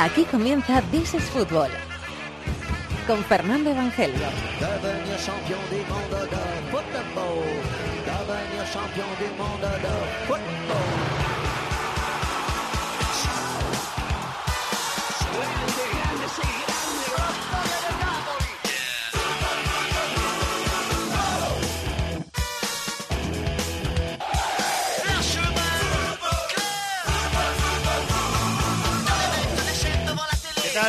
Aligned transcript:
Aquí 0.00 0.24
comienza 0.24 0.80
This 0.90 1.12
is 1.12 1.24
Fútbol 1.24 1.68
con 3.06 3.22
Fernando 3.22 3.68
Evangelio. 3.68 4.28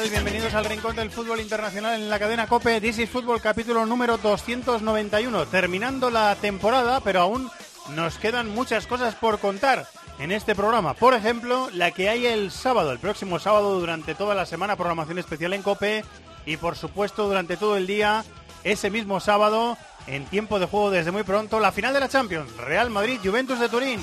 Bienvenidos 0.09 0.55
al 0.55 0.65
Rincón 0.65 0.95
del 0.95 1.11
Fútbol 1.11 1.41
Internacional 1.41 1.93
en 1.93 2.09
la 2.09 2.17
cadena 2.17 2.47
COPE. 2.47 2.81
This 2.81 2.97
is 2.97 3.09
Fútbol 3.09 3.39
capítulo 3.39 3.85
número 3.85 4.17
291. 4.17 5.45
Terminando 5.45 6.09
la 6.09 6.35
temporada, 6.35 7.01
pero 7.01 7.21
aún 7.21 7.51
nos 7.89 8.17
quedan 8.17 8.49
muchas 8.49 8.87
cosas 8.87 9.13
por 9.13 9.37
contar 9.37 9.85
en 10.17 10.31
este 10.31 10.55
programa. 10.55 10.95
Por 10.95 11.13
ejemplo, 11.13 11.69
la 11.73 11.91
que 11.91 12.09
hay 12.09 12.25
el 12.25 12.49
sábado, 12.49 12.91
el 12.91 12.97
próximo 12.97 13.37
sábado 13.37 13.79
durante 13.79 14.15
toda 14.15 14.33
la 14.33 14.47
semana, 14.47 14.75
programación 14.75 15.19
especial 15.19 15.53
en 15.53 15.61
COPE. 15.61 16.03
Y 16.47 16.57
por 16.57 16.75
supuesto, 16.75 17.27
durante 17.27 17.55
todo 17.55 17.77
el 17.77 17.85
día, 17.85 18.25
ese 18.63 18.89
mismo 18.89 19.19
sábado, 19.19 19.77
en 20.07 20.25
tiempo 20.25 20.57
de 20.59 20.65
juego 20.65 20.89
desde 20.89 21.11
muy 21.11 21.23
pronto, 21.23 21.59
la 21.59 21.71
final 21.71 21.93
de 21.93 21.99
la 21.99 22.09
Champions. 22.09 22.51
Real 22.57 22.89
Madrid, 22.89 23.19
Juventus 23.23 23.59
de 23.59 23.69
Turín. 23.69 23.99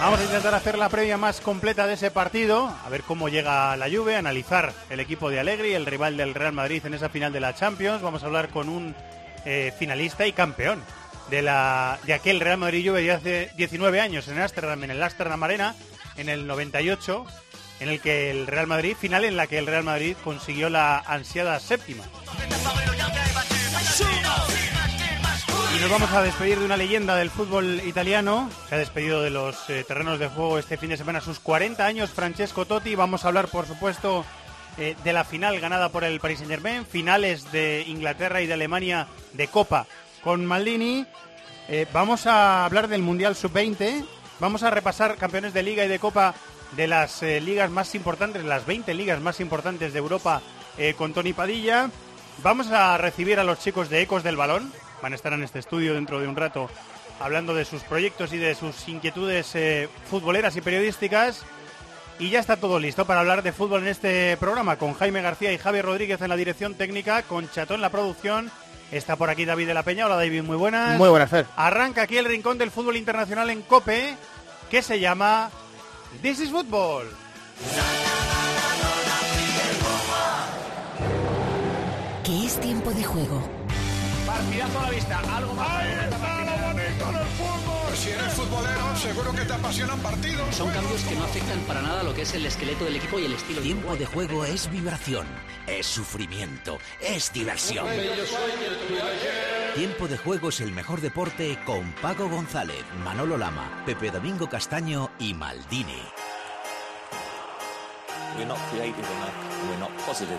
Vamos 0.00 0.20
a 0.20 0.24
intentar 0.24 0.54
hacer 0.54 0.78
la 0.78 0.88
previa 0.88 1.16
más 1.16 1.40
completa 1.40 1.88
de 1.88 1.94
ese 1.94 2.12
partido, 2.12 2.72
a 2.84 2.88
ver 2.88 3.02
cómo 3.02 3.28
llega 3.28 3.76
la 3.76 3.90
Juve, 3.90 4.14
analizar 4.14 4.72
el 4.90 5.00
equipo 5.00 5.28
de 5.28 5.40
Allegri, 5.40 5.74
el 5.74 5.86
rival 5.86 6.16
del 6.16 6.34
Real 6.34 6.52
Madrid 6.52 6.86
en 6.86 6.94
esa 6.94 7.08
final 7.08 7.32
de 7.32 7.40
la 7.40 7.56
Champions. 7.56 8.00
Vamos 8.00 8.22
a 8.22 8.26
hablar 8.26 8.48
con 8.50 8.68
un 8.68 8.94
eh, 9.44 9.72
finalista 9.76 10.24
y 10.24 10.32
campeón 10.32 10.80
de, 11.30 11.42
la, 11.42 11.98
de 12.04 12.14
aquel 12.14 12.38
Real 12.38 12.58
Madrid-Juve 12.58 13.02
de 13.02 13.12
hace 13.12 13.50
19 13.56 14.00
años 14.00 14.28
en 14.28 14.40
Ámsterdam, 14.40 14.84
en 14.84 14.92
el 14.92 15.02
Ámsterdam 15.02 15.42
Arena, 15.42 15.74
en 16.16 16.28
el 16.28 16.46
98, 16.46 17.24
en 17.80 17.88
el 17.88 18.00
que 18.00 18.30
el 18.30 18.46
Real 18.46 18.68
Madrid, 18.68 18.96
final 18.96 19.24
en 19.24 19.36
la 19.36 19.48
que 19.48 19.58
el 19.58 19.66
Real 19.66 19.82
Madrid 19.82 20.16
consiguió 20.22 20.70
la 20.70 20.98
ansiada 20.98 21.58
séptima. 21.58 22.04
Nos 25.80 25.90
vamos 25.90 26.12
a 26.12 26.22
despedir 26.22 26.58
de 26.58 26.64
una 26.64 26.76
leyenda 26.76 27.14
del 27.14 27.30
fútbol 27.30 27.80
italiano. 27.86 28.50
Se 28.68 28.74
ha 28.74 28.78
despedido 28.78 29.22
de 29.22 29.30
los 29.30 29.70
eh, 29.70 29.84
terrenos 29.86 30.18
de 30.18 30.26
juego 30.26 30.58
este 30.58 30.76
fin 30.76 30.90
de 30.90 30.96
semana 30.96 31.20
sus 31.20 31.38
40 31.38 31.86
años, 31.86 32.10
Francesco 32.10 32.66
Totti. 32.66 32.96
Vamos 32.96 33.24
a 33.24 33.28
hablar, 33.28 33.46
por 33.46 33.64
supuesto, 33.64 34.24
eh, 34.76 34.96
de 35.04 35.12
la 35.12 35.22
final 35.22 35.60
ganada 35.60 35.88
por 35.90 36.02
el 36.02 36.18
Paris 36.18 36.38
Saint-Germain, 36.38 36.84
finales 36.84 37.52
de 37.52 37.84
Inglaterra 37.86 38.42
y 38.42 38.48
de 38.48 38.54
Alemania 38.54 39.06
de 39.34 39.46
Copa 39.46 39.86
con 40.24 40.44
Maldini. 40.44 41.06
Eh, 41.68 41.86
vamos 41.92 42.26
a 42.26 42.64
hablar 42.64 42.88
del 42.88 43.02
Mundial 43.02 43.36
Sub-20. 43.36 44.04
Vamos 44.40 44.64
a 44.64 44.70
repasar 44.70 45.16
campeones 45.16 45.54
de 45.54 45.62
Liga 45.62 45.84
y 45.84 45.88
de 45.88 46.00
Copa 46.00 46.34
de 46.72 46.88
las 46.88 47.22
ligas 47.22 47.70
más 47.70 47.94
importantes, 47.94 48.44
las 48.44 48.66
20 48.66 48.92
ligas 48.94 49.20
más 49.20 49.38
importantes 49.38 49.92
de 49.92 49.98
Europa 50.00 50.42
con 50.96 51.14
Tony 51.14 51.32
Padilla. 51.32 51.88
Vamos 52.42 52.68
a 52.70 52.98
recibir 52.98 53.38
a 53.40 53.44
los 53.44 53.60
chicos 53.60 53.88
de 53.88 54.02
Ecos 54.02 54.22
del 54.22 54.36
Balón. 54.36 54.72
Van 55.02 55.12
a 55.12 55.16
estar 55.16 55.32
en 55.32 55.42
este 55.42 55.58
estudio 55.58 55.94
dentro 55.94 56.20
de 56.20 56.28
un 56.28 56.36
rato 56.36 56.68
hablando 57.20 57.54
de 57.54 57.64
sus 57.64 57.82
proyectos 57.82 58.32
y 58.32 58.38
de 58.38 58.54
sus 58.54 58.88
inquietudes 58.88 59.54
eh, 59.54 59.88
futboleras 60.10 60.56
y 60.56 60.60
periodísticas. 60.60 61.44
Y 62.18 62.30
ya 62.30 62.40
está 62.40 62.56
todo 62.56 62.80
listo 62.80 63.04
para 63.04 63.20
hablar 63.20 63.42
de 63.42 63.52
fútbol 63.52 63.82
en 63.82 63.88
este 63.88 64.36
programa 64.38 64.76
con 64.76 64.94
Jaime 64.94 65.22
García 65.22 65.52
y 65.52 65.58
Javier 65.58 65.84
Rodríguez 65.84 66.20
en 66.20 66.28
la 66.28 66.36
dirección 66.36 66.74
técnica, 66.74 67.22
con 67.22 67.48
Chatón 67.48 67.76
en 67.76 67.82
la 67.82 67.90
producción. 67.90 68.50
Está 68.90 69.16
por 69.16 69.30
aquí 69.30 69.44
David 69.44 69.68
de 69.68 69.74
la 69.74 69.84
Peña. 69.84 70.06
Hola 70.06 70.16
David, 70.16 70.42
muy 70.42 70.56
buenas. 70.56 70.98
Muy 70.98 71.10
buenas, 71.10 71.30
Fer. 71.30 71.46
Arranca 71.56 72.02
aquí 72.02 72.16
el 72.16 72.24
rincón 72.24 72.58
del 72.58 72.72
fútbol 72.72 72.96
internacional 72.96 73.50
en 73.50 73.62
COPE, 73.62 74.16
que 74.68 74.82
se 74.82 74.98
llama 74.98 75.50
This 76.22 76.40
is 76.40 76.50
Football. 76.50 77.06
Que 82.24 82.46
es 82.46 82.60
tiempo 82.60 82.90
de 82.90 83.04
juego. 83.04 83.57
Si 87.98 88.10
eres 88.10 88.32
futbolero, 88.32 88.96
seguro 88.96 89.32
que 89.32 89.44
te 89.44 89.52
apasionan 89.52 89.98
partidos. 89.98 90.54
Son 90.54 90.70
cambios 90.70 91.02
que 91.02 91.16
no 91.16 91.24
afectan 91.24 91.58
para 91.66 91.82
nada 91.82 92.04
lo 92.04 92.14
que 92.14 92.22
es 92.22 92.32
el 92.34 92.46
esqueleto 92.46 92.84
del 92.84 92.94
equipo 92.94 93.18
y 93.18 93.24
el 93.24 93.32
estilo. 93.32 93.60
Tiempo 93.60 93.96
de 93.96 94.06
juego 94.06 94.44
es 94.44 94.70
vibración, 94.70 95.26
es 95.66 95.86
sufrimiento, 95.86 96.78
es 97.00 97.32
diversión. 97.32 97.86
Tiempo 99.74 100.06
de 100.06 100.16
juego 100.16 100.50
es 100.50 100.60
el 100.60 100.70
mejor 100.70 101.00
deporte 101.00 101.58
con 101.66 101.92
Paco 102.00 102.28
González, 102.28 102.84
Manolo 103.04 103.36
Lama, 103.36 103.82
Pepe 103.84 104.12
Domingo 104.12 104.48
Castaño 104.48 105.10
y 105.18 105.34
Maldini. 105.34 106.02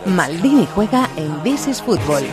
Maldini 0.06 0.66
juega 0.74 1.10
en 1.18 1.44
This 1.44 1.68
is 1.68 1.82
Fútbol. 1.82 2.24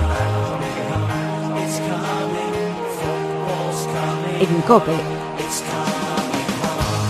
En 4.41 4.60
COPE. 4.62 4.93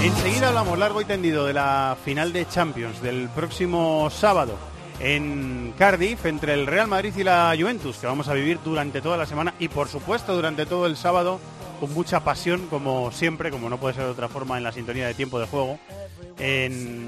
Enseguida 0.02 0.48
hablamos 0.48 0.78
largo 0.78 1.00
y 1.00 1.04
tendido 1.04 1.44
de 1.46 1.52
la 1.52 1.96
final 2.04 2.32
de 2.32 2.46
Champions 2.46 3.02
del 3.02 3.28
próximo 3.28 4.08
sábado 4.10 4.56
en 5.00 5.74
Cardiff 5.76 6.24
entre 6.26 6.54
el 6.54 6.66
Real 6.66 6.86
Madrid 6.86 7.12
y 7.16 7.24
la 7.24 7.54
Juventus, 7.58 7.98
que 7.98 8.06
vamos 8.06 8.28
a 8.28 8.34
vivir 8.34 8.60
durante 8.64 9.00
toda 9.00 9.16
la 9.16 9.26
semana 9.26 9.54
y 9.58 9.68
por 9.68 9.88
supuesto 9.88 10.34
durante 10.34 10.64
todo 10.64 10.86
el 10.86 10.96
sábado 10.96 11.40
con 11.80 11.92
mucha 11.92 12.20
pasión, 12.20 12.68
como 12.68 13.10
siempre, 13.10 13.50
como 13.50 13.68
no 13.68 13.78
puede 13.78 13.94
ser 13.94 14.04
de 14.04 14.10
otra 14.10 14.28
forma 14.28 14.56
en 14.56 14.64
la 14.64 14.72
sintonía 14.72 15.06
de 15.06 15.14
tiempo 15.14 15.38
de 15.38 15.46
juego, 15.46 15.78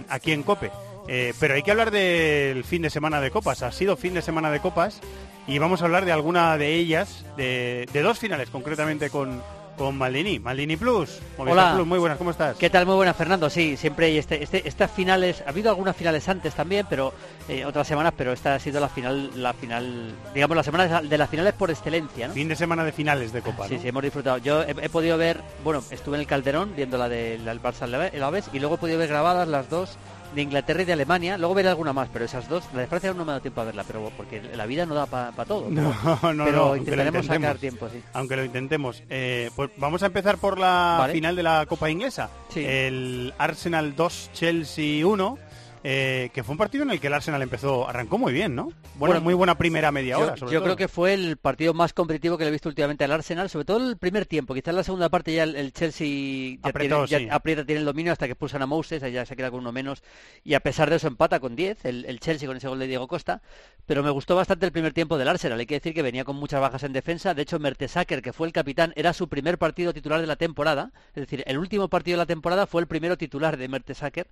aquí 0.09 0.33
en 0.33 0.43
Cope. 0.43 0.71
Eh, 1.09 1.33
pero 1.41 1.55
hay 1.55 1.63
que 1.63 1.71
hablar 1.71 1.91
del 1.91 2.65
fin 2.65 2.83
de 2.83 2.91
semana 2.91 3.21
de 3.21 3.31
copas. 3.31 3.63
Ha 3.63 3.73
sido 3.73 3.97
fin 3.97 4.15
de 4.15 4.23
semana 4.23 4.51
de 4.51 4.61
copas 4.61 5.01
y 5.47 5.59
vamos 5.59 5.81
a 5.83 5.87
hablar 5.87 6.05
de 6.05 6.13
alguna 6.13 6.57
de 6.59 6.75
ellas, 6.75 7.25
de, 7.37 7.89
de 7.93 8.03
dos 8.03 8.19
finales 8.19 8.51
concretamente 8.51 9.09
con, 9.09 9.43
con 9.79 9.97
Maldini. 9.97 10.39
Maldini 10.39 10.77
Plus. 10.77 11.19
Movistar 11.39 11.65
Hola. 11.67 11.75
Plus, 11.77 11.87
muy 11.87 11.99
buenas, 11.99 12.19
¿cómo 12.19 12.31
estás? 12.33 12.59
¿Qué 12.59 12.69
tal? 12.69 12.85
Muy 12.85 12.97
buenas, 12.97 13.17
Fernando. 13.17 13.49
Sí, 13.49 13.79
siempre 13.79 14.07
hay 14.07 14.19
este, 14.19 14.43
este, 14.43 14.69
estas 14.69 14.91
finales. 14.91 15.43
Ha 15.47 15.49
habido 15.49 15.71
algunas 15.71 15.97
finales 15.97 16.29
antes 16.29 16.53
también, 16.53 16.85
pero 16.91 17.15
eh, 17.49 17.65
otras 17.65 17.87
semanas, 17.89 18.13
pero 18.15 18.33
esta 18.35 18.57
ha 18.57 18.59
sido 18.59 18.79
la 18.79 18.91
final, 18.91 19.31
la 19.43 19.55
final, 19.55 20.13
digamos, 20.35 20.57
la 20.59 20.63
semana 20.63 21.01
de 21.01 21.17
las 21.17 21.31
finales 21.31 21.55
por 21.55 21.71
excelencia, 21.71 22.29
¿no? 22.29 22.35
Fin 22.35 22.49
de 22.49 22.57
semana 22.57 22.85
de 22.85 22.93
finales 22.93 23.33
de 23.33 23.41
copa, 23.41 23.67
Sí, 23.67 23.77
¿no? 23.77 23.81
sí, 23.81 23.89
hemos 23.89 24.03
disfrutado. 24.03 24.37
Yo 24.37 24.63
he, 24.63 24.73
he 24.73 24.89
podido 24.91 25.17
ver, 25.17 25.41
bueno, 25.65 25.83
estuve 25.91 26.17
en 26.17 26.21
el 26.21 26.27
Calderón 26.27 26.75
viendo 26.77 26.99
la 26.99 27.09
del 27.09 27.47
del 27.47 27.63
Barça 27.63 28.11
el 28.13 28.23
Aves 28.23 28.51
y 28.53 28.59
luego 28.59 28.75
he 28.75 28.79
podido 28.79 28.99
ver 28.99 29.09
grabadas 29.09 29.49
las 29.49 29.71
dos 29.71 29.97
de 30.35 30.43
Inglaterra 30.43 30.83
y 30.83 30.85
de 30.85 30.93
Alemania. 30.93 31.39
Luego 31.39 31.55
veré 31.55 31.69
alguna 31.69 31.93
más, 31.93 32.09
pero 32.13 32.25
esas 32.25 32.49
dos, 32.49 32.65
la 32.75 32.81
de 32.81 32.87
Francia 32.87 33.11
aún 33.11 33.19
no 33.19 33.25
me 33.25 33.31
ha 33.31 33.35
dado 33.35 33.43
tiempo 33.43 33.61
a 33.61 33.65
verla, 33.65 33.85
pero 33.85 34.11
porque 34.17 34.43
la 34.55 34.67
vida 34.67 34.87
no 34.87 34.95
da 34.95 35.07
para 35.07 35.33
todo. 35.45 35.69
No, 35.79 36.35
no, 36.35 36.45
pero 36.45 36.67
no, 36.69 36.77
intentaremos 36.77 37.27
sacar 37.27 37.57
tiempo, 37.59 37.89
sí. 37.89 38.03
Aunque 38.13 38.37
lo 38.37 38.45
intentemos. 38.45 39.03
Eh, 39.09 39.51
pues 39.55 39.71
vamos 39.77 40.03
a 40.03 40.07
empezar 40.07 40.39
por 40.39 40.59
la 40.59 40.97
Vale. 40.99 41.13
final 41.13 41.37
de 41.37 41.43
la 41.43 41.67
Copa 41.67 41.91
Inglesa. 41.91 42.31
Sí. 42.49 42.65
El 42.65 43.33
Arsenal 43.39 43.95
2, 43.95 44.31
Chelsea 44.33 45.07
1. 45.07 45.39
Eh, 45.85 46.31
que 46.33 46.43
fue 46.43 46.53
un 46.53 46.59
partido 46.59 46.85
en 46.85 46.91
el 46.91 47.01
que 47.01 47.07
el 47.07 47.15
Arsenal 47.15 47.43
empezó, 47.43 47.89
arrancó 47.89 48.19
muy 48.19 48.33
bien, 48.33 48.55
¿no? 48.55 48.71
Bueno, 48.97 49.21
muy 49.21 49.35
buena 49.35 49.57
primera 49.57 49.91
media 49.93 50.19
Yo, 50.19 50.25
hora, 50.25 50.37
sobre 50.37 50.53
yo 50.53 50.59
todo. 50.59 50.65
creo 50.65 50.77
que 50.77 50.89
fue 50.89 51.15
el 51.15 51.37
partido 51.37 51.75
más 51.75 51.93
competitivo 51.93 52.37
que 52.37 52.45
le 52.45 52.49
he 52.49 52.53
visto 52.53 52.69
últimamente 52.69 53.05
al 53.05 53.13
Arsenal, 53.13 53.49
sobre 53.51 53.65
todo 53.65 53.77
el 53.89 53.97
primer 53.97 54.27
tiempo. 54.27 54.55
Quizás 54.55 54.75
la 54.75 54.83
segunda 54.85 55.09
parte 55.09 55.33
ya 55.33 55.45
el, 55.45 55.57
el 55.57 55.73
Chelsea 55.73 56.57
ya, 56.63 56.69
Apretó, 56.69 57.05
tiene, 57.07 57.09
ya 57.09 57.19
sí. 57.19 57.29
aprieta, 57.31 57.65
tiene 57.65 57.81
el 57.81 57.87
dominio 57.87 58.13
hasta 58.13 58.27
que 58.27 58.33
expulsan 58.33 58.63
a 58.63 58.67
Moses, 58.67 59.03
ya 59.13 59.25
se 59.25 59.37
queda 59.37 59.51
con 59.51 59.61
uno 59.61 59.73
menos. 59.73 60.03
Y 60.45 60.55
a 60.55 60.61
pesar 60.61 60.91
de 60.91 60.97
eso 60.97 61.07
empata 61.07 61.41
con 61.41 61.57
10, 61.57 61.85
el, 61.85 62.05
el 62.07 62.21
Chelsea 62.21 62.47
con 62.49 62.57
ese 62.57 62.69
gol 62.69 62.79
de 62.79 62.87
Diego 62.87 63.07
Costa. 63.07 63.43
Pero 63.87 64.03
me 64.03 64.11
gustó 64.11 64.37
bastante 64.37 64.67
el 64.67 64.73
primer 64.73 64.93
tiempo 64.93 65.17
del 65.19 65.29
Arsenal. 65.29 65.59
Hay 65.59 65.67
que 65.67 65.75
decir 65.75 65.95
que 65.95 66.03
venía 66.03 66.25
con 66.25 66.37
muchas 66.37 66.61
bajas 66.61 66.83
en 66.83 66.93
defensa. 66.93 67.35
De 67.35 67.43
hecho, 67.43 67.59
Mertesacker, 67.59 68.21
que 68.23 68.33
fue 68.33 68.47
el 68.47 68.53
capitán, 68.53 68.93
era 68.97 69.13
su 69.13 69.29
primer 69.29 69.59
partido 69.59 69.93
titular 69.95 70.21
de 70.21 70.27
la 70.27 70.37
temporada. 70.37 70.93
Es 71.15 71.23
decir, 71.23 71.43
el 71.47 71.59
último 71.59 71.89
partido 71.89 72.17
de 72.17 72.23
la 72.23 72.27
temporada 72.27 72.67
fue 72.67 72.83
el 72.83 72.87
primero 72.89 73.17
titular 73.17 73.57
de 73.57 73.69
Mertesacker. 73.69 74.27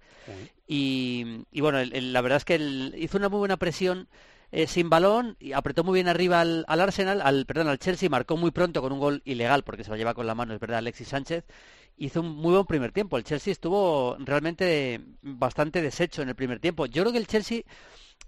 Y, 0.66 1.44
y 1.52 1.60
bueno, 1.60 1.78
el- 1.78 2.12
la 2.12 2.20
verdad 2.20 2.38
es 2.38 2.44
que 2.44 2.54
el- 2.56 2.94
hizo 2.98 3.18
una 3.18 3.28
muy 3.28 3.38
buena 3.38 3.56
presión 3.56 4.08
eh, 4.52 4.66
sin 4.66 4.88
balón 4.90 5.36
y 5.40 5.52
apretó 5.52 5.84
muy 5.84 5.94
bien 5.94 6.08
arriba 6.08 6.40
al, 6.40 6.64
al 6.68 6.80
Arsenal, 6.80 7.20
al 7.22 7.46
perdón, 7.46 7.68
al 7.68 7.78
Chelsea, 7.78 8.08
marcó 8.08 8.36
muy 8.36 8.50
pronto 8.52 8.80
con 8.82 8.92
un 8.92 8.98
gol 9.00 9.22
ilegal 9.24 9.64
porque 9.64 9.84
se 9.84 9.90
lo 9.90 9.96
lleva 9.96 10.14
con 10.14 10.26
la 10.26 10.34
mano, 10.34 10.54
es 10.54 10.60
verdad, 10.60 10.78
Alexis 10.78 11.08
Sánchez. 11.08 11.44
Hizo 11.98 12.20
un 12.20 12.28
muy 12.36 12.52
buen 12.52 12.66
primer 12.66 12.92
tiempo. 12.92 13.16
El 13.16 13.24
Chelsea 13.24 13.52
estuvo 13.52 14.16
realmente 14.20 15.00
bastante 15.22 15.80
deshecho 15.82 16.22
en 16.22 16.28
el 16.28 16.34
primer 16.36 16.60
tiempo. 16.60 16.86
Yo 16.86 17.02
creo 17.02 17.12
que 17.12 17.18
el 17.18 17.26
Chelsea 17.26 17.62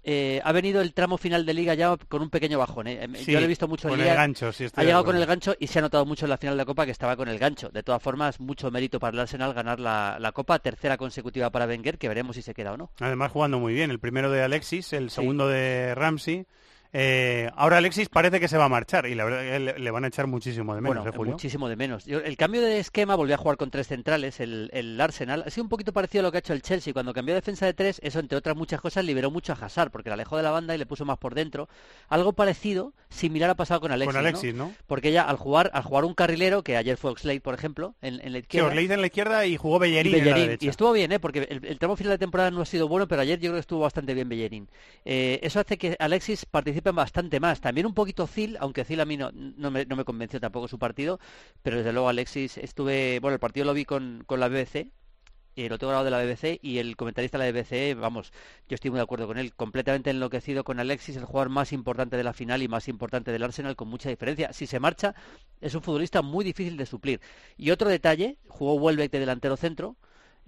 eh, 0.03 0.41
ha 0.43 0.51
venido 0.51 0.81
el 0.81 0.93
tramo 0.93 1.17
final 1.17 1.45
de 1.45 1.53
liga 1.53 1.73
ya 1.73 1.95
con 1.97 2.21
un 2.21 2.29
pequeño 2.29 2.57
bajón. 2.57 2.87
¿eh? 2.87 3.03
Em, 3.03 3.15
Sí, 3.15 3.31
Yo 3.31 3.39
lo 3.39 3.45
he 3.45 3.47
visto 3.47 3.67
mucho 3.67 3.89
con 3.89 3.99
el 3.99 4.07
gancho, 4.07 4.51
sí, 4.51 4.67
ha 4.73 4.83
llegado 4.83 5.03
con 5.03 5.15
el 5.15 5.25
gancho 5.25 5.55
y 5.59 5.67
se 5.67 5.79
ha 5.79 5.81
notado 5.81 6.05
mucho 6.05 6.25
en 6.25 6.29
la 6.29 6.37
final 6.37 6.55
de 6.55 6.57
la 6.57 6.65
Copa 6.65 6.85
que 6.85 6.91
estaba 6.91 7.15
con 7.15 7.27
el 7.27 7.37
gancho. 7.37 7.69
De 7.69 7.83
todas 7.83 8.01
formas, 8.01 8.39
mucho 8.39 8.71
mérito 8.71 8.99
para 8.99 9.13
el 9.13 9.19
Arsenal 9.19 9.53
ganar 9.53 9.79
la, 9.79 10.17
la 10.19 10.31
Copa, 10.31 10.59
tercera 10.59 10.97
consecutiva 10.97 11.49
para 11.49 11.65
Wenger, 11.65 11.97
que 11.97 12.07
veremos 12.07 12.35
si 12.35 12.41
se 12.41 12.53
queda 12.53 12.73
o 12.73 12.77
no. 12.77 12.91
Además 12.99 13.31
jugando 13.31 13.59
muy 13.59 13.73
bien. 13.73 13.91
El 13.91 13.99
primero 13.99 14.31
de 14.31 14.41
Alexis, 14.41 14.93
el 14.93 15.09
segundo 15.09 15.47
de 15.47 15.93
Ramsey. 15.95 16.45
Eh, 16.91 17.49
ahora 17.55 17.77
Alexis 17.77 18.09
parece 18.09 18.39
que 18.39 18.47
se 18.47 18.57
va 18.57 18.65
a 18.65 18.69
marchar 18.69 19.05
y 19.05 19.13
la 19.13 19.23
verdad 19.23 19.41
que 19.41 19.59
le, 19.59 19.77
le 19.79 19.91
van 19.91 20.05
a 20.05 20.07
echar 20.07 20.25
muchísimo 20.25 20.73
de 20.73 20.81
menos, 20.81 20.97
bueno, 21.03 21.09
¿eh, 21.09 21.13
Julio? 21.15 21.33
muchísimo 21.33 21.69
de 21.69 21.75
menos. 21.75 22.05
Yo- 22.05 22.19
el 22.19 22.35
cambio 22.35 22.61
de 22.61 22.79
esquema 22.79 23.13
volvió 23.15 23.35
a 23.35 23.37
jugar 23.37 23.57
con 23.57 23.69
tres 23.69 23.87
centrales, 23.87 24.39
el, 24.39 24.71
el 24.73 24.99
Arsenal. 24.99 25.43
Ha 25.45 25.49
sido 25.51 25.63
un 25.65 25.69
poquito 25.69 25.93
parecido 25.93 26.21
a 26.21 26.23
lo 26.23 26.31
que 26.31 26.37
ha 26.37 26.39
hecho 26.39 26.53
el 26.53 26.63
Chelsea. 26.63 26.91
Cuando 26.93 27.13
cambió 27.13 27.35
de 27.35 27.41
defensa 27.41 27.67
de 27.67 27.75
tres, 27.75 27.99
eso 28.03 28.19
entre 28.19 28.37
otras 28.39 28.55
muchas 28.55 28.81
cosas 28.81 29.05
liberó 29.05 29.29
mucho 29.29 29.53
a 29.53 29.55
Hazard, 29.63 29.91
porque 29.91 30.09
la 30.09 30.15
alejó 30.15 30.35
de 30.37 30.41
la 30.43 30.49
banda 30.51 30.73
y 30.73 30.79
le 30.79 30.87
puso 30.87 31.05
más 31.05 31.19
por 31.19 31.35
dentro. 31.35 31.69
Algo 32.07 32.33
parecido, 32.33 32.93
similar 33.09 33.51
ha 33.51 33.55
pasado 33.55 33.81
con 33.81 33.91
Alexis. 33.91 34.15
Con. 34.15 34.25
Alexis, 34.25 34.55
¿no? 34.55 34.73
Porque 34.87 35.09
ella 35.09 35.23
al 35.23 35.37
jugar, 35.37 35.69
al 35.75 35.83
jugar 35.83 36.05
un 36.05 36.15
carrilero, 36.15 36.63
que 36.63 36.75
ayer 36.75 36.97
fue 36.97 37.11
Oxlade, 37.11 37.39
por 37.41 37.53
ejemplo, 37.53 37.93
en, 38.01 38.15
en 38.15 38.33
la 38.33 38.39
Sí, 38.39 38.43
izquierda. 38.45 38.67
Orleid 38.69 38.89
en 38.91 39.01
la 39.01 39.07
izquierda 39.07 39.45
y 39.45 39.57
jugó 39.57 39.77
Bellerín, 39.77 40.15
y 40.15 40.19
en 40.19 40.25
la 40.29 40.35
derecha. 40.37 40.65
Y 40.65 40.69
estuvo 40.69 40.91
bien, 40.91 41.11
¿eh? 41.11 41.19
porque 41.19 41.45
el, 41.51 41.63
el 41.65 41.77
tramo 41.77 41.95
final 41.95 42.13
de 42.13 42.17
temporada 42.17 42.49
no 42.49 42.61
ha 42.61 42.65
sido 42.65 42.87
bueno, 42.87 43.07
pero 43.07 43.21
ayer 43.21 43.37
yo 43.37 43.49
creo 43.49 43.53
que 43.53 43.59
estuvo 43.59 43.81
bastante 43.81 44.15
bien 44.15 44.27
Bellerín. 44.27 44.67
Eh, 45.05 45.39
eso 45.43 45.59
hace 45.59 45.77
que 45.77 45.95
Alexis 45.99 46.45
participe 46.45 46.78
bastante 46.81 47.39
más. 47.39 47.61
También 47.61 47.85
un 47.87 47.93
poquito 47.93 48.27
Zil, 48.27 48.57
aunque 48.59 48.83
Zil 48.85 48.99
a 49.01 49.05
mí 49.05 49.17
no, 49.17 49.31
no, 49.33 49.71
me, 49.71 49.85
no 49.85 49.95
me 49.95 50.05
convenció 50.05 50.39
tampoco 50.39 50.67
su 50.67 50.79
partido, 50.79 51.19
pero 51.61 51.77
desde 51.77 51.93
luego 51.93 52.09
Alexis 52.09 52.57
estuve, 52.57 53.19
bueno, 53.19 53.33
el 53.33 53.39
partido 53.39 53.65
lo 53.65 53.73
vi 53.73 53.85
con, 53.85 54.23
con 54.25 54.39
la 54.39 54.47
BBC. 54.47 54.91
lo 55.55 55.77
tengo 55.77 55.91
grabado 55.91 56.05
de 56.05 56.11
la 56.11 56.23
BBC 56.23 56.59
y 56.61 56.77
el 56.79 56.95
comentarista 56.95 57.37
de 57.37 57.51
la 57.51 57.51
BBC, 57.51 57.99
vamos, 57.99 58.31
yo 58.67 58.75
estoy 58.75 58.91
muy 58.91 58.97
de 58.97 59.03
acuerdo 59.03 59.27
con 59.27 59.37
él, 59.37 59.53
completamente 59.53 60.09
enloquecido 60.09 60.63
con 60.63 60.79
Alexis, 60.79 61.17
el 61.17 61.25
jugador 61.25 61.49
más 61.49 61.73
importante 61.73 62.17
de 62.17 62.23
la 62.23 62.33
final 62.33 62.61
y 62.63 62.67
más 62.67 62.87
importante 62.87 63.31
del 63.31 63.43
Arsenal 63.43 63.75
con 63.75 63.87
mucha 63.89 64.09
diferencia. 64.09 64.53
Si 64.53 64.67
se 64.67 64.79
marcha, 64.79 65.15
es 65.61 65.75
un 65.75 65.81
futbolista 65.81 66.21
muy 66.21 66.45
difícil 66.45 66.77
de 66.77 66.85
suplir. 66.85 67.21
Y 67.57 67.71
otro 67.71 67.89
detalle, 67.89 68.37
jugó 68.47 68.75
Welbeck 68.75 69.11
de 69.11 69.19
delantero 69.19 69.57
centro, 69.57 69.97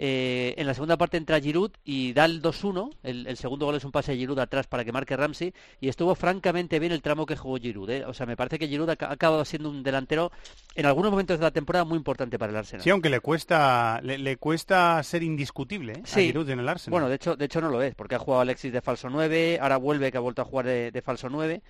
eh, 0.04 0.56
en 0.58 0.66
la 0.66 0.74
segunda 0.74 0.98
parte 0.98 1.18
entra 1.18 1.40
Giroud 1.40 1.70
y 1.84 2.14
da 2.14 2.26
el 2.26 2.42
2-1. 2.42 2.90
El, 3.04 3.28
el 3.28 3.38
segundo 3.38 3.68
gol 3.68 3.76
es 3.76 3.84
un 3.86 3.92
pase 3.92 4.14
de 4.14 4.18
Giroud 4.18 4.40
atrás 4.40 4.66
para 4.66 4.84
que 4.84 4.92
marque 4.92 5.16
Ramsey. 5.16 5.54
Y 5.80 5.90
estuvo 5.90 6.16
francamente 6.16 6.80
bien 6.80 6.92
el 6.92 7.04
tramo 7.04 7.28
que 7.28 7.36
jugó 7.36 7.58
Giroud. 7.58 7.88
¿eh? 7.92 8.06
O 8.06 8.14
sea, 8.16 8.26
me 8.26 8.36
parece 8.36 8.58
que 8.58 8.68
Giroud 8.68 8.90
ha, 8.90 8.94
ha 9.00 9.12
acabado 9.12 9.46
siendo 9.46 9.70
un 9.70 9.84
delantero 9.84 10.32
en 10.74 10.88
algunos 10.88 11.12
momentos 11.12 11.38
de 11.38 11.44
la 11.44 11.52
temporada 11.52 11.86
muy 11.86 11.98
importante 11.98 12.40
para 12.40 12.52
el 12.52 12.58
Arsenal. 12.58 12.84
Sí, 12.84 12.90
aunque 12.90 13.12
le 13.12 13.20
cuesta 13.20 14.00
le, 14.02 14.18
le 14.18 14.38
cuesta 14.38 15.04
ser 15.04 15.22
indiscutible 15.22 15.94
¿eh? 15.94 16.02
a 16.04 16.08
Sí. 16.08 16.22
Giroud 16.26 16.50
en 16.50 16.60
el 16.62 16.68
Arsenal. 16.68 16.92
Bueno, 16.94 17.08
de 17.08 17.16
hecho, 17.18 17.36
de 17.36 17.46
hecho 17.46 17.62
no 17.62 17.70
lo 17.70 17.84
es, 17.84 17.94
porque 17.94 18.16
ha 18.16 18.20
jugado 18.20 18.42
Alexis 18.42 18.74
de 18.74 18.82
falso 18.82 19.08
9, 19.08 19.60
ahora 19.62 19.78
vuelve 19.78 20.12
que 20.12 20.18
ha 20.18 20.22
vuelto 20.22 20.42
a 20.42 20.46
jugar 20.46 20.66
de, 20.66 20.90
de 20.90 21.02
falso 21.04 21.30
9. 21.30 21.62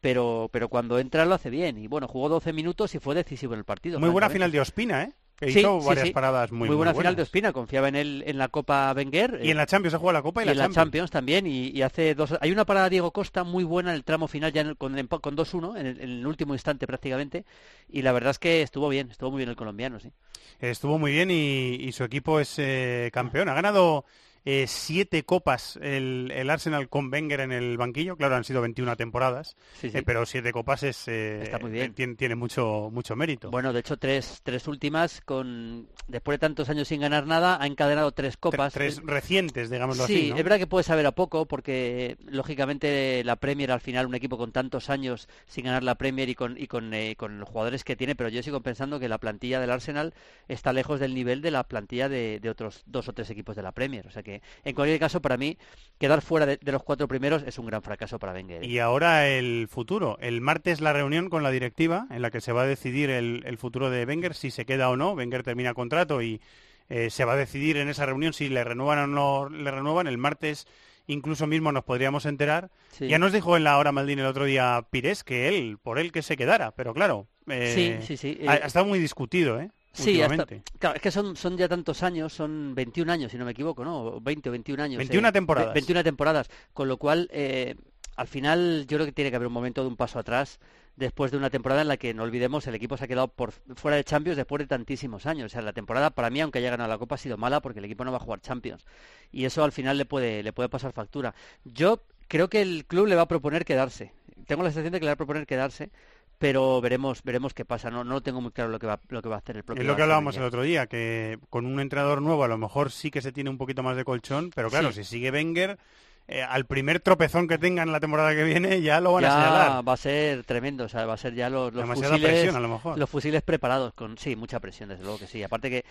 Pero, 0.00 0.48
pero 0.52 0.68
cuando 0.68 0.98
entra 0.98 1.24
lo 1.24 1.34
hace 1.34 1.48
bien. 1.50 1.78
Y 1.78 1.86
bueno, 1.86 2.08
jugó 2.08 2.28
12 2.28 2.52
minutos 2.52 2.94
y 2.94 2.98
fue 2.98 3.14
decisivo 3.14 3.54
en 3.54 3.60
el 3.60 3.64
partido. 3.64 3.98
muy 4.00 4.10
buena 4.10 4.28
final 4.30 4.50
de 4.52 4.60
Ospina, 4.60 5.02
¿eh? 5.02 5.12
Que 5.36 5.50
Sí, 5.50 5.58
hizo 5.60 5.80
varias 5.80 6.06
sí. 6.06 6.12
paradas 6.12 6.52
muy, 6.52 6.68
buena 6.68 6.92
muy 6.92 6.98
final 7.00 7.16
de. 7.16 7.22
Ospina, 7.22 7.52
confiaba 7.52 7.88
en 7.88 7.96
él 7.96 8.22
en 8.26 8.38
la 8.38 8.46
Copa 8.48 8.92
Wenger. 8.96 9.40
Y 9.42 9.50
en 9.50 9.56
la 9.56 9.66
Champions 9.66 9.94
ha 9.94 9.98
jugado 9.98 10.18
la 10.18 10.22
Copa 10.22 10.44
y, 10.44 10.46
y 10.46 10.50
en 10.50 10.58
la 10.58 10.70
Champions. 10.70 11.10
También 11.10 11.46
y, 11.46 11.70
y 11.70 11.82
hace 11.82 12.14
dos 12.14 12.34
hay 12.40 12.52
una 12.52 12.64
parada 12.64 12.88
Diego 12.88 13.10
Costa 13.12 13.42
muy 13.42 13.64
buena 13.64 13.90
en 13.90 13.96
el 13.96 14.04
tramo 14.04 14.28
final 14.28 14.52
ya 14.52 14.60
en 14.60 14.68
el- 14.68 14.76
con, 14.76 14.94
con 15.20 15.36
2-1 15.36 15.76
en, 15.76 15.86
el- 15.86 16.00
en 16.00 16.10
el 16.10 16.26
último 16.26 16.54
instante 16.54 16.86
prácticamente 16.86 17.44
y 17.88 18.02
la 18.02 18.12
verdad 18.12 18.30
es 18.30 18.38
que 18.38 18.62
estuvo 18.62 18.88
bien 18.88 19.10
estuvo 19.10 19.30
muy 19.32 19.38
bien 19.38 19.48
el 19.50 19.56
colombiano 19.56 19.98
sí 19.98 20.12
Estuvo 20.60 20.98
muy 20.98 21.10
bien 21.12 21.30
y, 21.32 21.74
y 21.80 21.90
su 21.92 22.04
equipo 22.04 22.38
es 22.38 22.54
eh, 22.58 23.10
campeón. 23.12 23.48
Ha 23.48 23.54
ganado 23.54 24.04
eh, 24.44 24.66
siete 24.68 25.24
copas 25.24 25.78
el, 25.82 26.30
el 26.34 26.50
Arsenal 26.50 26.88
con 26.88 27.12
Wenger 27.12 27.40
en 27.40 27.52
el 27.52 27.76
banquillo. 27.78 28.16
Claro, 28.16 28.36
han 28.36 28.44
sido 28.44 28.60
21 28.60 28.96
temporadas, 28.96 29.56
Sí, 29.80 29.90
sí. 29.90 29.98
eh, 29.98 30.02
pero 30.04 30.26
siete 30.26 30.52
copas 30.52 30.82
es, 30.82 31.08
eh, 31.08 31.42
Está 31.42 31.58
muy 31.58 31.70
bien. 31.70 31.90
eh, 31.90 31.94
tiene, 31.94 32.14
tiene 32.14 32.34
mucho, 32.34 32.90
mucho 32.92 33.16
mérito. 33.16 33.50
bueno 33.50 33.72
de 33.72 33.80
hecho 33.80 33.96
tres 33.96 34.40
tres 34.42 34.68
últimas 34.68 35.20
con 35.22 35.88
después 36.08 36.34
de 36.34 36.38
tantos 36.40 36.68
años 36.68 36.88
sin 36.88 37.00
ganar 37.00 37.26
nada 37.26 37.56
ha 37.60 37.66
encadenado 37.66 38.12
tres 38.12 38.34
Tre- 38.34 38.40
copas 38.40 38.72
tres 38.74 38.98
Es- 38.98 39.04
recientes, 39.04 39.70
digámoslo 39.70 40.06
Sí, 40.06 40.14
así. 40.16 40.30
¿no? 40.30 40.36
es 40.36 40.44
verdad 40.44 40.58
que 40.58 40.66
puede 40.66 40.84
saber 40.84 41.06
a 41.06 41.12
poco 41.12 41.46
porque 41.46 42.16
lógicamente 42.26 43.22
la 43.24 43.36
Premier 43.36 43.72
al 43.72 43.80
final 43.80 44.06
un 44.06 44.14
equipo 44.14 44.36
con 44.38 44.52
tantos 44.52 44.90
años 44.90 45.28
sin 45.46 45.64
ganar 45.64 45.82
la 45.82 45.94
Premier 45.96 46.28
y 46.28 46.34
con 46.34 46.56
y 46.58 46.66
con, 46.66 46.92
con 47.16 47.38
los 47.38 47.48
jugadores 47.48 47.84
que 47.84 47.96
tiene, 47.96 48.14
pero 48.14 48.28
yo 48.28 48.42
sigo 48.42 48.60
pensando 48.60 49.00
que 49.00 49.08
la 49.08 49.18
plantilla 49.18 49.60
del 49.60 49.70
Arsenal 49.70 50.14
está 50.48 50.72
lejos 50.72 51.00
del 51.00 51.14
nivel 51.14 51.40
de 51.42 51.50
la 51.50 51.64
plantilla 51.64 52.08
de, 52.08 52.38
de 52.40 52.50
otros 52.50 52.82
dos 52.86 53.08
o 53.08 53.12
tres 53.12 53.30
equipos 53.30 53.56
de 53.56 53.62
la 53.62 53.72
Premier, 53.72 54.06
o 54.06 54.10
sea 54.10 54.22
que 54.22 54.33
en 54.64 54.74
cualquier 54.74 54.98
caso 54.98 55.20
para 55.20 55.36
mí 55.36 55.58
quedar 55.98 56.22
fuera 56.22 56.46
de, 56.46 56.56
de 56.56 56.72
los 56.72 56.82
cuatro 56.82 57.06
primeros 57.08 57.42
es 57.44 57.58
un 57.58 57.66
gran 57.66 57.82
fracaso 57.82 58.18
para 58.18 58.32
Wenger. 58.32 58.62
¿eh? 58.64 58.66
Y 58.66 58.78
ahora 58.78 59.28
el 59.28 59.68
futuro. 59.70 60.18
El 60.20 60.40
martes 60.40 60.80
la 60.80 60.92
reunión 60.92 61.30
con 61.30 61.42
la 61.42 61.50
directiva 61.50 62.06
en 62.10 62.22
la 62.22 62.30
que 62.30 62.40
se 62.40 62.52
va 62.52 62.62
a 62.62 62.66
decidir 62.66 63.10
el, 63.10 63.42
el 63.46 63.58
futuro 63.58 63.90
de 63.90 64.04
Wenger, 64.04 64.34
si 64.34 64.50
se 64.50 64.64
queda 64.64 64.90
o 64.90 64.96
no. 64.96 65.12
Wenger 65.12 65.42
termina 65.42 65.74
contrato 65.74 66.22
y 66.22 66.40
eh, 66.88 67.10
se 67.10 67.24
va 67.24 67.34
a 67.34 67.36
decidir 67.36 67.76
en 67.76 67.88
esa 67.88 68.06
reunión 68.06 68.32
si 68.32 68.48
le 68.48 68.64
renuevan 68.64 68.98
o 68.98 69.06
no 69.06 69.48
le 69.48 69.70
renuevan. 69.70 70.06
El 70.06 70.18
martes 70.18 70.66
incluso 71.06 71.46
mismo 71.46 71.70
nos 71.70 71.84
podríamos 71.84 72.26
enterar. 72.26 72.70
Sí. 72.90 73.08
Ya 73.08 73.18
nos 73.18 73.32
dijo 73.32 73.56
en 73.56 73.64
la 73.64 73.78
hora 73.78 73.92
Maldini 73.92 74.22
el 74.22 74.26
otro 74.26 74.44
día 74.46 74.86
Pires 74.90 75.22
que 75.22 75.48
él, 75.48 75.78
por 75.82 75.98
él 75.98 76.12
que 76.12 76.22
se 76.22 76.36
quedara. 76.36 76.72
Pero 76.72 76.94
claro, 76.94 77.28
eh, 77.48 78.00
Sí, 78.00 78.06
sí, 78.06 78.16
sí, 78.16 78.46
ha, 78.48 78.56
eh, 78.56 78.60
ha 78.62 78.66
estado 78.66 78.86
muy 78.86 78.98
discutido, 78.98 79.60
¿eh? 79.60 79.70
Sí, 79.94 80.20
hasta, 80.22 80.44
claro, 80.78 80.96
es 80.96 81.02
que 81.02 81.10
son, 81.10 81.36
son 81.36 81.56
ya 81.56 81.68
tantos 81.68 82.02
años, 82.02 82.32
son 82.32 82.74
21 82.74 83.10
años, 83.10 83.30
si 83.32 83.38
no 83.38 83.44
me 83.44 83.52
equivoco, 83.52 83.84
¿no? 83.84 84.20
20 84.20 84.48
o 84.48 84.52
21 84.52 84.82
años. 84.82 84.98
21 84.98 85.28
eh, 85.28 85.32
temporadas. 85.32 85.68
ve- 85.70 85.74
21 85.80 86.02
temporadas, 86.04 86.50
con 86.72 86.88
lo 86.88 86.96
cual, 86.96 87.28
eh, 87.32 87.76
al 88.16 88.26
final, 88.26 88.86
yo 88.88 88.96
creo 88.96 89.06
que 89.06 89.12
tiene 89.12 89.30
que 89.30 89.36
haber 89.36 89.48
un 89.48 89.54
momento 89.54 89.82
de 89.82 89.88
un 89.88 89.96
paso 89.96 90.18
atrás 90.18 90.60
después 90.96 91.32
de 91.32 91.36
una 91.36 91.50
temporada 91.50 91.82
en 91.82 91.88
la 91.88 91.96
que, 91.96 92.14
no 92.14 92.22
olvidemos, 92.22 92.66
el 92.66 92.74
equipo 92.76 92.96
se 92.96 93.04
ha 93.04 93.08
quedado 93.08 93.28
por 93.28 93.52
fuera 93.74 93.96
de 93.96 94.04
Champions 94.04 94.36
después 94.36 94.60
de 94.60 94.66
tantísimos 94.66 95.26
años. 95.26 95.46
O 95.46 95.48
sea, 95.48 95.62
la 95.62 95.72
temporada, 95.72 96.10
para 96.10 96.30
mí, 96.30 96.40
aunque 96.40 96.58
haya 96.60 96.70
ganado 96.70 96.88
la 96.88 96.98
Copa, 96.98 97.16
ha 97.16 97.18
sido 97.18 97.36
mala 97.36 97.60
porque 97.60 97.80
el 97.80 97.84
equipo 97.84 98.04
no 98.04 98.12
va 98.12 98.18
a 98.18 98.20
jugar 98.20 98.40
Champions. 98.40 98.84
Y 99.32 99.44
eso 99.44 99.64
al 99.64 99.72
final 99.72 99.98
le 99.98 100.04
puede, 100.04 100.42
le 100.44 100.52
puede 100.52 100.68
pasar 100.68 100.92
factura. 100.92 101.34
Yo 101.64 102.00
creo 102.28 102.48
que 102.48 102.62
el 102.62 102.84
club 102.86 103.06
le 103.06 103.16
va 103.16 103.22
a 103.22 103.28
proponer 103.28 103.64
quedarse. 103.64 104.12
Tengo 104.46 104.62
la 104.62 104.68
sensación 104.70 104.92
de 104.92 105.00
que 105.00 105.04
le 105.06 105.10
va 105.10 105.14
a 105.14 105.16
proponer 105.16 105.46
quedarse, 105.46 105.90
pero 106.38 106.80
veremos 106.80 107.22
veremos 107.22 107.54
qué 107.54 107.64
pasa. 107.64 107.90
No, 107.90 108.04
no 108.04 108.20
tengo 108.22 108.40
muy 108.40 108.50
claro 108.52 108.70
lo 108.70 108.78
que 108.78 108.86
va, 108.86 109.00
lo 109.08 109.22
que 109.22 109.28
va 109.28 109.36
a 109.36 109.38
hacer 109.38 109.56
el 109.56 109.64
propio 109.64 109.82
Es 109.82 109.86
lo 109.86 109.96
que 109.96 110.02
hablábamos 110.02 110.36
el 110.36 110.42
otro 110.42 110.62
día, 110.62 110.86
que 110.86 111.38
con 111.50 111.66
un 111.66 111.80
entrenador 111.80 112.20
nuevo 112.22 112.44
a 112.44 112.48
lo 112.48 112.58
mejor 112.58 112.90
sí 112.90 113.10
que 113.10 113.22
se 113.22 113.32
tiene 113.32 113.50
un 113.50 113.58
poquito 113.58 113.82
más 113.82 113.96
de 113.96 114.04
colchón, 114.04 114.50
pero 114.54 114.70
claro, 114.70 114.92
Sí. 114.92 115.04
si 115.04 115.10
sigue 115.10 115.30
Wenger, 115.30 115.78
eh, 116.26 116.42
al 116.42 116.64
primer 116.66 117.00
tropezón 117.00 117.46
que 117.48 117.58
tengan 117.58 117.92
la 117.92 118.00
temporada 118.00 118.34
que 118.34 118.44
viene 118.44 118.80
ya 118.80 119.00
lo 119.00 119.12
van 119.12 119.24
a 119.26 119.30
señalar. 119.30 119.88
va 119.88 119.92
a 119.92 119.96
ser 119.96 120.44
tremendo, 120.44 120.84
o 120.84 120.88
sea, 120.88 121.04
va 121.06 121.14
a 121.14 121.18
ser 121.18 121.34
ya 121.34 121.50
los, 121.50 121.72
los 121.74 121.86
fusiles, 121.86 122.20
presión 122.20 122.56
a 122.56 122.60
lo 122.60 122.68
mejor. 122.68 122.98
los 122.98 123.10
fusiles 123.10 123.42
preparados 123.42 123.92
con 123.94 124.16
sí, 124.18 124.34
mucha 124.36 124.58
presión 124.60 124.88
desde 124.88 125.02
luego 125.04 125.18
que 125.18 125.26
sí. 125.26 125.42
Aparte 125.42 125.68
que 125.70 125.84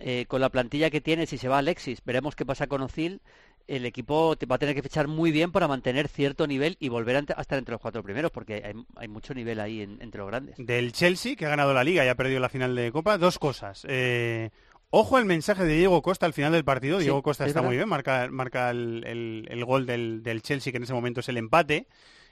eh, 0.00 0.26
con 0.26 0.40
la 0.40 0.48
plantilla 0.48 0.90
que 0.90 1.00
tiene, 1.00 1.26
si 1.26 1.38
se 1.38 1.48
va 1.48 1.58
Alexis, 1.58 2.00
veremos 2.04 2.34
qué 2.34 2.44
pasa 2.44 2.66
con 2.66 2.82
Ozil. 2.82 3.20
El 3.68 3.84
equipo 3.84 4.36
te- 4.36 4.46
va 4.46 4.54
a 4.56 4.58
tener 4.60 4.76
que 4.76 4.82
fichar 4.82 5.08
muy 5.08 5.32
bien 5.32 5.50
para 5.50 5.66
mantener 5.66 6.06
cierto 6.06 6.46
nivel 6.46 6.76
y 6.78 6.88
volver 6.88 7.16
a 7.16 7.40
estar 7.40 7.58
entre 7.58 7.72
los 7.72 7.80
cuatro 7.80 8.00
primeros, 8.04 8.30
porque 8.30 8.62
hay, 8.64 8.74
hay 8.94 9.08
mucho 9.08 9.34
nivel 9.34 9.58
ahí 9.58 9.82
en- 9.82 10.00
entre 10.00 10.20
los 10.20 10.28
grandes. 10.28 10.54
Del 10.58 10.92
Chelsea, 10.92 11.34
que 11.34 11.46
ha 11.46 11.48
ganado 11.48 11.74
la 11.74 11.82
Liga 11.82 12.04
y 12.04 12.08
ha 12.08 12.14
perdido 12.14 12.38
la 12.38 12.48
final 12.48 12.76
de 12.76 12.92
Copa, 12.92 13.18
dos 13.18 13.40
cosas. 13.40 13.84
Eh, 13.88 14.50
ojo 14.90 15.18
el 15.18 15.24
mensaje 15.24 15.64
de 15.64 15.76
Diego 15.76 16.00
Costa 16.02 16.26
al 16.26 16.32
final 16.32 16.52
del 16.52 16.64
partido. 16.64 16.98
Sí, 16.98 17.04
Diego 17.04 17.22
Costa 17.22 17.44
es 17.44 17.48
está 17.48 17.60
verdad. 17.60 17.68
muy 17.70 17.76
bien, 17.76 17.88
marca, 17.88 18.28
marca 18.30 18.70
el, 18.70 19.04
el- 19.06 19.46
el 19.50 19.64
gol 19.64 19.86
del, 19.86 20.22
del 20.22 20.42
Chelsea, 20.42 20.72
que 20.72 20.76
en 20.78 20.84
ese 20.84 20.94
momento 20.94 21.20
es 21.20 21.28
el 21.28 21.36
empate. 21.36 21.86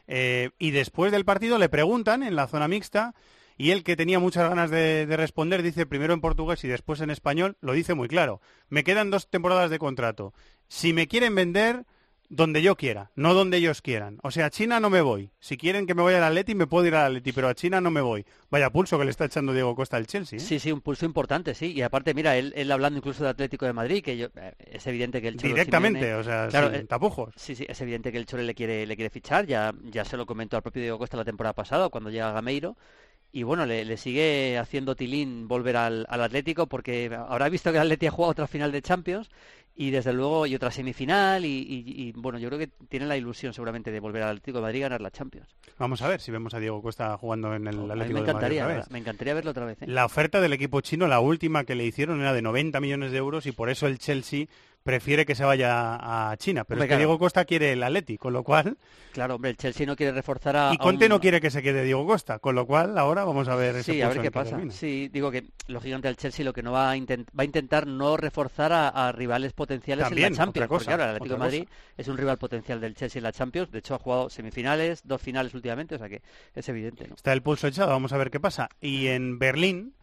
Eh, 0.06 0.50
y 0.58 0.70
después 0.70 1.12
del 1.12 1.24
partido 1.24 1.58
le 1.58 1.68
preguntan 1.70 2.22
en 2.22 2.36
la 2.36 2.46
zona 2.46 2.68
mixta 2.68 3.14
y 3.56 3.70
él 3.70 3.82
que 3.84 3.96
tenía 3.96 4.18
muchas 4.18 4.48
ganas 4.48 4.70
de, 4.70 5.06
de 5.06 5.16
responder 5.16 5.62
dice 5.62 5.86
primero 5.86 6.12
en 6.12 6.20
portugués 6.20 6.62
y 6.64 6.68
después 6.68 7.00
en 7.00 7.08
español, 7.10 7.56
lo 7.60 7.72
dice 7.72 7.94
muy 7.94 8.08
claro. 8.08 8.40
Me 8.68 8.84
quedan 8.84 9.10
dos 9.10 9.30
temporadas 9.30 9.70
de 9.70 9.78
contrato. 9.78 10.34
Si 10.68 10.92
me 10.92 11.06
quieren 11.08 11.34
vender, 11.34 11.84
donde 12.34 12.62
yo 12.62 12.76
quiera, 12.76 13.10
no 13.14 13.32
donde 13.34 13.56
ellos 13.58 13.80
quieran. 13.82 14.18
O 14.22 14.30
sea, 14.30 14.46
a 14.46 14.50
China 14.50 14.80
no 14.80 14.90
me 14.90 15.00
voy. 15.00 15.30
Si 15.40 15.56
quieren 15.56 15.86
que 15.86 15.94
me 15.94 16.02
vaya 16.02 16.18
al 16.18 16.24
Atleti, 16.24 16.54
me 16.54 16.66
puedo 16.66 16.86
ir 16.86 16.94
al 16.94 17.06
Atleti, 17.06 17.32
pero 17.32 17.48
a 17.48 17.54
China 17.54 17.80
no 17.80 17.90
me 17.90 18.00
voy. 18.00 18.24
Vaya 18.50 18.70
pulso 18.70 18.98
que 18.98 19.04
le 19.04 19.10
está 19.10 19.24
echando 19.26 19.52
Diego 19.52 19.74
Costa 19.76 19.96
al 19.96 20.06
Chelsea. 20.06 20.38
¿eh? 20.38 20.40
Sí, 20.40 20.58
sí, 20.58 20.72
un 20.72 20.80
pulso 20.80 21.04
importante, 21.06 21.54
sí. 21.54 21.72
Y 21.72 21.82
aparte, 21.82 22.12
mira, 22.14 22.36
él, 22.36 22.52
él 22.56 22.70
hablando 22.72 22.98
incluso 22.98 23.22
de 23.24 23.30
Atlético 23.30 23.66
de 23.66 23.72
Madrid, 23.72 24.02
que 24.02 24.16
yo, 24.16 24.26
eh, 24.36 24.52
es 24.58 24.86
evidente 24.86 25.22
que 25.22 25.28
el 25.28 25.36
Cholo 25.36 25.54
Directamente, 25.54 26.00
Simeone- 26.12 26.20
o 26.20 26.24
sea, 26.24 26.48
Claro, 26.48 26.70
sin 26.70 26.80
eh, 26.80 26.84
tapujos. 26.84 27.34
Sí, 27.36 27.54
sí, 27.54 27.64
es 27.68 27.80
evidente 27.80 28.10
que 28.10 28.18
el 28.18 28.26
Chole 28.26 28.42
le 28.44 28.54
quiere, 28.54 28.86
le 28.86 28.96
quiere 28.96 29.10
fichar, 29.10 29.46
ya, 29.46 29.72
ya 29.84 30.04
se 30.04 30.16
lo 30.16 30.26
comentó 30.26 30.56
al 30.56 30.62
propio 30.62 30.82
Diego 30.82 30.98
Costa 30.98 31.16
la 31.16 31.24
temporada 31.24 31.52
pasada, 31.54 31.88
cuando 31.88 32.10
llega 32.10 32.32
Gameiro, 32.32 32.76
y 33.34 33.42
bueno, 33.42 33.66
le, 33.66 33.84
le 33.84 33.96
sigue 33.96 34.56
haciendo 34.58 34.94
tilín 34.94 35.48
volver 35.48 35.76
al, 35.76 36.06
al 36.08 36.22
Atlético, 36.22 36.66
porque 36.68 37.10
habrá 37.14 37.48
visto 37.48 37.70
que 37.72 37.78
el 37.78 37.82
Atleti 37.82 38.06
ha 38.06 38.10
jugado 38.12 38.30
otra 38.32 38.46
final 38.46 38.70
de 38.72 38.80
Champions, 38.80 39.28
y 39.76 39.90
desde 39.90 40.12
luego 40.12 40.46
y 40.46 40.54
otra 40.54 40.70
semifinal 40.70 41.44
y, 41.44 41.48
y- 41.48 41.84
y, 42.08 42.12
bueno 42.12 42.38
yo 42.38 42.46
creo 42.48 42.60
que 42.60 42.68
tiene 42.88 43.06
la 43.06 43.16
ilusión 43.16 43.52
seguramente 43.52 43.90
de 43.90 43.98
volver 43.98 44.22
al 44.22 44.28
Atlético 44.36 44.58
de 44.58 44.62
Madrid 44.62 44.78
y 44.78 44.82
ganar 44.82 45.00
la 45.00 45.10
Champions 45.10 45.48
Vamos 45.80 46.00
a 46.00 46.06
ver 46.06 46.20
si 46.20 46.30
vemos 46.30 46.54
a 46.54 46.60
Diego 46.60 46.80
Costa 46.80 47.18
jugando 47.18 47.52
en 47.56 47.66
el 47.66 47.78
mí 47.78 47.90
Atlético 47.90 48.20
me 48.20 48.26
de 48.26 48.32
Madrid 48.34 48.58
encantaría 48.58 48.62
otra 48.66 48.76
vez. 48.76 48.90
me 48.92 48.98
encantaría 49.00 49.34
verlo 49.34 49.50
otra 49.50 49.64
vez 49.64 49.82
¿eh? 49.82 49.86
La 49.88 50.04
oferta 50.04 50.40
del 50.40 50.52
equipo 50.52 50.80
chino, 50.80 51.08
la 51.08 51.18
última 51.18 51.64
que 51.64 51.74
le 51.74 51.84
hicieron, 51.84 52.20
era 52.20 52.32
de 52.32 52.40
90 52.42 52.78
millones 52.78 53.10
de 53.10 53.18
euros 53.18 53.46
y 53.46 53.50
por 53.52 53.68
eso 53.68 53.88
el 53.88 53.98
Chelsea 53.98 54.46
prefiere 54.84 55.24
que 55.24 55.34
se 55.34 55.44
vaya 55.44 56.30
a 56.30 56.36
China. 56.36 56.64
Pero 56.64 56.76
Hombre, 56.76 56.84
es 56.84 56.88
que 56.88 56.88
claro. 56.90 56.98
Diego 56.98 57.18
Costa 57.18 57.44
quiere 57.46 57.72
el 57.72 57.82
Atleti, 57.82 58.18
con 58.18 58.34
lo 58.34 58.44
cual... 58.44 58.76
claro 59.12 59.36
hombre 59.36 59.50
el 59.50 59.56
Chelsea 59.56 59.86
no 59.86 59.96
quiere 59.96 60.12
reforzar 60.12 60.56
a 60.56 60.70
Y 60.72 60.74
a 60.74 60.78
Conte 60.78 61.06
un- 61.06 61.08
no 61.08 61.20
quiere 61.20 61.40
que 61.40 61.50
se 61.50 61.62
quede 61.62 61.82
Diego 61.84 62.06
Costa, 62.06 62.38
con 62.38 62.54
lo 62.54 62.66
cual 62.66 62.96
ahora 62.98 63.24
vamos 63.24 63.48
a 63.48 63.56
ver 63.56 63.76
ese 63.76 63.92
Sí, 63.94 64.02
a 64.02 64.08
ver 64.08 64.20
qué 64.20 64.30
pasa. 64.30 64.50
termina. 64.50 64.72
Sí, 64.72 65.08
digo 65.08 65.30
que 65.30 65.44
lógicamente 65.68 66.08
el 66.08 66.16
Chelsea 66.18 66.44
lo 66.44 66.52
que 66.52 66.62
no 66.62 66.72
va 66.72 66.90
a 66.90 66.96
intentar 66.96 67.34
va 67.36 67.42
a 67.42 67.44
intentar 67.46 67.86
no 67.86 68.16
reforzar 68.18 68.72
a, 68.72 68.88
a 68.88 69.10
rivales 69.12 69.54
potenciales 69.54 70.04
También, 70.06 70.26
en 70.28 70.32
la 70.34 70.36
Champions, 70.36 70.64
otra 70.66 70.68
cosa, 70.68 70.84
porque 70.84 70.92
ahora 70.92 71.04
el 71.04 71.10
Atlético 71.16 71.34
de 71.34 71.38
Madrid 71.40 71.68
es 71.96 72.08
un 72.08 72.16
rival 72.18 72.36
potencial 72.38 72.80
del 72.80 72.94
Chelsea 72.94 73.18
en 73.20 73.24
la 73.24 73.32
Champions, 73.32 73.70
de 73.70 73.78
hecho 73.78 73.94
ha 73.94 73.98
jugado 73.98 74.28
semifinales, 74.28 75.00
dos 75.04 75.20
finales 75.22 75.54
últimamente, 75.54 75.94
o 75.94 75.98
sea 75.98 76.10
que 76.10 76.20
es 76.54 76.68
evidente, 76.68 77.08
¿no? 77.08 77.14
Está 77.14 77.32
el 77.32 77.42
pulso 77.42 77.66
echado, 77.68 77.88
vamos 77.90 78.12
a 78.12 78.18
ver 78.18 78.30
qué 78.30 78.38
pasa. 78.38 78.68
Y 78.82 79.06
en 79.06 79.38
Berlín, 79.38 79.94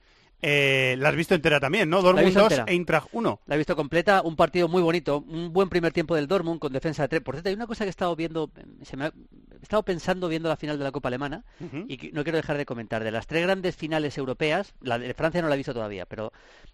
eh, 0.42 0.96
la 0.98 1.10
has 1.10 1.16
visto 1.16 1.36
entera 1.36 1.60
también, 1.60 1.90
¿no? 1.90 2.02
Dortmund 2.02 2.26
visto 2.26 2.40
2, 2.42 2.52
entera. 2.52 2.72
Eintracht 2.72 3.08
1. 3.12 3.40
La 3.46 3.56
he 3.56 3.58
visto 3.58 3.76
completa, 3.76 4.22
un 4.24 4.36
partido 4.36 4.68
muy 4.68 4.82
bonito, 4.82 5.24
un 5.28 5.54
buen 5.54 5.70
primer 5.70 5.94
tiempo 5.94 6.16
del 6.16 6.28
Dortmund 6.28 6.60
con 6.60 6.74
defensa 6.74 7.04
de 7.04 7.08
tres. 7.10 7.22
Por 7.22 7.36
cierto, 7.36 7.50
hay 7.50 7.56
una 7.56 7.68
cosa 7.68 7.84
que 7.86 7.90
he 7.90 7.92
estado 7.92 8.16
viendo, 8.16 8.50
se 8.84 8.98
me 8.98 9.06
ha- 9.06 9.14
he 9.60 9.62
estado 9.64 9.84
pensando 9.84 10.28
viendo 10.28 10.50
la 10.50 10.58
final 10.58 10.78
de 10.78 10.84
la 10.84 10.92
Copa 10.92 11.10
Alemana 11.10 11.44
y 11.88 12.10
no 12.14 12.24
quiero 12.24 12.38
dejar 12.38 12.58
de 12.58 12.66
comentar. 12.66 13.04
De 13.04 13.12
las 13.12 13.28
tres 13.28 13.44
grandes 13.44 13.76
finales 13.76 14.18
europeas, 14.18 14.74
la 14.82 14.98
de 14.98 15.14
Francia 15.14 15.42
no 15.42 15.48
la 15.48 15.54
he 15.54 15.58
visto 15.58 15.74
todavía, 15.74 16.06
pero 16.06 16.32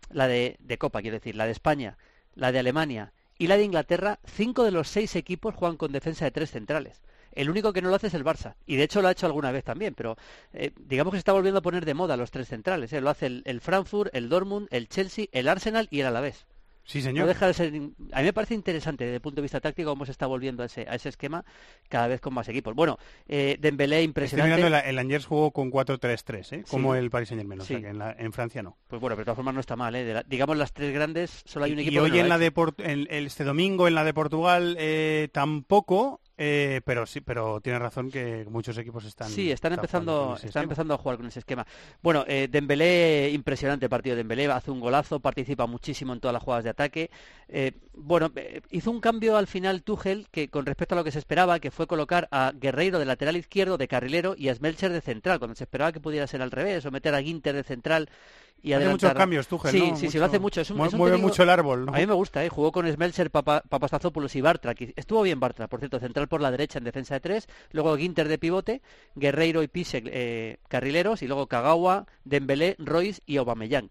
la 0.10 0.28
de, 0.28 0.56
de 0.60 0.78
Copa, 0.78 1.02
quiero 1.02 1.18
decir, 1.18 1.36
la 1.36 1.46
de 1.46 1.52
España, 1.52 1.98
la 2.36 2.52
de 2.52 2.60
Alemania 2.60 3.12
y 3.38 3.48
la 3.48 3.58
de 3.58 3.64
Inglaterra, 3.66 4.20
cinco 4.26 4.64
de 4.64 4.72
los 4.72 4.88
seis 4.88 5.16
equipos 5.16 5.54
juegan 5.56 5.78
con 5.78 5.92
defensa 5.92 6.26
de 6.26 6.32
tres 6.32 6.52
centrales. 6.52 7.02
El 7.38 7.50
único 7.50 7.72
que 7.74 7.82
no 7.82 7.90
lo 7.90 7.96
hace 7.96 8.08
es 8.08 8.14
el 8.14 8.26
Barça. 8.26 8.56
Y 8.66 8.76
de 8.76 8.84
hecho 8.84 9.02
lo 9.02 9.08
ha 9.08 9.12
hecho 9.12 9.26
alguna 9.28 9.52
vez 9.52 9.64
también, 9.64 9.94
pero 9.94 10.18
eh, 10.54 10.72
digamos 10.80 11.12
que 11.12 11.18
se 11.18 11.20
está 11.20 11.34
volviendo 11.34 11.60
a 11.60 11.62
poner 11.62 11.86
de 11.86 11.94
moda 11.94 12.18
los 12.18 12.32
tres 12.32 12.48
centrales. 12.48 12.92
¿eh? 12.94 13.02
Lo 13.02 13.10
hace 13.10 13.28
el, 13.28 13.44
el 13.46 13.62
Frankfurt, 13.62 14.14
el 14.16 14.30
Dortmund, 14.30 14.68
el 14.72 14.90
Chelsea, 14.90 15.26
el 15.32 15.48
Arsenal 15.48 15.88
y 15.92 16.00
el 16.02 16.08
Alavés. 16.08 16.46
Sí, 16.90 17.00
No 17.00 17.04
señor. 17.04 17.28
deja 17.28 17.48
de 17.48 17.54
ser. 17.54 17.68
A 18.14 18.20
mí 18.20 18.24
me 18.24 18.32
parece 18.32 18.54
interesante 18.54 19.04
desde 19.04 19.16
el 19.16 19.22
punto 19.22 19.36
de 19.36 19.42
vista 19.42 19.60
táctico 19.60 19.90
cómo 19.90 20.06
se 20.06 20.14
está 20.14 20.26
volviendo 20.26 20.64
a 20.64 20.68
ese, 20.68 20.88
a 20.88 20.96
ese 20.96 21.10
esquema 21.10 21.44
cada 21.90 22.08
vez 22.08 22.22
con 22.22 22.34
más 22.34 22.48
equipos. 22.48 22.74
Bueno, 22.76 22.98
eh, 23.28 23.58
Dembélé 23.60 23.98
Estoy 23.98 24.06
impresionante. 24.06 24.56
mirando, 24.56 24.78
el, 24.78 24.86
el 24.86 24.98
Angers 24.98 25.26
jugó 25.26 25.52
con 25.52 25.70
4-3-3, 25.70 26.54
¿eh? 26.60 26.64
como 26.70 26.94
Sí. 26.94 27.00
el 27.00 27.10
Paris 27.10 27.28
Saint-Germain, 27.28 27.60
o 27.60 27.66
sea 27.66 27.82
que 27.82 27.90
en, 27.90 27.98
la- 28.00 28.16
en 28.18 28.32
Francia 28.32 28.64
no. 28.64 28.78
Pues 28.88 29.02
bueno, 29.02 29.18
pero 29.18 29.24
de 29.24 29.26
todas 29.26 29.36
formas 29.36 29.54
no 29.54 29.60
está 29.60 29.76
mal, 29.76 29.94
¿eh? 29.96 30.06
De 30.06 30.14
la- 30.14 30.24
digamos 30.24 30.56
las 30.56 30.72
tres 30.72 30.94
grandes, 30.94 31.42
solo 31.46 31.66
hay 31.66 31.74
un 31.74 31.80
y 31.80 31.82
equipo. 31.82 31.96
que 31.96 32.00
hoy 32.06 32.12
no 32.12 32.24
en 32.24 32.30
la 32.30 32.38
de 32.38 32.52
Port- 32.54 32.80
en- 32.80 33.06
este 33.10 33.44
domingo 33.44 33.90
en 33.90 33.94
la 33.96 34.06
de 34.06 34.14
Portugal 34.14 34.78
eh, 34.80 35.28
tampoco, 35.34 36.22
eh, 36.38 36.82
pero 36.86 37.06
sí, 37.06 37.22
pero 37.22 37.60
tienes 37.62 37.82
razón 37.82 38.12
que 38.12 38.46
muchos 38.50 38.78
equipos 38.78 39.04
están. 39.06 39.30
Sí, 39.30 39.52
están 39.52 39.74
empezando, 39.74 40.36
están 40.36 40.48
esquema. 40.48 40.64
empezando 40.64 40.94
a 40.94 40.98
jugar 40.98 41.18
con 41.18 41.26
ese 41.26 41.40
esquema. 41.40 41.66
Bueno, 42.04 42.24
eh, 42.28 42.48
Dembélé, 42.50 43.32
impresionante 43.34 43.88
el 43.88 43.90
partido 43.90 44.16
de 44.16 44.22
Dembélé, 44.22 44.46
hace 44.52 44.70
un 44.70 44.80
golazo, 44.80 45.20
participa 45.20 45.66
muchísimo 45.66 46.14
en 46.14 46.20
todas 46.20 46.34
las 46.34 46.44
jugadas 46.44 46.64
de 46.64 46.70
ataque. 46.70 47.10
Eh, 47.48 47.72
bueno, 47.94 48.32
eh, 48.36 48.62
hizo 48.70 48.92
un 48.92 49.00
cambio 49.00 49.36
al 49.36 49.48
final 49.48 49.82
Tuchel 49.82 50.28
que 50.30 50.50
con 50.50 50.66
respecto 50.68 50.94
a 50.94 50.98
lo 50.98 51.04
que 51.04 51.12
se 51.12 51.20
esperaba, 51.20 51.60
que 51.60 51.72
fue 51.72 51.88
colocar 51.88 52.28
a 52.30 52.52
Guerreiro 52.54 53.00
de 53.00 53.06
lateral 53.06 53.36
izquierdo, 53.36 53.78
de 53.78 53.88
carrilero, 53.88 54.36
y 54.38 54.50
a 54.50 54.56
Smelcher 54.56 54.92
de 54.92 55.02
central, 55.02 55.40
cuando 55.40 55.56
se 55.56 55.64
esperaba 55.64 55.92
que 55.92 56.00
pudiera 56.00 56.28
ser 56.28 56.44
al 56.44 56.52
revés, 56.52 56.86
o 56.86 56.92
meter 56.92 57.16
a 57.16 57.22
Ginter 57.22 57.56
de 57.56 57.64
central 57.64 58.10
y 58.64 58.74
Hace 58.74 58.76
adelantar. 58.84 59.10
muchos 59.10 59.18
cambios, 59.18 59.48
Tuchel, 59.48 59.72
Sí, 59.72 59.80
¿no? 59.80 59.86
sí, 59.86 59.96
sí, 59.96 60.06
Mucho- 60.08 60.20
lo 60.20 60.26
hace 60.26 60.40
mucho. 60.40 60.62
Es 60.62 60.70
un, 60.72 60.78
mue- 60.78 60.88
es 60.88 60.94
un 60.94 61.00
mueve 61.00 61.16
técnico- 61.18 61.28
mucho 61.30 61.44
el 61.44 61.50
árbol, 61.50 61.86
¿no? 61.86 61.94
A 61.94 61.98
mí 62.00 62.06
me 62.08 62.14
gusta, 62.14 62.44
¿eh? 62.44 62.50
jugó 62.50 62.72
con 62.72 62.92
Smelcher, 62.92 63.30
Papa, 63.32 63.64
Papastazopoulos 63.70 64.36
y 64.36 64.42
Bartra. 64.42 64.74
que 64.76 64.94
Estuvo 64.96 65.22
bien 65.22 65.40
Bartra, 65.40 65.68
por 65.68 65.80
cierto, 65.80 66.00
central 66.00 66.28
por 66.28 66.42
la 66.42 66.52
derecha 66.52 66.80
en 66.80 66.84
defensa 66.86 67.14
de 67.14 67.20
tres. 67.20 67.48
Luego 67.72 67.96
Ginter 67.98 68.28
de 68.28 68.38
pivote, 68.38 68.82
Guerreiro 69.16 69.64
y 69.64 69.68
Pisek 69.68 70.06
eh, 70.08 70.58
carrileros. 70.68 71.22
Y 71.22 71.28
luego 71.28 71.48
Kagawa, 71.48 72.08
Dembélé, 72.26 72.76
Royce 72.80 73.22
y 73.26 73.38
Aubameyang. 73.38 73.90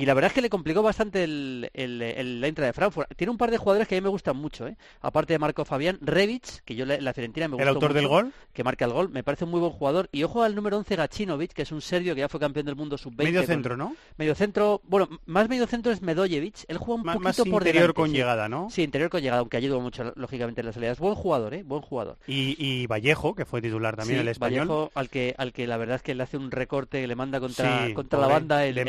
Y 0.00 0.06
la 0.06 0.14
verdad 0.14 0.28
es 0.30 0.34
que 0.34 0.42
le 0.42 0.48
complicó 0.50 0.80
bastante 0.82 1.24
el, 1.24 1.70
el, 1.74 2.00
el- 2.02 2.40
la 2.40 2.46
entrada 2.46 2.68
de 2.68 2.72
Frankfurt. 2.72 3.08
Tiene 3.16 3.30
un 3.32 3.36
par 3.38 3.50
de 3.50 3.58
jugadores 3.58 3.88
que 3.88 3.96
a 3.96 4.00
mí 4.00 4.02
me 4.04 4.08
gustan 4.10 4.36
mucho, 4.36 4.66
¿eh? 4.68 4.76
aparte 5.00 5.32
de 5.32 5.38
Marco 5.38 5.64
Fabián, 5.64 5.98
Revic, 6.00 6.62
que 6.64 6.74
yo 6.76 6.86
la, 6.86 6.98
la 7.00 7.12
Fiorentina 7.12 7.48
me 7.48 7.56
El 7.56 7.64
gustó 7.64 7.70
autor 7.74 7.92
del 7.94 8.06
gol, 8.06 8.32
que 8.52 8.62
marca 8.62 8.84
el 8.84 8.92
gol, 8.92 9.08
me 9.08 9.24
parece 9.24 9.44
un 9.44 9.50
muy 9.50 9.60
buen 9.60 9.72
jugador. 9.72 10.08
Y 10.12 10.22
ojo 10.22 10.42
al 10.44 10.54
número 10.54 10.76
11 10.78 10.94
Gacinovic, 10.96 11.52
que 11.52 11.62
es 11.62 11.72
un 11.72 11.80
serbio 11.80 12.14
que 12.14 12.20
ya 12.20 12.28
fue 12.28 12.38
campeón 12.38 12.66
del 12.66 12.76
mundo 12.76 12.96
sub-20. 12.96 13.24
medio 13.24 13.40
con- 13.40 13.46
centro, 13.48 13.76
¿no? 13.76 13.96
Medio 14.16 14.34
centro, 14.36 14.80
bueno, 14.84 15.08
más 15.26 15.48
medio 15.48 15.66
centro 15.66 15.90
es 15.90 16.00
Medojevic. 16.00 16.64
Él 16.68 16.76
juega 16.78 16.94
un 16.94 17.02
poquito 17.02 17.20
más 17.20 17.36
por 17.36 17.46
interior 17.48 17.72
delante, 17.74 17.94
con 17.94 18.10
sí. 18.10 18.16
llegada, 18.16 18.48
¿no? 18.48 18.68
Sí, 18.70 18.82
interior 18.82 19.10
con 19.10 19.20
llegada, 19.20 19.40
aunque 19.40 19.56
ayuda 19.56 19.78
mucho, 19.80 20.12
lógicamente, 20.14 20.60
en 20.60 20.66
las 20.66 20.74
salidas. 20.76 21.00
Buen 21.00 21.16
jugador, 21.16 21.54
¿eh? 21.54 21.64
Buen 21.64 21.82
jugador. 21.82 22.18
Y, 22.28 22.54
y 22.64 22.86
Vallejo, 22.86 23.34
que 23.34 23.44
fue 23.44 23.60
titular 23.60 23.96
también 23.96 24.18
Sí, 24.18 24.22
el 24.22 24.28
español. 24.28 24.68
Vallejo, 24.68 24.92
al 24.94 25.10
que, 25.10 25.34
al 25.38 25.52
que 25.52 25.66
la 25.66 25.76
verdad 25.76 25.96
es 25.96 26.02
que 26.02 26.14
le 26.14 26.22
hace 26.22 26.36
un 26.36 26.52
recorte, 26.52 27.00
que 27.00 27.08
le 27.08 27.16
manda 27.16 27.40
contra, 27.40 27.86
Sí, 27.88 27.94
contra 27.94 28.20
la 28.20 28.28
banda 28.28 28.64
el, 28.64 28.78
el, 28.78 28.84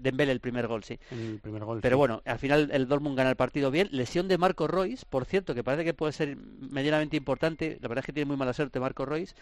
Dembélé. 0.00 0.32
El 0.37 0.37
primer 0.40 0.66
gol, 0.66 0.84
sí. 0.84 0.98
El 1.10 1.38
primer 1.40 1.64
gol. 1.64 1.80
Pero 1.82 1.96
sí. 1.96 1.98
bueno, 1.98 2.22
al 2.24 2.38
final 2.38 2.70
el 2.72 2.88
Dortmund 2.88 3.16
gana 3.16 3.30
el 3.30 3.36
partido 3.36 3.70
bien. 3.70 3.88
Lesión 3.92 4.28
de 4.28 4.38
Marco 4.38 4.66
Royce, 4.66 5.04
por 5.08 5.24
cierto, 5.24 5.54
que 5.54 5.64
parece 5.64 5.84
que 5.84 5.94
puede 5.94 6.12
ser 6.12 6.36
medianamente 6.36 7.16
importante. 7.16 7.78
La 7.80 7.88
verdad 7.88 8.02
es 8.02 8.06
que 8.06 8.12
tiene 8.12 8.26
muy 8.28 8.36
mala 8.36 8.52
suerte 8.52 8.80
Marco 8.80 9.04
Royce. 9.06 9.34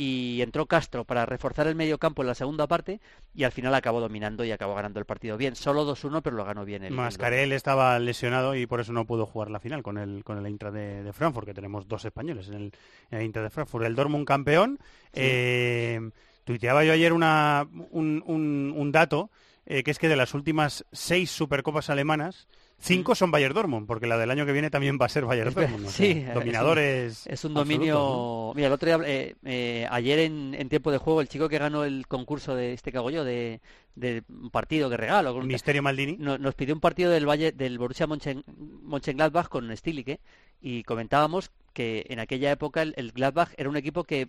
Y 0.00 0.42
entró 0.42 0.66
Castro 0.66 1.04
para 1.04 1.26
reforzar 1.26 1.66
el 1.66 1.74
medio 1.74 1.98
campo 1.98 2.22
en 2.22 2.28
la 2.28 2.36
segunda 2.36 2.68
parte 2.68 3.00
y 3.34 3.42
al 3.42 3.50
final 3.50 3.74
acabó 3.74 3.98
dominando 4.00 4.44
y 4.44 4.52
acabó 4.52 4.76
ganando 4.76 5.00
el 5.00 5.06
partido 5.06 5.36
bien. 5.36 5.56
Solo 5.56 5.84
2-1, 5.84 6.22
pero 6.22 6.36
lo 6.36 6.44
ganó 6.44 6.64
bien 6.64 6.82
el, 6.84 6.92
el 6.92 6.94
Mascarel 6.94 7.50
estaba 7.52 7.98
lesionado 7.98 8.54
y 8.54 8.66
por 8.66 8.78
eso 8.78 8.92
no 8.92 9.06
pudo 9.06 9.26
jugar 9.26 9.50
la 9.50 9.58
final 9.58 9.82
con 9.82 9.98
el 9.98 10.22
con 10.22 10.38
el 10.38 10.46
Eintracht 10.46 10.72
de, 10.74 11.02
de 11.02 11.12
Frankfurt, 11.12 11.46
que 11.46 11.54
tenemos 11.54 11.88
dos 11.88 12.04
españoles 12.04 12.46
en 12.46 12.54
el, 12.54 12.62
en 13.10 13.18
el 13.18 13.20
Eintracht 13.22 13.46
de 13.46 13.50
Frankfurt. 13.50 13.86
El 13.86 13.96
Dortmund 13.96 14.24
campeón. 14.24 14.78
eh, 15.14 16.00
tuiteaba 16.44 16.84
yo 16.84 16.92
ayer 16.92 17.12
una, 17.12 17.66
un, 17.90 18.22
un- 18.24 18.72
un 18.76 18.92
dato, 18.92 19.30
eh, 19.70 19.82
que 19.84 19.90
es 19.92 19.98
que 19.98 20.08
de 20.08 20.16
las 20.16 20.32
últimas 20.34 20.84
seis 20.92 21.30
Supercopas 21.30 21.90
alemanas, 21.90 22.48
cinco 22.80 23.14
son 23.14 23.30
Bayern 23.30 23.54
Dortmund, 23.54 23.86
porque 23.86 24.06
la 24.06 24.16
del 24.16 24.30
año 24.30 24.46
que 24.46 24.52
viene 24.52 24.70
también 24.70 24.98
va 25.00 25.06
a 25.06 25.08
ser 25.10 25.24
Bayern 25.26 25.52
Dortmund. 25.52 25.86
o 25.86 25.90
sí, 25.90 26.12
sea, 26.14 26.22
es 26.22 26.28
un- 26.28 26.34
dominadores. 26.34 27.26
Es 27.26 27.44
un 27.44 27.54
dominio. 27.54 27.94
¿no? 27.94 28.52
Mira, 28.54 28.68
el 28.68 28.72
otro 28.72 28.86
día, 28.86 28.98
eh, 29.06 29.34
eh, 29.44 29.86
ayer 29.90 30.20
en, 30.20 30.54
en 30.54 30.68
tiempo 30.68 30.90
de 30.90 30.98
juego, 30.98 31.20
el 31.20 31.28
chico 31.28 31.48
que 31.48 31.58
ganó 31.58 31.84
el 31.84 32.06
concurso 32.06 32.54
de 32.54 32.72
este 32.72 32.90
que 32.92 32.98
hago 32.98 33.10
yo, 33.10 33.24
de, 33.24 33.60
de 33.94 34.22
un 34.28 34.50
partido 34.50 34.88
que 34.88 34.96
regalo, 34.96 35.34
con 35.34 35.46
Misterio 35.46 35.82
Maldini. 35.82 36.16
no- 36.18 36.38
nos 36.38 36.54
pidió 36.54 36.74
un 36.74 36.80
partido 36.80 37.10
del 37.10 37.28
Valle 37.28 37.52
del 37.52 37.78
Borussia 37.78 38.06
Mönchen- 38.06 38.44
Mönchengladbach 38.82 39.48
con 39.48 39.76
Stilicke 39.76 40.20
y 40.60 40.82
comentábamos 40.84 41.50
que 41.72 42.06
en 42.08 42.20
aquella 42.20 42.50
época 42.50 42.82
el, 42.82 42.94
el 42.96 43.12
Gladbach 43.12 43.50
era 43.56 43.68
un 43.68 43.76
equipo 43.76 44.04
que 44.04 44.28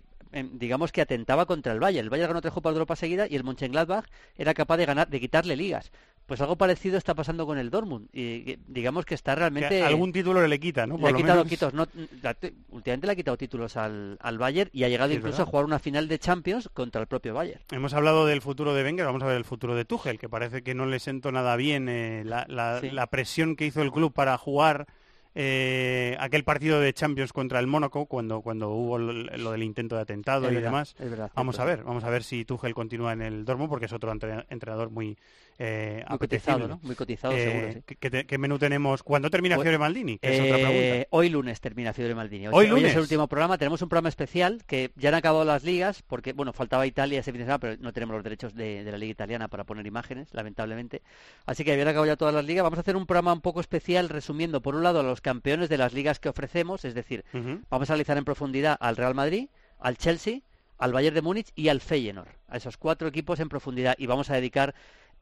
digamos 0.52 0.92
que 0.92 1.00
atentaba 1.02 1.46
contra 1.46 1.72
el 1.72 1.80
Bayern. 1.80 2.04
El 2.06 2.10
Bayern 2.10 2.28
ganó 2.30 2.40
tres 2.40 2.54
Copas 2.54 2.72
de 2.72 2.76
Europa 2.78 2.96
seguida 2.96 3.26
y 3.28 3.36
el 3.36 3.44
Mönchengladbach 3.44 4.04
era 4.36 4.54
capaz 4.54 4.76
de 4.76 4.86
ganar, 4.86 5.08
de 5.08 5.20
quitarle 5.20 5.56
ligas. 5.56 5.90
Pues 6.26 6.40
algo 6.40 6.56
parecido 6.56 6.96
está 6.96 7.14
pasando 7.16 7.44
con 7.44 7.58
el 7.58 7.70
Dortmund 7.70 8.08
y 8.12 8.56
digamos 8.68 9.04
que 9.04 9.14
está 9.16 9.32
Que 9.34 9.40
realmente 9.40 9.82
algún 9.82 10.12
título 10.12 10.46
le 10.46 10.60
quita, 10.60 10.86
¿no? 10.86 10.96
le 10.96 11.08
ha 11.08 11.12
quitado 11.12 11.38
menos. 11.44 11.48
quitos, 11.48 11.74
no, 11.74 11.88
la- 12.22 12.36
últimamente 12.68 13.06
le 13.08 13.12
ha 13.12 13.16
quitado 13.16 13.36
títulos 13.36 13.76
al, 13.76 14.16
al 14.20 14.38
Bayern 14.38 14.70
y 14.72 14.84
ha 14.84 14.88
llegado 14.88 15.10
Sí, 15.10 15.16
incluso 15.16 15.38
verdad. 15.38 15.48
a 15.48 15.50
jugar 15.50 15.64
una 15.64 15.78
final 15.80 16.06
de 16.06 16.18
Champions 16.20 16.68
contra 16.72 17.00
el 17.00 17.08
propio 17.08 17.34
Bayern. 17.34 17.60
Hemos 17.72 17.94
hablado 17.94 18.26
del 18.26 18.42
futuro 18.42 18.74
de 18.74 18.84
Wenger, 18.84 19.06
vamos 19.06 19.24
a 19.24 19.26
ver 19.26 19.36
el 19.38 19.44
futuro 19.44 19.74
de 19.74 19.84
Tuchel, 19.84 20.20
que 20.20 20.28
parece 20.28 20.62
que 20.62 20.74
no 20.74 20.86
le 20.86 21.00
sentó 21.00 21.32
nada 21.32 21.56
bien 21.56 21.88
eh, 21.88 22.22
la, 22.24 22.46
la- 22.48 22.80
Sí. 22.80 22.90
la 22.90 23.08
presión 23.08 23.56
que 23.56 23.66
hizo 23.66 23.82
el 23.82 23.90
club 23.90 24.12
para 24.12 24.38
jugar 24.38 24.86
eh, 25.34 26.16
aquel 26.18 26.44
partido 26.44 26.80
de 26.80 26.92
Champions 26.92 27.32
contra 27.32 27.60
el 27.60 27.66
Mónaco 27.66 28.06
cuando, 28.06 28.40
cuando 28.42 28.70
hubo 28.70 28.98
lo, 28.98 29.12
lo 29.12 29.52
del 29.52 29.62
intento 29.62 29.96
de 29.96 30.02
atentado 30.02 30.46
Es 30.46 30.52
y 30.52 30.54
verdad, 30.56 30.68
demás. 30.70 30.94
es 30.98 31.10
verdad, 31.10 31.30
Vamos 31.34 31.58
a 31.60 31.64
ver, 31.64 31.84
vamos 31.84 32.04
a 32.04 32.10
ver 32.10 32.24
si 32.24 32.44
Tuchel 32.44 32.74
continúa 32.74 33.12
en 33.12 33.22
el 33.22 33.44
Dortmund 33.44 33.70
porque 33.70 33.86
es 33.86 33.92
otro 33.92 34.10
entre- 34.12 34.44
entrenador 34.50 34.90
muy 34.90 35.16
eh, 35.62 36.04
Muy 36.08 36.18
cotizado. 36.18 36.66
¿no? 36.68 36.80
Muy 36.82 36.94
cotizado, 36.94 37.34
Eh, 37.34 37.44
seguro, 37.44 37.72
sí. 37.74 37.82
¿qué- 37.84 37.96
¿qué, 37.96 38.10
te- 38.10 38.26
qué 38.26 38.38
menú 38.38 38.58
tenemos? 38.58 39.02
¿Cuándo 39.02 39.28
termina 39.28 39.58
Fiore 39.58 39.76
Maldini? 39.76 40.18
Que 40.18 40.34
es 40.34 40.40
otra 40.40 40.58
Eh, 40.58 40.64
pregunta. 40.64 41.06
hoy 41.10 41.28
lunes 41.28 41.60
termina 41.60 41.92
Fiore 41.92 42.14
Maldini. 42.14 42.48
Hoy 42.48 42.64
es 42.64 42.70
lunes. 42.70 42.94
el 42.94 43.00
último 43.00 43.28
programa. 43.28 43.58
Tenemos 43.58 43.82
un 43.82 43.90
programa 43.90 44.08
especial 44.08 44.62
que 44.66 44.90
ya 44.96 45.10
han 45.10 45.16
acabado 45.16 45.44
las 45.44 45.62
ligas 45.62 46.02
porque, 46.02 46.32
bueno, 46.32 46.54
faltaba 46.54 46.86
Italia 46.86 47.20
ese 47.20 47.30
fin 47.30 47.40
de 47.40 47.44
semana, 47.44 47.58
pero 47.58 47.76
no 47.78 47.92
tenemos 47.92 48.14
los 48.14 48.24
derechos 48.24 48.54
de, 48.54 48.84
de 48.84 48.90
la 48.90 48.96
liga 48.96 49.12
italiana 49.12 49.48
para 49.48 49.64
poner 49.64 49.86
imágenes, 49.86 50.32
lamentablemente. 50.32 51.02
Así 51.44 51.62
que 51.62 51.72
habían 51.72 51.88
acabado 51.88 52.06
ya 52.06 52.16
todas 52.16 52.32
las 52.34 52.44
ligas. 52.46 52.62
Vamos 52.62 52.78
a 52.78 52.80
hacer 52.80 52.96
un 52.96 53.04
programa 53.04 53.34
un 53.34 53.42
poco 53.42 53.60
especial 53.60 54.08
resumiendo, 54.08 54.62
por 54.62 54.74
un 54.74 54.82
lado, 54.82 55.00
a 55.00 55.02
los 55.02 55.19
campeones 55.20 55.68
de 55.68 55.78
las 55.78 55.92
ligas 55.92 56.18
que 56.18 56.28
ofrecemos, 56.28 56.84
es 56.84 56.94
decir. 56.94 57.24
Vamos 57.68 57.90
a 57.90 57.92
analizar 57.92 58.16
en 58.18 58.24
profundidad 58.24 58.76
al 58.80 58.96
Real 58.96 59.14
Madrid, 59.14 59.48
al 59.78 59.96
Chelsea, 59.96 60.40
al 60.78 60.92
Bayern 60.92 61.14
de 61.14 61.22
Múnich 61.22 61.52
y 61.54 61.68
al 61.68 61.80
Feyenoord. 61.80 62.28
A 62.48 62.56
esos 62.56 62.76
cuatro 62.76 63.08
equipos 63.08 63.38
en 63.40 63.48
profundidad. 63.48 63.94
Y 63.98 64.06
vamos 64.06 64.30
a 64.30 64.34
dedicar, 64.34 64.74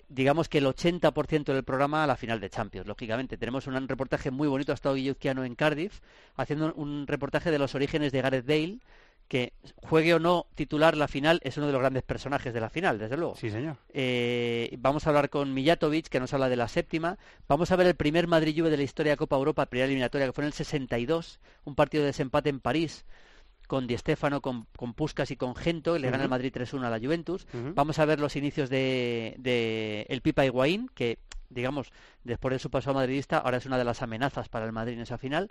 digamos 0.08 0.48
que 0.48 0.58
el 0.58 0.66
80% 0.66 1.52
del 1.52 1.64
programa 1.64 2.04
a 2.04 2.06
la 2.06 2.16
final 2.16 2.40
de 2.40 2.48
Champions, 2.48 2.86
lógicamente. 2.86 3.36
Tenemos 3.36 3.66
un 3.66 3.88
reportaje 3.88 4.30
muy 4.30 4.48
bonito, 4.48 4.72
ha 4.72 4.74
estado 4.74 4.94
Guilluzquiano 4.94 5.44
en 5.44 5.54
Cardiff, 5.54 6.00
haciendo 6.36 6.72
un 6.74 7.06
reportaje 7.06 7.50
de 7.50 7.58
los 7.58 7.74
orígenes 7.74 8.12
de 8.12 8.22
Gareth 8.22 8.46
Bale, 8.46 8.78
que 9.28 9.52
juegue 9.76 10.14
o 10.14 10.18
no 10.18 10.46
titular 10.54 10.96
la 10.96 11.06
final 11.06 11.40
es 11.44 11.56
uno 11.58 11.66
de 11.66 11.72
los 11.72 11.80
grandes 11.80 12.02
personajes 12.02 12.52
de 12.54 12.60
la 12.60 12.70
final, 12.70 12.98
desde 12.98 13.16
luego. 13.16 13.36
Sí, 13.36 13.50
señor. 13.50 13.76
Eh, 13.92 14.74
vamos 14.78 15.06
a 15.06 15.10
hablar 15.10 15.28
con 15.28 15.52
Mijatovic, 15.52 16.08
que 16.08 16.18
nos 16.18 16.32
habla 16.32 16.48
de 16.48 16.56
la 16.56 16.66
séptima. 16.66 17.18
Vamos 17.46 17.70
a 17.70 17.76
ver 17.76 17.86
el 17.86 17.94
primer 17.94 18.26
Madrid-Juve 18.26 18.70
de 18.70 18.78
la 18.78 18.82
historia 18.82 19.12
de 19.12 19.16
Copa 19.16 19.36
Europa, 19.36 19.66
primera 19.66 19.86
eliminatoria, 19.86 20.26
que 20.26 20.32
fue 20.32 20.44
en 20.44 20.48
el 20.48 20.54
62, 20.54 21.40
un 21.64 21.74
partido 21.74 22.02
de 22.02 22.08
desempate 22.08 22.48
en 22.48 22.60
París 22.60 23.04
con 23.66 23.86
Di 23.86 23.98
Stéfano, 23.98 24.40
con, 24.40 24.66
con 24.76 24.94
Puskas 24.94 25.30
y 25.30 25.36
con 25.36 25.54
Gento, 25.54 25.92
que 25.92 25.98
le 26.00 26.10
gana 26.10 26.24
el 26.24 26.30
Madrid 26.30 26.52
3-1 26.52 26.84
a 26.84 26.90
la 26.90 26.98
Juventus. 26.98 27.46
Vamos 27.74 27.98
a 27.98 28.06
ver 28.06 28.18
los 28.18 28.34
inicios 28.34 28.70
de, 28.70 29.34
de 29.38 30.06
el 30.08 30.22
Pipa 30.22 30.46
Higuaín, 30.46 30.90
que, 30.94 31.18
digamos, 31.50 31.92
después 32.24 32.52
de 32.52 32.60
su 32.60 32.70
paso 32.70 32.90
a 32.90 32.94
madridista, 32.94 33.36
ahora 33.36 33.58
es 33.58 33.66
una 33.66 33.76
de 33.76 33.84
las 33.84 34.00
amenazas 34.00 34.48
para 34.48 34.64
el 34.64 34.72
Madrid 34.72 34.94
en 34.94 35.00
esa 35.00 35.18
final. 35.18 35.50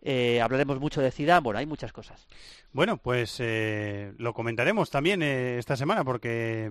Eh, 0.00 0.40
hablaremos 0.40 0.78
mucho 0.78 1.00
de 1.00 1.10
Zidane, 1.10 1.40
bueno, 1.40 1.58
hay 1.58 1.66
muchas 1.66 1.92
cosas. 1.92 2.26
Bueno, 2.72 2.98
pues 2.98 3.36
eh, 3.40 4.12
lo 4.18 4.32
comentaremos 4.32 4.90
también 4.90 5.22
eh, 5.22 5.58
esta 5.58 5.76
semana 5.76 6.04
porque 6.04 6.70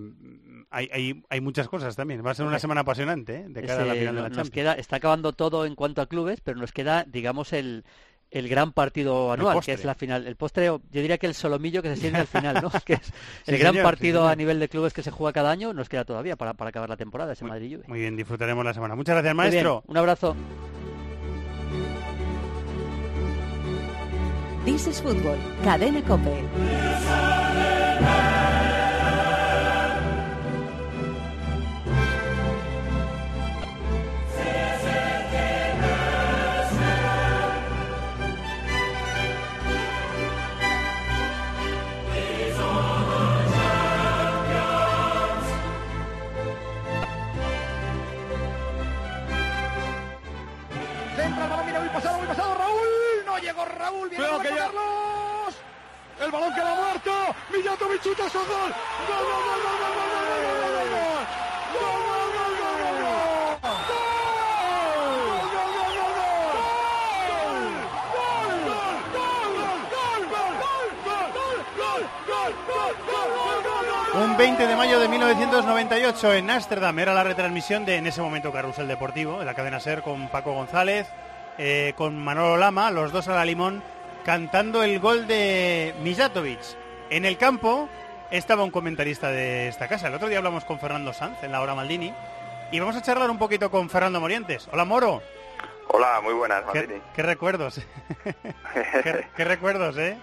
hay, 0.70 0.88
hay, 0.92 1.22
hay 1.28 1.40
muchas 1.40 1.68
cosas 1.68 1.94
también. 1.94 2.24
Va 2.24 2.30
a 2.30 2.34
ser 2.34 2.46
una 2.46 2.58
semana 2.58 2.80
apasionante 2.82 3.36
¿eh? 3.36 3.44
de 3.48 3.62
cara 3.62 3.82
a 3.82 3.86
la 3.86 3.94
final 3.94 4.14
de 4.14 4.22
la 4.22 4.28
nos 4.28 4.36
Champions. 4.36 4.50
queda, 4.54 4.72
está 4.74 4.96
acabando 4.96 5.32
todo 5.34 5.66
en 5.66 5.74
cuanto 5.74 6.00
a 6.00 6.06
clubes, 6.06 6.40
pero 6.40 6.58
nos 6.58 6.72
queda, 6.72 7.04
digamos, 7.04 7.52
el, 7.52 7.84
el 8.30 8.48
gran 8.48 8.72
partido 8.72 9.30
anual, 9.32 9.60
que 9.62 9.72
es 9.72 9.84
la 9.84 9.94
final. 9.94 10.26
El 10.26 10.36
postre, 10.36 10.66
yo 10.66 10.80
diría 10.90 11.18
que 11.18 11.26
el 11.26 11.34
solomillo 11.34 11.82
que 11.82 11.90
se 11.94 11.96
siente 12.00 12.20
al 12.20 12.26
final, 12.26 12.60
¿no? 12.62 12.70
que 12.86 12.94
es 12.94 13.00
Sí, 13.06 13.12
el 13.46 13.58
gran 13.58 13.72
señor, 13.74 13.84
partido 13.84 14.26
a 14.26 14.36
nivel 14.36 14.58
de 14.58 14.68
clubes 14.70 14.94
que 14.94 15.02
se 15.02 15.10
juega 15.10 15.34
cada 15.34 15.50
año, 15.50 15.74
nos 15.74 15.88
queda 15.90 16.04
todavía 16.06 16.36
para, 16.36 16.54
para 16.54 16.70
acabar 16.70 16.88
la 16.88 16.96
temporada, 16.96 17.34
ese 17.34 17.44
Madrid 17.44 17.74
Juve. 17.76 17.84
Muy 17.88 18.00
bien, 18.00 18.16
disfrutaremos 18.16 18.64
la 18.64 18.72
semana. 18.72 18.94
Muchas 18.94 19.16
gracias, 19.16 19.34
Muy 19.34 19.50
bien, 19.50 19.52
maestro. 19.54 19.82
un 19.86 19.96
abrazo. 19.98 20.34
This 24.64 24.86
is 24.86 25.00
Fútbol, 25.00 25.38
Cadena 25.62 26.02
Cope. 26.02 27.37
Raúl. 54.16 54.16
Viene 54.16 54.16
Cuidado 54.16 54.40
que 54.42 54.48
ya- 54.48 54.56
Carlos. 54.66 55.54
El 56.20 56.30
balón 56.32 56.54
queda 56.54 56.74
muerto. 56.74 57.12
Mijatovic 57.52 58.02
chuta 58.02 58.28
su 58.28 58.38
gol. 58.38 58.48
Gol, 58.48 59.24
gol, 59.28 59.42
gol, 59.44 59.60
gol, 59.62 59.78
gol, 59.78 59.92
gol, 59.94 60.08
gol, 60.08 60.28
gol, 60.28 60.58
gol, 60.58 60.72
gol, 60.74 60.88
gol. 60.88 61.22
Gol, 61.74 62.00
gol, 62.08 62.30
gol, 62.34 62.52
gol, 62.58 62.76
gol, 62.82 62.96
gol. 63.02 63.88
Gol, 71.78 72.02
gol, 72.26 72.52
gol, 72.66 72.94
gol, 73.06 73.62
gol, 73.62 74.12
gol. 74.12 74.22
Un 74.22 74.36
20 74.36 74.66
de 74.66 74.76
mayo 74.76 74.98
de 74.98 75.08
1998 75.08 76.34
en 76.34 76.50
Ámsterdam 76.50 76.98
era 76.98 77.14
la 77.14 77.24
retransmisión 77.24 77.84
de 77.84 77.96
en 77.96 78.06
ese 78.06 78.20
momento 78.20 78.52
Carrusel 78.52 78.88
Deportivo, 78.88 79.38
de 79.38 79.44
la 79.44 79.54
cadena 79.54 79.80
SER 79.80 80.02
con 80.02 80.28
Paco 80.28 80.52
González, 80.52 81.06
eh, 81.58 81.92
con 81.96 82.16
Manolo 82.22 82.56
Lama, 82.56 82.90
los 82.90 83.12
dos 83.12 83.28
a 83.28 83.34
la 83.34 83.44
limón, 83.44 83.82
cantando 84.28 84.82
el 84.82 85.00
gol 85.00 85.26
de 85.26 85.94
Mijatovic. 86.02 86.60
En 87.08 87.24
el 87.24 87.38
campo 87.38 87.88
estaba 88.30 88.62
un 88.62 88.70
comentarista 88.70 89.30
de 89.30 89.68
esta 89.68 89.88
casa. 89.88 90.08
El 90.08 90.14
otro 90.16 90.28
día 90.28 90.36
hablamos 90.36 90.66
con 90.66 90.78
Fernando 90.78 91.14
Sanz 91.14 91.42
en 91.42 91.50
la 91.50 91.62
hora 91.62 91.74
Maldini 91.74 92.12
y 92.70 92.78
vamos 92.78 92.94
a 92.96 93.00
charlar 93.00 93.30
un 93.30 93.38
poquito 93.38 93.70
con 93.70 93.88
Fernando 93.88 94.20
Morientes. 94.20 94.68
Hola 94.70 94.84
Moro, 94.84 95.22
Hola, 95.86 96.20
muy 96.22 96.34
buenas, 96.34 96.62
qué, 96.74 96.80
Martini. 96.80 97.00
qué 97.14 97.22
recuerdos, 97.22 97.80
¿Qué, 99.02 99.28
qué 99.34 99.44
recuerdos, 99.46 99.96
¿eh? 99.96 100.18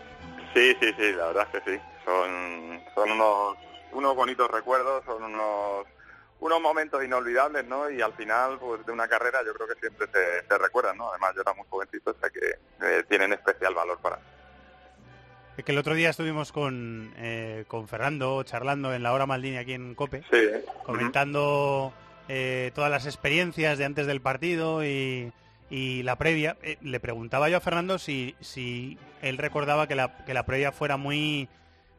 sí, 0.54 0.78
sí, 0.80 0.94
sí, 0.96 1.12
la 1.14 1.26
verdad 1.26 1.48
es 1.52 1.64
que 1.64 1.72
sí. 1.72 1.82
Son, 2.06 2.82
son 2.94 3.10
unos, 3.12 3.58
unos 3.92 4.16
bonitos 4.16 4.52
recuerdos, 4.52 5.04
son 5.06 5.24
unos, 5.24 5.88
unos 6.40 6.62
momentos 6.62 7.04
inolvidables, 7.04 7.66
¿no? 7.66 7.90
Y 7.90 8.02
al 8.02 8.14
final, 8.14 8.60
pues 8.60 8.86
de 8.86 8.92
una 8.92 9.08
carrera 9.08 9.40
yo 9.46 9.54
creo 9.54 9.68
que 9.68 9.80
siempre 9.80 10.08
se, 10.14 10.48
se 10.48 10.58
recuerdan, 10.58 10.98
¿no? 10.98 11.10
Además 11.10 11.34
yo 11.36 11.42
era 11.42 11.54
muy 11.54 11.66
jovencito, 11.70 12.12
o 12.12 12.20
sea 12.20 12.30
que 12.30 12.60
eh, 12.86 13.04
tienen 13.08 13.34
especial 13.34 13.74
valor 13.74 13.98
para 14.00 14.18
mí. 14.18 14.24
Que 15.64 15.72
el 15.72 15.78
otro 15.78 15.94
día 15.94 16.10
estuvimos 16.10 16.52
con, 16.52 17.14
eh, 17.16 17.64
con 17.70 17.88
Fernando 17.88 18.44
charlando 18.44 18.94
en 18.94 19.04
la 19.04 19.14
hora 19.14 19.26
Maldini 19.26 19.56
aquí 19.56 19.72
en 19.72 19.96
Cope. 19.96 20.22
Sí, 20.30 20.50
comentando 20.84 21.94
eh, 22.28 22.72
todas 22.76 22.92
las 22.92 23.06
experiencias 23.06 23.78
de 23.78 23.86
antes 23.86 24.06
del 24.06 24.20
partido 24.20 24.84
y, 24.84 25.32
y 25.70 26.04
la 26.04 26.18
previa. 26.18 26.58
Eh, 26.62 26.78
le 26.82 27.00
preguntaba 27.00 27.48
yo 27.48 27.56
a 27.56 27.62
Fernando 27.62 28.00
si, 28.00 28.36
si 28.42 28.98
él 29.22 29.38
recordaba 29.38 29.88
que 29.88 29.96
la, 29.96 30.26
que 30.26 30.34
la 30.34 30.46
previa 30.46 30.74
fuera 30.74 30.98
muy 30.98 31.48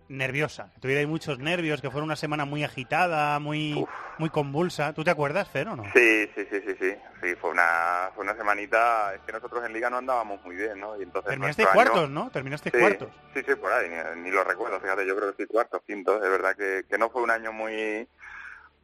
nerviosa, 0.09 0.71
tuviera 0.81 1.07
muchos 1.07 1.39
nervios, 1.39 1.81
que 1.81 1.91
fuera 1.91 2.05
una 2.05 2.17
semana 2.17 2.45
muy 2.45 2.63
agitada, 2.65 3.39
muy, 3.39 3.87
muy 4.19 4.31
convulsa. 4.31 4.93
¿Tú 4.93 5.05
te 5.05 5.11
acuerdas, 5.11 5.49
Fer, 5.49 5.69
o 5.69 5.77
no? 5.77 5.85
Sí, 5.95 6.29
sí, 6.35 6.47
sí, 6.51 6.61
sí, 6.67 6.77
sí. 6.81 6.97
Sí, 7.23 7.35
fue 7.41 7.51
una, 7.51 8.11
fue 8.15 8.25
una 8.25 8.37
semanita, 8.37 9.15
es 9.15 9.21
que 9.23 9.33
nosotros 9.33 9.65
en 9.65 9.73
Liga 9.73 9.91
no 9.91 9.99
andábamos 9.99 10.43
muy 10.45 10.55
bien, 10.57 10.79
¿no? 10.79 10.97
Y 10.99 11.03
entonces 11.03 11.31
Terminaste 11.31 11.63
año- 11.63 11.73
cuartos, 11.73 12.11
¿no? 12.11 12.31
Terminaste 12.31 12.71
Sí, 12.71 12.79
cuartos. 12.79 13.11
Sí, 13.35 13.43
sí, 13.47 13.55
por 13.57 13.73
ahí, 13.73 13.89
ni, 13.89 14.23
ni 14.23 14.31
lo 14.31 14.45
recuerdo, 14.45 14.81
fíjate, 14.81 15.07
yo 15.07 15.17
creo 15.17 15.35
que 15.35 15.43
sí, 15.43 15.49
cuarto, 15.49 15.83
quinto, 15.87 16.17
es 16.23 16.31
verdad 16.31 16.55
que, 16.57 16.85
que 16.89 16.99
no 16.99 17.11
fue 17.11 17.23
un 17.23 17.31
año 17.31 17.53
muy 17.53 18.09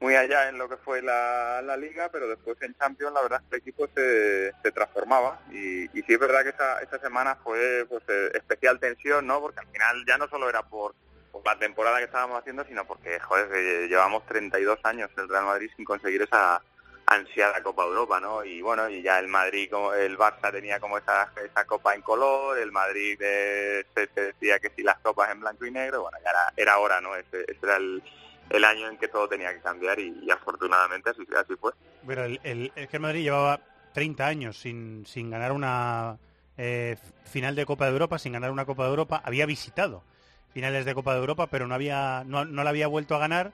muy 0.01 0.17
allá 0.17 0.49
en 0.49 0.59
lo 0.59 0.69
que 0.69 0.77
fue 0.79 1.01
la, 1.01 1.63
la 1.63 1.77
liga, 1.77 2.09
pero 2.11 2.27
después 2.27 2.61
en 2.63 2.75
Champions 2.75 3.13
la 3.15 3.23
verdad 3.23 3.41
es 3.41 3.49
que 3.49 3.55
el 3.55 3.61
equipo 3.61 3.87
se, 3.95 4.53
se 4.61 4.73
transformaba 4.73 5.39
y, 5.53 5.85
y 5.97 6.03
sí 6.03 6.15
es 6.15 6.19
verdad 6.19 6.43
que 6.43 6.49
esa, 6.49 6.81
esa 6.83 6.99
semana 6.99 7.37
fue 7.45 7.87
pues 7.89 8.03
eh, 8.09 8.33
especial 8.35 8.81
tensión, 8.81 9.25
¿no? 9.29 9.41
Porque 9.41 9.61
al 9.61 9.69
final 9.69 10.03
ya 10.05 10.19
no 10.19 10.27
solo 10.27 10.49
era 10.49 10.65
por, 10.65 10.97
por 11.33 11.45
la 11.45 11.59
temporada 11.59 11.99
que 11.99 12.05
estábamos 12.05 12.39
haciendo, 12.39 12.65
sino 12.65 12.85
porque, 12.87 13.19
joder, 13.19 13.89
llevamos 13.89 14.25
32 14.27 14.79
años 14.85 15.11
el 15.17 15.29
Real 15.29 15.47
Madrid 15.47 15.71
sin 15.75 15.85
conseguir 15.85 16.23
esa 16.23 16.63
ansiada 17.07 17.63
Copa 17.63 17.85
Europa, 17.85 18.21
¿no? 18.21 18.45
Y 18.45 18.63
bueno, 18.63 18.89
y 18.89 19.03
ya 19.03 19.19
el 19.19 19.29
Madrid, 19.29 19.69
como 19.71 19.93
el 19.93 20.17
Barça 20.17 20.53
tenía 20.53 20.79
como 20.79 20.99
esa, 20.99 21.33
esa 21.45 21.65
copa 21.65 21.95
en 21.95 22.03
color, 22.03 22.59
el 22.59 22.71
Madrid 22.71 23.19
eh, 23.21 23.85
se, 23.95 24.09
decía 24.15 24.59
que 24.61 24.71
si 24.71 24.83
las 24.83 24.99
copas 25.01 25.31
en 25.33 25.41
blanco 25.41 25.67
y 25.67 25.71
negro, 25.71 26.03
bueno, 26.03 26.19
ya 26.23 26.31
era, 26.31 26.53
era 26.57 26.79
hora, 26.79 27.01
¿no? 27.01 27.17
Ese, 27.17 27.45
era 27.63 27.77
el, 27.77 28.03
el 28.51 28.65
año 28.65 28.89
en 28.89 28.99
que 28.99 29.09
todo 29.09 29.29
tenía 29.29 29.53
que 29.53 29.61
cambiar 29.61 29.99
y, 29.99 30.21
y 30.23 30.31
afortunadamente 30.31 31.11
así, 31.11 31.27
así 31.37 31.55
fue. 31.57 31.73
Pero 32.07 32.25
el, 32.25 32.41
el, 32.45 32.73
es 32.77 32.89
que 32.89 32.97
el 32.97 33.03
Madrid 33.03 33.23
llevaba 33.23 33.61
30 33.93 34.27
años 34.27 34.59
sin, 34.59 35.05
sin 35.07 35.31
ganar 35.31 35.53
una 35.53 36.19
eh, 36.57 36.97
final 37.25 37.55
de 37.55 37.67
Copa 37.67 37.87
de 37.87 37.93
Europa, 37.93 38.19
sin 38.19 38.33
ganar 38.33 38.51
una 38.51 38.65
Copa 38.65 38.85
de 38.85 38.91
Europa. 38.91 39.23
Había 39.25 39.47
visitado 39.47 40.05
finales 40.53 40.85
de 40.85 40.95
Copa 40.95 41.13
de 41.15 41.21
Europa, 41.21 41.47
pero 41.49 41.67
no 41.67 41.75
había 41.75 42.23
no, 42.27 42.45
no 42.45 42.65
la 42.65 42.71
había 42.71 42.87
vuelto 42.87 43.15
a 43.15 43.19
ganar. 43.19 43.53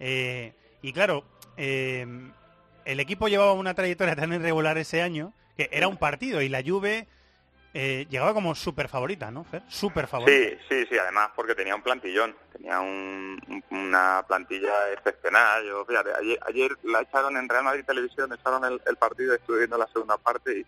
Eh, 0.00 0.52
y 0.82 0.92
claro, 0.92 1.24
eh, 1.56 2.06
el 2.84 3.00
equipo 3.00 3.28
llevaba 3.28 3.52
una 3.52 3.74
trayectoria 3.74 4.14
tan 4.16 4.32
irregular 4.32 4.78
ese 4.78 5.02
año 5.02 5.32
que 5.56 5.68
era 5.72 5.88
un 5.88 5.96
partido 5.96 6.42
y 6.42 6.48
la 6.48 6.62
Juve 6.64 7.06
eh, 7.74 8.06
llegaba 8.08 8.32
como 8.32 8.54
súper 8.54 8.88
favorita, 8.88 9.30
¿no, 9.30 9.44
Fer? 9.44 9.62
Súper 9.68 10.06
favorita. 10.06 10.32
Sí, 10.38 10.56
sí, 10.68 10.86
sí, 10.90 10.98
además 10.98 11.30
porque 11.36 11.54
tenía 11.54 11.74
un 11.74 11.82
plantillón, 11.82 12.34
tenía 12.52 12.80
un- 12.80 13.38
un- 13.48 13.64
una 13.78 14.24
plantilla 14.26 14.92
excepcional. 14.94 15.62
Yo, 15.66 15.86
ayer, 16.18 16.38
ayer 16.46 16.72
la 16.84 17.02
echaron 17.02 17.36
en 17.36 17.48
Real 17.48 17.64
Madrid 17.64 17.84
Televisión, 17.84 18.32
echaron 18.32 18.64
el, 18.64 18.80
el 18.86 18.96
partido, 18.96 19.34
estuve 19.34 19.58
viendo 19.58 19.76
la 19.76 19.86
segunda 19.88 20.16
parte 20.16 20.60
y, 20.60 20.66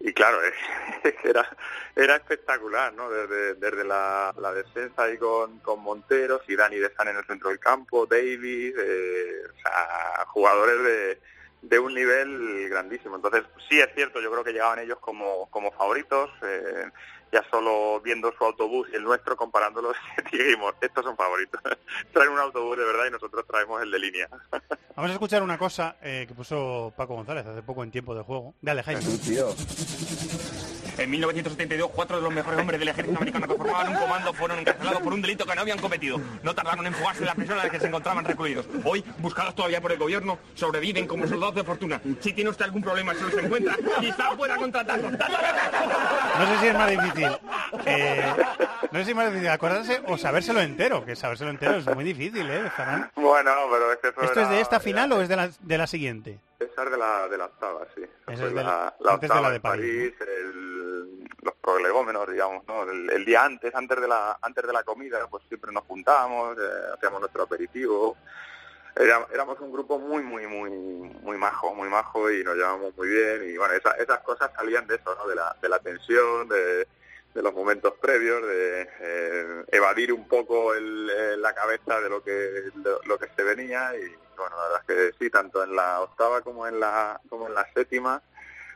y 0.00 0.12
claro, 0.12 0.38
era, 1.24 1.48
era 1.96 2.16
espectacular, 2.16 2.92
¿no? 2.92 3.10
Desde, 3.10 3.54
desde 3.54 3.84
la, 3.84 4.32
la 4.38 4.52
defensa 4.52 5.02
ahí 5.02 5.18
con, 5.18 5.58
con 5.60 5.80
Monteros 5.80 6.42
y 6.48 6.56
Dani 6.56 6.76
de 6.76 6.94
San 6.94 7.08
en 7.08 7.16
el 7.16 7.24
centro 7.24 7.48
del 7.48 7.58
campo, 7.58 8.06
Davis, 8.06 8.74
eh, 8.78 9.42
o 9.48 9.60
sea, 9.60 10.24
jugadores 10.26 10.84
de, 10.84 11.20
de 11.62 11.78
un 11.78 11.94
nivel 11.94 12.68
grandísimo. 12.68 13.16
Entonces, 13.16 13.42
sí 13.68 13.80
es 13.80 13.88
cierto, 13.94 14.20
yo 14.20 14.30
creo 14.30 14.44
que 14.44 14.52
llegaban 14.52 14.78
ellos 14.78 14.98
como, 15.00 15.50
como 15.50 15.72
favoritos, 15.72 16.30
eh, 16.42 16.90
ya 17.32 17.44
solo 17.50 18.00
viendo 18.00 18.32
su 18.36 18.44
autobús 18.44 18.88
y 18.92 18.96
el 18.96 19.02
nuestro, 19.02 19.36
comparándolos, 19.36 19.96
dijimos, 20.32 20.74
estos 20.80 21.04
son 21.04 21.16
favoritos. 21.16 21.60
Traen 22.12 22.30
un 22.30 22.38
autobús 22.38 22.76
de 22.76 22.84
verdad 22.84 23.06
y 23.06 23.10
nosotros 23.10 23.44
traemos 23.46 23.82
el 23.82 23.90
de 23.90 23.98
línea. 23.98 24.28
Vamos 24.96 25.10
a 25.10 25.14
escuchar 25.14 25.42
una 25.42 25.58
cosa 25.58 25.96
eh, 26.02 26.24
que 26.26 26.34
puso 26.34 26.92
Paco 26.96 27.14
González 27.14 27.46
hace 27.46 27.62
poco 27.62 27.84
en 27.84 27.90
tiempo 27.90 28.14
de 28.14 28.22
juego. 28.22 28.54
Dale, 28.60 28.82
Jaime. 28.82 29.02
En 30.98 31.10
1972, 31.10 31.90
cuatro 31.94 32.16
de 32.16 32.22
los 32.22 32.32
mejores 32.32 32.58
hombres 32.58 32.80
del 32.80 32.88
ejército 32.88 33.16
americano 33.16 33.46
que 33.46 33.54
formaban 33.54 33.88
un 33.90 33.94
comando 33.96 34.32
fueron 34.32 34.58
encarcelados 34.58 35.00
por 35.00 35.12
un 35.12 35.22
delito 35.22 35.46
que 35.46 35.54
no 35.54 35.60
habían 35.60 35.78
cometido. 35.78 36.20
No 36.42 36.54
tardaron 36.54 36.84
en 36.86 36.92
fugarse 36.94 37.20
de 37.20 37.26
la 37.26 37.34
prisión 37.34 37.56
en 37.58 37.64
la 37.64 37.70
que 37.70 37.78
se 37.78 37.86
encontraban 37.86 38.24
recluidos. 38.24 38.66
Hoy, 38.84 39.04
buscados 39.18 39.54
todavía 39.54 39.80
por 39.80 39.92
el 39.92 39.98
gobierno, 39.98 40.38
sobreviven 40.54 41.06
como 41.06 41.26
soldados 41.28 41.54
de 41.54 41.62
fortuna. 41.64 42.00
Si 42.20 42.32
tiene 42.32 42.50
usted 42.50 42.64
algún 42.64 42.82
problema, 42.82 43.14
si 43.14 43.22
los 43.22 43.34
encuentra, 43.34 43.76
quizá 44.00 44.30
pueda 44.36 44.56
contratarlos. 44.56 45.12
No 45.12 46.46
sé 46.46 46.58
si 46.60 46.66
es 46.66 46.74
más 46.74 46.90
difícil. 46.90 47.28
eh, 47.86 48.34
no 48.90 48.98
sé 48.98 49.04
si 49.04 49.10
es 49.10 49.16
más 49.16 49.26
difícil 49.28 49.48
acordarse 49.48 50.02
o 50.06 50.18
sabérselo 50.18 50.60
entero, 50.60 51.04
que 51.04 51.14
sabérselo 51.14 51.50
entero 51.50 51.76
es 51.76 51.86
muy 51.94 52.04
difícil, 52.04 52.50
¿eh, 52.50 52.70
Ferran? 52.76 53.10
Bueno, 53.14 53.52
pero 53.70 53.92
es 53.92 53.98
que 53.98 54.08
eso 54.08 54.20
¿Esto 54.22 54.40
es 54.40 54.48
de 54.50 54.60
esta 54.60 54.76
era- 54.76 54.84
final 54.84 55.12
o 55.12 55.22
es 55.22 55.28
de 55.28 55.36
la, 55.36 55.48
de 55.60 55.78
la 55.78 55.86
siguiente? 55.86 56.40
Esa 56.58 56.82
es 56.84 56.90
de 56.90 56.96
la, 56.98 57.28
de 57.28 57.38
la 57.38 57.44
octava, 57.44 57.80
sí. 57.94 58.02
Esa 58.26 58.32
es 58.46 58.54
de 58.54 58.62
la, 58.62 58.62
la- 58.62 58.94
la 59.00 59.12
antes 59.12 59.30
de 59.30 59.40
la 59.40 59.50
de 59.50 59.60
París, 59.60 60.12
el- 60.20 60.67
los 61.42 61.54
prolegómenos, 61.56 62.28
digamos, 62.30 62.66
¿no? 62.66 62.82
El, 62.90 63.24
día 63.24 63.44
antes, 63.44 63.74
antes 63.74 64.00
de 64.00 64.08
la 64.08 64.38
antes 64.42 64.66
de 64.66 64.72
la 64.72 64.82
comida, 64.82 65.26
pues 65.30 65.44
siempre 65.48 65.72
nos 65.72 65.84
juntábamos, 65.84 66.56
eh, 66.58 66.92
hacíamos 66.94 67.20
nuestro 67.20 67.44
aperitivo. 67.44 68.16
Éramos 68.96 69.60
un 69.60 69.70
grupo 69.70 69.98
muy, 70.00 70.24
muy, 70.24 70.46
muy, 70.48 70.70
muy 70.70 71.36
majo, 71.36 71.72
muy 71.72 71.88
majo 71.88 72.28
y 72.32 72.42
nos 72.42 72.56
llevábamos 72.56 72.96
muy 72.96 73.08
bien. 73.08 73.48
Y 73.48 73.56
bueno, 73.56 73.74
esa- 73.74 73.92
esas 73.92 74.18
cosas 74.20 74.50
salían 74.56 74.88
de 74.88 74.96
eso, 74.96 75.14
¿no? 75.14 75.28
De 75.28 75.36
la, 75.36 75.56
de 75.62 75.68
la 75.68 75.78
tensión, 75.78 76.48
de, 76.48 76.88
de 77.34 77.42
los 77.42 77.54
momentos 77.54 77.94
previos, 78.00 78.42
de 78.42 78.88
eh, 79.00 79.64
evadir 79.68 80.12
un 80.12 80.26
poco 80.26 80.74
el, 80.74 81.08
eh, 81.10 81.36
la 81.36 81.54
cabeza 81.54 82.00
de 82.00 82.08
lo 82.08 82.24
que 82.24 82.32
de 82.32 82.96
lo 83.04 83.18
que 83.18 83.28
se 83.36 83.42
venía 83.44 83.94
y 83.94 84.00
bueno, 84.36 84.56
la 84.56 84.62
verdad 84.64 84.82
es 84.88 85.12
que 85.14 85.24
sí, 85.24 85.30
tanto 85.30 85.62
en 85.62 85.76
la 85.76 86.00
octava 86.00 86.40
como 86.42 86.66
en 86.66 86.80
la 86.80 87.20
como 87.28 87.46
en 87.46 87.54
la 87.54 87.66
séptima 87.74 88.20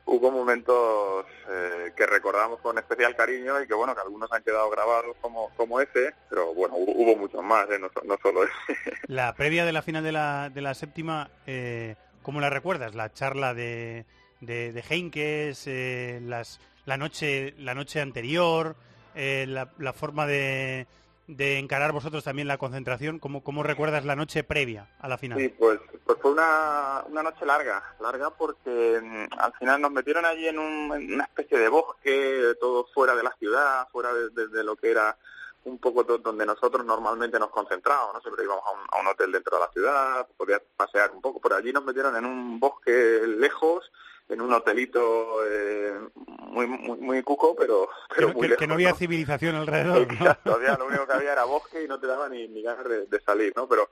hubo 0.07 0.31
momentos 0.31 1.27
eh, 1.49 1.93
que 1.97 2.07
recordamos 2.07 2.61
con 2.61 2.79
especial 2.79 3.15
cariño 3.17 3.61
y 3.61 3.67
que 3.67 3.75
bueno, 3.75 3.95
que 3.95 4.01
algunos 4.01 4.31
han 4.33 4.43
quedado 4.43 4.71
grabados 4.71 5.17
como 5.21 5.51
como 5.57 5.81
ese, 5.81 6.15
pero 6.29 6.55
bueno, 6.55 6.75
hubo, 6.77 6.93
hubo 6.93 7.17
muchos 7.17 7.43
más, 7.43 7.69
¿eh? 7.71 7.79
no, 7.79 7.91
no 8.05 8.19
solo 8.23 8.45
ese. 8.45 8.79
La 9.07 9.35
previa 9.35 9.65
de 9.65 9.73
la 9.73 9.83
final 9.83 10.03
de 10.03 10.12
la, 10.12 10.51
de 10.51 10.61
la 10.61 10.75
séptima, 10.75 11.31
eh, 11.47 11.97
¿cómo 12.23 12.41
la 12.41 12.51
recuerdas? 12.51 12.95
La 12.95 13.12
charla 13.12 13.55
de, 13.55 14.07
de, 14.41 14.73
de 14.73 14.85
Heinkes, 14.88 15.67
eh, 15.67 16.21
las, 16.23 16.61
la, 16.85 16.97
noche, 16.97 17.55
la 17.59 17.75
noche 17.75 18.01
anterior, 18.01 18.77
eh, 19.15 19.47
la, 19.49 19.73
la 19.79 19.93
forma 19.93 20.27
de, 20.27 20.87
de 21.28 21.58
encarar 21.58 21.92
vosotros 21.92 22.24
también 22.24 22.48
la 22.48 22.58
concentración. 22.58 23.18
¿Cómo, 23.18 23.42
¿Cómo 23.44 23.62
recuerdas 23.62 24.04
la 24.04 24.16
noche 24.16 24.44
previa 24.44 24.88
a 24.98 25.08
la 25.08 25.18
final? 25.18 25.38
Sí, 25.38 25.48
pues, 25.50 25.78
pues 26.04 26.18
fue 26.20 26.32
una, 26.32 27.04
una 27.08 27.22
noche 27.22 27.46
larga, 27.46 27.82
larga 28.00 28.30
porque 28.30 29.00
mm, 29.02 29.38
al 29.38 29.52
final 29.54 29.80
nos 29.80 29.92
metieron 29.92 30.24
allí 30.24 30.48
en, 30.48 30.58
un- 30.58 30.90
una 31.14 31.24
especie 31.24 31.58
de 31.58 31.68
bosque, 31.68 32.54
todo 32.61 32.87
fuera 32.92 33.14
de 33.14 33.22
la 33.22 33.32
ciudad, 33.38 33.88
fuera 33.92 34.11
de, 34.12 34.64
lo 34.64 34.76
que 34.76 34.90
era 34.90 35.16
un 35.64 35.78
poco 35.78 36.02
donde 36.02 36.44
nosotros 36.44 36.85
normalmente 36.85 37.38
nos 37.38 37.50
concentrábamos, 37.50 38.14
¿no? 38.14 38.20
Siempre 38.20 38.42
íbamos 38.44 38.64
a 38.66 38.70
un, 38.72 38.80
a 38.90 39.00
un 39.00 39.06
hotel 39.06 39.30
dentro 39.30 39.56
de 39.58 39.64
la 39.64 39.70
ciudad, 39.70 40.26
podías 40.37 40.61
pasear 40.76 41.12
un 41.12 41.20
poco, 41.22 41.40
por 41.40 41.52
allí 41.54 41.72
nos 41.72 41.85
metieron 41.85 42.16
en 42.16 42.24
un 42.26 42.58
bosque 42.58 43.20
lejos, 43.38 43.90
en 44.28 44.40
un 44.40 44.52
hotelito 44.52 45.44
eh, 45.46 45.92
muy, 46.40 46.66
muy, 46.66 46.98
muy 46.98 47.22
cuco, 47.22 47.54
pero, 47.56 47.88
pero 48.14 48.28
muy 48.28 48.35
que- 48.35 48.40
que 48.40 48.48
lejos, 48.48 48.68
no 48.68 48.74
había 48.74 48.90
¿no? 48.90 48.96
civilización 48.96 49.54
alrededor. 49.56 50.06
¿no? 50.06 50.12
Exacto, 50.14 50.54
había- 50.54 50.76
lo 50.78 50.87
único 50.87 51.06
que 51.06 51.12
había 51.12 51.32
era 51.32 51.44
bosque 51.44 51.82
y 51.85 51.88
no 51.88 51.98
te 52.00 52.06
daba 52.06 52.28
ni, 52.28 52.48
ni 52.48 52.62
ganas 52.62 52.88
de, 52.88 53.06
de 53.06 53.20
salir, 53.20 53.52
¿no? 53.56 53.68
Pero 53.68 53.88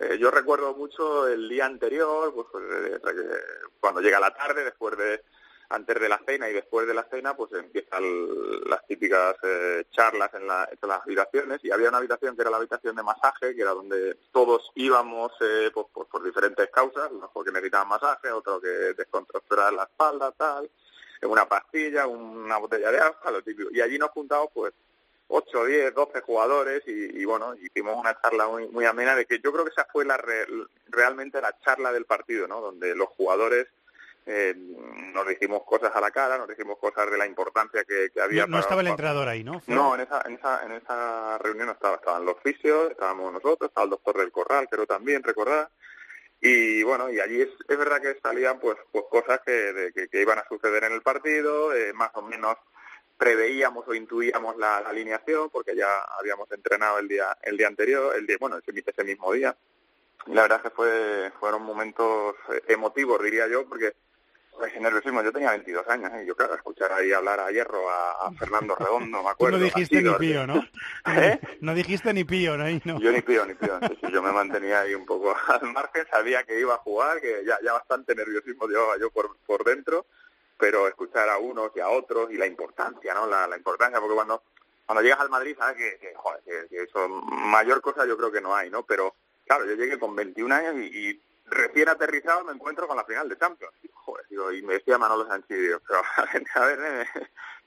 eh, 0.00 0.16
yo 0.18 0.30
recuerdo 0.30 0.74
mucho 0.74 1.26
el 1.28 1.48
día 1.48 1.66
anterior, 1.66 2.32
pues, 2.34 2.46
eh, 2.64 2.98
cuando 3.80 4.00
llega 4.00 4.18
la 4.20 4.32
tarde, 4.34 4.64
después 4.64 4.96
de 4.96 5.22
antes 5.72 5.98
de 6.00 6.08
la 6.08 6.20
cena 6.26 6.48
y 6.48 6.52
después 6.52 6.86
de 6.86 6.94
la 6.94 7.04
cena, 7.04 7.34
pues 7.34 7.52
empiezan 7.52 8.02
las 8.68 8.86
típicas 8.86 9.36
eh, 9.42 9.84
charlas 9.90 10.32
en, 10.34 10.46
la- 10.46 10.68
entre 10.70 10.88
las 10.88 11.02
habitaciones 11.02 11.60
y 11.64 11.70
había 11.70 11.88
una 11.88 11.98
habitación 11.98 12.36
que 12.36 12.42
era 12.42 12.50
la 12.50 12.58
habitación 12.58 12.94
de 12.96 13.02
masaje, 13.02 13.54
que 13.54 13.62
era 13.62 13.72
donde 13.72 14.16
todos 14.32 14.70
íbamos 14.74 15.32
eh, 15.40 15.70
pues, 15.72 15.86
pues, 15.92 16.08
por 16.08 16.22
diferentes 16.22 16.68
causas, 16.70 17.10
unos 17.10 17.30
porque 17.32 17.50
necesitaban 17.52 17.88
masaje, 17.88 18.30
otros 18.30 18.60
que 18.62 18.68
descontracturar 18.68 19.72
la 19.72 19.84
espalda, 19.84 20.32
tal, 20.32 20.70
una 21.22 21.48
pastilla, 21.48 22.06
una 22.06 22.56
botella 22.58 22.90
de 22.90 22.98
agua, 22.98 23.30
lo 23.30 23.42
típico. 23.42 23.70
Y 23.72 23.80
allí 23.80 23.98
nos 23.98 24.10
juntamos 24.10 24.48
pues 24.52 24.72
8, 25.28 25.64
10, 25.64 25.94
12 25.94 26.20
jugadores 26.20 26.82
y, 26.86 27.20
y, 27.20 27.24
bueno, 27.24 27.54
hicimos 27.54 27.96
una 27.96 28.20
charla 28.20 28.46
muy, 28.48 28.66
muy 28.68 28.84
amena 28.84 29.14
de 29.16 29.24
que 29.24 29.38
yo 29.38 29.52
creo 29.52 29.64
que 29.64 29.70
esa 29.70 29.86
fue 29.90 30.04
la 30.04 30.16
re- 30.18 30.46
realmente 30.88 31.40
la 31.40 31.56
charla 31.60 31.90
del 31.92 32.04
partido, 32.04 32.46
¿no? 32.48 32.60
Donde 32.60 32.94
los 32.94 33.08
jugadores 33.10 33.66
eh, 34.26 34.54
nos 34.56 35.26
dijimos 35.26 35.62
cosas 35.64 35.94
a 35.94 36.00
la 36.00 36.10
cara, 36.10 36.38
nos 36.38 36.48
dijimos 36.48 36.78
cosas 36.78 37.10
de 37.10 37.18
la 37.18 37.26
importancia 37.26 37.84
que, 37.84 38.10
que 38.14 38.20
había. 38.20 38.42
No, 38.42 38.46
no 38.48 38.52
para- 38.52 38.60
estaba 38.60 38.80
el 38.80 38.84
para- 38.86 38.90
entrenador 38.92 39.28
ahí, 39.28 39.42
¿no? 39.44 39.60
Fue- 39.60 39.74
no, 39.74 39.94
en 39.94 40.02
esa, 40.02 40.22
en 40.26 40.34
esa, 40.34 40.64
en 40.64 40.72
esa 40.72 41.38
reunión 41.38 41.66
no 41.66 41.72
estaba, 41.72 41.96
estaban 41.96 42.24
los 42.24 42.36
fisios, 42.42 42.90
estábamos 42.90 43.32
nosotros, 43.32 43.68
estaba 43.70 43.84
el 43.84 43.90
doctor 43.90 44.18
del 44.18 44.30
Corral, 44.32 44.68
creo 44.70 44.86
también, 44.86 45.22
recordar. 45.22 45.68
Y 46.40 46.82
bueno, 46.82 47.08
y 47.10 47.20
allí 47.20 47.40
es, 47.42 47.50
es 47.68 47.78
verdad 47.78 48.00
que 48.00 48.18
salían 48.20 48.58
pues, 48.58 48.76
pues 48.90 49.04
cosas 49.10 49.40
que, 49.46 49.52
de- 49.52 49.92
que, 49.92 50.08
que 50.08 50.20
iban 50.22 50.38
a 50.38 50.48
suceder 50.48 50.84
en 50.84 50.92
el 50.92 51.02
partido, 51.02 51.72
eh, 51.74 51.92
más 51.92 52.10
o 52.14 52.22
menos 52.22 52.56
preveíamos 53.16 53.86
o 53.86 53.94
intuíamos 53.94 54.56
la, 54.56 54.80
la 54.80 54.88
alineación 54.88 55.48
porque 55.50 55.76
ya 55.76 56.00
habíamos 56.18 56.50
entrenado 56.50 56.98
el 56.98 57.06
día 57.06 57.36
el 57.42 57.56
día 57.56 57.68
anterior, 57.68 58.16
el 58.16 58.26
día, 58.26 58.36
bueno, 58.40 58.58
ese, 58.58 58.72
ese 58.84 59.04
mismo 59.04 59.32
día. 59.32 59.56
La 60.26 60.42
verdad 60.42 60.58
es 60.58 60.70
que 60.70 60.76
fue, 60.76 61.32
fueron 61.38 61.62
momentos 61.62 62.34
emotivos, 62.68 63.22
diría 63.22 63.46
yo, 63.48 63.66
porque 63.68 63.94
pues, 64.56 64.74
el 64.74 64.82
nerviosismo, 64.82 65.22
yo 65.22 65.32
tenía 65.32 65.50
22 65.50 65.88
años, 65.88 66.10
¿eh? 66.14 66.24
yo 66.26 66.36
claro, 66.36 66.54
escuchar 66.54 66.92
ahí 66.92 67.12
hablar 67.12 67.40
a 67.40 67.50
Hierro, 67.50 67.88
a, 67.90 68.26
a 68.26 68.32
Fernando 68.32 68.74
Redondo, 68.74 69.18
me 69.18 69.22
Tú 69.24 69.28
acuerdo. 69.28 69.58
no 69.58 69.64
dijiste 69.64 70.02
ni 70.02 70.14
pío, 70.14 70.46
¿no? 70.46 70.62
¿Eh? 71.16 71.40
No 71.60 71.74
dijiste 71.74 72.12
ni 72.12 72.24
pío, 72.24 72.56
¿no? 72.56 72.64
Ahí, 72.64 72.80
¿no? 72.84 73.00
Yo 73.00 73.10
ni 73.12 73.22
pío, 73.22 73.44
ni 73.46 73.54
pío. 73.54 73.78
Sí, 74.00 74.12
yo 74.12 74.22
me 74.22 74.32
mantenía 74.32 74.80
ahí 74.80 74.94
un 74.94 75.06
poco 75.06 75.34
al 75.48 75.72
margen, 75.72 76.06
sabía 76.10 76.44
que 76.44 76.58
iba 76.60 76.74
a 76.74 76.78
jugar, 76.78 77.20
que 77.20 77.44
ya, 77.44 77.58
ya 77.64 77.72
bastante 77.72 78.14
nerviosismo 78.14 78.66
llevaba 78.68 78.98
yo 78.98 79.10
por, 79.10 79.36
por 79.46 79.64
dentro, 79.64 80.06
pero 80.58 80.86
escuchar 80.86 81.28
a 81.28 81.38
unos 81.38 81.72
y 81.74 81.80
a 81.80 81.88
otros 81.88 82.30
y 82.30 82.36
la 82.36 82.46
importancia, 82.46 83.14
¿no? 83.14 83.26
La, 83.26 83.46
la 83.46 83.56
importancia, 83.56 83.98
porque 84.00 84.14
cuando 84.14 84.42
cuando 84.84 85.02
llegas 85.02 85.20
al 85.20 85.30
Madrid 85.30 85.56
sabes 85.56 85.76
que, 85.76 85.98
que, 85.98 86.12
joder, 86.14 86.42
que, 86.44 86.68
que 86.68 86.82
eso, 86.82 87.08
mayor 87.08 87.80
cosa 87.80 88.04
yo 88.04 88.16
creo 88.16 88.30
que 88.32 88.40
no 88.40 88.54
hay, 88.54 88.68
¿no? 88.68 88.82
Pero 88.84 89.14
claro, 89.46 89.64
yo 89.64 89.74
llegué 89.74 89.98
con 89.98 90.14
21 90.14 90.54
años 90.54 90.74
y, 90.76 91.08
y 91.10 91.20
recién 91.46 91.88
aterrizado 91.88 92.44
me 92.44 92.52
encuentro 92.52 92.86
con 92.86 92.96
la 92.96 93.04
final 93.04 93.28
de 93.28 93.38
Champions. 93.38 93.74
Y, 93.82 93.90
joder, 93.92 94.26
digo, 94.28 94.52
y 94.52 94.62
me 94.62 94.74
decía 94.74 94.98
Manolo 94.98 95.26
digo, 95.48 95.80
pero 95.86 96.00
a 96.16 96.24
ver, 96.32 96.46
a 96.54 96.60
ver, 96.66 96.78
nene, 96.78 97.08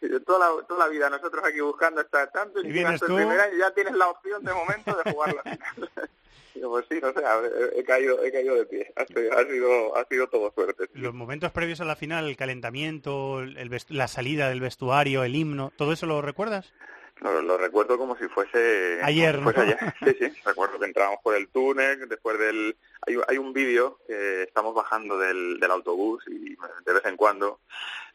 digo, 0.02 0.20
toda, 0.22 0.50
la, 0.50 0.68
toda 0.68 0.86
la 0.86 0.92
vida 0.92 1.10
nosotros 1.10 1.44
aquí 1.46 1.62
buscando 1.62 2.02
esta 2.02 2.32
Champions 2.32 2.68
Y 2.68 2.72
llegas 2.72 3.00
tú. 3.00 3.16
primer 3.16 3.40
año 3.40 3.56
y 3.56 3.60
ya 3.60 3.72
tienes 3.72 3.94
la 3.94 4.08
opción 4.10 4.44
de 4.44 4.54
momento 4.54 4.96
de 4.96 5.12
jugar 5.12 5.36
la 5.36 5.44
final. 5.44 5.92
Digo, 6.56 6.70
pues 6.70 6.86
sí, 6.90 7.00
no 7.02 7.12
sé, 7.12 7.20
he, 7.20 7.82
he 7.82 7.84
caído, 7.84 8.24
he 8.24 8.32
caído 8.32 8.56
de 8.56 8.66
pie. 8.66 8.94
Ha 8.96 9.06
sido, 9.06 9.38
ha 9.38 9.44
sido, 9.44 9.98
ha 9.98 10.06
sido 10.06 10.28
todo 10.30 10.54
suerte. 10.56 10.86
sí. 10.86 11.00
Los 11.00 11.14
momentos 11.14 11.52
previos 11.52 11.82
a 11.82 11.86
la 11.86 11.98
final, 11.98 12.30
el 12.30 12.38
calentamiento, 12.38 13.42
el 13.42 13.78
la 13.90 14.08
salida 14.08 14.48
del 14.48 14.62
vestuario, 14.62 15.26
el 15.26 15.36
himno, 15.36 15.74
¿todo 15.76 15.92
eso 15.92 16.06
lo 16.06 16.22
recuerdas? 16.22 16.72
Lo, 17.21 17.41
lo 17.41 17.58
recuerdo 17.58 17.97
como 17.97 18.17
si 18.17 18.28
fuese 18.28 18.99
Ayer, 19.01 19.36
como 19.38 19.51
si 19.51 19.56
fuese 19.56 19.71
¿no? 19.71 19.78
ayer. 20.01 20.17
Sí, 20.19 20.30
sí. 20.36 20.41
Recuerdo 20.45 20.80
que 20.80 20.86
entramos 20.86 21.19
por 21.23 21.36
el 21.36 21.47
túnel, 21.47 22.08
después 22.10 22.38
del... 22.38 22.75
Hay, 23.08 23.17
hay 23.28 23.38
un 23.38 23.54
vídeo 23.54 23.99
que 24.08 24.43
estamos 24.43 24.73
bajando 24.75 25.17
del, 25.17 25.60
del 25.60 25.71
autobús 25.71 26.23
y 26.28 26.56
de 26.86 26.93
vez 26.93 27.06
en 27.06 27.15
cuando, 27.15 27.62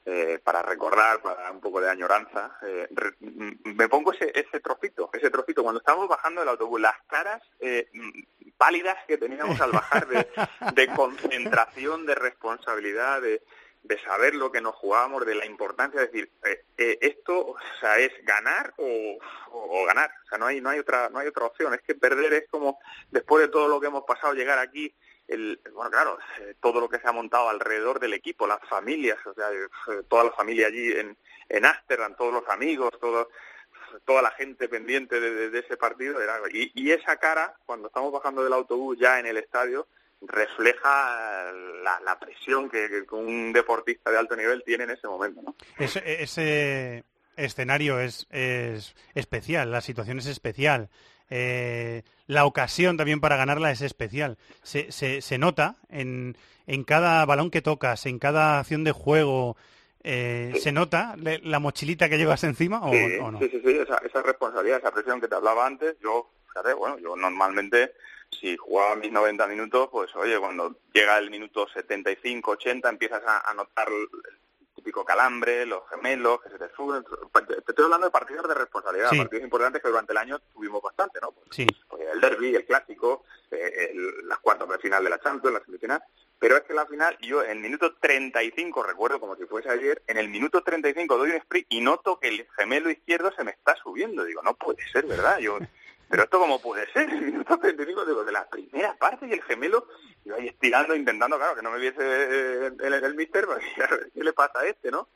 eh, 0.04 0.38
para 0.44 0.62
recordar, 0.62 1.22
para 1.22 1.50
un 1.50 1.60
poco 1.60 1.80
de 1.80 1.88
añoranza, 1.90 2.58
eh, 2.62 2.88
re- 2.90 3.14
me 3.20 3.88
pongo 3.88 4.12
ese, 4.12 4.32
ese 4.38 4.60
trocito, 4.60 5.08
ese 5.12 5.30
trocito. 5.30 5.62
Cuando 5.62 5.80
estábamos 5.80 6.08
bajando 6.08 6.40
del 6.40 6.48
autobús, 6.50 6.80
las 6.80 7.00
caras 7.06 7.40
eh, 7.60 7.88
pálidas 8.58 8.96
que 9.06 9.16
teníamos 9.16 9.60
al 9.60 9.70
bajar 9.72 10.06
de, 10.08 10.28
de 10.74 10.88
concentración, 10.94 12.04
de 12.04 12.14
responsabilidad, 12.16 13.22
de, 13.22 13.42
de 13.82 13.98
saber 14.02 14.34
lo 14.34 14.52
que 14.52 14.60
nos 14.60 14.74
jugábamos, 14.76 15.24
de 15.26 15.34
la 15.34 15.46
importancia 15.46 16.00
de 16.00 16.06
decir, 16.06 16.30
eh, 16.44 16.64
eh, 16.76 16.98
esto 17.00 17.38
o 17.38 17.56
sea, 17.80 17.98
es 17.98 18.12
ganar 18.24 18.74
o, 18.76 19.18
o- 19.52 19.84
ganar, 19.86 20.10
o 20.24 20.28
sea, 20.28 20.38
no 20.38 20.46
hay, 20.46 20.60
no 20.60 20.68
hay 20.70 20.78
otra, 20.78 21.08
no 21.08 21.18
hay 21.18 21.28
otra 21.28 21.46
opción, 21.46 21.72
es 21.74 21.80
que 21.82 21.94
perder 21.94 22.32
es 22.34 22.48
como, 22.50 22.78
después 23.10 23.42
de 23.46 23.48
todo 23.52 23.68
lo 23.68 23.80
que 23.80 23.86
hemos 23.88 24.04
pasado, 24.04 24.34
llegar 24.34 24.58
aquí, 24.58 24.94
el, 25.28 25.60
bueno, 25.72 25.90
claro, 25.90 26.18
eh, 26.40 26.54
todo 26.60 26.80
lo 26.80 26.88
que 26.88 26.98
se 26.98 27.08
ha 27.08 27.12
montado 27.12 27.48
alrededor 27.48 28.00
del 28.00 28.12
equipo, 28.14 28.46
las 28.46 28.60
familias, 28.68 29.18
o 29.26 29.32
sea, 29.34 29.50
eh, 29.52 30.02
toda 30.08 30.24
la 30.24 30.32
familia 30.32 30.66
allí 30.66 30.92
en, 30.92 31.16
en 31.48 31.64
Ámsterdam, 31.64 32.14
todos 32.16 32.32
los 32.34 32.48
amigos, 32.48 32.90
todo, 33.00 33.30
toda 34.04 34.22
la 34.22 34.30
gente 34.32 34.68
pendiente 34.68 35.20
de, 35.20 35.30
de- 35.32 35.50
de 35.50 35.58
ese 35.60 35.76
partido, 35.76 36.20
era, 36.20 36.38
y, 36.52 36.70
y 36.74 36.90
esa 36.90 37.16
cara, 37.16 37.54
cuando 37.64 37.88
estamos 37.88 38.12
bajando 38.12 38.44
del 38.44 38.52
autobús 38.52 38.98
ya 39.00 39.18
en 39.18 39.26
el 39.26 39.36
estadio, 39.36 39.86
refleja 40.22 41.52
la, 41.82 42.00
la 42.04 42.18
presión 42.18 42.68
que, 42.68 42.88
que 43.08 43.14
un 43.14 43.52
deportista 43.52 44.10
de 44.10 44.18
alto 44.18 44.36
nivel 44.36 44.62
tiene 44.64 44.84
en 44.84 44.90
ese 44.90 45.06
momento, 45.08 45.40
¿no? 45.42 45.54
Ese, 45.78 46.22
ese 46.22 47.04
escenario 47.36 48.00
es, 48.00 48.26
es 48.30 48.94
especial, 49.14 49.70
la 49.70 49.80
situación 49.80 50.18
es 50.18 50.26
especial. 50.26 50.88
eh, 51.30 52.02
la 52.26 52.44
ocasión 52.44 52.96
también 52.96 53.20
para 53.20 53.36
ganarla 53.36 53.70
es 53.70 53.80
especial. 53.80 54.36
Se, 54.62 54.92
se, 54.92 55.20
se 55.22 55.38
nota 55.38 55.76
en, 55.88 56.36
en 56.66 56.84
cada 56.84 57.24
balón 57.24 57.50
que 57.50 57.62
tocas, 57.62 58.04
en 58.06 58.18
cada 58.18 58.58
acción 58.60 58.84
de 58.84 58.92
juego, 58.92 59.56
eh, 60.04 60.52
¿se 60.56 60.72
nota 60.72 61.14
la 61.18 61.58
mochilita 61.60 62.08
que 62.08 62.18
llevas 62.18 62.44
encima 62.44 62.80
o, 62.82 62.92
sí, 62.92 63.16
o 63.20 63.30
no? 63.30 63.38
sí, 63.38 63.48
sí, 63.50 63.60
sí, 63.64 63.70
esa, 63.78 63.96
esa 63.98 64.22
responsabilidad, 64.22 64.78
esa 64.78 64.92
presión 64.92 65.20
que 65.20 65.28
te 65.28 65.34
hablaba 65.34 65.66
antes, 65.66 65.96
yo, 66.02 66.30
fíjate, 66.48 66.74
bueno, 66.74 66.98
yo 66.98 67.16
normalmente 67.16 67.92
si 68.38 68.56
jugaba 68.56 68.96
mis 68.96 69.10
90 69.12 69.46
minutos, 69.46 69.88
pues 69.90 70.14
oye, 70.16 70.38
cuando 70.38 70.76
llega 70.92 71.18
el 71.18 71.30
minuto 71.30 71.68
75, 71.68 72.52
80, 72.52 72.88
empiezas 72.88 73.22
a, 73.26 73.50
a 73.50 73.54
notar 73.54 73.88
el 73.88 74.08
típico 74.74 75.04
calambre, 75.04 75.66
los 75.66 75.82
gemelos, 75.90 76.40
que 76.40 76.48
se 76.48 76.58
te 76.58 76.70
suben. 76.74 77.04
Te 77.04 77.58
estoy 77.70 77.84
hablando 77.84 78.06
de 78.06 78.10
partidos 78.12 78.48
de 78.48 78.54
responsabilidad, 78.54 79.10
Sí. 79.10 79.18
partidos 79.18 79.44
importantes 79.44 79.82
que 79.82 79.88
durante 79.88 80.12
el 80.12 80.18
año 80.18 80.38
tuvimos 80.54 80.80
bastante, 80.80 81.18
¿no? 81.20 81.32
Pues, 81.32 81.48
Sí. 81.50 81.66
pues 81.88 82.02
el 82.10 82.20
derby, 82.20 82.54
el 82.54 82.64
clásico, 82.64 83.24
eh, 83.50 83.90
el- 83.92 84.26
las 84.28 84.38
cuartas 84.38 84.68
de 84.68 84.78
final 84.78 85.04
de 85.04 85.10
la 85.10 85.20
Champions, 85.20 85.54
la 85.58 85.64
semifinal. 85.64 86.02
Pero 86.38 86.56
es 86.56 86.62
que 86.62 86.72
la 86.72 86.86
final, 86.86 87.18
yo 87.20 87.42
en 87.42 87.50
el 87.50 87.58
minuto 87.58 87.94
35, 87.96 88.82
recuerdo 88.82 89.20
como 89.20 89.36
si 89.36 89.44
fuese 89.44 89.68
ayer, 89.68 90.02
en 90.06 90.16
el 90.16 90.28
minuto 90.30 90.62
35 90.62 91.18
doy 91.18 91.30
un 91.32 91.36
sprint 91.36 91.66
y 91.68 91.82
noto 91.82 92.18
que 92.18 92.28
el 92.28 92.48
gemelo 92.56 92.88
izquierdo 92.88 93.30
se 93.32 93.44
me 93.44 93.50
está 93.50 93.76
subiendo. 93.76 94.24
Digo, 94.24 94.40
no 94.42 94.54
puede 94.54 94.82
ser, 94.88 95.04
¿verdad? 95.04 95.38
Yo, 95.40 95.58
pero 96.10 96.24
esto 96.24 96.40
cómo 96.40 96.60
puede 96.60 96.92
ser, 96.92 97.08
el 97.08 97.22
minuto 97.22 97.56
35, 97.56 98.04
digo, 98.04 98.24
de 98.24 98.32
la 98.32 98.48
primera 98.48 98.96
parte 98.96 99.28
y 99.28 99.32
el 99.32 99.42
gemelo, 99.42 99.86
yo 100.24 100.34
ahí 100.34 100.48
estirando, 100.48 100.96
intentando, 100.96 101.38
claro, 101.38 101.54
que 101.54 101.62
no 101.62 101.70
me 101.70 101.78
viese 101.78 102.00
eh, 102.00 102.66
el, 102.66 102.94
el, 102.94 103.04
el 103.04 103.14
mister, 103.14 103.46
¿qué 104.14 104.24
le 104.24 104.32
pasa 104.32 104.58
a 104.58 104.66
este, 104.66 104.90
no? 104.90 105.08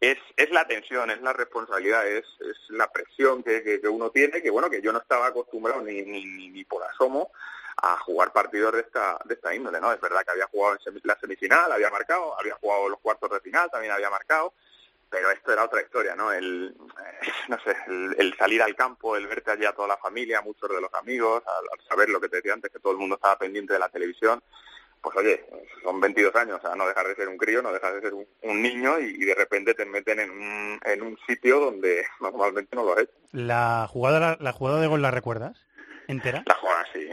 Es, 0.00 0.18
es 0.36 0.50
la 0.52 0.66
tensión, 0.68 1.10
es 1.10 1.20
la 1.20 1.32
responsabilidad, 1.32 2.06
es, 2.06 2.24
es 2.40 2.56
la 2.70 2.90
presión 2.92 3.42
que, 3.42 3.80
que, 3.80 3.88
uno 3.88 4.10
tiene, 4.10 4.40
que 4.40 4.50
bueno, 4.50 4.70
que 4.70 4.80
yo 4.80 4.92
no 4.92 5.00
estaba 5.00 5.26
acostumbrado 5.26 5.82
ni, 5.82 6.00
ni, 6.02 6.24
ni, 6.24 6.48
ni 6.48 6.64
por 6.64 6.84
asomo 6.84 7.32
a 7.82 7.98
jugar 7.98 8.32
partidos 8.32 8.72
de 8.74 8.80
esta, 8.80 9.18
de 9.24 9.34
esta 9.34 9.52
índole, 9.52 9.80
¿no? 9.80 9.92
Es 9.92 10.00
verdad 10.00 10.22
que 10.24 10.30
había 10.30 10.46
jugado 10.46 10.78
en 10.86 11.00
la 11.02 11.18
semifinal, 11.18 11.72
había 11.72 11.90
marcado, 11.90 12.38
había 12.38 12.54
jugado 12.54 12.88
los 12.88 13.00
cuartos 13.00 13.30
de 13.30 13.40
final, 13.40 13.68
también 13.70 13.92
había 13.92 14.10
marcado, 14.10 14.54
pero 15.10 15.30
esto 15.30 15.52
era 15.52 15.64
otra 15.64 15.82
historia, 15.82 16.14
¿no? 16.14 16.32
El, 16.32 16.74
eh, 16.78 17.28
no 17.48 17.58
sé, 17.62 17.76
el, 17.88 18.14
el 18.18 18.36
salir 18.36 18.62
al 18.62 18.76
campo, 18.76 19.16
el 19.16 19.26
verte 19.26 19.50
allí 19.50 19.64
a 19.64 19.72
toda 19.72 19.88
la 19.88 19.96
familia, 19.96 20.40
muchos 20.40 20.68
de 20.70 20.80
los 20.80 20.92
amigos, 20.94 21.42
al, 21.46 21.64
al 21.72 21.86
saber 21.86 22.08
lo 22.08 22.20
que 22.20 22.28
te 22.28 22.36
decía 22.36 22.54
antes, 22.54 22.70
que 22.70 22.78
todo 22.78 22.92
el 22.92 22.98
mundo 22.98 23.16
estaba 23.16 23.38
pendiente 23.38 23.72
de 23.72 23.78
la 23.78 23.88
televisión, 23.88 24.42
pues 25.02 25.16
oye, 25.16 25.44
son 25.82 26.00
22 26.00 26.34
años, 26.36 26.58
o 26.58 26.60
sea, 26.60 26.76
no 26.76 26.86
dejas 26.86 27.06
de 27.08 27.14
ser 27.16 27.28
un 27.28 27.38
crío, 27.38 27.62
no 27.62 27.72
dejas 27.72 27.94
de 27.94 28.00
ser 28.02 28.14
un, 28.14 28.26
un 28.42 28.62
niño 28.62 29.00
y, 29.00 29.06
y 29.06 29.24
de 29.24 29.34
repente 29.34 29.74
te 29.74 29.86
meten 29.86 30.20
en 30.20 30.30
un, 30.30 30.80
en 30.84 31.02
un 31.02 31.18
sitio 31.26 31.58
donde 31.58 32.06
normalmente 32.20 32.76
no 32.76 32.84
lo 32.84 32.92
has 32.92 33.00
hecho. 33.00 33.12
¿La 33.32 33.86
jugada, 33.88 34.36
la 34.40 34.52
jugada 34.52 34.80
de 34.80 34.86
gol 34.86 35.02
la 35.02 35.10
recuerdas? 35.10 35.56
¿Entera? 36.06 36.42
La 36.46 36.54
jugada 36.54 36.84
sí. 36.92 37.08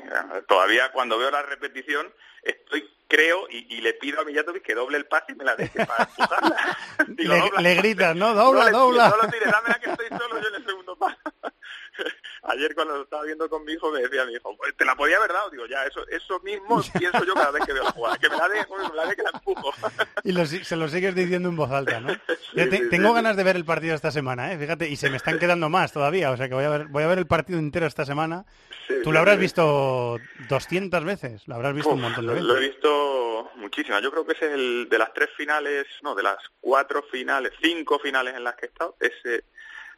Todavía 0.48 0.92
cuando 0.92 1.20
veo 1.20 1.30
la 1.30 1.44
repetición 1.44 2.12
estoy 2.42 2.90
creo 3.08 3.48
y, 3.50 3.76
y 3.78 3.82
le 3.82 3.94
pido 3.94 4.22
a 4.22 4.26
Mijatovic 4.26 4.64
que 4.64 4.76
doble 4.76 4.98
el 4.98 5.06
pase 5.06 5.32
y 5.32 5.36
me 5.36 5.44
la 5.46 5.56
deje 5.56 5.86
para 5.86 6.04
empujarla. 6.10 6.78
Digo, 7.08 7.34
Le, 7.34 7.40
"Dobla". 7.40 7.62
le 7.62 7.76
gritas, 7.76 8.16
¿no? 8.16 8.34
Dobla, 8.34 8.72
no 8.72 8.80
dobla. 8.80 9.10
no 9.10 9.18
lo 9.18 9.28
tires, 9.30 9.52
dámela 9.52 9.80
que 9.80 9.90
estoy 9.92 10.08
solo 10.10 10.42
yo 10.42 10.48
en 10.50 10.56
el 10.56 10.66
segundo 10.66 10.98
paso. 10.98 11.18
Ayer 12.44 12.74
cuando 12.76 12.96
lo 12.96 13.04
estaba 13.04 13.24
viendo 13.24 13.50
con 13.50 13.66
mi 13.66 13.74
hijo 13.74 13.92
me 13.92 14.02
decía 14.02 14.26
mi 14.26 14.34
hijo, 14.34 14.56
"Pues, 14.56 14.76
te 14.78 14.86
la 14.86 14.96
podía 14.96 15.18
haber 15.18 15.34
dado, 15.34 15.50
digo, 15.50 15.66
ya, 15.66 15.84
eso 15.86 16.08
eso 16.10 16.40
mismo 16.42 16.82
pienso 16.98 17.26
yo 17.26 17.34
cada 17.34 17.52
vez 17.52 17.66
que 17.66 17.74
veo 17.74 17.84
la 17.84 17.92
jugada, 17.92 18.18
que 18.18 18.30
me 18.30 18.36
la 18.38 18.66
joder, 18.66 18.90
me 18.90 18.96
la 18.96 19.06
dé 19.08 19.16
que 19.16 19.24
la 19.24 19.32
empujo. 19.32 19.74
Y 20.24 20.32
lo 20.32 20.46
se 20.46 20.76
lo 20.76 20.88
sigues 20.88 21.16
diciendo 21.16 21.50
en 21.50 21.56
voz 21.56 21.72
alta, 21.72 22.00
¿no? 22.00 22.10
Yo 22.10 22.70
te- 22.70 22.78
sí, 22.78 22.90
tengo 22.90 23.10
sí, 23.10 23.14
ganas 23.16 23.36
de 23.36 23.44
ver 23.44 23.56
el 23.56 23.66
partido 23.66 23.96
esta 23.96 24.12
semana, 24.12 24.54
¿eh? 24.54 24.58
Fíjate, 24.58 24.88
y 24.88 24.96
se 24.96 25.10
me 25.10 25.18
están 25.18 25.40
quedando 25.40 25.70
más 25.70 25.92
todavía, 25.92 26.32
o 26.32 26.38
sea 26.38 26.48
que 26.48 26.54
voy 26.56 26.64
a 26.66 26.70
ver, 26.70 26.86
voy 26.88 27.04
a 27.04 27.08
ver 27.08 27.18
el 27.18 27.28
partido 27.28 27.60
entero 27.60 27.86
esta 27.88 28.06
semana. 28.06 28.46
Sí, 28.88 28.94
Tú 29.04 29.10
sí, 29.10 29.12
lo 29.12 29.20
habrás 29.20 29.36
sí. 29.36 29.42
visto 29.42 30.20
200 30.50 31.04
veces, 31.04 31.48
lo 31.48 31.56
habrás 31.56 31.74
visto 31.74 31.90
un 31.90 31.96
Uf, 31.98 32.04
montón 32.04 32.28
de 32.28 32.34
lo, 32.34 32.42
lo 32.42 32.58
he 32.58 32.60
veces. 32.62 32.76
Muchísimas. 33.56 34.02
Yo 34.02 34.12
creo 34.12 34.26
que 34.26 34.34
ese 34.34 34.48
es 34.48 34.54
el 34.54 34.88
de 34.90 34.98
las 34.98 35.14
tres 35.14 35.30
finales, 35.38 35.86
no, 36.02 36.16
de 36.16 36.24
las 36.24 36.38
cuatro 36.60 37.04
finales, 37.04 37.52
cinco 37.62 38.00
finales 38.00 38.36
en 38.36 38.44
las 38.44 38.56
que 38.56 38.66
he 38.66 38.70
estado, 38.70 38.96
ese 39.00 39.44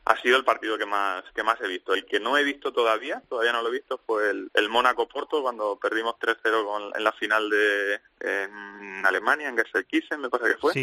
ha 0.05 0.17
sido 0.21 0.37
el 0.37 0.45
partido 0.45 0.77
que 0.77 0.85
más 0.85 1.23
que 1.35 1.43
más 1.43 1.59
he 1.61 1.67
visto. 1.67 1.93
El 1.93 2.05
que 2.05 2.19
no 2.19 2.37
he 2.37 2.43
visto 2.43 2.71
todavía, 2.71 3.21
todavía 3.29 3.51
no 3.51 3.61
lo 3.61 3.67
he 3.69 3.73
visto, 3.73 4.01
fue 4.05 4.29
el, 4.29 4.49
el 4.53 4.69
Mónaco-Porto 4.69 5.41
cuando 5.41 5.77
perdimos 5.77 6.15
3-0 6.19 6.65
con- 6.65 6.95
en 6.95 7.03
la 7.03 7.11
final 7.11 7.49
de 7.49 7.99
en 8.21 9.05
Alemania, 9.05 9.49
en 9.49 9.57
Gelsenkirchen, 9.57 10.21
me 10.21 10.29
parece 10.29 10.51
que 10.53 10.57
fue. 10.57 10.73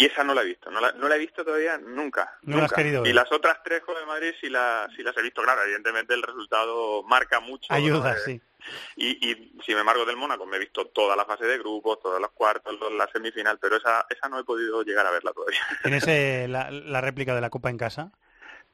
Y 0.00 0.06
esa 0.06 0.22
no 0.22 0.32
la 0.32 0.42
he 0.42 0.46
visto, 0.46 0.70
no 0.70 0.80
la, 0.80 0.92
no 0.92 1.08
la 1.08 1.16
he 1.16 1.18
visto 1.18 1.44
todavía 1.44 1.76
nunca. 1.78 2.38
No 2.42 2.58
la 2.58 2.64
has 2.64 2.70
nunca. 2.70 2.76
querido. 2.76 3.04
Y 3.04 3.12
las 3.12 3.32
otras 3.32 3.58
tres 3.64 3.80
con 3.82 3.96
el 3.96 4.06
Madrid 4.06 4.32
sí, 4.40 4.48
la, 4.48 4.88
sí 4.94 5.02
las 5.02 5.16
he 5.16 5.22
visto, 5.22 5.42
claro, 5.42 5.60
evidentemente 5.64 6.14
el 6.14 6.22
resultado 6.22 7.02
marca 7.02 7.40
mucho. 7.40 7.66
ayuda, 7.72 8.12
Eh, 8.12 8.20
sí. 8.24 8.40
y, 8.96 9.30
y 9.30 9.60
si 9.66 9.74
me 9.74 9.80
embargo 9.80 10.04
del 10.04 10.16
Mónaco, 10.16 10.46
me 10.46 10.56
he 10.56 10.60
visto 10.60 10.86
toda 10.86 11.16
la 11.16 11.24
fase 11.24 11.46
de 11.46 11.58
grupos, 11.58 11.98
todos 12.00 12.20
los 12.20 12.30
cuartos, 12.30 12.76
la 12.92 13.08
semifinal, 13.12 13.58
pero 13.58 13.74
esa, 13.76 14.06
esa 14.08 14.28
no 14.28 14.38
he 14.38 14.44
podido 14.44 14.82
llegar 14.84 15.04
a 15.04 15.10
verla 15.10 15.32
todavía. 15.32 15.58
¿Tienes 15.82 16.06
eh, 16.06 16.46
la, 16.48 16.70
la 16.70 17.00
réplica 17.00 17.34
de 17.34 17.40
la 17.40 17.50
Copa 17.50 17.68
en 17.68 17.78
casa? 17.78 18.12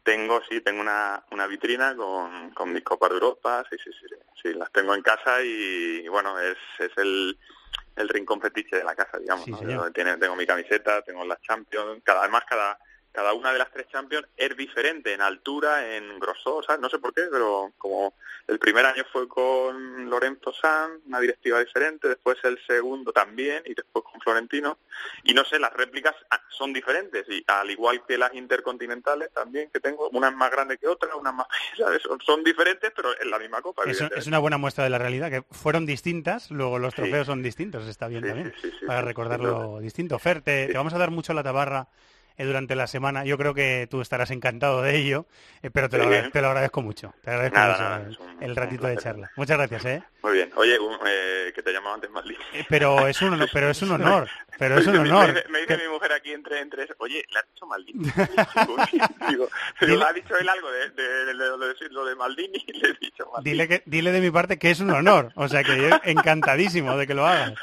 Tengo, 0.02 0.42
sí, 0.50 0.60
tengo 0.60 0.82
una, 0.82 1.24
una 1.30 1.46
vitrina 1.46 1.96
con, 1.96 2.50
con 2.50 2.70
mis 2.70 2.84
copas 2.84 3.08
de 3.08 3.14
Europa, 3.14 3.64
sí, 3.70 3.76
sí, 3.82 3.90
sí, 3.98 4.06
sí, 4.10 4.14
sí, 4.42 4.52
las 4.52 4.70
tengo 4.70 4.94
en 4.94 5.00
casa 5.00 5.42
y, 5.42 6.02
y 6.04 6.08
bueno, 6.08 6.38
es, 6.38 6.58
es 6.78 6.90
el, 6.98 7.38
el 7.96 8.09
rincón 8.09 8.40
fetiche 8.40 8.76
de 8.76 8.85
la 8.85 8.94
casa, 8.94 9.18
digamos, 9.18 9.44
Sí, 9.44 9.50
¿no? 9.50 9.59
señor. 9.59 9.76
Donde 9.76 9.92
tiene, 9.92 10.16
tengo 10.16 10.37
mi 10.37 10.46
camiseta, 10.46 11.02
tengo 11.02 11.24
las 11.24 11.40
Champions, 11.40 12.02
cada 12.04 12.22
además 12.22 12.42
cada 12.48 12.78
cada 13.14 13.33
una 13.33 13.53
de 13.53 13.59
las 13.61 13.70
tres 13.70 13.87
Champions 13.88 14.27
es 14.37 14.57
diferente 14.57 15.12
en 15.12 15.22
altura, 15.22 15.96
en 15.96 16.18
grosor, 16.18 16.66
¿sabes? 16.66 16.81
No 16.83 16.90
sé 16.90 16.98
por 16.98 17.14
qué, 17.14 17.22
pero 17.31 17.72
como 17.79 18.12
el 18.48 18.59
primer 18.59 18.85
año 18.85 19.05
fue 19.12 19.29
con 19.29 20.11
Lorenzo 20.11 20.53
Sanz, 20.53 21.00
una 21.07 21.20
directiva 21.20 21.61
diferente, 21.61 22.09
después 22.09 22.37
el 22.42 22.59
segundo 22.66 23.12
también 23.12 23.62
y 23.66 23.74
después 23.74 24.05
con 24.05 24.20
Florentino. 24.20 24.79
Y 25.22 25.33
no 25.33 25.44
sé, 25.44 25.61
las 25.61 25.72
réplicas 25.72 26.14
ah, 26.31 26.42
son 26.48 26.72
diferentes 26.72 27.24
y 27.29 27.44
al 27.46 27.70
igual 27.70 28.05
que 28.05 28.18
las 28.18 28.35
intercontinentales 28.35 29.33
también 29.33 29.70
que 29.70 29.79
tengo, 29.79 30.09
una 30.11 30.29
es 30.29 30.35
más 30.35 30.50
grande 30.50 30.77
que 30.77 30.88
otra, 30.88 31.14
una 31.14 31.31
es 31.31 31.37
más 31.37 31.46
¿sabes? 31.79 32.03
Son, 32.03 32.20
son 32.20 32.42
diferentes, 32.42 32.92
pero 32.96 33.11
en 33.20 33.31
la 33.31 33.38
misma 33.38 33.62
copa. 33.62 33.85
Eso- 33.85 34.09
es 34.12 34.27
una 34.27 34.40
buena 34.40 34.59
muestra 34.59 34.83
de 34.83 34.90
la 34.90 34.98
realidad, 34.98 35.31
que 35.31 35.42
fueron 35.53 35.87
distintas, 35.87 36.50
luego 36.50 36.81
los 36.81 36.92
Sí. 36.94 37.03
trofeos 37.03 37.27
son 37.29 37.42
distintos, 37.44 37.87
está 37.87 38.09
bien 38.09 38.22
Sí, 38.22 38.29
también, 38.29 38.55
sí, 38.61 38.72
para 38.87 39.03
recordarlo 39.03 39.79
distinto. 39.81 40.18
Fer, 40.18 40.42
te, 40.42 40.66
te 40.66 40.77
vamos 40.77 40.94
a 40.94 40.98
dar 40.98 41.12
mucho 41.12 41.33
la 41.33 41.44
tabarra 41.44 41.87
eh, 42.37 42.44
durante 42.44 42.75
la 42.77 42.87
semana, 42.87 43.25
yo 43.25 43.38
creo 43.38 43.55
que 43.55 43.87
tú 43.90 44.01
estarás 44.01 44.31
encantado 44.31 44.83
de 44.83 44.97
ello, 44.97 45.27
eh, 45.62 45.70
pero 45.70 45.88
te 45.88 45.99
lo, 45.99 46.05
Sí. 46.05 46.31
te 46.33 46.40
lo 46.40 46.49
agradezco 46.49 46.83
mucho, 46.83 47.14
te 47.23 47.31
agradezco 47.31 47.57
Nada, 47.59 47.99
mucho 48.01 48.25
nada, 48.25 48.37
el, 48.40 48.51
un- 48.51 48.57
ratito 48.57 48.87
de 48.87 48.97
charla. 48.97 49.31
Muchas 49.37 49.57
gracias, 49.59 49.85
¿eh? 49.85 50.03
Muy 50.23 50.33
bien. 50.33 50.51
Oye, 50.57 50.79
un- 50.79 50.99
eh, 51.07 51.53
que 51.55 51.62
te 51.62 51.73
llamaba 51.73 51.94
antes 51.97 52.11
Maldini. 52.11 52.38
Eh, 52.55 52.64
Pero 52.68 53.07
es 53.07 53.20
un 53.23 53.35
honor, 53.35 53.49
pero 53.53 53.70
es 53.70 53.83
un 53.83 53.92
honor, 53.92 54.29
pero 54.59 54.79
es 54.79 54.87
un 54.87 54.97
honor. 54.97 55.29
Me, 55.29 55.35
dice- 55.35 55.49
me 55.51 55.61
dice 55.61 55.77
mi 55.77 55.88
mujer 55.88 56.12
aquí 56.12 56.33
entre 56.33 56.61
entre 56.61 56.87
oye, 56.99 57.23
le 57.33 57.38
has 57.38 57.47
dicho 57.53 57.66
Maldini. 57.66 58.05
Digo, 59.29 59.49
digo, 59.81 60.05
ha 60.05 60.12
dicho 60.12 60.37
él 60.38 60.49
algo 60.49 60.70
de, 60.70 60.90
de, 60.90 61.35
lo, 61.35 61.59
de, 61.59 61.75
lo 61.90 62.05
de 62.05 62.14
Maldini 62.16 62.64
y 62.66 62.73
le 62.81 62.88
he 62.88 62.92
dicho 63.01 63.27
Maldini. 63.33 63.51
Dile, 63.53 63.68
que, 63.68 63.83
dile 63.87 64.12
de 64.12 64.20
mi 64.20 64.31
parte 64.31 64.59
que 64.59 64.70
es 64.70 64.81
un 64.81 64.90
honor, 64.90 65.33
o 65.37 65.49
sea 65.49 65.62
que 65.62 65.77
yo 65.77 65.88
encantadísimo 66.05 66.97
de 66.97 67.07
que 67.07 67.14
lo 67.14 67.27
hagas. 67.27 67.55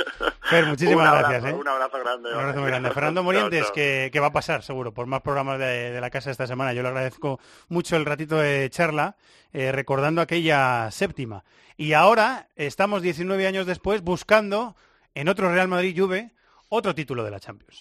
Fer, 0.51 0.65
muchísimas 0.67 1.07
abrazo, 1.07 1.29
gracias, 1.29 1.53
¿eh? 1.53 1.55
Un 1.55 1.67
abrazo 1.67 1.99
grande. 1.99 2.29
Un 2.29 2.39
abrazo 2.39 2.59
muy 2.59 2.67
grande. 2.67 2.91
Fernando 2.91 3.23
Morientes, 3.23 3.71
que, 3.71 4.09
que 4.13 4.19
va 4.19 4.27
a 4.27 4.31
pasar 4.31 4.61
seguro 4.61 4.93
por 4.93 5.07
más 5.07 5.21
programas 5.21 5.57
de, 5.57 5.91
de 5.91 6.01
la 6.01 6.09
casa 6.09 6.29
esta 6.29 6.45
semana. 6.45 6.73
Yo 6.73 6.83
le 6.83 6.89
agradezco 6.89 7.39
mucho 7.69 7.95
el 7.95 8.05
ratito 8.05 8.37
de 8.37 8.69
charla, 8.69 9.15
eh, 9.53 9.71
recordando 9.71 10.21
aquella 10.21 10.91
séptima. 10.91 11.43
Y 11.77 11.93
ahora 11.93 12.49
estamos 12.55 13.01
19 13.01 13.47
años 13.47 13.65
después 13.65 14.03
buscando 14.03 14.75
en 15.15 15.29
otro 15.29 15.51
Real 15.51 15.67
Madrid 15.67 15.97
Juve 15.97 16.31
otro 16.69 16.95
título 16.95 17.23
de 17.23 17.31
la 17.31 17.39
Champions. 17.39 17.79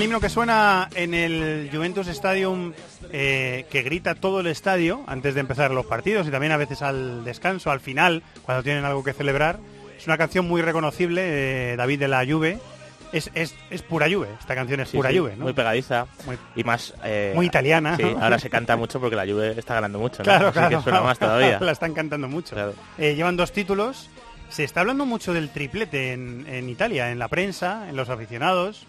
El 0.00 0.04
himno 0.06 0.20
que 0.20 0.30
suena 0.30 0.88
en 0.94 1.12
el 1.12 1.68
Juventus 1.70 2.06
Stadium, 2.08 2.72
eh, 3.12 3.66
que 3.70 3.82
grita 3.82 4.14
todo 4.14 4.40
el 4.40 4.46
estadio 4.46 5.02
antes 5.06 5.34
de 5.34 5.40
empezar 5.40 5.70
los 5.72 5.84
partidos 5.84 6.26
y 6.26 6.30
también 6.30 6.52
a 6.52 6.56
veces 6.56 6.80
al 6.80 7.22
descanso, 7.22 7.70
al 7.70 7.80
final, 7.80 8.22
cuando 8.42 8.62
tienen 8.62 8.84
algo 8.86 9.04
que 9.04 9.12
celebrar. 9.12 9.58
Es 9.98 10.06
una 10.06 10.16
canción 10.16 10.48
muy 10.48 10.62
reconocible, 10.62 11.72
eh, 11.72 11.76
David 11.76 11.98
de 12.00 12.08
la 12.08 12.24
Juve. 12.26 12.58
Es, 13.12 13.30
es, 13.34 13.54
es 13.70 13.82
pura 13.82 14.06
Juve, 14.10 14.28
esta 14.38 14.54
canción 14.54 14.80
es 14.80 14.88
Sí, 14.88 14.96
pura 14.96 15.10
sí, 15.10 15.18
Juve, 15.18 15.34
¿no? 15.36 15.44
Muy 15.44 15.52
pegadiza 15.52 16.06
Muy- 16.24 16.38
y 16.56 16.64
más... 16.64 16.94
eh, 17.04 17.32
Muy 17.34 17.44
italiana, 17.46 17.96
Sí, 17.96 18.04
ahora 18.20 18.38
se 18.38 18.48
canta 18.48 18.76
mucho 18.76 19.00
porque 19.00 19.16
la 19.16 19.26
Juve 19.26 19.58
está 19.58 19.74
ganando 19.74 19.98
mucho, 19.98 20.18
¿no? 20.18 20.24
Claro, 20.24 20.46
Así 20.48 20.52
claro. 20.58 20.78
que 20.78 20.84
suena 20.84 21.00
más 21.02 21.18
todavía. 21.18 21.58
la 21.60 21.72
están 21.72 21.92
cantando 21.92 22.26
mucho. 22.28 22.54
Claro. 22.54 22.72
Eh, 22.96 23.14
llevan 23.16 23.36
dos 23.36 23.52
títulos. 23.52 24.08
Se 24.48 24.64
está 24.64 24.80
hablando 24.80 25.04
mucho 25.04 25.34
del 25.34 25.50
triplete 25.50 26.12
en, 26.12 26.46
en 26.48 26.68
Italia, 26.70 27.10
en 27.10 27.18
la 27.18 27.28
prensa, 27.28 27.88
en 27.88 27.96
los 27.96 28.08
aficionados. 28.08 28.86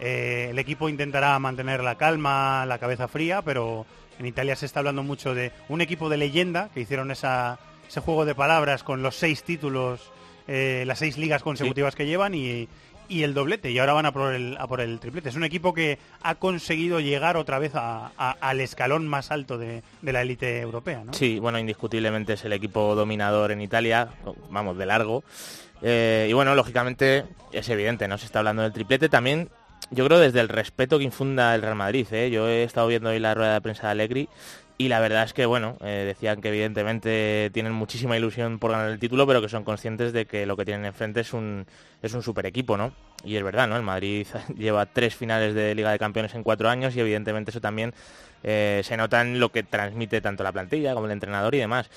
Eh, 0.00 0.48
el 0.50 0.58
equipo 0.58 0.88
intentará 0.88 1.38
mantener 1.38 1.82
la 1.82 1.94
calma, 1.96 2.66
la 2.66 2.78
cabeza 2.78 3.08
fría, 3.08 3.42
pero 3.42 3.86
en 4.18 4.26
Italia 4.26 4.56
se 4.56 4.66
está 4.66 4.80
hablando 4.80 5.02
mucho 5.02 5.34
de 5.34 5.52
un 5.68 5.80
equipo 5.80 6.08
de 6.08 6.16
leyenda 6.16 6.68
que 6.74 6.80
hicieron 6.80 7.10
esa, 7.10 7.58
ese 7.88 8.00
juego 8.00 8.24
de 8.24 8.34
palabras 8.34 8.82
con 8.82 9.02
los 9.02 9.16
seis 9.16 9.42
títulos 9.44 10.10
eh, 10.46 10.84
las 10.86 10.98
seis 10.98 11.16
ligas 11.16 11.42
consecutivas 11.42 11.94
que 11.94 12.04
llevan 12.06 12.34
y, 12.34 12.68
y 13.08 13.22
el 13.22 13.32
doblete 13.34 13.70
y 13.70 13.78
ahora 13.78 13.94
van 13.94 14.04
a 14.06 14.12
por 14.12 14.34
el, 14.34 14.56
a 14.58 14.66
por 14.66 14.80
el 14.82 14.98
triplete. 15.00 15.30
Es 15.30 15.36
un 15.36 15.44
equipo 15.44 15.72
que 15.72 15.98
ha 16.22 16.34
conseguido 16.34 17.00
llegar 17.00 17.36
otra 17.38 17.58
vez 17.58 17.74
a- 17.74 18.10
a- 18.18 18.36
al 18.40 18.60
escalón 18.60 19.08
más 19.08 19.30
alto 19.30 19.56
de, 19.58 19.82
de 20.02 20.12
la 20.12 20.20
élite 20.22 20.60
europea, 20.60 21.02
¿no? 21.02 21.14
Sí, 21.14 21.38
bueno, 21.38 21.58
indiscutiblemente 21.58 22.34
es 22.34 22.44
el 22.44 22.52
equipo 22.52 22.94
dominador 22.94 23.52
en 23.52 23.62
Italia, 23.62 24.08
vamos, 24.50 24.76
de 24.76 24.84
largo. 24.86 25.24
Eh, 25.82 26.26
y 26.28 26.32
bueno, 26.34 26.54
lógicamente 26.54 27.24
es 27.52 27.68
evidente, 27.68 28.06
¿no? 28.08 28.18
Se 28.18 28.26
está 28.26 28.40
hablando 28.40 28.62
del 28.62 28.72
triplete 28.72 29.08
también, 29.08 29.48
yo 29.90 30.04
creo 30.06 30.18
desde 30.18 30.40
el 30.40 30.48
respeto 30.48 30.98
que 30.98 31.04
infunda 31.04 31.54
el 31.54 31.62
Real 31.62 31.76
Madrid, 31.76 32.06
¿eh? 32.12 32.30
Yo 32.30 32.48
he 32.48 32.64
estado 32.64 32.86
viendo 32.88 33.10
hoy 33.10 33.18
la 33.18 33.34
rueda 33.34 33.54
de 33.54 33.60
prensa 33.60 33.86
de 33.86 33.92
Allegri 33.92 34.28
y 34.76 34.88
la 34.88 34.98
verdad 34.98 35.22
es 35.22 35.32
que, 35.32 35.46
bueno, 35.46 35.76
eh, 35.82 36.04
decían 36.04 36.40
que 36.40 36.48
evidentemente 36.48 37.50
tienen 37.52 37.72
muchísima 37.72 38.16
ilusión 38.16 38.58
por 38.58 38.72
ganar 38.72 38.90
el 38.90 38.98
título, 38.98 39.24
pero 39.24 39.40
que 39.40 39.48
son 39.48 39.62
conscientes 39.62 40.12
de 40.12 40.26
que 40.26 40.46
lo 40.46 40.56
que 40.56 40.64
tienen 40.64 40.84
enfrente 40.84 41.20
es 41.20 41.32
un, 41.32 41.66
es 42.02 42.12
un 42.12 42.22
super 42.22 42.44
equipo, 42.46 42.76
¿no? 42.76 42.92
Y 43.22 43.36
es 43.36 43.44
verdad, 43.44 43.68
¿no? 43.68 43.76
El 43.76 43.82
Madrid 43.82 44.26
lleva 44.56 44.86
tres 44.86 45.14
finales 45.14 45.54
de 45.54 45.74
Liga 45.76 45.92
de 45.92 45.98
Campeones 45.98 46.34
en 46.34 46.42
cuatro 46.42 46.68
años 46.68 46.96
y 46.96 47.00
evidentemente 47.00 47.52
eso 47.52 47.60
también 47.60 47.94
eh, 48.42 48.82
se 48.84 48.96
nota 48.96 49.20
en 49.20 49.38
lo 49.38 49.52
que 49.52 49.62
transmite 49.62 50.20
tanto 50.20 50.42
la 50.42 50.50
plantilla 50.50 50.94
como 50.94 51.06
el 51.06 51.12
entrenador 51.12 51.54
y 51.54 51.58
demás. 51.58 51.88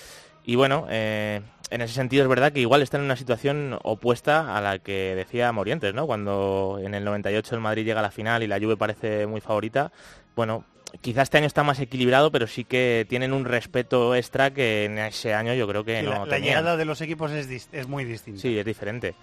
Y 0.47 0.55
bueno, 0.55 0.87
eh, 0.89 1.41
en 1.69 1.81
ese 1.81 1.93
sentido 1.93 2.23
es 2.23 2.29
verdad 2.29 2.53
que 2.53 2.61
igual 2.61 2.81
están 2.81 3.01
en 3.01 3.05
una 3.05 3.17
situación 3.17 3.77
opuesta 3.83 4.55
a 4.57 4.61
la 4.61 4.79
que 4.79 5.13
decía 5.13 5.51
Morientes, 5.51 5.93
¿no? 5.93 6.07
Cuando 6.07 6.79
en 6.81 6.95
el 6.95 7.03
98 7.03 7.53
el 7.53 7.59
Madrid 7.59 7.83
llega 7.85 7.99
a 7.99 8.03
la 8.03 8.11
final 8.11 8.41
y 8.43 8.47
la 8.47 8.57
Juve 8.57 8.77
parece 8.77 9.27
muy 9.27 9.41
favorita, 9.41 9.91
bueno, 10.37 10.63
quizás 11.01 11.23
este 11.23 11.37
año 11.37 11.47
está 11.47 11.63
más 11.63 11.81
equilibrado, 11.81 12.31
pero 12.31 12.47
sí 12.47 12.63
que 12.63 13.05
tienen 13.09 13.33
un 13.33 13.43
respeto 13.43 14.15
extra 14.15 14.51
que 14.51 14.85
en 14.85 14.97
ese 14.99 15.33
año 15.33 15.53
yo 15.53 15.67
creo 15.67 15.83
que 15.83 16.01
no 16.01 16.11
la, 16.11 16.25
la 16.25 16.39
llegada 16.39 16.77
de 16.77 16.85
los 16.85 17.01
equipos 17.01 17.29
es, 17.31 17.67
es 17.73 17.87
muy 17.89 18.05
distinta. 18.05 18.41
Sí, 18.41 18.57
es 18.57 18.65
diferente. 18.65 19.15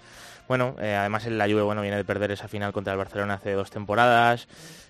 Bueno, 0.47 0.75
eh, 0.79 0.93
además 0.93 1.25
el 1.25 1.39
la 1.39 1.45
Juve 1.45 1.63
bueno, 1.63 1.81
viene 1.81 1.97
de 1.97 2.05
perder 2.05 2.29
esa 2.29 2.47
final 2.47 2.71
contra 2.71 2.93
el 2.93 2.99
Barcelona 2.99 3.33
hace 3.33 3.53
dos 3.53 3.71
temporadas 3.71 4.47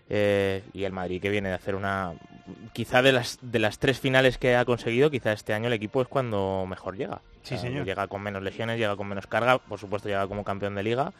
eh, 0.09 0.63
y 0.73 0.83
el 0.83 0.91
Madrid 0.91 1.21
que 1.21 1.29
viene 1.29 1.49
de 1.49 1.55
hacer 1.55 1.75
una... 1.75 2.13
Quizá 2.73 3.01
de 3.01 3.11
las, 3.11 3.39
de 3.41 3.59
las 3.59 3.79
tres 3.79 3.99
finales 3.99 4.37
que 4.37 4.55
ha 4.55 4.65
conseguido, 4.65 5.09
quizá 5.09 5.31
este 5.31 5.53
año 5.53 5.67
el 5.67 5.73
equipo 5.73 6.01
es 6.01 6.07
cuando 6.07 6.65
mejor 6.67 6.95
llega. 6.95 7.21
Sí, 7.43 7.57
señor. 7.57 7.85
Llega 7.85 8.07
con 8.07 8.21
menos 8.21 8.43
lesiones, 8.43 8.77
llega 8.77 8.95
con 8.95 9.07
menos 9.07 9.25
carga, 9.27 9.57
por 9.57 9.79
supuesto 9.79 10.07
llega 10.07 10.27
como 10.27 10.43
campeón 10.43 10.75
de 10.75 10.83
liga. 10.83 11.11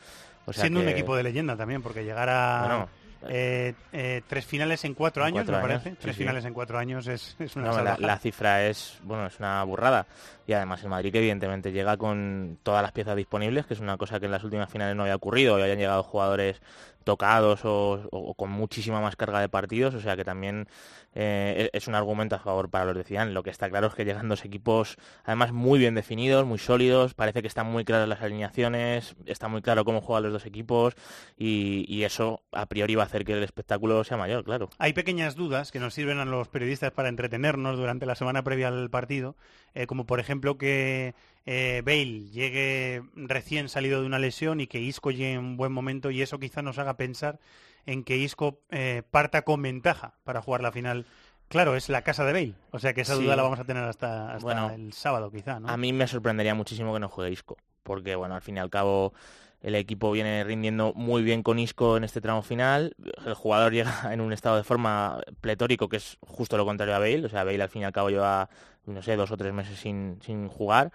O 0.46 0.54
sea 0.54 0.62
Siendo 0.62 0.82
un 0.82 0.90
equipo 0.90 1.16
de 1.16 1.24
leyenda 1.24 1.56
también, 1.56 1.82
porque 1.82 2.04
llegar 2.04 2.30
a 2.30 2.60
Bueno, 2.62 2.90
eh, 3.28 3.74
eh, 3.92 4.22
tres 4.28 4.46
finales 4.46 4.84
en 4.86 4.94
cuatro 4.94 5.24
en 5.24 5.28
años, 5.28 5.46
cuatro 5.46 5.54
me 5.54 5.74
años, 5.74 5.84
parece. 5.84 5.90
sí, 5.92 5.98
tres 6.00 6.16
sí. 6.16 6.22
finales 6.22 6.46
en 6.46 6.54
cuatro 6.54 6.78
años 6.78 7.08
es, 7.08 7.36
es 7.40 7.56
una 7.56 7.72
No, 7.72 7.98
la, 8.00 8.20
cifra 8.20 8.68
es 8.68 9.00
bueno 9.02 9.26
es 9.26 9.40
una 9.40 9.64
burrada 9.64 10.06
y 10.46 10.54
además 10.54 10.84
el 10.84 10.90
Madrid 10.90 11.12
que 11.12 11.18
evidentemente 11.18 11.72
llega 11.72 11.98
con 11.98 12.60
todas 12.62 12.84
las 12.84 12.92
piezas 12.92 13.16
disponibles 13.16 13.66
que 13.66 13.74
es 13.74 13.80
una 13.80 13.98
cosa 13.98 14.20
que 14.20 14.28
en 14.28 14.32
las 14.32 14.44
últimas 14.44 14.70
finales 14.70 14.96
no 14.96 15.04
había 15.04 15.16
ocurrido 15.16 15.58
y 15.58 15.64
hayan 15.64 15.80
llegado 15.80 16.04
jugadores 16.04 16.62
tocados 17.06 17.64
o, 17.64 18.10
o 18.12 18.34
con 18.34 18.52
muchísima 18.52 19.00
más 19.00 19.16
carga 19.16 19.40
de 19.40 19.48
partidos 19.48 19.96
o 19.96 20.02
sea 20.02 20.18
que 20.18 20.26
también 20.26 20.68
eh, 21.14 21.70
es 21.72 21.88
un 21.88 21.96
argumento 21.96 22.36
a 22.36 22.40
favor 22.40 22.70
para 22.70 22.84
los 22.84 22.96
de 22.98 23.06
Zidane. 23.06 23.32
Lo 23.32 23.42
que 23.42 23.50
está 23.50 23.70
claro 23.70 23.88
es 23.88 23.94
que 23.94 24.04
llegan 24.04 24.28
dos 24.28 24.44
equipos 24.44 24.98
además 25.24 25.54
muy 25.54 25.80
bien 25.80 25.96
definidos 25.96 26.46
muy 26.46 26.60
sólidos 26.60 27.14
parece 27.14 27.42
que 27.42 27.48
están 27.48 27.68
muy 27.68 27.86
claras 27.86 28.10
las 28.10 28.22
alineaciones 28.22 29.16
está 29.26 29.48
muy 29.48 29.62
claro 29.62 29.86
cómo 29.86 30.02
juegan 30.02 30.24
los 30.24 30.34
dos 30.34 30.46
equipos 30.46 30.96
y, 31.38 31.86
y 31.88 32.04
eso 32.04 32.42
a 32.52 32.66
priori 32.66 32.96
va 32.96 33.04
a 33.04 33.06
hacer 33.06 33.24
que 33.24 33.34
el 33.34 33.44
espectáculo 33.44 34.04
sea 34.04 34.18
mayor 34.18 34.44
claro. 34.44 34.70
Hay 34.80 34.94
pequeñas 34.94 35.36
dudas 35.36 35.72
que 35.72 35.80
nos 35.80 35.94
sirven 35.94 36.20
a 36.20 36.26
los 36.26 36.50
periodistas 36.50 36.92
para 36.92 37.10
entretenernos 37.10 37.78
durante 37.78 38.06
la 38.06 38.16
semana 38.16 38.44
previa 38.44 38.68
al 38.70 38.90
partido, 38.90 39.36
eh, 39.74 39.88
como 39.88 40.06
por 40.06 40.20
ejemplo 40.20 40.58
que 40.58 41.14
eh, 41.46 41.82
Bale 41.86 42.30
llegue 42.32 43.04
recién 43.16 43.70
salido 43.70 44.02
de 44.02 44.08
una 44.08 44.20
lesión 44.20 44.60
y 44.62 44.68
que 44.68 44.80
Isco 44.80 45.12
llegue 45.12 45.34
en 45.34 45.40
un 45.40 45.58
buen 45.58 45.72
momento 45.72 46.12
y 46.12 46.22
eso 46.22 46.40
quizá 46.40 46.62
nos 46.62 46.78
haga 46.80 46.98
pensar 46.98 47.40
en 47.86 48.04
que 48.04 48.18
Isco 48.18 48.60
eh, 48.72 49.04
parta 49.12 49.44
con 49.44 49.62
ventaja 49.62 50.14
para 50.24 50.42
jugar 50.42 50.62
la 50.62 50.72
final. 50.72 51.06
Claro, 51.48 51.76
es 51.76 51.90
la 51.90 52.02
casa 52.02 52.26
de 52.26 52.34
Bale, 52.34 52.54
o 52.72 52.80
sea 52.80 52.94
que 52.96 53.02
esa 53.02 53.16
Sí. 53.16 53.24
duda 53.24 53.36
la 53.36 53.44
vamos 53.44 53.60
a 53.60 53.64
tener 53.66 53.84
hasta, 53.84 54.32
hasta 54.34 54.44
Bueno, 54.44 54.72
el 54.72 54.92
sábado 54.94 55.30
quizá, 55.32 55.60
¿no? 55.60 55.70
A 55.70 55.78
mí 55.78 55.94
me 55.94 56.08
sorprendería 56.08 56.56
muchísimo 56.56 56.92
que 56.94 57.00
no 57.00 57.08
juegue 57.10 57.32
Isco, 57.32 57.58
porque 57.84 58.16
bueno, 58.16 58.34
al 58.34 58.42
fin 58.42 58.58
y 58.58 58.60
al 58.60 58.72
cabo 58.72 59.14
el 59.62 59.76
equipo 59.76 60.12
viene 60.12 60.44
rindiendo 60.44 60.94
muy 60.96 61.22
bien 61.24 61.44
con 61.44 61.60
Isco 61.60 61.98
en 61.98 62.04
este 62.04 62.22
tramo 62.22 62.42
final. 62.42 62.96
El 63.26 63.36
jugador 63.36 63.74
llega 63.74 64.12
en 64.12 64.22
un 64.22 64.34
estado 64.34 64.58
de 64.58 64.64
forma 64.64 65.22
pletórico, 65.42 65.88
que 65.90 65.98
es 65.98 66.18
justo 66.22 66.58
lo 66.58 66.66
contrario 66.66 66.96
a 66.96 67.00
Bale. 67.00 67.26
O 67.26 67.30
sea, 67.30 67.44
Bale 67.44 67.62
al 67.62 67.70
fin 67.70 67.84
y 67.84 67.86
al 67.86 67.92
cabo 67.92 68.10
lleva, 68.10 68.50
no 68.88 69.02
sé, 69.02 69.16
dos 69.16 69.32
o 69.32 69.38
tres 69.38 69.54
meses 69.54 69.80
sin, 69.80 70.20
sin 70.22 70.48
jugar. 70.48 70.92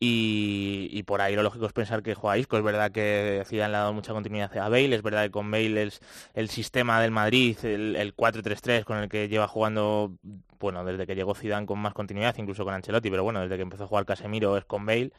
Y, 0.00 0.88
y 0.92 1.02
por 1.04 1.20
ahí 1.22 1.34
lo 1.34 1.42
lógico 1.42 1.66
es 1.66 1.72
pensar 1.72 2.02
que 2.02 2.14
juega 2.14 2.36
Isco. 2.36 2.58
Es 2.58 2.64
verdad 2.64 2.90
que 2.92 3.42
Zidane 3.46 3.70
le 3.70 3.76
ha 3.76 3.80
dado 3.80 3.92
mucha 3.94 4.12
continuidad 4.12 4.54
a 4.58 4.68
Bale. 4.68 4.94
Es 4.94 5.02
verdad 5.02 5.22
que 5.24 5.30
con 5.30 5.50
Bale 5.50 5.82
el, 5.82 5.92
el 6.34 6.48
sistema 6.50 7.00
del 7.00 7.10
Madrid, 7.10 7.56
el, 7.62 7.96
el 7.96 8.14
4-3-3 8.14 8.84
con 8.84 8.98
el 8.98 9.08
que 9.08 9.28
lleva 9.28 9.48
jugando, 9.48 10.12
bueno, 10.58 10.84
desde 10.84 11.06
que 11.06 11.14
llegó 11.14 11.34
Zidane 11.34 11.66
con 11.66 11.78
más 11.78 11.94
continuidad, 11.94 12.34
incluso 12.38 12.64
con 12.64 12.74
Ancelotti, 12.74 13.08
pero 13.10 13.24
bueno, 13.24 13.40
desde 13.40 13.56
que 13.56 13.62
empezó 13.62 13.84
a 13.84 13.86
jugar 13.86 14.04
Casemiro 14.04 14.58
es 14.58 14.64
con 14.64 14.84
Bale. 14.84 15.12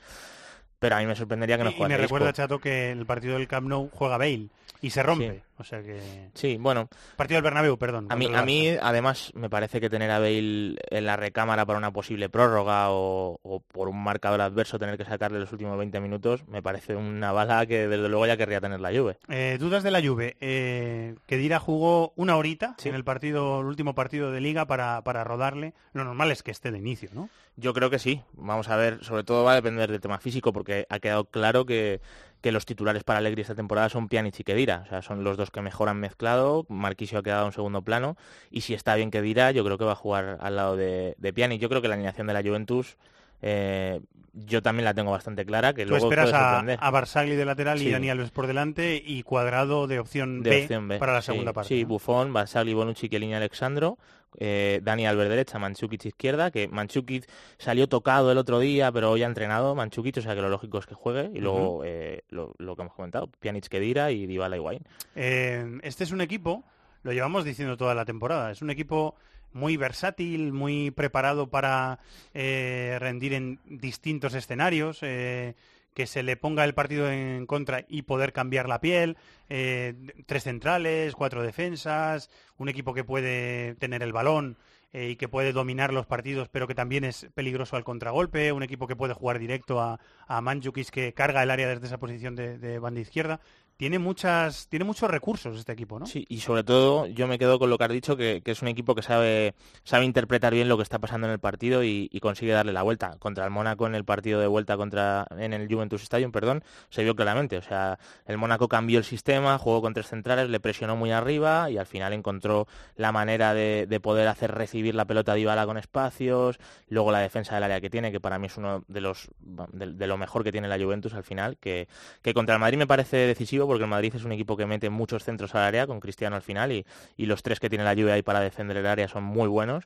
Pero 0.78 0.98
a 0.98 1.00
mí 1.00 1.06
me 1.06 1.16
sorprendería 1.16 1.58
que 1.58 1.64
no 1.64 1.70
y, 1.70 1.74
y 1.74 1.76
jugara 1.78 1.90
me 1.98 2.04
Isco. 2.04 2.04
recuerda, 2.04 2.34
Chato, 2.34 2.60
que 2.60 2.92
el 2.92 3.06
partido 3.06 3.36
del 3.36 3.48
Camp 3.48 3.68
Nou 3.68 3.90
juega 3.92 4.18
Bale 4.18 4.50
y 4.82 4.90
se 4.92 5.02
rompe. 5.02 5.44
Sí. 5.55 5.55
O 5.58 5.64
sea 5.64 5.82
que... 5.82 6.30
Sí, 6.34 6.58
bueno, 6.60 6.90
Partido 7.16 7.38
del 7.38 7.44
Bernabéu, 7.44 7.78
perdón. 7.78 8.08
a 8.10 8.16
mí, 8.16 8.30
a 8.34 8.44
mí 8.44 8.70
además 8.82 9.32
me 9.36 9.50
parece 9.50 9.80
que 9.80 9.90
tener 9.90 10.12
a 10.12 10.20
Bale 10.20 10.76
en 10.90 11.06
la 11.06 11.16
recámara 11.16 11.66
para 11.66 11.78
una 11.80 11.92
posible 11.94 12.28
prórroga 12.30 12.90
o, 12.92 13.40
o 13.42 13.60
por 13.62 13.88
un 13.88 14.04
marcador 14.04 14.42
adverso 14.42 14.78
tener 14.80 14.98
que 14.98 15.06
sacarle 15.06 15.40
los 15.40 15.52
últimos 15.52 15.78
20 15.78 16.00
minutos 16.00 16.46
me 16.48 16.62
parece 16.62 16.96
una 16.96 17.32
bala 17.32 17.66
que 17.66 17.88
desde 17.88 18.10
luego 18.10 18.26
ya 18.28 18.36
querría 18.38 18.60
tener 18.60 18.80
la 18.82 18.92
Juve. 18.92 19.18
Eh, 19.30 19.58
dudas 19.60 19.84
de 19.84 19.92
la 19.92 20.02
Juve. 20.02 20.36
Eh, 20.42 21.16
Kedira 21.26 21.60
jugó 21.60 22.12
una 22.16 22.36
horita 22.36 22.76
Sí. 22.78 22.90
en 22.90 22.96
el 22.96 23.04
partido, 23.04 23.62
el 23.62 23.68
último 23.68 23.96
partido 23.96 24.32
de 24.32 24.42
liga 24.42 24.66
para, 24.66 25.02
para 25.04 25.24
rodarle. 25.24 25.74
Lo 25.94 26.04
normal 26.04 26.32
es 26.32 26.44
que 26.44 26.52
esté 26.52 26.72
de 26.72 26.80
inicio, 26.80 27.10
¿no? 27.14 27.30
Yo 27.58 27.74
creo 27.74 27.90
que 27.90 28.00
sí. 28.00 28.22
Vamos 28.34 28.68
a 28.68 28.76
ver, 28.76 29.04
sobre 29.06 29.24
todo 29.24 29.46
va 29.46 29.54
a 29.54 29.56
depender 29.56 29.90
del 29.90 30.02
tema 30.02 30.18
físico, 30.20 30.52
porque 30.52 30.86
ha 30.90 31.00
quedado 31.00 31.24
claro 31.26 31.66
que, 31.66 32.02
que 32.46 32.52
los 32.52 32.68
titulares 32.68 33.04
para 33.04 33.18
Allegri 33.18 33.42
esta 33.42 33.56
temporada 33.56 33.90
son 33.90 34.08
Pjanic 34.08 34.40
y 34.40 34.44
Kedira. 34.44 34.84
O 34.86 34.88
sea, 34.88 35.02
son 35.02 35.24
los 35.24 35.36
dos 35.36 35.50
que 35.50 35.62
mejor 35.62 35.90
han 35.90 36.00
mezclado. 36.00 36.68
Marquisio 36.70 37.18
ha 37.18 37.24
quedado 37.24 37.48
en 37.48 37.54
segundo 37.54 37.82
plano. 37.82 38.18
Y 38.52 38.62
si 38.62 38.76
está 38.76 38.94
bien 38.94 39.10
Kedira, 39.10 39.50
yo 39.50 39.66
creo 39.66 39.80
que 39.80 39.84
va 39.84 39.94
a 39.94 39.96
jugar 39.96 40.38
al 40.40 40.56
lado 40.56 40.78
de, 40.78 41.16
de 41.18 41.34
Pjanic. 41.34 41.60
Yo 41.60 41.70
creo 41.70 41.82
que 41.82 41.88
la 41.88 41.96
alineación 41.96 42.28
de 42.28 42.34
la 42.34 42.44
Juventus, 42.44 42.98
eh, 43.42 44.02
yo 44.34 44.62
también 44.62 44.84
la 44.86 44.94
tengo 44.94 45.12
bastante 45.12 45.46
clara. 45.46 45.74
Que 45.74 45.84
Tú 45.84 45.92
luego 45.92 46.08
esperas 46.10 46.34
a, 46.34 46.60
a 46.60 46.92
Barzagli 46.92 47.36
de 47.36 47.46
lateral 47.46 47.82
y. 47.82 47.90
Dani 47.92 48.10
Alves 48.10 48.32
por 48.32 48.48
delante 48.48 49.02
y 49.06 49.24
Cuadrado 49.24 49.88
de 49.88 50.00
opción, 50.00 50.44
de 50.44 50.50
B, 50.50 50.62
opción 50.64 50.88
B. 50.90 50.98
para 51.00 51.14
la 51.14 51.22
Sí, 51.22 51.28
segunda 51.28 51.54
parte. 51.54 51.70
Sí, 51.70 51.84
¿no? 51.84 51.88
Buffon, 51.90 52.34
Barzagli, 52.34 52.74
Bonucci, 52.74 53.08
Chiellini, 53.08 53.34
Alexandro, 53.34 53.98
eh, 54.38 54.82
Dani 54.84 55.08
Alves 55.08 55.30
derecha, 55.30 55.58
Manchukic 55.58 56.04
izquierda, 56.06 56.52
que 56.52 56.68
Manchukic 56.68 57.26
salió 57.58 57.88
tocado 57.88 58.30
el 58.34 58.38
otro 58.38 58.60
día, 58.60 58.92
pero 58.92 59.12
hoy 59.12 59.24
ha 59.24 59.28
entrenado 59.28 59.74
Manchukic, 59.74 60.18
o 60.18 60.22
sea 60.22 60.36
que 60.36 60.42
lo 60.42 60.50
lógico 60.50 60.80
es 60.80 60.86
que 60.86 60.96
juegue, 60.96 61.32
y 61.34 61.40
luego 61.40 61.84
eh, 61.86 62.24
lo, 62.30 62.54
lo 62.58 62.76
que 62.76 62.82
hemos 62.82 62.94
comentado, 62.94 63.28
Pjanic, 63.40 63.70
Kedira 63.70 64.12
y 64.12 64.26
Dybala 64.26 64.58
y 64.58 64.60
Wayne. 64.60 64.86
Eh, 65.16 65.80
este 65.84 66.04
es 66.04 66.12
un 66.12 66.20
equipo, 66.20 66.66
lo 67.04 67.14
llevamos 67.14 67.46
diciendo 67.46 67.78
toda 67.78 67.96
la 67.96 68.04
temporada, 68.04 68.52
es 68.52 68.62
un 68.62 68.70
equipo 68.70 69.16
muy 69.56 69.78
versátil, 69.78 70.52
muy 70.52 70.92
preparado 70.92 71.48
para 71.50 72.00
eh, 72.34 72.98
rendir 73.00 73.34
en 73.34 73.60
distintos 73.66 74.34
escenarios, 74.34 75.00
eh, 75.02 75.56
que 75.94 76.08
se 76.08 76.24
le 76.24 76.36
ponga 76.36 76.66
el 76.66 76.74
partido 76.74 77.10
en 77.10 77.46
contra 77.46 77.86
y 77.88 78.02
poder 78.02 78.34
cambiar 78.34 78.68
la 78.68 78.82
piel, 78.82 79.16
eh, 79.50 79.94
tres 80.26 80.44
centrales, 80.44 81.16
cuatro 81.16 81.42
defensas, 81.42 82.30
un 82.58 82.68
equipo 82.68 82.94
que 82.94 83.06
puede 83.06 83.76
tener 83.76 84.04
el 84.04 84.12
balón 84.12 84.58
y 84.98 85.18
que 85.18 85.28
puede 85.28 85.52
dominar 85.52 85.92
los 85.92 86.06
partidos, 86.06 86.48
pero 86.48 86.68
que 86.68 86.76
también 86.76 87.04
es 87.04 87.28
peligroso 87.34 87.76
al 87.76 87.84
contragolpe, 87.84 88.54
un 88.54 88.64
equipo 88.64 88.88
que 88.88 88.96
puede 88.96 89.14
jugar 89.14 89.40
directo 89.40 89.82
a, 89.82 90.00
a 90.26 90.40
Mandzukic, 90.40 90.90
que 90.90 91.14
carga 91.14 91.44
el 91.44 91.52
área 91.52 91.68
desde 91.68 91.88
esa 91.88 91.98
posición 91.98 92.34
de 92.34 92.80
banda 92.80 93.02
izquierda. 93.02 93.42
Tiene 93.78 94.00
muchas, 94.00 94.70
tiene 94.70 94.86
muchos 94.86 95.12
recursos 95.12 95.58
este 95.58 95.74
equipo, 95.74 96.00
¿no? 96.00 96.06
Sí, 96.06 96.26
y 96.30 96.40
sobre 96.40 96.64
todo 96.64 97.08
yo 97.08 97.28
me 97.28 97.38
quedo 97.38 97.60
con 97.60 97.70
lo 97.70 97.78
que 97.78 97.84
has 97.84 97.92
dicho, 97.92 98.16
que, 98.16 98.42
es 98.46 98.62
un 98.62 98.70
equipo 98.70 98.96
que 98.96 99.02
sabe, 99.02 99.54
sabe 99.84 100.06
interpretar 100.06 100.54
bien 100.54 100.70
lo 100.70 100.78
que 100.78 100.84
está 100.84 101.00
pasando 101.00 101.28
en 101.28 101.34
el 101.34 101.40
partido 101.40 101.84
y, 101.84 102.10
consigue 102.22 102.54
darle 102.54 102.74
la 102.74 102.82
vuelta. 102.82 103.18
Contra 103.20 103.44
el 103.46 103.52
Mónaco 103.52 103.86
en 103.86 103.94
el 103.94 104.04
partido 104.04 104.40
de 104.40 104.48
vuelta 104.48 104.78
contra 104.78 105.28
en 105.38 105.54
el 105.54 105.68
Juventus 105.68 106.02
Stadium, 106.02 106.32
perdón, 106.32 106.64
se 106.90 107.04
vio 107.04 107.16
claramente. 107.16 107.58
O 107.58 107.62
sea, 107.62 108.00
el 108.26 108.38
Mónaco 108.38 108.68
cambió 108.68 108.98
el 108.98 109.04
sistema, 109.04 109.60
jugó 109.60 109.82
con 109.82 109.94
tres 109.94 110.08
centrales, 110.08 110.50
le 110.50 110.60
presionó 110.60 110.96
muy 110.96 111.12
arriba 111.12 111.70
y 111.70 111.78
al 111.78 111.86
final 111.86 112.14
encontró 112.14 112.68
la 112.96 113.12
manera 113.12 113.54
de, 113.54 113.86
de 113.88 114.00
poder 114.00 114.28
hacer 114.28 114.52
recibir 114.54 114.96
la 114.96 115.06
pelota 115.06 115.34
de 115.34 115.42
Ibala 115.42 115.68
con 115.68 115.78
espacios, 115.78 116.58
luego 116.88 117.12
la 117.12 117.20
defensa 117.20 117.54
del 117.56 117.66
área 117.66 117.82
que 117.82 117.90
tiene, 117.90 118.12
que 118.12 118.20
para 118.20 118.40
mí 118.40 118.48
es 118.48 118.58
uno 118.58 118.86
de 118.88 119.02
los 119.02 119.28
de, 119.40 119.94
de 119.94 120.08
lo 120.08 120.18
mejor 120.18 120.44
que 120.44 120.52
tiene 120.52 120.68
la 120.68 120.80
Juventus 120.80 121.14
al 121.14 121.24
final, 121.24 121.58
que, 121.58 121.88
que 122.24 122.34
contra 122.34 122.56
el 122.56 122.62
Madrid 122.62 122.80
me 122.80 122.88
parece 122.88 123.18
decisivo 123.18 123.65
porque 123.68 123.84
el 123.84 123.90
Madrid 123.90 124.14
es 124.16 124.24
un 124.24 124.32
equipo 124.32 124.58
que 124.58 124.66
mete 124.66 124.90
muchos 124.90 125.24
centros 125.24 125.56
al 125.56 125.64
área 125.64 125.88
con 125.88 126.00
Cristiano 126.00 126.36
al 126.36 126.42
final 126.42 126.72
y, 126.72 126.86
los 127.18 127.44
tres 127.44 127.60
que 127.60 127.70
tiene 127.70 127.84
la 127.84 127.94
Juve 127.94 128.12
ahí 128.12 128.22
para 128.22 128.40
defender 128.40 128.78
el 128.78 128.86
área 128.86 129.08
son 129.08 129.24
muy 129.24 129.48
buenos. 129.48 129.86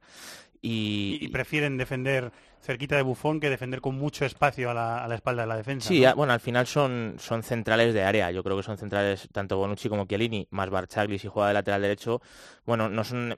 Y 0.62 1.30
prefieren 1.30 1.78
defender 1.78 2.32
cerquita 2.62 2.96
de 2.96 3.02
Bufón 3.02 3.40
que 3.40 3.50
defender 3.50 3.82
con 3.82 3.96
mucho 3.96 4.26
espacio 4.26 4.70
a 4.70 4.74
la, 4.74 5.04
a 5.04 5.08
la 5.08 5.16
espalda 5.16 5.44
de 5.44 5.48
la 5.48 5.56
defensa. 5.58 5.88
Sí, 5.88 6.02
¿no? 6.02 6.10
a- 6.10 6.14
bueno, 6.14 6.34
al 6.34 6.40
final 6.40 6.68
son, 6.68 7.16
son 7.18 7.42
centrales 7.44 7.94
de 7.94 8.04
área. 8.04 8.32
Yo 8.32 8.44
creo 8.44 8.58
que 8.58 8.64
son 8.64 8.78
centrales 8.78 9.28
tanto 9.32 9.58
Bonucci 9.58 9.90
como 9.90 10.06
Chiellini, 10.06 10.48
más 10.52 10.70
Barchagli 10.70 11.18
si 11.20 11.28
juega 11.28 11.48
de 11.50 11.54
lateral 11.56 11.82
derecho. 11.82 12.22
Bueno, 12.66 12.88
no 12.90 13.04
son 13.04 13.36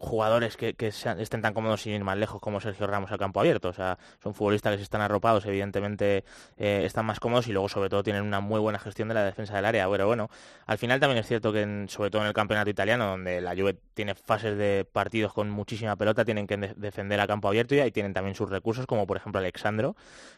jugadores 0.00 0.56
que, 0.56 0.74
que 0.74 0.92
sean- 0.92 1.20
estén 1.20 1.42
tan 1.42 1.54
cómodos 1.54 1.82
sin 1.82 1.92
ir 1.94 2.04
más 2.04 2.16
lejos 2.18 2.40
como 2.40 2.60
Sergio 2.60 2.86
Ramos 2.86 3.10
al 3.12 3.18
campo 3.18 3.40
abierto. 3.40 3.68
O 3.68 3.72
sea, 3.72 3.98
son 4.22 4.34
futbolistas 4.34 4.72
que 4.72 4.78
si 4.78 4.82
están 4.82 5.00
arropados, 5.00 5.46
evidentemente 5.46 6.24
eh, 6.58 6.82
están 6.84 7.06
más 7.06 7.20
cómodos 7.20 7.46
y 7.48 7.52
luego 7.52 7.68
sobre 7.68 7.88
todo 7.88 8.02
tienen 8.02 8.22
una 8.22 8.40
muy 8.40 8.60
buena 8.60 8.78
gestión 8.78 9.08
de 9.08 9.14
la 9.14 9.24
defensa 9.24 9.54
del 9.56 9.64
área. 9.64 9.88
Pero 9.88 10.06
bueno, 10.06 10.28
al 10.66 10.78
final 10.78 11.00
también 11.00 11.18
es 11.20 11.26
cierto 11.26 11.52
que 11.52 11.62
en- 11.62 11.88
sobre 11.88 12.10
todo 12.10 12.22
en 12.22 12.28
el 12.28 12.34
campeonato 12.34 12.70
italiano, 12.70 13.06
donde 13.06 13.40
la 13.40 13.54
Juve 13.54 13.76
tiene 13.94 14.14
fases 14.14 14.56
de 14.58 14.86
partidos 14.90 15.32
con 15.32 15.48
muchísima 15.50 15.96
pelota, 15.96 16.24
tienen 16.24 16.46
que 16.46 16.56
de- 16.56 16.74
defender 16.76 17.20
a 17.20 17.26
campo 17.26 17.48
abierto 17.48 17.74
y 17.74 17.80
ahí 17.80 17.90
tienen 17.92 18.12
también 18.12 18.34
sus 18.34 18.50
recursos, 18.56 18.86
como 18.86 19.06
por 19.06 19.16
ejemplo 19.16 19.38
Alexandro, 19.38 19.94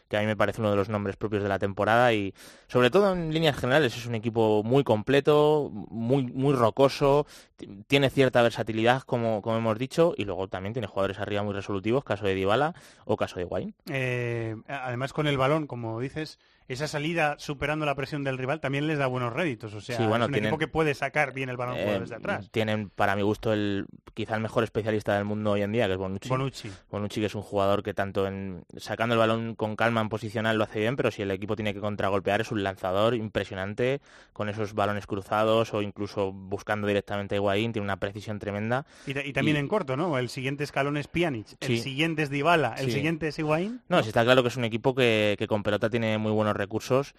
que 0.07 0.17
a 0.17 0.19
mí 0.19 0.25
me 0.25 0.35
parece 0.35 0.61
uno 0.61 0.71
de 0.71 0.75
los 0.75 0.89
nombres 0.89 1.15
propios 1.15 1.41
de 1.43 1.49
la 1.49 1.59
temporada 1.59 2.13
y 2.13 2.33
sobre 2.67 2.89
todo 2.89 3.13
en 3.13 3.33
líneas 3.33 3.57
generales 3.57 3.95
es 3.95 4.05
un 4.05 4.15
equipo 4.15 4.63
muy 4.63 4.83
completo, 4.83 5.71
muy, 5.71 6.23
muy 6.23 6.53
rocoso, 6.53 7.25
tiene 7.87 8.09
cierta 8.09 8.41
versatilidad 8.41 9.03
como, 9.03 9.41
como 9.41 9.57
hemos 9.57 9.77
dicho 9.77 10.13
y 10.17 10.25
luego 10.25 10.47
también 10.47 10.73
tiene 10.73 10.87
jugadores 10.87 11.19
arriba 11.19 11.43
muy 11.43 11.53
resolutivos, 11.53 12.03
caso 12.03 12.25
de 12.25 12.35
Dybala 12.35 12.73
o 13.05 13.17
caso 13.17 13.39
de 13.39 13.45
Wayne. 13.45 13.73
Eh, 13.89 14.55
además 14.67 15.13
con 15.13 15.27
el 15.27 15.37
balón, 15.37 15.67
como 15.67 15.99
dices, 15.99 16.39
esa 16.69 16.87
salida 16.87 17.35
superando 17.39 17.85
la 17.85 17.95
presión 17.95 18.23
del 18.23 18.37
rival 18.37 18.61
también 18.61 18.87
les 18.87 18.97
da 18.97 19.07
buenos 19.07 19.33
réditos. 19.33 19.73
O 19.73 19.81
sea, 19.81 19.97
Sí, 19.97 20.05
bueno, 20.05 20.25
es 20.25 20.29
un 20.29 20.33
tienen- 20.33 20.47
equipo 20.47 20.57
que 20.59 20.67
puede 20.69 20.93
sacar 20.93 21.33
bien 21.33 21.49
el 21.49 21.57
balón 21.57 21.75
Eh, 21.77 21.99
desde 21.99 22.15
atrás. 22.15 22.49
Tienen, 22.51 22.89
para 22.89 23.15
mi 23.17 23.21
gusto, 23.23 23.51
el 23.51 23.85
quizá 24.13 24.35
el 24.35 24.41
mejor 24.41 24.63
especialista 24.63 25.15
del 25.15 25.25
mundo 25.25 25.51
hoy 25.51 25.61
en 25.63 25.71
día, 25.71 25.87
que 25.87 25.93
es 25.93 25.97
Bonucci. 25.97 26.29
Bonucci. 26.29 26.69
Bonucci, 26.91 27.19
que 27.19 27.25
es 27.27 27.35
un 27.35 27.41
jugador 27.41 27.83
que 27.83 27.93
tanto 27.93 28.27
en 28.27 28.63
sacando 28.77 29.15
el 29.15 29.19
balón 29.19 29.55
con 29.55 29.75
calma 29.75 30.01
en 30.01 30.09
posicional 30.09 30.57
lo 30.57 30.63
hace 30.63 30.79
bien, 30.79 30.95
pero 30.95 31.11
si 31.11 31.21
el 31.23 31.31
equipo 31.31 31.55
tiene 31.55 31.73
que 31.73 31.79
contragolpear 31.79 32.41
es 32.41 32.51
un 32.51 32.63
lanzador 32.63 33.15
impresionante 33.15 34.01
con 34.33 34.49
esos 34.49 34.73
balones 34.73 35.07
cruzados 35.07 35.73
o 35.73 35.81
incluso 35.81 36.31
buscando 36.31 36.85
directamente 36.87 37.35
a 37.35 37.37
Higuaín, 37.37 37.71
tiene 37.73 37.83
una 37.85 37.97
precisión 37.97 38.37
tremenda. 38.39 38.85
Y, 39.07 39.13
ta- 39.13 39.25
y 39.25 39.33
también 39.33 39.57
y- 39.57 39.59
en 39.61 39.67
corto, 39.67 39.97
¿no? 39.97 40.17
El 40.17 40.29
siguiente 40.29 40.63
escalón 40.63 40.97
es 40.97 41.07
Pjanic, 41.07 41.47
el 41.61 41.79
siguiente 41.79 42.21
es 42.23 42.29
Dybala, 42.29 42.75
el 42.77 42.85
Sí. 42.85 42.91
siguiente 42.91 43.27
es 43.29 43.39
Higuaín. 43.39 43.81
No, 43.89 44.01
sí 44.03 44.09
está 44.09 44.23
claro 44.23 44.41
que 44.43 44.49
es 44.49 44.57
un 44.57 44.65
equipo 44.65 44.93
que, 44.93 45.35
que 45.39 45.47
con 45.47 45.63
pelota 45.63 45.89
tiene 45.89 46.17
muy 46.17 46.31
buenos 46.31 46.55
recursos 46.59 47.15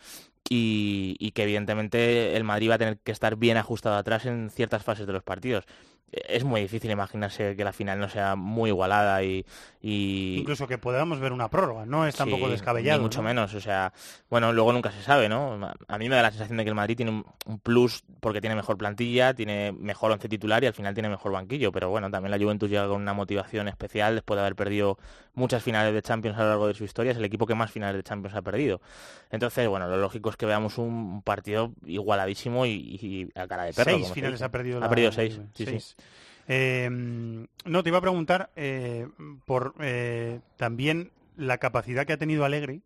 y, 0.49 1.33
que 1.33 1.45
evidentemente 1.45 2.37
el 2.37 2.45
Madrid 2.45 2.71
va 2.71 2.75
a 2.75 2.79
tener 2.79 2.99
que 2.99 3.13
estar 3.13 3.37
bien 3.37 3.57
ajustado 3.57 3.97
atrás 3.97 4.27
en 4.27 4.51
ciertas 4.51 4.83
fases 4.85 5.07
de 5.07 5.13
los 5.13 5.23
partidos. 5.23 5.65
Es 6.13 6.43
muy 6.45 6.61
difícil 6.63 6.91
imaginarse 6.91 7.55
que 7.57 7.63
la 7.65 7.73
final 7.73 8.01
no 8.01 8.09
sea 8.09 8.35
muy 8.35 8.71
igualada 8.71 9.23
y... 9.23 9.45
y- 9.81 10.39
Incluso 10.41 10.67
que 10.67 10.77
podamos 10.77 11.21
ver 11.21 11.33
una 11.33 11.49
prórroga, 11.51 11.87
no 11.87 12.07
es 12.07 12.17
tampoco 12.17 12.47
Sí, 12.47 12.51
descabellado. 12.53 12.99
Ni 12.99 13.05
mucho 13.05 13.19
¿no? 13.19 13.29
menos, 13.29 13.55
o 13.55 13.61
sea, 13.61 13.93
bueno, 14.29 14.53
luego 14.53 14.73
nunca 14.73 14.91
se 14.91 15.03
sabe, 15.03 15.29
¿no? 15.29 15.59
A 15.89 15.99
mí 15.99 16.09
me 16.09 16.17
da 16.17 16.23
la 16.23 16.31
sensación 16.31 16.57
de 16.59 16.65
que 16.65 16.71
el 16.71 16.75
Madrid 16.75 16.97
tiene 16.97 17.13
un, 17.13 17.25
un 17.47 17.59
plus 17.61 18.03
porque 18.21 18.41
tiene 18.41 18.57
mejor 18.57 18.77
plantilla, 18.77 19.35
tiene 19.35 19.71
mejor 19.73 20.11
once 20.11 20.29
titular 20.29 20.63
y 20.65 20.67
al 20.67 20.75
final 20.75 20.95
tiene 20.95 21.09
mejor 21.09 21.31
banquillo, 21.33 21.71
pero 21.71 21.91
bueno, 21.91 22.11
también 22.11 22.33
la 22.33 22.39
Juventus 22.39 22.69
llega 22.69 22.89
con 22.89 23.01
una 23.01 23.15
motivación 23.15 23.69
especial 23.69 24.17
después 24.17 24.37
de 24.37 24.41
haber 24.43 24.57
perdido 24.57 24.99
muchas 25.35 25.63
finales 25.63 25.95
de 25.95 26.03
Champions 26.03 26.37
a 26.39 26.43
lo 26.43 26.49
largo 26.49 26.67
de 26.67 26.75
su 26.75 26.83
historia, 26.85 27.13
es 27.13 27.19
el 27.19 27.25
equipo 27.25 27.47
que 27.47 27.55
más 27.55 27.71
finales 27.71 27.97
de 27.97 28.03
Champions 28.03 28.37
ha 28.37 28.43
perdido. 28.43 28.81
Entonces, 29.31 29.69
bueno, 29.69 29.87
lo 29.89 29.97
lógico 29.97 30.31
es 30.31 30.37
que 30.37 30.47
veamos 30.47 30.77
un 30.79 31.23
partido 31.23 31.73
igualadísimo 31.87 32.67
y, 32.67 32.73
y 32.73 33.29
a 33.39 33.47
cara 33.47 33.65
de 33.65 33.73
perro. 33.73 33.91
seis 33.93 34.03
como 34.03 34.15
finales 34.15 34.43
ha 34.43 34.51
perdido 34.51 34.85
Ha 34.85 34.89
perdido 34.89 35.13
seis, 35.13 35.41
sí, 35.55 35.65
seis. 35.65 35.97
sí. 35.99 36.00
Eh, 36.49 36.89
no, 36.91 37.83
te 37.83 37.89
iba 37.89 37.99
a 37.99 38.01
preguntar 38.03 38.51
eh, 38.57 39.07
por 39.47 39.75
eh, 39.81 40.41
también 40.57 41.11
la 41.37 41.59
capacidad 41.59 42.07
que 42.07 42.13
ha 42.15 42.19
tenido 42.19 42.45
Allegri 42.45 42.83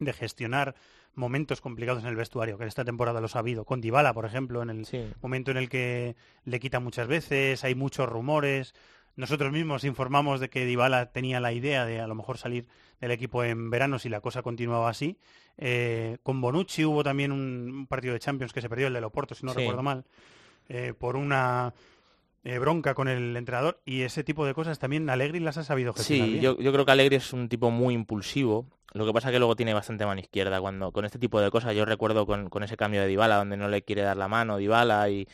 de 0.00 0.12
gestionar 0.12 0.74
momentos 1.14 1.60
complicados 1.60 2.02
en 2.02 2.08
el 2.08 2.16
vestuario, 2.16 2.56
que 2.58 2.64
en 2.64 2.68
esta 2.68 2.84
temporada 2.84 3.20
lo 3.20 3.28
ha 3.32 3.38
habido, 3.38 3.64
con 3.64 3.80
Dybala, 3.80 4.12
por 4.12 4.24
ejemplo, 4.26 4.62
en 4.62 4.70
el 4.70 4.84
Sí. 4.86 5.06
momento 5.22 5.50
en 5.52 5.56
el 5.56 5.68
que 5.68 6.16
le 6.44 6.58
quita 6.60 6.80
muchas 6.80 7.06
veces, 7.06 7.62
hay 7.64 7.74
muchos 7.74 8.08
rumores. 8.08 8.74
Nosotros 9.16 9.52
mismos 9.52 9.84
informamos 9.84 10.40
de 10.40 10.50
que 10.50 10.66
Dybala 10.66 11.12
tenía 11.12 11.38
la 11.38 11.52
idea 11.52 11.86
de 11.86 12.00
a 12.00 12.08
lo 12.08 12.16
mejor 12.16 12.36
salir 12.36 12.66
del 13.00 13.12
equipo 13.12 13.44
en 13.44 13.70
verano 13.70 14.00
si 14.00 14.08
la 14.08 14.20
cosa 14.20 14.42
continuaba 14.42 14.90
así. 14.90 15.16
Eh, 15.56 16.18
con 16.24 16.40
Bonucci 16.40 16.84
hubo 16.84 17.04
también 17.04 17.30
un, 17.30 17.70
un 17.72 17.86
partido 17.86 18.12
de 18.14 18.18
Champions 18.18 18.52
que 18.52 18.60
se 18.60 18.68
perdió, 18.68 18.88
el 18.88 18.92
de 18.94 19.00
Loporto, 19.00 19.36
si 19.36 19.46
no 19.46 19.52
Sí. 19.52 19.58
recuerdo 19.60 19.84
mal, 19.84 20.04
eh, 20.68 20.94
por 20.98 21.14
una 21.14 21.72
eh, 22.44 22.58
bronca 22.58 22.94
con 22.94 23.08
el 23.08 23.36
entrenador 23.36 23.80
y 23.84 24.02
ese 24.02 24.22
tipo 24.22 24.44
de 24.46 24.54
cosas 24.54 24.78
también 24.78 25.08
Allegri 25.10 25.40
las 25.40 25.56
ha 25.56 25.64
sabido 25.64 25.92
gestionar 25.94 26.26
Sí, 26.26 26.32
bien. 26.32 26.42
yo, 26.44 26.58
yo 26.58 26.72
creo 26.72 26.84
que 26.84 26.92
Alegri 26.92 27.16
es 27.16 27.32
un 27.32 27.48
tipo 27.48 27.70
muy 27.70 27.94
impulsivo. 27.94 28.66
Lo 28.92 29.04
que 29.04 29.12
pasa 29.12 29.32
que 29.32 29.38
luego 29.38 29.56
tiene 29.56 29.74
bastante 29.74 30.06
mano 30.06 30.20
izquierda 30.20 30.60
cuando 30.60 30.92
con 30.92 31.04
este 31.04 31.18
tipo 31.18 31.40
de 31.40 31.50
cosas. 31.50 31.74
Yo 31.74 31.84
recuerdo 31.84 32.26
con, 32.26 32.48
con 32.48 32.62
ese 32.62 32.76
cambio 32.76 33.00
de 33.00 33.08
Dybala 33.08 33.36
donde 33.36 33.56
no 33.56 33.68
le 33.68 33.82
quiere 33.82 34.02
dar 34.02 34.16
la 34.16 34.28
mano 34.28 34.56
Dybala 34.58 35.10
y, 35.10 35.26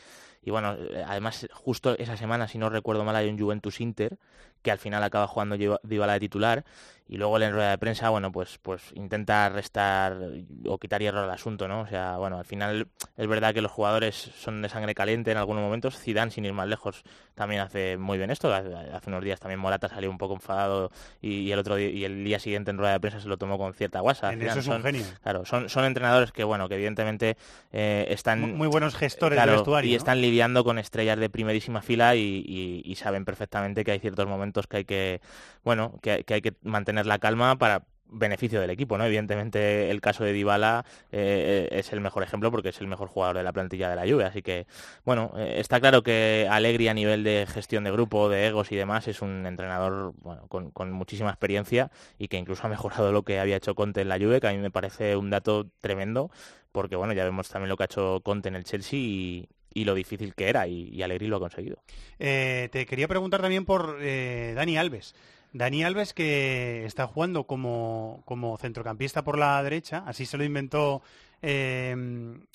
y 0.43 0.49
bueno, 0.49 0.73
eh, 0.73 1.03
además 1.05 1.47
justo 1.53 1.95
esa 1.99 2.17
semana, 2.17 2.47
si 2.47 2.57
no 2.57 2.69
recuerdo 2.69 3.03
mal, 3.03 3.15
hay 3.15 3.29
un 3.29 3.37
Juventus 3.37 3.79
Inter 3.81 4.17
que 4.61 4.71
al 4.71 4.77
final 4.77 5.03
acaba 5.03 5.27
jugando 5.27 5.55
Dy- 5.57 5.79
Dybala 5.83 6.13
de 6.13 6.19
titular 6.19 6.63
y 7.07 7.17
luego 7.17 7.37
en 7.41 7.51
rueda 7.51 7.71
de 7.71 7.77
prensa, 7.77 8.09
bueno, 8.09 8.31
pues 8.31 8.57
pues 8.61 8.83
intenta 8.95 9.49
restar 9.49 10.17
o 10.65 10.77
quitar 10.77 11.01
hierro 11.01 11.19
al 11.23 11.29
asunto, 11.29 11.67
¿no? 11.67 11.81
O 11.81 11.87
sea, 11.87 12.15
bueno, 12.17 12.37
al 12.37 12.45
final 12.45 12.87
es 13.17 13.27
verdad 13.27 13.53
que 13.53 13.61
los 13.61 13.69
jugadores 13.71 14.15
son 14.15 14.61
de 14.61 14.69
sangre 14.69 14.95
caliente 14.95 15.29
en 15.31 15.37
algunos 15.37 15.61
momentos. 15.61 15.97
Zidane, 15.99 16.31
sin 16.31 16.45
ir 16.45 16.53
más 16.53 16.69
lejos, 16.69 17.03
también 17.35 17.59
hace 17.61 17.97
muy 17.97 18.17
bien 18.17 18.31
esto. 18.31 18.53
Hace 18.53 19.09
unos 19.09 19.23
días 19.25 19.41
también 19.41 19.59
Morata 19.59 19.89
salió 19.89 20.09
un 20.09 20.17
poco 20.17 20.35
enfadado 20.35 20.89
y, 21.21 21.51
el 21.51 21.59
otro 21.59 21.75
día, 21.75 21.89
y 21.89 22.05
el 22.05 22.23
día 22.23 22.39
siguiente 22.39 22.71
en 22.71 22.77
rueda 22.77 22.93
de 22.93 23.01
prensa 23.01 23.19
se 23.19 23.27
lo 23.27 23.35
tomó 23.37 23.57
con 23.57 23.73
cierta 23.73 23.99
guasa. 23.99 24.31
En 24.31 24.39
Zidane 24.39 24.51
eso 24.51 24.59
es 24.61 24.67
un 24.67 24.73
son- 24.75 24.83
genio. 24.83 25.05
Claro, 25.21 25.43
son, 25.45 25.67
son 25.67 25.83
entrenadores 25.83 26.31
que, 26.31 26.45
bueno, 26.45 26.69
que 26.69 26.75
evidentemente 26.75 27.35
eh, 27.73 28.05
están... 28.09 28.39
Mu- 28.39 28.47
muy 28.55 28.67
buenos 28.69 28.95
gestores 28.95 29.35
Claro, 29.35 29.51
de 29.51 29.57
vestuario. 29.57 29.89
y 29.89 29.93
¿no? 29.93 29.97
están 29.97 30.21
lidiando 30.21 30.63
con 30.63 30.79
estrellas 30.79 31.19
de 31.19 31.29
primerísima 31.29 31.81
fila 31.81 32.15
y, 32.15 32.21
y- 32.47 32.83
y 32.85 32.95
saben 32.95 33.25
perfectamente 33.25 33.83
que 33.83 33.91
hay 33.91 33.99
ciertos 33.99 34.27
momentos 34.27 34.50
que 34.67 34.77
hay 34.77 34.85
que, 34.85 35.21
bueno, 35.63 35.99
que, 36.01 36.25
hay 36.27 36.41
que 36.41 36.53
mantener 36.63 37.05
la 37.05 37.19
calma 37.19 37.57
para 37.57 37.83
beneficio 38.13 38.59
del 38.59 38.69
equipo, 38.69 38.97
¿no? 38.97 39.05
Evidentemente 39.05 39.89
el 39.89 40.01
caso 40.01 40.25
de 40.25 40.33
Dybala 40.33 40.85
eh, 41.13 41.69
es 41.71 41.93
el 41.93 42.01
mejor 42.01 42.23
ejemplo 42.23 42.51
porque 42.51 42.69
es 42.69 42.81
el 42.81 42.87
mejor 42.87 43.07
jugador 43.07 43.37
de 43.37 43.43
la 43.43 43.53
plantilla 43.53 43.89
de 43.89 43.95
la 43.95 44.01
Juve, 44.01 44.25
así 44.25 44.41
que 44.41 44.67
bueno, 45.05 45.31
eh, 45.37 45.55
está 45.59 45.79
claro 45.79 46.03
que 46.03 46.45
Allegri 46.51 46.89
a 46.89 46.93
nivel 46.93 47.23
de 47.23 47.47
gestión 47.47 47.85
de 47.85 47.91
grupo, 47.91 48.27
de 48.27 48.47
egos 48.47 48.71
y 48.73 48.75
demás 48.75 49.07
es 49.07 49.21
un 49.21 49.45
entrenador 49.45 50.13
bueno, 50.17 50.45
con, 50.49 50.71
con 50.71 50.91
muchísima 50.91 51.29
experiencia 51.29 51.89
y 52.19 52.27
que 52.27 52.37
incluso 52.37 52.67
ha 52.67 52.69
mejorado 52.69 53.13
lo 53.13 53.23
que 53.23 53.39
había 53.39 53.55
hecho 53.55 53.75
Conte 53.75 54.01
en 54.01 54.09
la 54.09 54.17
Juve, 54.17 54.41
que 54.41 54.47
a 54.47 54.51
mí 54.51 54.57
me 54.57 54.71
parece 54.71 55.15
un 55.15 55.29
dato 55.29 55.67
tremendo 55.79 56.31
porque 56.71 56.95
bueno, 56.95 57.13
ya 57.13 57.23
vemos 57.23 57.49
también 57.49 57.69
lo 57.69 57.77
que 57.77 57.83
ha 57.83 57.85
hecho 57.85 58.21
Conte 58.23 58.49
en 58.49 58.55
el 58.55 58.63
Chelsea 58.65 58.99
y, 58.99 59.49
y 59.73 59.85
lo 59.85 59.93
difícil 59.93 60.33
que 60.35 60.49
era 60.49 60.67
y, 60.67 60.89
y 60.93 61.27
lo 61.27 61.35
ha 61.37 61.39
conseguido. 61.39 61.77
Eh, 62.19 62.69
te 62.71 62.85
quería 62.85 63.07
preguntar 63.07 63.41
también 63.41 63.65
por 63.65 63.97
eh, 64.01 64.53
Dani 64.55 64.77
Alves. 64.77 65.15
Dani 65.53 65.83
Alves 65.83 66.13
que 66.13 66.85
está 66.85 67.07
jugando 67.07 67.45
como, 67.45 68.21
como 68.25 68.57
centrocampista 68.57 69.23
por 69.23 69.37
la 69.37 69.61
derecha, 69.63 70.03
así 70.05 70.25
se 70.25 70.37
lo 70.37 70.43
inventó 70.43 71.01
eh, 71.41 71.95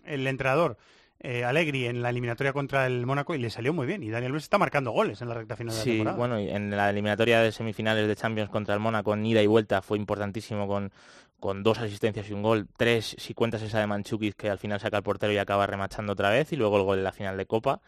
el 0.04 0.26
entrenador 0.26 0.78
eh, 1.20 1.44
Allegri 1.44 1.86
en 1.86 2.02
la 2.02 2.10
eliminatoria 2.10 2.52
contra 2.52 2.86
el 2.86 3.06
Mónaco 3.06 3.34
y 3.34 3.38
le 3.38 3.50
salió 3.50 3.72
muy 3.72 3.86
bien. 3.86 4.02
Y 4.02 4.10
Dani 4.10 4.26
Alves 4.26 4.44
está 4.44 4.58
marcando 4.58 4.90
goles 4.92 5.20
en 5.22 5.28
la 5.28 5.34
recta 5.34 5.56
final 5.56 5.72
de 5.74 5.78
la 5.78 5.82
Sí, 5.84 5.90
temporada. 5.92 6.16
bueno, 6.16 6.40
y 6.40 6.50
en 6.50 6.70
la 6.76 6.90
eliminatoria 6.90 7.40
de 7.40 7.52
semifinales 7.52 8.06
de 8.06 8.16
Champions 8.16 8.50
contra 8.50 8.74
el 8.74 8.80
Mónaco 8.80 9.14
en 9.14 9.24
ida 9.26 9.42
y 9.42 9.46
vuelta 9.46 9.82
fue 9.82 9.96
importantísimo 9.98 10.66
con, 10.68 10.92
con 11.40 11.62
dos 11.62 11.78
asistencias 11.78 12.28
y 12.28 12.32
un 12.32 12.42
gol, 12.42 12.66
tres 12.76 13.16
si 13.18 13.34
cuentas 13.34 13.62
esa 13.62 13.80
de 13.80 13.86
Manchukis 13.86 14.34
que 14.34 14.50
al 14.50 14.58
final 14.58 14.80
saca 14.80 14.98
el 14.98 15.02
portero 15.02 15.32
y 15.32 15.38
acaba 15.38 15.66
remachando 15.66 16.12
otra 16.12 16.30
vez 16.30 16.52
y 16.52 16.56
luego 16.56 16.76
el 16.76 16.82
gol 16.84 16.98
en 16.98 17.04
la 17.04 17.12
final 17.12 17.36
de 17.36 17.46
Copa. 17.46 17.80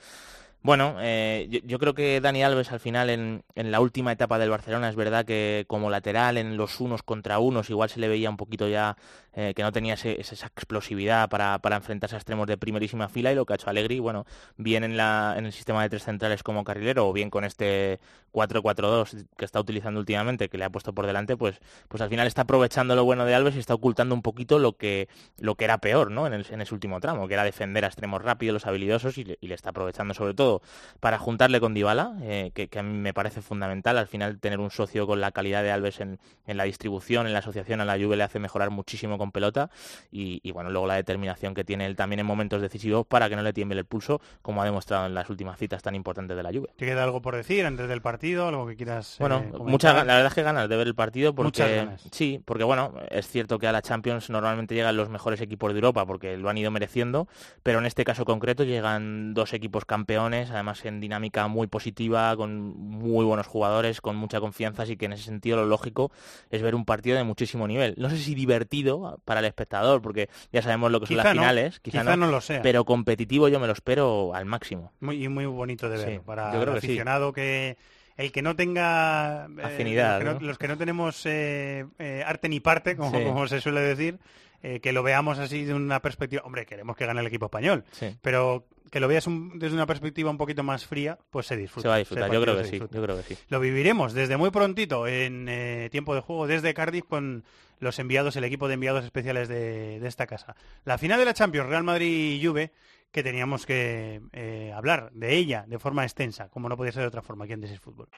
Bueno, 0.60 0.96
eh, 1.00 1.62
yo, 1.64 1.78
creo 1.78 1.94
que 1.94 2.20
Dani 2.20 2.42
Alves 2.42 2.72
al 2.72 2.80
final 2.80 3.10
en, 3.10 3.44
en 3.54 3.70
la 3.70 3.80
última 3.80 4.10
etapa 4.12 4.38
del 4.40 4.50
Barcelona 4.50 4.88
es 4.88 4.96
verdad 4.96 5.24
que 5.24 5.64
como 5.68 5.88
lateral 5.88 6.36
en 6.36 6.56
los 6.56 6.80
unos 6.80 7.02
contra 7.04 7.38
unos 7.38 7.70
igual 7.70 7.88
se 7.88 8.00
le 8.00 8.08
veía 8.08 8.28
un 8.28 8.36
poquito 8.36 8.66
ya 8.68 8.96
eh, 9.34 9.54
que 9.54 9.62
no 9.62 9.70
tenía 9.70 9.94
ese- 9.94 10.20
esa 10.20 10.46
explosividad 10.48 11.28
para, 11.28 11.60
para 11.60 11.76
enfrentarse 11.76 12.16
a 12.16 12.18
extremos 12.18 12.48
de 12.48 12.58
primerísima 12.58 13.08
fila 13.08 13.30
y 13.30 13.36
lo 13.36 13.46
que 13.46 13.52
ha 13.52 13.56
hecho 13.56 13.70
Allegri, 13.70 14.00
bueno, 14.00 14.26
bien 14.56 14.82
en, 14.82 14.96
la, 14.96 15.36
en 15.38 15.46
el 15.46 15.52
sistema 15.52 15.80
de 15.82 15.90
tres 15.90 16.02
centrales 16.02 16.42
como 16.42 16.64
carrilero 16.64 17.08
o 17.08 17.12
bien 17.12 17.30
con 17.30 17.44
este 17.44 18.00
4-4-2 18.32 19.26
que 19.36 19.44
está 19.44 19.60
utilizando 19.60 20.00
últimamente, 20.00 20.48
que 20.48 20.58
le 20.58 20.64
ha 20.64 20.70
puesto 20.70 20.92
por 20.92 21.06
delante, 21.06 21.36
pues, 21.36 21.60
pues 21.86 22.02
al 22.02 22.08
final 22.10 22.26
está 22.26 22.42
aprovechando 22.42 22.96
lo 22.96 23.04
bueno 23.04 23.24
de 23.24 23.34
Alves 23.34 23.54
y 23.54 23.60
está 23.60 23.74
ocultando 23.74 24.12
un 24.14 24.22
poquito 24.22 24.58
lo 24.58 24.76
que, 24.76 25.08
lo 25.38 25.54
que 25.54 25.64
era 25.64 25.78
peor 25.78 26.10
¿no? 26.10 26.26
en, 26.26 26.32
en 26.34 26.60
ese 26.60 26.74
último 26.74 26.98
tramo, 27.00 27.28
que 27.28 27.34
era 27.34 27.44
defender 27.44 27.84
a 27.84 27.88
extremos 27.88 28.20
rápidos, 28.22 28.54
los 28.54 28.66
habilidosos 28.66 29.16
y 29.18 29.24
le 29.24 29.54
está 29.54 29.70
aprovechando 29.70 30.14
sobre 30.14 30.34
todo 30.34 30.47
todo 30.48 30.62
para 31.00 31.18
juntarle 31.18 31.60
con 31.60 31.74
Dybala, 31.74 32.16
eh, 32.22 32.50
que, 32.54 32.68
a 32.78 32.82
mí 32.82 32.98
me 32.98 33.14
parece 33.14 33.40
fundamental. 33.40 33.98
Al 33.98 34.08
final 34.08 34.38
tener 34.40 34.58
un 34.58 34.70
socio 34.70 35.06
con 35.06 35.20
la 35.20 35.30
calidad 35.30 35.62
de 35.62 35.70
Alves 35.70 36.00
en, 36.00 36.18
la 36.46 36.64
distribución, 36.64 37.26
en 37.26 37.32
la 37.32 37.38
asociación 37.38 37.80
a 37.80 37.84
la 37.84 37.96
Juve 37.96 38.16
le 38.16 38.24
hace 38.24 38.38
mejorar 38.38 38.70
muchísimo 38.70 39.18
con 39.18 39.30
pelota 39.30 39.70
y, 40.10 40.50
bueno, 40.52 40.70
luego 40.70 40.86
la 40.86 40.94
determinación 40.94 41.54
que 41.54 41.64
tiene 41.64 41.86
él 41.86 41.94
también 41.94 42.20
en 42.20 42.26
momentos 42.26 42.60
decisivos 42.60 43.06
para 43.06 43.28
que 43.28 43.36
no 43.36 43.42
le 43.42 43.52
tiemble 43.52 43.78
el 43.78 43.84
pulso, 43.84 44.20
como 44.42 44.62
ha 44.62 44.64
demostrado 44.64 45.06
en 45.06 45.14
las 45.14 45.30
últimas 45.30 45.58
citas 45.58 45.82
tan 45.82 45.94
importantes 45.94 46.36
de 46.36 46.42
la 46.42 46.50
Juve. 46.50 46.68
¿Te 46.76 46.86
queda 46.86 47.04
algo 47.04 47.22
por 47.22 47.36
decir 47.36 47.64
antes 47.64 47.88
del 47.88 48.02
partido? 48.02 48.48
¿Algo 48.48 48.66
que 48.66 48.76
quieras 48.76 49.16
Bueno, 49.20 49.38
eh, 49.38 49.52
muchas, 49.58 49.94
la 49.94 50.14
verdad 50.14 50.26
es 50.26 50.34
que 50.34 50.42
ganas 50.42 50.68
de 50.68 50.76
ver 50.76 50.86
el 50.86 50.94
partido 50.94 51.34
porque... 51.34 51.88
Sí, 52.10 52.40
porque 52.44 52.64
bueno, 52.64 52.94
es 53.10 53.28
cierto 53.28 53.58
que 53.58 53.66
a 53.66 53.72
la 53.72 53.82
Champions 53.82 54.30
normalmente 54.30 54.74
llegan 54.74 54.96
los 54.96 55.08
mejores 55.08 55.40
equipos 55.40 55.72
de 55.72 55.78
Europa 55.78 56.06
porque 56.06 56.36
lo 56.36 56.48
han 56.48 56.58
ido 56.58 56.70
mereciendo, 56.70 57.28
pero 57.62 57.78
en 57.78 57.86
este 57.86 58.04
caso 58.04 58.24
concreto 58.24 58.64
llegan 58.64 59.34
dos 59.34 59.52
equipos 59.52 59.84
campeones, 59.84 60.37
además 60.50 60.84
en 60.84 61.00
dinámica 61.00 61.46
muy 61.48 61.66
positiva, 61.66 62.36
con 62.36 62.76
muy 62.76 63.24
buenos 63.24 63.46
jugadores, 63.46 64.00
con 64.00 64.16
mucha 64.16 64.40
confianza, 64.40 64.84
así 64.84 64.96
que 64.96 65.06
en 65.06 65.12
ese 65.12 65.24
sentido 65.24 65.56
lo 65.56 65.66
lógico 65.66 66.10
es 66.50 66.62
ver 66.62 66.74
un 66.74 66.84
partido 66.84 67.16
de 67.16 67.24
muchísimo 67.24 67.66
nivel. 67.66 67.94
No 67.98 68.10
sé 68.10 68.18
si 68.18 68.34
divertido 68.34 69.20
para 69.24 69.40
el 69.40 69.46
espectador, 69.46 70.02
porque 70.02 70.28
ya 70.52 70.62
sabemos 70.62 70.90
lo 70.90 71.00
que 71.00 71.06
son 71.06 71.16
las 71.18 71.32
finales, 71.32 71.80
quizá, 71.80 72.02
no, 72.02 72.26
lo 72.26 72.40
sea. 72.40 72.62
pero 72.62 72.84
competitivo 72.84 73.48
yo 73.48 73.60
me 73.60 73.66
lo 73.66 73.72
espero 73.72 74.34
al 74.34 74.46
máximo. 74.46 74.92
Muy, 75.00 75.24
y 75.24 75.28
muy 75.28 75.46
bonito 75.46 75.88
de 75.88 75.98
ver 75.98 76.20
para 76.20 76.54
el 76.54 76.68
aficionado 76.68 77.32
que 77.32 77.76
el 78.18 78.32
que 78.32 78.42
no 78.42 78.56
tenga 78.56 79.46
eh, 79.46 79.62
afinidad, 79.62 80.20
los, 80.40 80.58
que 80.58 80.68
no, 80.68 80.76
tenemos 80.76 81.24
eh, 81.24 81.86
eh, 81.98 82.24
arte 82.26 82.48
ni 82.48 82.58
parte, 82.58 82.96
como, 82.96 83.46
se 83.46 83.60
suele 83.60 83.80
decir, 83.80 84.18
que 84.60 84.92
lo 84.92 85.04
veamos 85.04 85.38
así 85.38 85.64
de 85.64 85.72
una 85.72 86.02
perspectiva, 86.02 86.42
hombre, 86.44 86.66
queremos 86.66 86.96
que 86.96 87.06
gane 87.06 87.20
el 87.20 87.28
equipo 87.28 87.46
español, 87.46 87.84
pero 88.20 88.66
que 88.90 89.00
lo 89.00 89.08
veas 89.08 89.26
desde 89.54 89.74
una 89.74 89.86
perspectiva 89.86 90.30
un 90.30 90.38
poquito 90.38 90.62
más 90.62 90.86
fría, 90.86 91.18
pues 91.30 91.46
se 91.46 91.56
disfruta. 91.56 91.82
Se 91.82 91.88
va 91.88 91.94
a 91.94 91.98
disfrutar, 91.98 92.30
yo 92.30 92.42
creo, 92.42 92.56
que 92.56 92.64
sí, 92.64 92.78
yo 92.78 92.88
creo 92.88 93.16
que 93.16 93.22
sí. 93.22 93.38
Lo 93.48 93.60
viviremos 93.60 94.12
desde 94.12 94.36
muy 94.36 94.50
prontito 94.50 95.06
en 95.06 95.88
tiempo 95.90 96.14
de 96.14 96.20
juego, 96.20 96.46
desde 96.46 96.74
Cardiff 96.74 97.04
con 97.04 97.44
los 97.80 97.98
enviados, 97.98 98.36
el 98.36 98.44
equipo 98.44 98.68
de 98.68 98.74
enviados 98.74 99.04
especiales 99.04 99.48
de, 99.48 100.00
de 100.00 100.08
esta 100.08 100.26
casa. 100.26 100.56
La 100.84 100.98
final 100.98 101.18
de 101.18 101.24
la 101.24 101.34
Champions, 101.34 101.68
Real 101.68 101.84
Madrid 101.84 102.40
y 102.40 102.44
Juve, 102.44 102.72
que 103.10 103.22
teníamos 103.22 103.66
que 103.66 104.20
eh, 104.32 104.72
hablar 104.74 105.10
de 105.12 105.36
ella 105.36 105.64
de 105.66 105.78
forma 105.78 106.04
extensa, 106.04 106.48
como 106.48 106.68
no 106.68 106.76
podía 106.76 106.92
ser 106.92 107.02
de 107.02 107.08
otra 107.08 107.22
forma 107.22 107.44
aquí 107.44 107.54
en 107.54 107.60
This 107.60 107.80
Fútbol. 107.80 108.08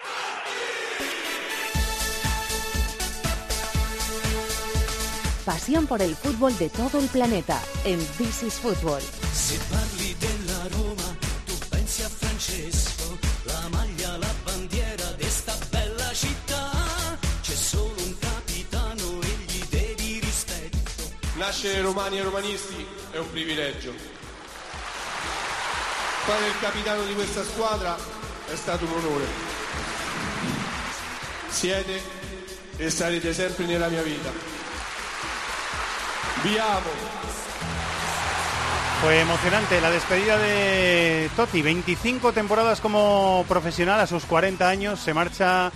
Pasión 5.44 5.86
por 5.86 6.02
el 6.02 6.14
fútbol 6.14 6.56
de 6.58 6.68
todo 6.68 7.00
el 7.00 7.08
planeta 7.08 7.60
en 7.84 7.98
This 8.18 8.42
is 8.42 8.54
Football. 8.54 9.00
Nascere 21.50 21.80
romani 21.80 22.16
e 22.16 22.22
romanisti 22.22 22.86
è 23.10 23.16
un 23.18 23.28
privilegio 23.28 23.92
fare 26.30 26.46
il 26.46 26.54
capitano 26.60 27.02
di 27.02 27.14
questa 27.14 27.42
squadra 27.42 27.96
è 28.46 28.54
stato 28.54 28.84
un 28.84 28.92
onore. 28.92 29.24
Siete 31.48 32.00
e 32.76 32.88
sarete 32.88 33.34
sempre 33.34 33.64
nella 33.64 33.88
mia 33.88 34.02
vita. 34.02 34.30
Vi 36.42 36.56
amo. 36.56 36.90
Fue 39.00 39.18
emocionante 39.18 39.80
la 39.80 39.90
despedida 39.90 40.36
de 40.36 41.30
Totti. 41.34 41.62
25 41.62 42.30
temporadas 42.30 42.80
como 42.80 43.44
profesional, 43.48 43.98
a 43.98 44.06
sus 44.06 44.24
40 44.24 44.68
años 44.68 45.00
se 45.00 45.12
marcha 45.14 45.72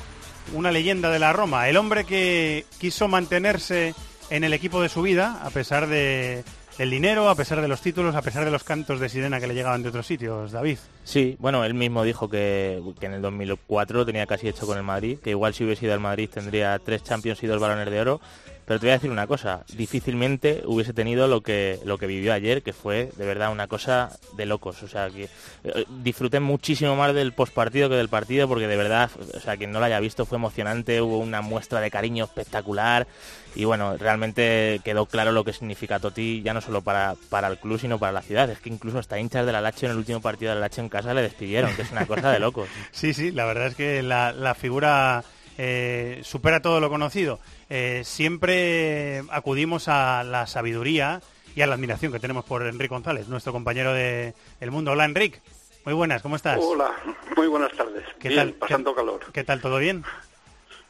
una 0.53 0.71
leyenda 0.71 1.11
de 1.11 1.19
la 1.19 1.33
Roma. 1.33 1.69
El 1.69 1.77
hombre 1.77 2.05
que 2.05 2.65
quiso 2.79 3.09
mantenerse 3.09 3.93
en 4.31 4.45
el 4.45 4.53
equipo 4.53 4.81
de 4.83 4.89
su 4.89 5.03
vida, 5.03 5.41
a 5.43 5.51
pesar 5.51 5.87
de 5.87 6.45
el 6.79 6.91
dinero, 6.91 7.29
a 7.29 7.35
pesar 7.35 7.61
de 7.61 7.69
los 7.69 7.81
títulos, 7.81 8.15
a 8.17 8.23
pesar 8.23 8.45
de 8.45 8.51
los 8.51 8.65
cantos 8.65 8.99
de 8.99 9.09
sirena 9.09 9.39
que 9.39 9.47
le 9.47 9.55
llegaban 9.55 9.83
de 9.83 9.91
otros 9.91 10.07
sitios, 10.07 10.53
David. 10.53 10.79
Sí, 11.05 11.37
bueno, 11.39 11.65
él 11.65 11.75
mismo 11.75 12.03
dijo 12.03 12.29
que, 12.29 12.83
en 13.01 13.13
el 13.13 13.23
2004 13.23 13.99
lo 13.99 14.07
tenía 14.07 14.27
casi 14.27 14.49
hecho 14.49 14.67
con 14.67 14.77
el 14.77 14.83
Madrid, 14.83 15.19
que 15.23 15.31
igual 15.31 15.55
si 15.55 15.65
hubiese 15.65 15.85
ido 15.85 15.95
al 15.95 16.01
Madrid 16.01 16.29
tendría 16.33 16.79
tres 16.79 17.03
Champions 17.05 17.43
y 17.43 17.47
dos 17.47 17.61
balones 17.61 17.91
de 17.91 18.01
oro, 18.01 18.21
pero 18.67 18.81
te 18.81 18.87
voy 18.87 18.91
a 18.91 18.95
decir 18.95 19.11
una 19.11 19.27
cosa, 19.27 19.65
difícilmente 19.77 20.63
hubiese 20.65 20.93
tenido 20.93 21.29
lo 21.29 21.43
que, 21.43 21.79
lo 21.85 21.99
que 21.99 22.07
vivió 22.07 22.33
ayer, 22.33 22.63
que 22.63 22.73
fue 22.73 23.11
de 23.17 23.27
verdad 23.27 23.53
una 23.53 23.67
cosa 23.67 24.11
de 24.37 24.47
locos. 24.47 24.83
O 24.83 24.89
sea, 24.89 25.11
que 25.11 25.29
eh, 25.65 25.85
disfruté 26.03 26.41
muchísimo 26.41 26.97
más 26.97 27.15
del 27.15 27.33
postpartido 27.33 27.89
que 27.89 27.97
del 27.97 28.09
partido, 28.09 28.49
porque 28.49 28.67
de 28.67 28.77
verdad, 28.77 29.11
o 29.35 29.41
sea, 29.41 29.57
quien 29.57 29.71
no 29.71 29.81
lo 29.81 29.85
haya 29.85 30.01
visto 30.01 30.25
fue 30.25 30.37
emocionante, 30.37 31.01
hubo 31.03 31.19
una 31.19 31.43
muestra 31.43 31.81
de 31.81 31.91
cariño 31.91 32.25
espectacular. 32.25 33.07
Y 33.55 33.65
bueno, 33.65 33.97
realmente 33.97 34.81
quedó 34.83 35.07
claro 35.07 35.31
lo 35.31 35.45
que 35.45 35.53
significa 35.53 36.01
Toti, 36.01 36.43
ya 36.43 36.55
no 36.55 36.61
solo 36.61 36.83
para, 36.83 37.15
para 37.29 37.49
el 37.49 37.59
club, 37.59 37.79
sino 37.79 37.99
para 37.99 38.13
la 38.13 38.23
ciudad. 38.23 38.51
Es 38.51 38.59
que 38.59 38.71
incluso 38.71 38.99
hasta 38.99 39.19
hinchas 39.19 39.47
de 39.47 39.53
la 39.53 39.61
Lache 39.61 39.87
en 39.87 39.93
el 39.93 39.99
último 39.99 40.21
partido 40.21 40.51
de 40.51 40.57
la 40.57 40.63
Lache 40.63 40.81
en 40.81 40.89
casa 40.89 41.15
le 41.15 41.23
despidieron, 41.23 41.75
que 41.77 41.83
es 41.83 41.93
una 41.93 42.07
cosa 42.07 42.33
de 42.33 42.41
locos. 42.41 42.69
sí, 42.91 43.13
sí, 43.15 43.31
la 43.31 43.45
verdad 43.45 43.69
es 43.69 43.77
que 43.77 44.03
la, 44.03 44.33
la 44.33 44.55
figura 44.55 45.23
eh, 45.59 46.21
supera 46.25 46.61
todo 46.61 46.81
lo 46.81 46.89
conocido. 46.89 47.41
Eh, 47.71 48.03
siempre 48.05 49.23
acudimos 49.31 49.89
a 49.89 50.25
la 50.25 50.47
sabiduría 50.47 51.21
y 51.55 51.63
a 51.63 51.67
la 51.67 51.75
admiración 51.75 52.13
que 52.13 52.21
tenemos 52.21 52.45
por 52.45 52.67
Enrique 52.67 52.95
González, 52.95 53.29
nuestro 53.29 53.53
compañero 53.53 53.93
de 53.93 54.35
El 54.61 54.71
Mundo. 54.71 54.93
Hola, 54.93 55.05
Enrique. 55.05 55.41
Muy 55.85 55.95
buenas, 55.95 56.23
¿cómo 56.23 56.37
estás? 56.37 56.59
Hola, 56.61 56.93
muy 57.37 57.47
buenas 57.47 57.73
tardes. 57.73 58.05
¿Qué 58.19 58.31
tal? 58.31 58.55
Pasando 58.55 58.95
calor. 58.95 59.21
¿Qué 59.33 59.45
tal? 59.45 59.61
¿Todo 59.61 59.79
bien? 59.79 60.03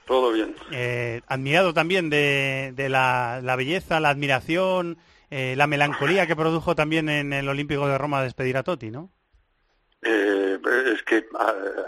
Todo 0.06 0.32
bien. 0.32 0.54
Eh, 0.70 1.20
admirado 1.26 1.74
también 1.74 2.10
de, 2.10 2.72
la, 2.88 3.54
belleza, 3.56 4.00
la 4.00 4.10
admiración, 4.10 4.98
la 5.30 5.66
melancolía 5.66 6.26
que 6.26 6.36
produjo 6.36 6.76
también 6.76 7.08
en 7.08 7.32
el 7.32 7.48
Olímpico 7.48 7.88
de 7.88 7.98
Roma 7.98 8.22
despedir 8.22 8.56
a 8.56 8.62
Totti, 8.62 8.90
¿no? 8.90 9.10
Eh, 10.06 10.58
es 10.92 11.02
que 11.02 11.26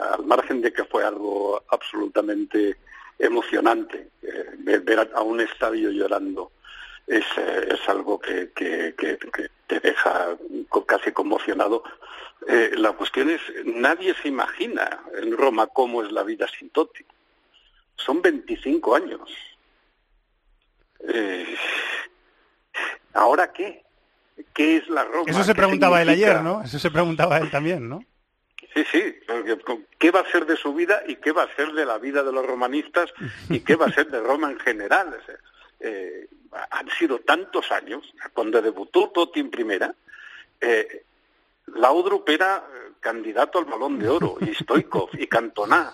al 0.00 0.24
margen 0.24 0.62
de 0.62 0.72
que 0.72 0.84
fue 0.84 1.04
algo 1.04 1.62
absolutamente 1.68 2.78
emocionante, 3.18 4.08
eh, 4.22 4.78
ver 4.82 5.10
a 5.14 5.20
un 5.20 5.40
estadio 5.40 5.90
llorando 5.90 6.52
es, 7.06 7.26
eh, 7.36 7.78
algo 7.88 8.18
que, 8.18 8.52
que, 8.54 8.94
te 9.66 9.80
deja 9.80 10.36
casi 10.86 11.12
conmocionado. 11.12 11.82
la 12.46 12.92
cuestión 12.92 13.28
es, 13.30 13.40
nadie 13.64 14.14
se 14.14 14.28
imagina 14.28 15.02
en 15.14 15.36
Roma 15.36 15.66
cómo 15.66 16.02
es 16.02 16.10
la 16.10 16.22
vida 16.22 16.46
sin 16.48 16.70
Totti. 16.70 17.04
Son 17.96 18.22
25 18.22 18.94
años. 18.96 19.30
¿Ahora 23.12 23.52
qué? 23.52 23.85
¿Qué 24.54 24.76
es 24.76 24.88
la 24.88 25.04
Roma? 25.04 25.30
Eso 25.30 25.44
se 25.44 25.54
preguntaba 25.54 26.02
él 26.02 26.08
ayer, 26.08 26.42
¿no? 26.42 26.62
Eso 26.62 26.78
se 26.78 26.90
preguntaba 26.90 27.38
él 27.38 27.50
también, 27.50 27.88
¿no? 27.88 28.04
Sí, 28.74 28.84
sí, 28.92 29.14
¿qué 29.98 30.10
va 30.10 30.20
a 30.20 30.30
ser 30.30 30.44
de 30.44 30.56
su 30.56 30.74
vida 30.74 31.02
y 31.06 31.16
qué 31.16 31.32
va 31.32 31.44
a 31.44 31.56
ser 31.56 31.72
de 31.72 31.86
la 31.86 31.96
vida 31.96 32.22
de 32.22 32.30
los 32.30 32.44
romanistas 32.44 33.10
y 33.48 33.60
qué 33.60 33.74
va 33.74 33.86
a 33.86 33.92
ser 33.92 34.10
de 34.10 34.20
Roma 34.20 34.50
en 34.50 34.58
general? 34.58 35.18
Eh, 35.80 36.28
han 36.70 36.90
sido 36.90 37.20
tantos 37.20 37.72
años, 37.72 38.02
cuando 38.34 38.60
debutó 38.60 39.08
Totti 39.10 39.40
en 39.40 39.50
primera, 39.50 39.94
eh, 40.60 41.04
Laudrup 41.74 42.28
era 42.28 42.56
eh, 42.58 42.92
candidato 43.00 43.58
al 43.58 43.64
balón 43.64 43.98
de 43.98 44.08
oro, 44.08 44.36
y 44.40 44.54
Stoikov, 44.54 45.10
y 45.14 45.26
Cantona. 45.26 45.92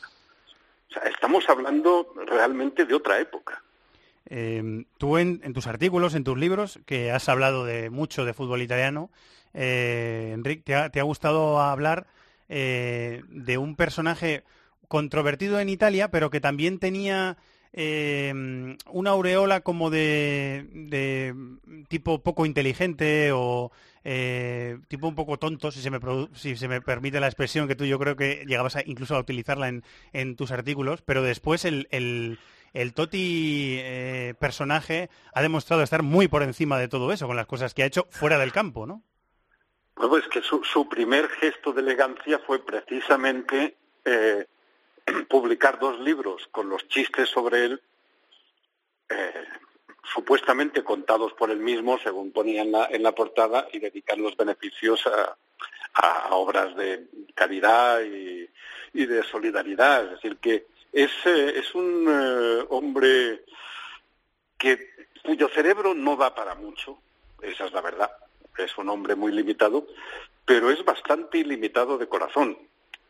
O 0.90 0.92
sea, 0.92 1.02
estamos 1.04 1.48
hablando 1.48 2.12
realmente 2.26 2.84
de 2.84 2.94
otra 2.94 3.18
época. 3.20 3.62
Em, 4.26 4.84
tú 4.98 5.18
en, 5.18 5.40
tus 5.52 5.66
artículos, 5.66 6.14
en 6.14 6.24
tus 6.24 6.38
libros, 6.38 6.80
que 6.86 7.10
has 7.10 7.28
hablado 7.28 7.64
de 7.64 7.90
mucho 7.90 8.24
de 8.24 8.34
fútbol 8.34 8.62
italiano, 8.62 9.10
eh, 9.54 10.30
Enrique, 10.32 10.62
te 10.90 11.00
ha, 11.00 11.02
gustado 11.02 11.60
hablar 11.60 12.06
eh, 12.48 13.22
de 13.28 13.58
un 13.58 13.76
personaje 13.76 14.44
controvertido 14.88 15.60
en 15.60 15.68
Italia, 15.68 16.10
pero 16.10 16.30
que 16.30 16.40
también 16.40 16.78
tenía 16.78 17.36
eh, 17.72 18.32
una 18.90 19.10
aureola 19.10 19.60
como 19.60 19.90
de, 19.90 21.34
tipo 21.88 22.22
poco 22.22 22.46
inteligente 22.46 23.30
o 23.32 23.72
tipo 24.88 25.08
un 25.08 25.14
poco 25.14 25.38
tonto, 25.38 25.70
si 25.70 25.80
se, 25.80 26.68
me 26.68 26.80
permite 26.80 27.20
la 27.20 27.28
expresión 27.28 27.68
que 27.68 27.76
tú 27.76 27.84
yo 27.84 27.98
creo 27.98 28.16
que 28.16 28.44
llegabas 28.46 28.76
incluso 28.86 29.16
a 29.16 29.20
utilizarla 29.20 29.68
en, 30.12 30.36
tus 30.36 30.52
artículos, 30.52 31.02
pero 31.02 31.22
después 31.22 31.64
el 31.64 32.38
Toti 32.94 33.78
eh, 33.80 34.34
personaje 34.38 35.10
ha 35.34 35.42
demostrado 35.42 35.82
estar 35.82 36.02
muy 36.02 36.28
por 36.28 36.42
encima 36.42 36.78
de 36.78 36.88
todo 36.88 37.12
eso, 37.12 37.26
con 37.26 37.36
las 37.36 37.46
cosas 37.46 37.74
que 37.74 37.82
ha 37.82 37.86
hecho 37.86 38.06
fuera 38.10 38.38
del 38.38 38.52
campo, 38.52 38.86
¿no? 38.86 39.02
Pues 39.94 40.26
que 40.28 40.40
su, 40.42 40.88
primer 40.88 41.28
gesto 41.28 41.72
de 41.72 41.82
elegancia 41.82 42.38
fue 42.38 42.64
precisamente 42.64 43.76
eh, 44.04 44.46
publicar 45.28 45.78
dos 45.78 46.00
libros 46.00 46.48
con 46.50 46.68
los 46.68 46.88
chistes 46.88 47.28
sobre 47.28 47.66
él, 47.66 47.82
eh, 49.10 49.44
supuestamente 50.02 50.82
contados 50.82 51.34
por 51.34 51.50
él 51.50 51.60
mismo, 51.60 51.98
según 51.98 52.32
ponía 52.32 52.62
en 52.62 52.72
la, 52.72 52.86
en 52.86 53.02
la 53.02 53.12
portada, 53.12 53.68
y 53.72 53.78
dedicar 53.78 54.18
los 54.18 54.36
beneficios 54.36 55.06
a, 55.06 55.36
a 55.94 56.34
obras 56.34 56.74
de 56.74 57.06
caridad 57.34 58.00
y, 58.00 58.48
y 58.94 59.06
de 59.06 59.22
solidaridad. 59.22 60.04
Es 60.04 60.10
decir, 60.12 60.38
que 60.38 60.66
es, 60.92 61.10
eh, 61.24 61.54
es 61.56 61.74
un 61.74 62.06
eh, 62.08 62.64
hombre 62.68 63.44
que 64.58 64.90
cuyo 65.24 65.48
cerebro 65.48 65.94
no 65.94 66.16
da 66.16 66.34
para 66.34 66.54
mucho, 66.54 66.98
esa 67.40 67.66
es 67.66 67.72
la 67.72 67.80
verdad. 67.80 68.10
Es 68.58 68.76
un 68.76 68.88
hombre 68.90 69.14
muy 69.14 69.32
limitado, 69.32 69.86
pero 70.44 70.70
es 70.70 70.84
bastante 70.84 71.38
ilimitado 71.38 71.96
de 71.96 72.08
corazón. 72.08 72.58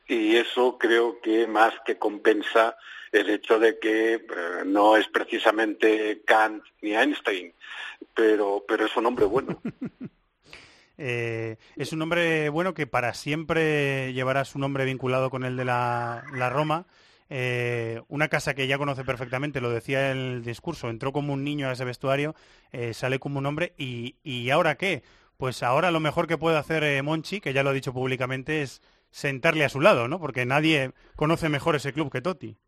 Y 0.07 0.37
eso 0.37 0.79
creo 0.79 1.21
que 1.21 1.47
más 1.47 1.75
que 1.85 1.99
compensa 1.99 2.77
el 3.13 3.29
hecho 3.29 3.59
de 3.59 3.79
que 3.79 4.15
eh, 4.15 4.21
no 4.65 4.97
es 4.97 5.07
precisamente 5.09 6.23
Kant 6.25 6.65
ni 6.81 6.95
Einstein, 6.95 7.53
pero, 8.15 8.65
pero 8.67 8.87
es 8.87 8.97
un 8.97 9.07
hombre 9.07 9.27
bueno. 9.27 9.61
Eh, 10.99 11.57
es 11.75 11.93
un 11.93 12.03
hombre 12.03 12.49
bueno 12.49 12.75
que 12.75 12.87
para 12.87 13.13
siempre 13.13 14.13
llevará 14.13 14.45
su 14.45 14.61
nombre 14.61 14.85
vinculado 14.85 15.31
con 15.31 15.43
el 15.43 15.57
de 15.57 15.65
la, 15.65 16.23
la 16.33 16.49
Roma. 16.49 16.87
Eh, 17.35 18.03
una 18.09 18.29
casa 18.29 18.53
que 18.53 18.67
ya 18.67 18.77
conoce 18.77 19.05
perfectamente, 19.05 19.63
lo 19.63 19.71
decía 19.71 20.11
en 20.11 20.19
el 20.19 20.45
discurso, 20.45 20.91
entró 20.91 21.13
como 21.13 21.33
un 21.33 21.45
niño 21.45 21.67
a 21.67 21.73
ese 21.73 21.87
vestuario, 21.87 22.35
eh, 22.73 22.93
sale 22.93 23.19
como 23.19 23.39
un 23.39 23.47
hombre 23.47 23.73
y, 23.79 24.17
y 24.23 24.51
ahora 24.51 24.75
qué? 24.75 25.03
Pues 25.39 25.63
ahora 25.63 25.91
lo 25.91 25.99
mejor 25.99 26.27
que 26.27 26.37
puede 26.37 26.59
hacer 26.59 26.85
eh, 26.85 27.01
Monchi, 27.01 27.41
que 27.41 27.55
ya 27.55 27.63
lo 27.63 27.71
ha 27.71 27.73
dicho 27.73 27.95
públicamente, 27.95 28.61
es 28.61 28.83
sentarle 29.11 29.65
a 29.65 29.71
su 29.71 29.81
lado, 29.81 30.09
¿no? 30.09 30.21
Porque 30.21 30.45
nadie 30.45 30.93
conoce 31.17 31.49
mejor 31.49 31.75
ese 31.75 31.95
club 31.95 32.13
que 32.13 32.21
Totti. 32.21 32.59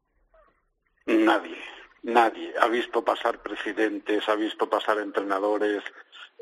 Nadie, 1.04 1.58
nadie. 2.02 2.54
Ha 2.58 2.68
visto 2.68 3.04
pasar 3.04 3.42
presidentes, 3.42 4.26
ha 4.30 4.34
visto 4.34 4.70
pasar 4.70 4.96
entrenadores, 4.98 5.82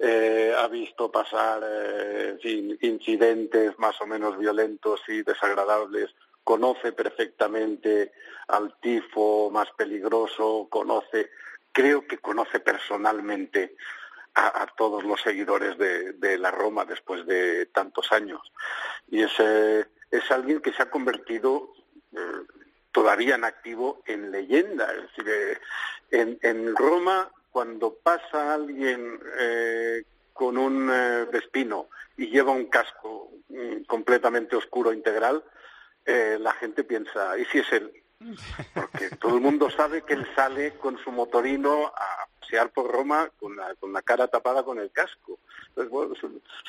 eh, 0.01 0.55
ha 0.57 0.69
visto 0.69 1.11
pasar 1.11 1.61
eh, 1.65 2.79
incidentes 2.83 3.77
más 3.81 4.01
o 4.01 4.07
menos 4.07 4.39
violentos 4.39 5.01
y 5.09 5.23
desagradables, 5.23 6.15
conoce 6.45 6.93
perfectamente 6.93 8.13
al 8.49 8.75
tifo 8.81 9.51
más 9.51 9.71
peligroso, 9.73 10.67
conoce, 10.71 11.31
creo 11.73 12.07
que 12.07 12.19
conoce 12.19 12.61
personalmente 12.61 13.77
a, 14.35 14.67
todos 14.77 15.05
los 15.05 15.21
seguidores 15.21 15.77
de, 15.77 16.39
la 16.39 16.51
Roma 16.51 16.85
después 16.85 17.27
de 17.27 17.67
tantos 17.67 18.11
años. 18.13 18.41
Y 19.11 19.23
es, 19.23 19.33
eh, 19.39 19.85
es 20.11 20.31
alguien 20.31 20.61
que 20.61 20.73
se 20.73 20.83
ha 20.83 20.91
convertido 20.91 21.75
eh, 22.15 22.47
todavía 22.93 23.35
en 23.35 23.45
activo 23.45 24.03
en 24.07 24.31
leyenda. 24.31 24.91
Es 24.93 25.03
decir, 25.03 25.29
eh, 25.29 25.59
en, 26.11 26.39
en 26.43 26.75
Roma 26.75 27.31
cuando 27.51 27.95
pasa 27.95 28.55
alguien 28.55 29.21
con 30.33 30.57
un 30.57 30.87
vespino 31.31 31.89
y 32.17 32.29
lleva 32.29 32.53
un 32.53 32.67
casco 32.67 33.31
mm, 33.51 33.83
completamente 33.83 34.57
oscuro 34.57 34.95
integral, 34.95 35.45
eh, 36.05 36.37
la 36.41 36.53
gente 36.53 36.85
piensa, 36.85 37.39
¿y 37.39 37.45
si 37.47 37.59
es 37.59 37.73
él? 37.73 37.93
Porque 38.75 39.11
todo 39.17 39.35
el 39.35 39.41
mundo 39.41 39.71
sabe 39.71 40.03
que 40.03 40.15
él 40.15 40.27
sale 40.35 40.75
con 40.75 40.97
su 40.99 41.11
motorino 41.11 41.87
a 41.87 42.29
pasear 42.41 42.71
por 42.71 42.91
Roma 42.91 43.31
con 43.39 43.57
la, 43.57 43.75
con 43.75 43.93
la 43.93 44.03
cara 44.03 44.29
tapada 44.29 44.63
con 44.63 44.79
el 44.79 44.91
casco. 44.93 45.41
Bueno, 45.75 46.15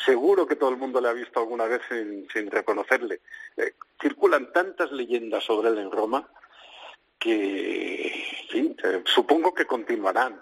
seguro 0.03 0.47
que 0.47 0.55
todo 0.55 0.69
el 0.69 0.77
mundo 0.77 0.99
le 0.99 1.09
ha 1.09 1.13
visto 1.13 1.39
alguna 1.39 1.65
vez 1.65 1.81
sin, 1.89 2.27
sin 2.31 2.49
reconocerle. 2.49 3.21
Eh, 3.57 3.75
circulan 4.01 4.51
tantas 4.51 4.91
leyendas 4.91 5.43
sobre 5.43 5.69
él 5.69 5.77
en 5.77 5.91
Roma 5.91 6.27
que, 7.19 8.07
en 8.07 8.49
fin, 8.49 8.77
eh, 8.83 9.01
supongo 9.05 9.53
que 9.53 9.65
continuarán. 9.65 10.41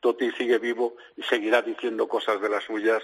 Totti 0.00 0.30
sigue 0.32 0.58
vivo 0.58 0.96
y 1.16 1.22
seguirá 1.22 1.62
diciendo 1.62 2.06
cosas 2.06 2.40
de 2.40 2.48
las 2.48 2.64
suyas, 2.64 3.02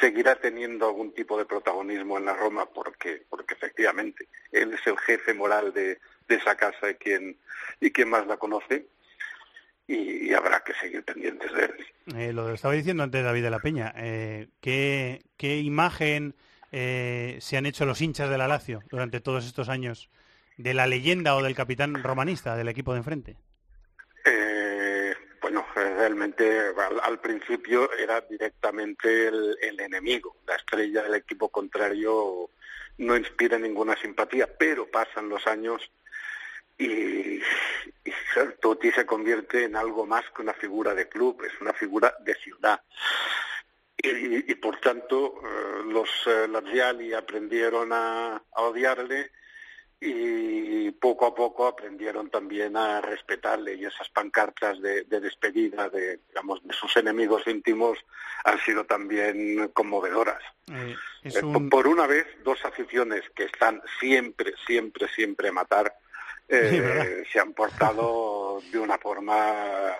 seguirá 0.00 0.36
teniendo 0.36 0.86
algún 0.86 1.12
tipo 1.12 1.38
de 1.38 1.46
protagonismo 1.46 2.18
en 2.18 2.26
la 2.26 2.34
Roma 2.34 2.66
porque, 2.66 3.22
porque 3.28 3.54
efectivamente 3.54 4.28
él 4.52 4.72
es 4.74 4.86
el 4.86 4.98
jefe 4.98 5.34
moral 5.34 5.72
de, 5.72 5.98
esa 6.28 6.56
casa 6.56 6.90
y 6.90 6.94
quien, 6.96 7.38
y 7.80 7.90
quien 7.90 8.10
más 8.10 8.26
la 8.26 8.36
conoce 8.36 8.86
y, 9.86 10.28
y 10.28 10.34
habrá 10.34 10.60
que 10.60 10.74
seguir 10.74 11.02
pendientes 11.02 11.50
de 11.52 11.64
él. 11.64 11.86
Eh, 12.16 12.32
lo 12.32 12.52
estaba 12.52 12.74
diciendo 12.74 13.02
antes 13.02 13.24
David 13.24 13.42
de 13.42 13.50
la 13.50 13.60
Peña, 13.60 13.94
eh, 13.96 14.48
¿qué, 14.60 15.22
¿qué, 15.38 15.58
imagen 15.58 16.34
eh, 16.70 17.38
se 17.40 17.56
han 17.56 17.64
hecho 17.64 17.86
los 17.86 18.02
hinchas 18.02 18.28
de 18.28 18.38
la 18.38 18.48
Lazio 18.48 18.82
durante 18.90 19.20
todos 19.20 19.46
estos 19.46 19.70
años 19.70 20.10
de 20.58 20.74
la 20.74 20.86
leyenda 20.86 21.34
o 21.34 21.42
del 21.42 21.54
capitán 21.54 22.02
romanista 22.02 22.56
del 22.56 22.68
equipo 22.68 22.92
de 22.92 22.98
enfrente? 22.98 23.36
Eh, 25.48 25.50
bueno, 25.50 25.66
realmente 25.74 26.60
al, 27.02 27.20
principio 27.20 27.90
era 27.92 28.20
directamente 28.20 29.28
el, 29.28 29.80
enemigo. 29.80 30.36
La 30.46 30.56
estrella 30.56 31.02
del 31.02 31.14
equipo 31.14 31.48
contrario 31.48 32.50
no 32.98 33.16
inspira 33.16 33.58
ninguna 33.58 33.96
simpatía, 33.96 34.46
pero 34.46 34.90
pasan 34.90 35.28
los 35.28 35.46
años 35.46 35.90
y, 36.76 37.38
y 37.38 38.12
Totti 38.60 38.92
se 38.92 39.06
convierte 39.06 39.64
en 39.64 39.76
algo 39.76 40.04
más 40.04 40.24
que 40.34 40.42
una 40.42 40.54
figura 40.54 40.94
de 40.94 41.08
club, 41.08 41.42
es 41.44 41.60
una 41.60 41.72
figura 41.72 42.14
de 42.20 42.34
ciudad. 42.34 42.82
Y, 44.00 44.54
por 44.56 44.78
tanto, 44.80 45.40
eh, 45.42 45.82
los 45.86 46.08
eh, 46.26 46.46
laziali 46.46 47.14
aprendieron 47.14 47.90
a 47.92 48.40
odiarle 48.50 49.32
y 50.00 50.90
poco 50.92 51.26
a 51.26 51.34
poco 51.34 51.66
aprendieron 51.66 52.30
también 52.30 52.76
a 52.76 53.00
respetarle 53.00 53.74
y 53.74 53.84
esas 53.84 54.08
pancartas 54.08 54.80
de, 54.80 55.04
de, 55.04 55.20
despedida 55.20 55.88
de 55.88 56.20
digamos 56.28 56.62
de 56.62 56.72
sus 56.72 56.96
enemigos 56.96 57.46
íntimos 57.46 57.98
han 58.44 58.58
sido 58.60 58.84
también 58.84 59.68
conmovedoras. 59.72 60.42
Eh, 60.68 60.94
un... 61.42 61.68
por 61.68 61.88
una 61.88 62.06
vez 62.06 62.26
dos 62.44 62.64
aficiones 62.64 63.22
que 63.34 63.44
están 63.44 63.82
siempre 63.98 64.54
siempre 64.66 65.08
siempre 65.08 65.48
a 65.48 65.52
matar 65.52 65.92
eh, 66.48 67.24
se 67.30 67.40
han 67.40 67.52
portado 67.52 68.60
de 68.72 68.78
una 68.78 68.96
forma 68.96 69.34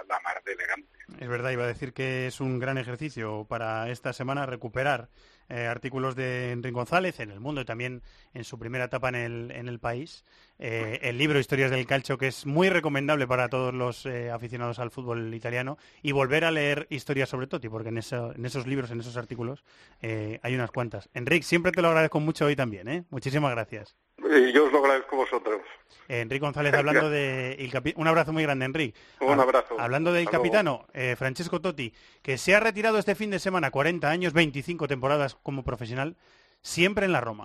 la 0.08 0.20
mar 0.20 0.42
de 0.44 0.52
elegante. 0.52 0.88
Es 1.20 1.28
verdad 1.28 1.50
iba 1.50 1.64
a 1.64 1.68
decir 1.68 1.92
que 1.92 2.26
es 2.26 2.40
un 2.40 2.58
gran 2.58 2.78
ejercicio 2.78 3.44
para 3.48 3.90
esta 3.90 4.12
semana 4.12 4.46
recuperar 4.46 5.08
eh, 5.48 5.66
artículos 5.66 6.14
de 6.14 6.52
Enrique 6.52 6.74
González 6.74 7.20
en 7.20 7.30
El 7.30 7.40
Mundo 7.40 7.60
y 7.60 7.64
también 7.64 8.02
en 8.34 8.44
su 8.44 8.58
primera 8.58 8.84
etapa 8.84 9.08
en 9.08 9.14
el, 9.14 9.50
en 9.50 9.68
el 9.68 9.78
país. 9.78 10.24
Eh, 10.58 10.98
el 11.02 11.18
libro 11.18 11.38
Historias 11.38 11.70
del 11.70 11.86
Calcio, 11.86 12.18
que 12.18 12.28
es 12.28 12.46
muy 12.46 12.68
recomendable 12.68 13.26
para 13.26 13.48
todos 13.48 13.72
los 13.72 14.06
eh, 14.06 14.30
aficionados 14.30 14.78
al 14.78 14.90
fútbol 14.90 15.32
italiano, 15.34 15.78
y 16.02 16.12
volver 16.12 16.44
a 16.44 16.50
leer 16.50 16.86
historias 16.90 17.28
sobre 17.28 17.46
Totti, 17.46 17.68
porque 17.68 17.90
en, 17.90 17.98
eso, 17.98 18.32
en 18.34 18.44
esos 18.44 18.66
libros, 18.66 18.90
en 18.90 19.00
esos 19.00 19.16
artículos, 19.16 19.64
eh, 20.02 20.40
hay 20.42 20.54
unas 20.54 20.70
cuantas. 20.70 21.08
Enrique, 21.14 21.44
siempre 21.44 21.72
te 21.72 21.82
lo 21.82 21.88
agradezco 21.88 22.20
mucho 22.20 22.46
hoy 22.46 22.56
también. 22.56 22.88
¿eh? 22.88 23.04
Muchísimas 23.10 23.52
gracias. 23.52 23.96
Y 24.18 24.52
yo 24.52 24.66
os 24.66 24.72
lo 24.72 24.78
agradezco 24.78 25.16
a 25.16 25.18
vosotros. 25.20 25.60
Enrique 26.08 26.44
González, 26.44 26.74
hablando 26.74 27.08
de... 27.08 27.52
El 27.52 27.70
capi... 27.70 27.94
Un 27.96 28.08
abrazo 28.08 28.32
muy 28.32 28.42
grande, 28.42 28.64
Enrique. 28.64 28.98
Un 29.20 29.38
abrazo. 29.38 29.76
Hablando 29.78 30.12
del 30.12 30.28
capitano, 30.28 30.86
eh, 30.92 31.14
Francesco 31.16 31.60
Totti, 31.60 31.92
que 32.22 32.38
se 32.38 32.54
ha 32.54 32.60
retirado 32.60 32.98
este 32.98 33.14
fin 33.14 33.30
de 33.30 33.38
semana, 33.38 33.70
40 33.70 34.08
años, 34.08 34.32
25 34.32 34.88
temporadas 34.88 35.36
como 35.42 35.62
profesional, 35.62 36.16
siempre 36.62 37.06
en 37.06 37.12
la 37.12 37.20
Roma. 37.20 37.44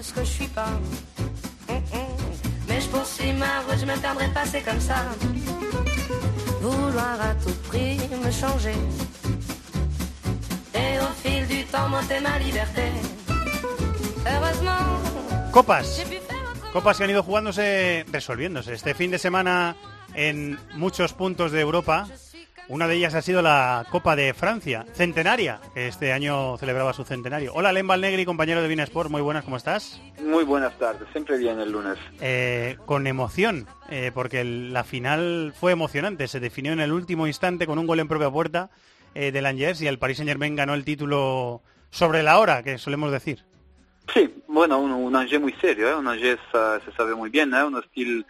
Ce 0.00 0.12
que 0.12 0.24
je 0.24 0.30
suis 0.30 0.48
pas. 0.48 0.72
Mm 1.68 1.74
-mm. 1.74 2.12
Mais 2.68 2.80
je 2.80 2.88
poursuis 2.88 3.32
ma 3.32 3.60
route, 3.64 3.78
je 3.80 3.86
me 3.86 3.96
perdrai 4.00 4.28
pas, 4.36 4.44
c'est 4.46 4.64
comme 4.68 4.80
ça. 4.80 4.98
Vouloir 6.60 7.16
à 7.20 7.34
tout 7.42 7.56
prix 7.68 7.98
me 8.24 8.30
changer. 8.30 8.78
Et 10.74 10.98
au 11.06 11.10
fil 11.22 11.46
du 11.46 11.64
temps, 11.72 11.88
monter 11.88 12.20
ma 12.20 12.38
liberté. 12.38 12.86
Heureusement. 14.32 14.84
Copas. 15.52 15.86
Copas 16.72 16.96
que 16.96 17.04
han 17.04 17.10
ido 17.10 17.22
jugándose, 17.22 18.04
resolviéndose. 18.12 18.72
Este 18.72 18.94
fin 18.94 19.10
de 19.10 19.18
semana 19.18 19.76
en 20.14 20.58
muchos 20.74 21.12
puntos 21.12 21.52
de 21.52 21.60
Europa. 21.60 22.06
Una 22.72 22.88
de 22.88 22.94
ellas 22.94 23.14
ha 23.14 23.20
sido 23.20 23.42
la 23.42 23.84
Copa 23.90 24.16
de 24.16 24.32
Francia, 24.32 24.86
centenaria, 24.94 25.60
que 25.74 25.88
este 25.88 26.10
año 26.14 26.56
celebraba 26.56 26.94
su 26.94 27.04
centenario. 27.04 27.52
Hola, 27.52 27.70
Lemba 27.70 27.98
Negri, 27.98 28.24
compañero 28.24 28.62
de 28.62 28.68
Vina 28.68 28.82
Sport, 28.84 29.10
muy 29.10 29.20
buenas, 29.20 29.44
¿cómo 29.44 29.58
estás? 29.58 30.00
Muy 30.22 30.42
buenas 30.44 30.78
tardes, 30.78 31.06
siempre 31.12 31.36
bien 31.36 31.60
el 31.60 31.70
lunes. 31.70 31.98
Eh, 32.22 32.78
con 32.86 33.06
emoción, 33.06 33.66
eh, 33.90 34.10
porque 34.14 34.40
el, 34.40 34.72
la 34.72 34.84
final 34.84 35.52
fue 35.54 35.72
emocionante, 35.72 36.26
se 36.28 36.40
definió 36.40 36.72
en 36.72 36.80
el 36.80 36.92
último 36.92 37.26
instante 37.26 37.66
con 37.66 37.78
un 37.78 37.86
gol 37.86 38.00
en 38.00 38.08
propia 38.08 38.30
puerta 38.30 38.70
eh, 39.14 39.32
del 39.32 39.44
Angers 39.44 39.82
y 39.82 39.86
el 39.86 39.98
Paris 39.98 40.16
Saint-Germain 40.16 40.56
ganó 40.56 40.72
el 40.72 40.86
título 40.86 41.60
sobre 41.90 42.22
la 42.22 42.38
hora, 42.38 42.62
que 42.62 42.78
solemos 42.78 43.12
decir. 43.12 43.44
Sí, 44.14 44.42
bueno, 44.48 44.78
un, 44.78 44.92
un 44.92 45.14
Angers 45.14 45.42
muy 45.42 45.52
serio, 45.60 45.90
¿eh? 45.90 45.94
un 45.94 46.08
Angers 46.08 46.40
uh, 46.54 46.82
se 46.82 46.96
sabe 46.96 47.14
muy 47.14 47.28
bien, 47.28 47.52
¿eh? 47.52 47.64
un 47.64 47.78
estilo 47.78 48.24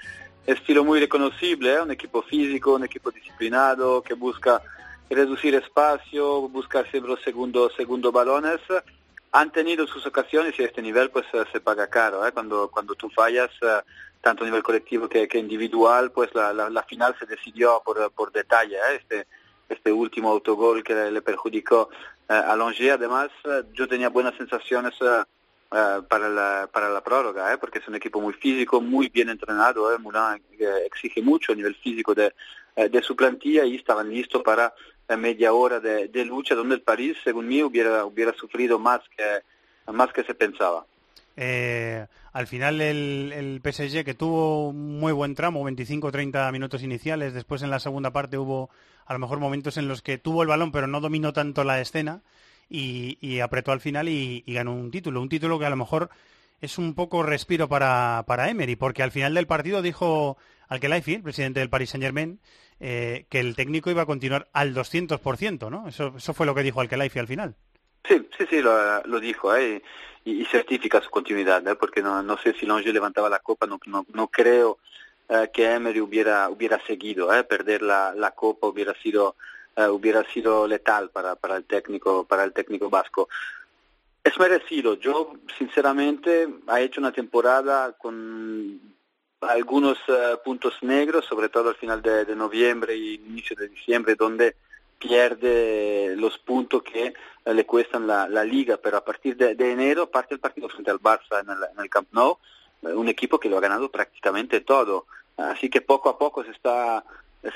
estilo 0.46 0.84
muy 0.84 1.00
reconocible, 1.00 1.74
¿eh? 1.74 1.80
un 1.80 1.90
equipo 1.90 2.22
físico, 2.22 2.74
un 2.74 2.84
equipo 2.84 3.10
disciplinado 3.10 4.02
que 4.02 4.14
busca 4.14 4.62
reducir 5.10 5.54
espacio, 5.54 6.48
busca 6.48 6.84
siempre 6.84 7.14
segundos, 7.22 7.74
segundos 7.76 8.12
balones. 8.12 8.60
Han 9.32 9.50
tenido 9.50 9.86
sus 9.86 10.06
ocasiones 10.06 10.54
y 10.58 10.62
a 10.62 10.66
este 10.66 10.82
nivel 10.82 11.10
pues 11.10 11.26
se 11.52 11.60
paga 11.60 11.86
caro. 11.88 12.26
¿eh? 12.26 12.32
Cuando, 12.32 12.70
cuando 12.70 12.94
tú 12.94 13.08
fallas, 13.10 13.50
tanto 14.22 14.44
a 14.44 14.46
nivel 14.46 14.62
colectivo 14.62 15.08
que, 15.08 15.28
que 15.28 15.38
individual, 15.38 16.12
pues 16.12 16.34
la, 16.34 16.52
la, 16.52 16.82
final 16.84 17.14
se 17.18 17.26
decidió 17.26 17.82
por, 17.84 18.10
por 18.12 18.32
detalle. 18.32 18.76
¿eh? 18.76 19.00
Este, 19.00 19.26
este 19.68 19.92
último 19.92 20.30
autogol 20.30 20.82
que 20.82 20.94
le, 20.94 21.22
perjudicó 21.22 21.90
eh, 22.28 22.32
a 22.32 22.54
Longier. 22.56 22.92
Además, 22.92 23.30
eh, 23.44 23.64
yo 23.74 23.88
tenía 23.88 24.08
buenas 24.08 24.34
sensaciones 24.36 24.94
eh, 25.72 26.02
para, 26.08 26.28
la, 26.28 26.68
para 26.72 26.88
la 26.88 27.02
prórroga, 27.02 27.56
porque 27.58 27.78
es 27.78 27.88
un 27.88 27.94
equipo 27.94 28.20
muy 28.20 28.34
físico, 28.34 28.80
muy 28.80 29.08
bien 29.08 29.28
entrenado. 29.28 29.98
Moulin 29.98 30.42
exige 30.86 31.22
mucho 31.22 31.52
a 31.52 31.56
nivel 31.56 31.74
físico 31.76 32.14
de, 32.14 32.32
de 32.76 33.02
su 33.02 33.16
plantilla 33.16 33.64
y 33.64 33.76
estaban 33.76 34.10
listos 34.10 34.42
para 34.42 34.72
media 35.16 35.52
hora 35.52 35.80
de, 35.80 36.08
de, 36.08 36.24
lucha 36.24 36.54
donde 36.54 36.76
el 36.76 36.82
París, 36.82 37.16
según 37.22 37.48
mí, 37.48 37.62
hubiera, 37.62 38.04
hubiera 38.04 38.32
sufrido 38.34 38.78
más 38.78 39.00
que, 39.16 39.92
más 39.92 40.12
que 40.12 40.24
se 40.24 40.34
pensaba. 40.34 40.84
Eh, 41.36 42.06
al 42.32 42.46
final 42.46 42.80
el, 42.80 43.32
el, 43.32 43.60
PSG 43.72 44.04
que 44.04 44.14
tuvo 44.14 44.68
un 44.68 44.98
muy 44.98 45.12
buen 45.12 45.34
tramo, 45.34 45.68
25-30 45.68 46.52
minutos 46.52 46.82
iniciales, 46.82 47.32
después 47.32 47.62
en 47.62 47.70
la 47.70 47.80
segunda 47.80 48.10
parte 48.10 48.36
hubo 48.36 48.70
a 49.06 49.12
lo 49.14 49.18
mejor 49.18 49.40
momentos 49.40 49.76
en 49.78 49.88
los 49.88 50.02
que 50.02 50.18
tuvo 50.18 50.42
el 50.42 50.48
balón 50.48 50.72
pero 50.72 50.86
no 50.86 51.00
dominó 51.00 51.32
tanto 51.32 51.64
la 51.64 51.80
escena 51.80 52.20
y, 52.72 53.18
y 53.20 53.40
apretó 53.40 53.70
al 53.72 53.80
final 53.80 54.08
y, 54.08 54.42
ganó 54.46 54.72
un 54.72 54.90
título, 54.90 55.20
un 55.20 55.28
título 55.28 55.58
que 55.58 55.66
a 55.66 55.70
lo 55.70 55.76
mejor 55.76 56.08
es 56.60 56.78
un 56.78 56.94
poco 56.94 57.22
respiro 57.22 57.68
para, 57.68 58.24
para 58.26 58.48
Emery, 58.48 58.76
porque 58.76 59.02
al 59.02 59.10
final 59.10 59.34
del 59.34 59.46
partido 59.46 59.82
dijo 59.82 60.38
Alkelaifi, 60.68 61.14
el 61.14 61.22
presidente 61.22 61.60
del 61.60 61.68
Paris 61.68 61.90
Saint 61.90 62.04
Germain, 62.04 62.40
eh, 62.80 63.26
que 63.28 63.40
el 63.40 63.54
técnico 63.56 63.90
iba 63.90 64.02
a 64.02 64.06
continuar 64.06 64.48
al 64.52 64.74
200%, 64.74 65.70
¿no? 65.70 65.86
Eso, 65.86 66.14
eso 66.16 66.32
fue 66.34 66.46
lo 66.46 66.54
que 66.54 66.62
dijo 66.62 66.80
Alkelaifi 66.80 67.18
al 67.18 67.26
final. 67.26 67.54
Sí, 68.08 68.26
sí, 68.36 68.44
sí, 68.48 68.60
lo, 68.60 69.02
lo 69.04 69.20
dijo 69.20 69.54
¿eh? 69.54 69.82
y, 70.24 70.44
certifica 70.46 71.00
su 71.00 71.10
continuidad, 71.10 71.66
¿eh? 71.68 71.76
porque 71.76 72.02
no, 72.02 72.22
no 72.22 72.38
sé 72.38 72.54
si 72.54 72.66
Longe 72.66 72.92
levantaba 72.92 73.28
la 73.28 73.38
copa, 73.40 73.66
no, 73.66 73.78
no, 73.86 74.06
no 74.12 74.28
creo 74.28 74.78
eh, 75.28 75.50
que 75.52 75.70
Emery 75.70 76.00
hubiera, 76.00 76.48
hubiera 76.48 76.84
seguido, 76.86 77.32
¿eh? 77.34 77.44
perder 77.44 77.82
la, 77.82 78.14
la 78.14 78.32
copa 78.32 78.66
hubiera 78.66 78.94
sido, 79.02 79.36
eh, 79.76 79.86
hubiera 79.86 80.24
sido 80.32 80.66
letal 80.66 81.10
para, 81.10 81.34
para, 81.36 81.56
el 81.56 81.64
técnico, 81.64 82.24
para 82.24 82.44
el 82.44 82.52
técnico 82.52 82.90
vasco. 82.90 83.28
Es 84.22 84.38
merecido, 84.38 84.94
yo 84.94 85.34
sinceramente 85.58 86.48
ha 86.68 86.80
hecho 86.80 87.00
una 87.00 87.12
temporada 87.12 87.92
con 87.92 88.80
algunos 89.40 89.98
uh, 90.08 90.40
puntos 90.44 90.74
negros, 90.82 91.24
sobre 91.24 91.48
todo 91.48 91.70
al 91.70 91.74
final 91.74 92.00
de, 92.00 92.24
de 92.24 92.36
noviembre 92.36 92.94
y 92.94 93.14
inicio 93.14 93.56
de 93.56 93.68
diciembre, 93.68 94.14
donde 94.14 94.54
pierde 94.98 96.14
los 96.16 96.38
puntos 96.38 96.82
que 96.82 97.12
uh, 97.44 97.52
le 97.52 97.66
cuestan 97.66 98.06
la, 98.06 98.44
liga, 98.44 98.76
pero 98.76 98.98
a 98.98 99.04
partir 99.04 99.36
de, 99.36 99.72
enero 99.72 100.08
parte 100.10 100.34
el 100.34 100.40
partido 100.40 100.68
frente 100.68 100.90
al 100.90 101.00
Barça 101.00 101.40
en 101.40 101.50
el, 101.50 101.58
en 101.74 101.82
el 101.82 101.90
Camp 101.90 102.08
Nou, 102.12 102.38
uh, 102.82 102.88
un 102.88 103.08
equipo 103.08 103.40
que 103.40 103.48
lo 103.48 103.58
ha 103.58 103.60
ganado 103.60 103.90
prácticamente 103.90 104.60
todo. 104.60 105.06
Así 105.36 105.68
que 105.68 105.80
poco 105.80 106.08
a 106.08 106.18
poco 106.18 106.44
se 106.44 106.50
está 106.50 107.04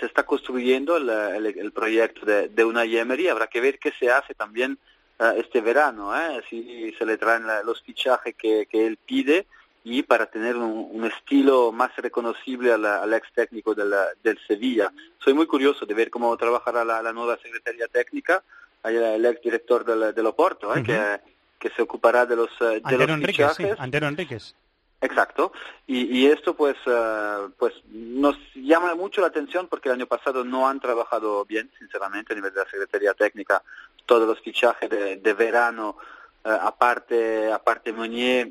se 0.00 0.06
está 0.06 0.24
construyendo 0.24 0.96
el, 0.96 1.08
el, 1.08 1.46
el 1.46 1.72
proyecto 1.72 2.26
de, 2.26 2.48
de 2.48 2.64
una 2.64 2.84
Emery. 2.84 3.28
Habrá 3.28 3.46
que 3.46 3.60
ver 3.60 3.78
qué 3.78 3.92
se 3.98 4.10
hace 4.10 4.34
también 4.34 4.78
este 5.36 5.62
verano, 5.62 6.14
¿eh? 6.14 6.42
si 6.50 6.94
se 6.98 7.06
le 7.06 7.16
traen 7.16 7.44
los 7.64 7.80
fichajes 7.82 8.34
que, 8.34 8.66
que 8.66 8.86
él 8.86 8.98
pide 8.98 9.46
y 9.82 10.02
para 10.02 10.26
tener 10.26 10.56
un, 10.56 10.88
un 10.92 11.04
estilo 11.06 11.72
más 11.72 11.94
reconocible 11.96 12.72
al, 12.72 12.84
al 12.84 13.14
ex 13.14 13.32
técnico 13.32 13.74
del, 13.74 13.94
del, 14.22 14.38
Sevilla. 14.46 14.92
Soy 15.18 15.32
muy 15.32 15.46
curioso 15.46 15.86
de 15.86 15.94
ver 15.94 16.10
cómo 16.10 16.36
trabajará 16.36 16.84
la, 16.84 17.00
la 17.00 17.12
nueva 17.12 17.38
Secretaría 17.38 17.86
Técnica, 17.88 18.42
el 18.84 19.24
ex 19.24 19.40
director 19.40 19.84
del, 19.84 20.14
del 20.14 20.26
Oporto, 20.26 20.74
¿eh? 20.74 20.80
uh 20.80 20.82
-huh. 20.82 20.86
que, 20.86 21.20
que, 21.60 21.74
se 21.74 21.82
ocupará 21.82 22.26
de 22.26 22.36
los, 22.36 22.50
de 22.58 22.80
Antero 22.84 23.16
los 23.16 23.26
fichajes. 23.26 23.56
sí, 23.56 23.74
Antero 23.78 24.08
Enríquez. 24.08 24.54
Exacto, 25.00 25.52
y, 25.86 26.18
y, 26.18 26.26
esto 26.26 26.54
pues 26.54 26.74
uh, 26.86 27.50
pues 27.58 27.74
nos 27.90 28.36
llama 28.54 28.94
mucho 28.94 29.20
la 29.20 29.26
atención 29.26 29.68
porque 29.68 29.90
el 29.90 29.96
año 29.96 30.06
pasado 30.06 30.42
no 30.42 30.68
han 30.68 30.80
trabajado 30.80 31.44
bien, 31.44 31.70
sinceramente, 31.78 32.32
a 32.32 32.36
nivel 32.36 32.52
de 32.52 32.60
la 32.60 32.70
Secretaría 32.70 33.12
Técnica, 33.12 33.62
todos 34.06 34.26
los 34.26 34.40
fichajes 34.40 34.88
de, 34.88 35.16
de 35.16 35.34
verano 35.34 35.96
Uh, 36.46 36.50
aparte, 36.62 37.50
aparte 37.50 37.92
Meunier, 37.92 38.48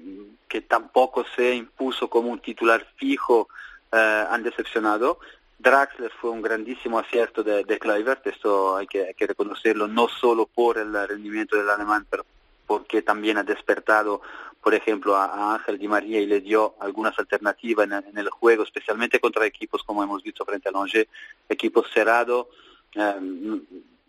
que 0.50 0.60
tampoco 0.60 1.24
se 1.34 1.56
impuso 1.56 2.10
como 2.10 2.30
un 2.30 2.40
titular 2.40 2.86
fijo, 2.98 3.48
uh, 3.94 3.96
han 4.30 4.44
decepcionado. 4.44 5.20
Draxler 5.60 6.12
fue 6.20 6.32
un 6.32 6.42
grandísimo 6.42 7.00
acierto 7.00 7.42
de, 7.42 7.64
de 7.64 7.80
esto 8.26 8.76
hay 8.76 8.88
que, 8.88 9.06
hay 9.06 9.14
que, 9.14 9.28
reconocerlo, 9.28 9.88
no 9.88 10.10
solo 10.10 10.46
por 10.46 10.78
el 10.78 10.92
rendimiento 11.08 11.56
del 11.56 11.70
alemán, 11.70 12.06
pero 12.10 12.26
porque 12.66 13.02
también 13.02 13.38
ha 13.38 13.44
despertado, 13.44 14.22
por 14.62 14.74
ejemplo, 14.74 15.16
a, 15.16 15.54
Ángel 15.54 15.78
Di 15.78 15.88
María 15.88 16.20
y 16.20 16.26
le 16.26 16.42
dio 16.42 16.76
algunas 16.80 17.18
alternativas 17.20 17.86
en, 17.86 17.94
en, 17.94 18.18
el 18.18 18.30
juego, 18.30 18.64
especialmente 18.64 19.20
contra 19.20 19.46
equipos 19.46 19.84
como 19.84 20.04
hemos 20.04 20.24
visto 20.24 20.46
frente 20.46 20.70
a 20.70 20.72
Longe, 20.72 21.08
equipos 21.50 21.90
cerrados. 21.92 22.48
Um, 22.96 23.62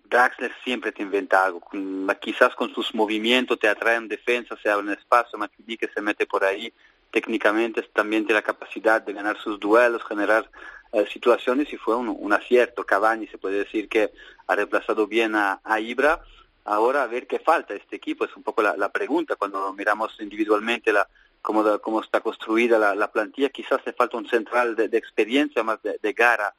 Draxler 0.09 0.53
siempre 0.63 0.93
te 0.93 1.03
inventa 1.03 1.45
algo, 1.45 1.61
quizás 2.21 2.55
con 2.55 2.73
sus 2.73 2.95
movimientos 2.95 3.59
te 3.59 3.69
atraen 3.69 4.07
defensa, 4.07 4.57
se 4.63 4.71
abre 4.71 4.87
un 4.87 4.93
espacio, 4.93 5.37
Matuidi 5.37 5.77
que 5.77 5.89
se 5.89 6.01
mete 6.01 6.27
por 6.27 6.45
ahí, 6.45 6.73
técnicamente 7.11 7.83
también 7.93 8.25
tiene 8.25 8.39
la 8.41 8.43
capacidad 8.43 9.03
de 9.03 9.13
ganar 9.13 9.37
sus 9.39 9.59
duelos, 9.59 10.05
generar 10.05 10.49
eh, 10.93 11.07
situaciones 11.13 11.73
y 11.73 11.77
fue 11.77 11.97
un, 11.97 12.09
un, 12.09 12.33
acierto. 12.33 12.85
Cavani 12.85 13.27
se 13.27 13.39
puede 13.39 13.59
decir 13.59 13.89
que 13.89 14.13
ha 14.47 14.55
reemplazado 14.55 15.07
bien 15.07 15.35
a, 15.35 15.61
Ibra. 15.81 16.23
Ahora 16.67 17.05
a 17.05 17.07
ver 17.07 17.27
qué 17.27 17.39
falta 17.39 17.75
este 17.75 17.97
equipo, 17.97 18.25
es 18.25 18.37
un 18.37 18.43
poco 18.43 18.61
la, 18.61 18.77
la 18.77 18.91
pregunta 18.91 19.37
cuando 19.37 19.73
miramos 19.73 20.17
individualmente 20.21 20.93
la, 20.93 21.09
cómo, 21.41 21.79
cómo 21.81 22.03
está 22.03 22.21
construida 22.21 22.79
la, 22.79 22.95
la, 22.95 23.11
plantilla, 23.13 23.51
quizás 23.51 23.81
le 23.87 23.93
falta 23.93 24.17
un 24.17 24.29
central 24.29 24.75
de, 24.75 24.89
de 24.89 24.99
experiencia, 24.99 25.63
más 25.63 25.81
de, 25.83 25.99
de 26.03 26.13
gara 26.13 26.53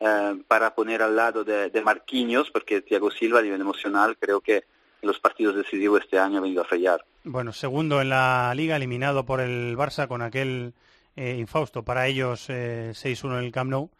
eh, 0.00 0.34
para 0.46 0.74
poner 0.74 1.00
al 1.00 1.16
lado 1.16 1.44
de, 1.44 1.70
de 1.70 1.82
Marquinhos, 1.82 2.50
porque 2.50 2.82
Thiago 2.82 3.10
Silva 3.10 3.38
a 3.38 3.42
nivel 3.42 3.60
emocional 3.60 4.18
creo 4.18 4.42
que 4.42 4.64
los 5.00 5.18
partidos 5.18 5.56
decisivos 5.56 6.02
este 6.02 6.18
año 6.18 6.38
ha 6.38 6.42
venido 6.42 6.62
a 6.62 6.66
fallar. 6.66 7.04
Bueno, 7.24 7.52
segundo 7.52 8.02
en 8.02 8.10
la 8.10 8.52
liga, 8.54 8.76
eliminado 8.76 9.24
por 9.24 9.40
el 9.40 9.76
Barça 9.78 10.08
con 10.08 10.20
aquel 10.20 10.74
eh, 11.16 11.36
infausto 11.38 11.82
para 11.82 12.06
ellos 12.06 12.46
eh, 12.48 12.92
6-1 12.92 13.38
en 13.38 13.44
el 13.44 13.52
Camp 13.52 13.70
Nou. 13.70 13.90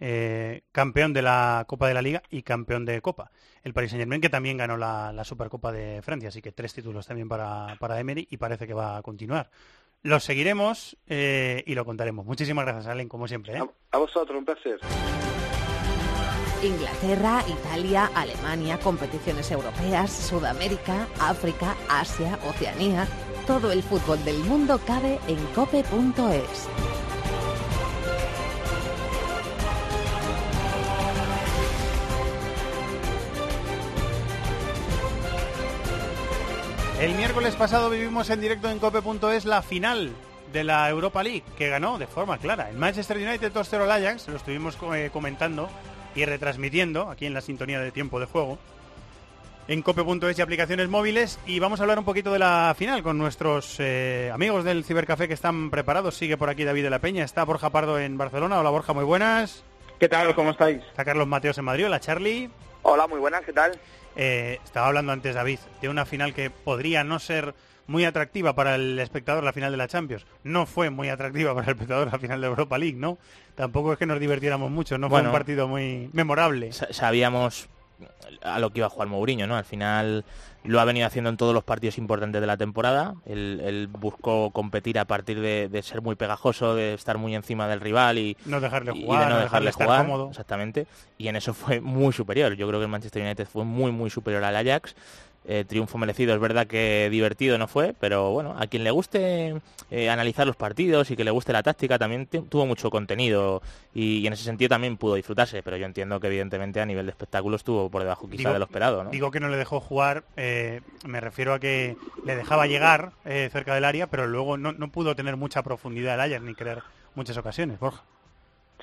Eh, 0.00 0.62
campeón 0.72 1.12
de 1.12 1.20
la 1.20 1.64
Copa 1.68 1.86
de 1.86 1.94
la 1.94 2.02
Liga 2.02 2.22
y 2.30 2.42
campeón 2.42 2.86
de 2.86 3.00
Copa. 3.02 3.30
El 3.62 3.74
Paris 3.74 3.90
Saint 3.90 4.00
Germain 4.00 4.22
que 4.22 4.30
también 4.30 4.56
ganó 4.56 4.78
la, 4.78 5.12
la 5.12 5.24
Supercopa 5.24 5.70
de 5.72 6.00
Francia, 6.02 6.30
así 6.30 6.40
que 6.40 6.52
tres 6.52 6.72
títulos 6.72 7.06
también 7.06 7.28
para, 7.28 7.76
para 7.78 8.00
Emery 8.00 8.26
y 8.30 8.38
parece 8.38 8.66
que 8.66 8.72
va 8.72 8.96
a 8.96 9.02
continuar. 9.02 9.50
Lo 10.02 10.18
seguiremos 10.18 10.96
eh, 11.06 11.62
y 11.66 11.74
lo 11.74 11.84
contaremos. 11.84 12.24
Muchísimas 12.24 12.64
gracias, 12.64 12.86
Alen, 12.86 13.08
como 13.08 13.28
siempre. 13.28 13.54
¿eh? 13.54 13.58
A, 13.58 13.96
a 13.96 13.98
vosotros, 13.98 14.38
un 14.38 14.46
placer. 14.46 14.80
Inglaterra, 16.62 17.42
Italia, 17.48 18.10
Alemania, 18.14 18.78
competiciones 18.78 19.50
europeas, 19.50 20.10
Sudamérica, 20.10 21.06
África, 21.18 21.76
Asia, 21.88 22.38
Oceanía. 22.48 23.06
Todo 23.46 23.72
el 23.72 23.82
fútbol 23.82 24.22
del 24.24 24.38
mundo 24.38 24.78
cabe 24.86 25.18
en 25.26 25.38
cope.es. 25.54 26.68
El 37.00 37.14
miércoles 37.14 37.56
pasado 37.56 37.88
vivimos 37.88 38.28
en 38.28 38.42
directo 38.42 38.68
en 38.68 38.78
cope.es 38.78 39.46
la 39.46 39.62
final 39.62 40.10
de 40.52 40.64
la 40.64 40.86
Europa 40.90 41.22
League, 41.22 41.44
que 41.56 41.70
ganó 41.70 41.96
de 41.96 42.06
forma 42.06 42.36
clara. 42.36 42.68
El 42.68 42.76
Manchester 42.76 43.16
United 43.16 43.54
2-0 43.54 43.84
al 43.84 43.90
Ajax, 43.90 44.28
lo 44.28 44.36
estuvimos 44.36 44.76
eh, 44.94 45.08
comentando 45.10 45.70
y 46.14 46.26
retransmitiendo 46.26 47.08
aquí 47.08 47.24
en 47.24 47.32
la 47.32 47.40
sintonía 47.40 47.80
de 47.80 47.90
tiempo 47.90 48.20
de 48.20 48.26
juego 48.26 48.58
en 49.66 49.80
cope.es 49.80 50.38
y 50.38 50.42
aplicaciones 50.42 50.90
móviles 50.90 51.38
y 51.46 51.58
vamos 51.58 51.80
a 51.80 51.84
hablar 51.84 51.98
un 51.98 52.04
poquito 52.04 52.34
de 52.34 52.38
la 52.38 52.74
final 52.76 53.02
con 53.02 53.16
nuestros 53.16 53.76
eh, 53.78 54.30
amigos 54.34 54.64
del 54.64 54.84
Cibercafé 54.84 55.26
que 55.26 55.32
están 55.32 55.70
preparados. 55.70 56.16
Sigue 56.16 56.36
por 56.36 56.50
aquí 56.50 56.64
David 56.64 56.82
de 56.82 56.90
la 56.90 56.98
Peña, 56.98 57.24
está 57.24 57.44
Borja 57.44 57.70
Pardo 57.70 57.98
en 57.98 58.18
Barcelona. 58.18 58.60
Hola 58.60 58.68
Borja, 58.68 58.92
muy 58.92 59.04
buenas. 59.04 59.64
¿Qué 59.98 60.10
tal? 60.10 60.34
¿Cómo 60.34 60.50
estáis? 60.50 60.82
Está 60.82 61.06
Carlos 61.06 61.26
Mateos 61.26 61.56
en 61.56 61.64
Madrid. 61.64 61.86
Hola 61.86 61.98
Charlie. 61.98 62.50
Hola, 62.82 63.06
muy 63.06 63.20
buenas, 63.20 63.42
¿qué 63.42 63.54
tal? 63.54 63.78
Eh, 64.16 64.58
estaba 64.64 64.88
hablando 64.88 65.12
antes 65.12 65.34
David 65.34 65.58
de 65.80 65.88
una 65.88 66.04
final 66.04 66.34
que 66.34 66.50
podría 66.50 67.04
no 67.04 67.18
ser 67.18 67.54
muy 67.86 68.04
atractiva 68.04 68.54
para 68.54 68.76
el 68.76 68.98
espectador 68.98 69.42
la 69.42 69.52
final 69.52 69.72
de 69.72 69.76
la 69.76 69.88
Champions. 69.88 70.24
No 70.44 70.66
fue 70.66 70.90
muy 70.90 71.08
atractiva 71.08 71.54
para 71.54 71.66
el 71.66 71.72
espectador 71.72 72.10
la 72.12 72.18
final 72.18 72.40
de 72.40 72.46
Europa 72.46 72.78
League, 72.78 72.96
¿no? 72.96 73.18
Tampoco 73.56 73.92
es 73.92 73.98
que 73.98 74.06
nos 74.06 74.20
divirtiéramos 74.20 74.70
mucho, 74.70 74.96
no 74.96 75.08
bueno, 75.08 75.24
fue 75.24 75.30
un 75.30 75.32
partido 75.32 75.68
muy 75.68 76.08
memorable. 76.12 76.72
Sabíamos 76.72 77.68
a 78.42 78.58
lo 78.58 78.70
que 78.70 78.80
iba 78.80 78.86
a 78.86 78.90
jugar 78.90 79.08
Mourinho, 79.08 79.46
¿no? 79.46 79.56
Al 79.56 79.64
final 79.64 80.24
lo 80.64 80.80
ha 80.80 80.84
venido 80.84 81.06
haciendo 81.06 81.30
en 81.30 81.36
todos 81.36 81.54
los 81.54 81.64
partidos 81.64 81.98
importantes 81.98 82.40
de 82.40 82.46
la 82.46 82.56
temporada. 82.56 83.14
Él, 83.24 83.60
él 83.64 83.88
buscó 83.88 84.50
competir 84.50 84.98
a 84.98 85.06
partir 85.06 85.40
de, 85.40 85.68
de, 85.68 85.82
ser 85.82 86.02
muy 86.02 86.16
pegajoso, 86.16 86.74
de 86.74 86.94
estar 86.94 87.18
muy 87.18 87.34
encima 87.34 87.66
del 87.66 87.80
rival 87.80 88.18
y 88.18 88.36
no 88.44 88.60
dejarle 88.60 88.92
y 88.94 89.04
jugar, 89.04 89.20
de 89.20 89.24
no, 89.26 89.34
no 89.36 89.40
dejarle, 89.40 89.66
dejarle 89.66 89.84
jugar. 89.84 90.06
Cómodo. 90.06 90.28
Exactamente. 90.30 90.86
Y 91.18 91.28
en 91.28 91.36
eso 91.36 91.54
fue 91.54 91.80
muy 91.80 92.12
superior. 92.12 92.54
Yo 92.54 92.68
creo 92.68 92.78
que 92.78 92.84
el 92.84 92.90
Manchester 92.90 93.22
United 93.22 93.46
fue 93.46 93.64
muy, 93.64 93.90
muy 93.92 94.10
superior 94.10 94.44
al 94.44 94.56
Ajax. 94.56 94.94
Eh, 95.50 95.64
triunfo 95.64 95.98
merecido, 95.98 96.32
es 96.32 96.40
verdad 96.40 96.66
que 96.66 97.08
divertido 97.10 97.58
no 97.58 97.66
fue, 97.66 97.92
pero 97.98 98.30
bueno, 98.30 98.54
a 98.58 98.66
quien 98.68 98.84
le 98.84 98.90
guste 98.92 99.60
eh, 99.90 100.08
analizar 100.08 100.46
los 100.46 100.56
partidos 100.56 101.10
y 101.10 101.16
que 101.16 101.24
le 101.24 101.30
guste 101.32 101.52
la 101.52 101.62
táctica 101.62 101.98
también 101.98 102.26
tuvo 102.26 102.66
mucho 102.66 102.88
contenido 102.90 103.60
y, 103.92 104.18
y 104.18 104.26
en 104.26 104.32
ese 104.32 104.44
sentido 104.44 104.68
también 104.68 104.96
pudo 104.96 105.16
disfrutarse, 105.16 105.62
pero 105.62 105.76
yo 105.76 105.86
entiendo 105.86 106.20
que 106.20 106.28
evidentemente 106.28 106.80
a 106.80 106.86
nivel 106.86 107.06
de 107.06 107.10
espectáculo 107.10 107.56
estuvo 107.56 107.90
por 107.90 108.02
debajo 108.02 108.28
quizá 108.28 108.38
Digo- 108.42 108.52
de 108.52 108.58
lo 108.60 108.64
esperado, 108.66 109.04
¿no? 109.04 109.10
Digo 109.10 109.30
que 109.30 109.40
no 109.40 109.48
le 109.48 109.56
dejó 109.56 109.80
jugar, 109.80 110.22
eh, 110.36 110.80
me 111.04 111.20
refiero 111.20 111.52
a 111.54 111.58
que 111.58 111.96
le 112.24 112.36
dejaba 112.36 112.66
llegar 112.66 113.12
eh, 113.24 113.48
cerca 113.50 113.74
del 113.74 113.84
área, 113.84 114.06
pero 114.06 114.26
luego 114.28 114.56
no, 114.56 114.72
no 114.72 114.88
pudo 114.88 115.16
tener 115.16 115.36
mucha 115.36 115.62
profundidad 115.62 116.14
el 116.14 116.20
Ajax 116.20 116.42
ni 116.42 116.54
crear 116.54 116.82
muchas 117.16 117.36
ocasiones, 117.36 117.80
Borja. 117.80 118.02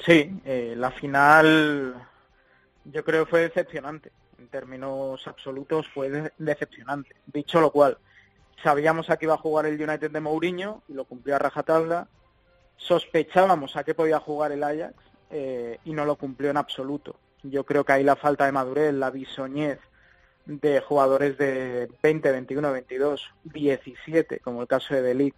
Sí, 0.05 0.30
eh, 0.45 0.76
la 0.78 0.91
final 0.91 1.95
yo 2.86 3.03
creo 3.03 3.26
que 3.26 3.30
fue 3.30 3.41
decepcionante. 3.41 4.11
En 4.48 4.52
términos 4.52 5.28
absolutos 5.28 5.88
fue 5.93 6.10
de- 6.10 6.32
decepcionante. 6.38 7.14
Dicho 7.26 7.60
lo 7.60 7.70
cual, 7.70 7.98
sabíamos 8.64 9.10
a 9.10 9.18
qué 9.18 9.26
iba 9.26 9.34
a 9.34 9.38
jugar 9.38 9.66
el 9.66 9.76
United 9.82 10.10
de 10.10 10.22
Mourinho 10.22 10.84
y 10.88 10.93
lo 10.93 11.04
cumplió 11.04 11.36
a 11.36 11.39
rajatabla. 11.39 12.08
Sospechábamos 12.78 13.76
a 13.76 13.84
qué 13.84 13.93
podía 13.93 14.20
jugar 14.22 14.54
el 14.54 14.64
Ajax 14.64 14.93
eh, 15.32 15.80
y 15.84 15.91
no 15.91 16.06
lo 16.06 16.16
cumplió 16.16 16.50
en 16.50 16.56
absoluto. 16.56 17.18
Yo 17.43 17.66
creo 17.66 17.84
que 17.84 17.91
ahí 17.91 18.04
la 18.06 18.16
falta 18.16 18.45
de 18.45 18.54
madurez, 18.54 18.93
la 18.93 19.10
bisoñez 19.12 19.80
de 20.45 20.80
jugadores 20.80 21.38
de 21.38 21.89
20, 22.02 22.32
21, 22.32 22.72
22, 22.72 23.30
17, 23.43 24.39
como 24.39 24.62
el 24.62 24.68
caso 24.70 24.93
de 24.93 25.02
Delict, 25.02 25.38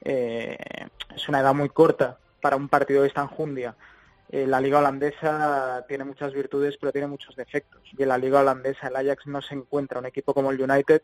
eh, 0.00 0.58
es 1.14 1.28
una 1.28 1.38
edad 1.38 1.54
muy 1.54 1.68
corta 1.68 2.18
para 2.40 2.56
un 2.56 2.68
partido 2.68 3.02
de 3.02 3.08
esta 3.08 3.22
enjundia. 3.22 3.76
Eh, 4.32 4.46
la 4.46 4.60
liga 4.60 4.78
holandesa 4.78 5.84
tiene 5.88 6.04
muchas 6.04 6.32
virtudes, 6.32 6.76
pero 6.78 6.92
tiene 6.92 7.08
muchos 7.08 7.34
defectos. 7.34 7.82
Y 7.98 8.02
en 8.02 8.08
la 8.08 8.18
liga 8.18 8.40
holandesa 8.40 8.86
el 8.86 8.96
Ajax 8.96 9.26
no 9.26 9.42
se 9.42 9.56
encuentra 9.56 9.98
un 9.98 10.06
equipo 10.06 10.32
como 10.32 10.52
el 10.52 10.62
United, 10.62 11.02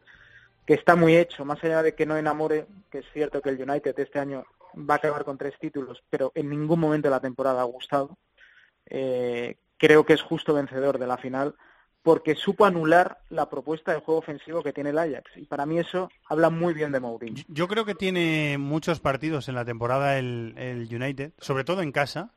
que 0.65 0.75
está 0.75 0.95
muy 0.95 1.17
hecho, 1.17 1.45
más 1.45 1.63
allá 1.65 1.83
de 1.83 1.95
que 1.95 2.07
no 2.07 2.17
enamore, 2.17 2.67
que 2.89 2.99
es 2.99 3.07
cierto 3.13 3.43
que 3.43 3.51
el 3.51 3.61
United 3.61 3.99
este 3.99 4.21
año 4.21 4.45
va 4.79 4.95
a 4.95 4.97
acabar 4.99 5.25
con 5.25 5.39
tres 5.39 5.55
títulos, 5.59 6.05
pero 6.09 6.31
en 6.37 6.51
ningún 6.51 6.79
momento 6.79 7.09
de 7.09 7.15
la 7.15 7.21
temporada 7.21 7.63
ha 7.63 7.65
gustado. 7.65 8.17
Eh, 8.87 9.57
creo 9.77 10.07
que 10.07 10.13
es 10.13 10.23
justo 10.23 10.55
vencedor 10.55 10.99
de 10.99 11.07
la 11.09 11.17
final 11.17 11.57
porque 12.03 12.37
supo 12.37 12.65
anular 12.65 13.19
la 13.31 13.51
propuesta 13.51 13.93
de 13.93 13.99
juego 13.99 14.21
ofensivo 14.21 14.63
que 14.63 14.73
tiene 14.73 14.91
el 14.91 14.99
Ajax. 14.99 15.33
Y 15.35 15.47
para 15.47 15.67
mí 15.67 15.81
eso 15.81 16.09
habla 16.29 16.51
muy 16.51 16.73
bien 16.73 16.93
de 16.93 17.01
Mourinho. 17.01 17.43
Yo 17.49 17.67
creo 17.67 17.85
que 17.85 17.97
tiene 17.97 18.59
muchos 18.59 19.01
partidos 19.01 19.49
en 19.49 19.57
la 19.57 19.65
temporada 19.65 20.17
el, 20.17 20.55
el 20.57 20.89
United, 20.89 21.33
sobre 21.39 21.65
todo 21.65 21.83
en 21.83 21.91
casa, 21.91 22.36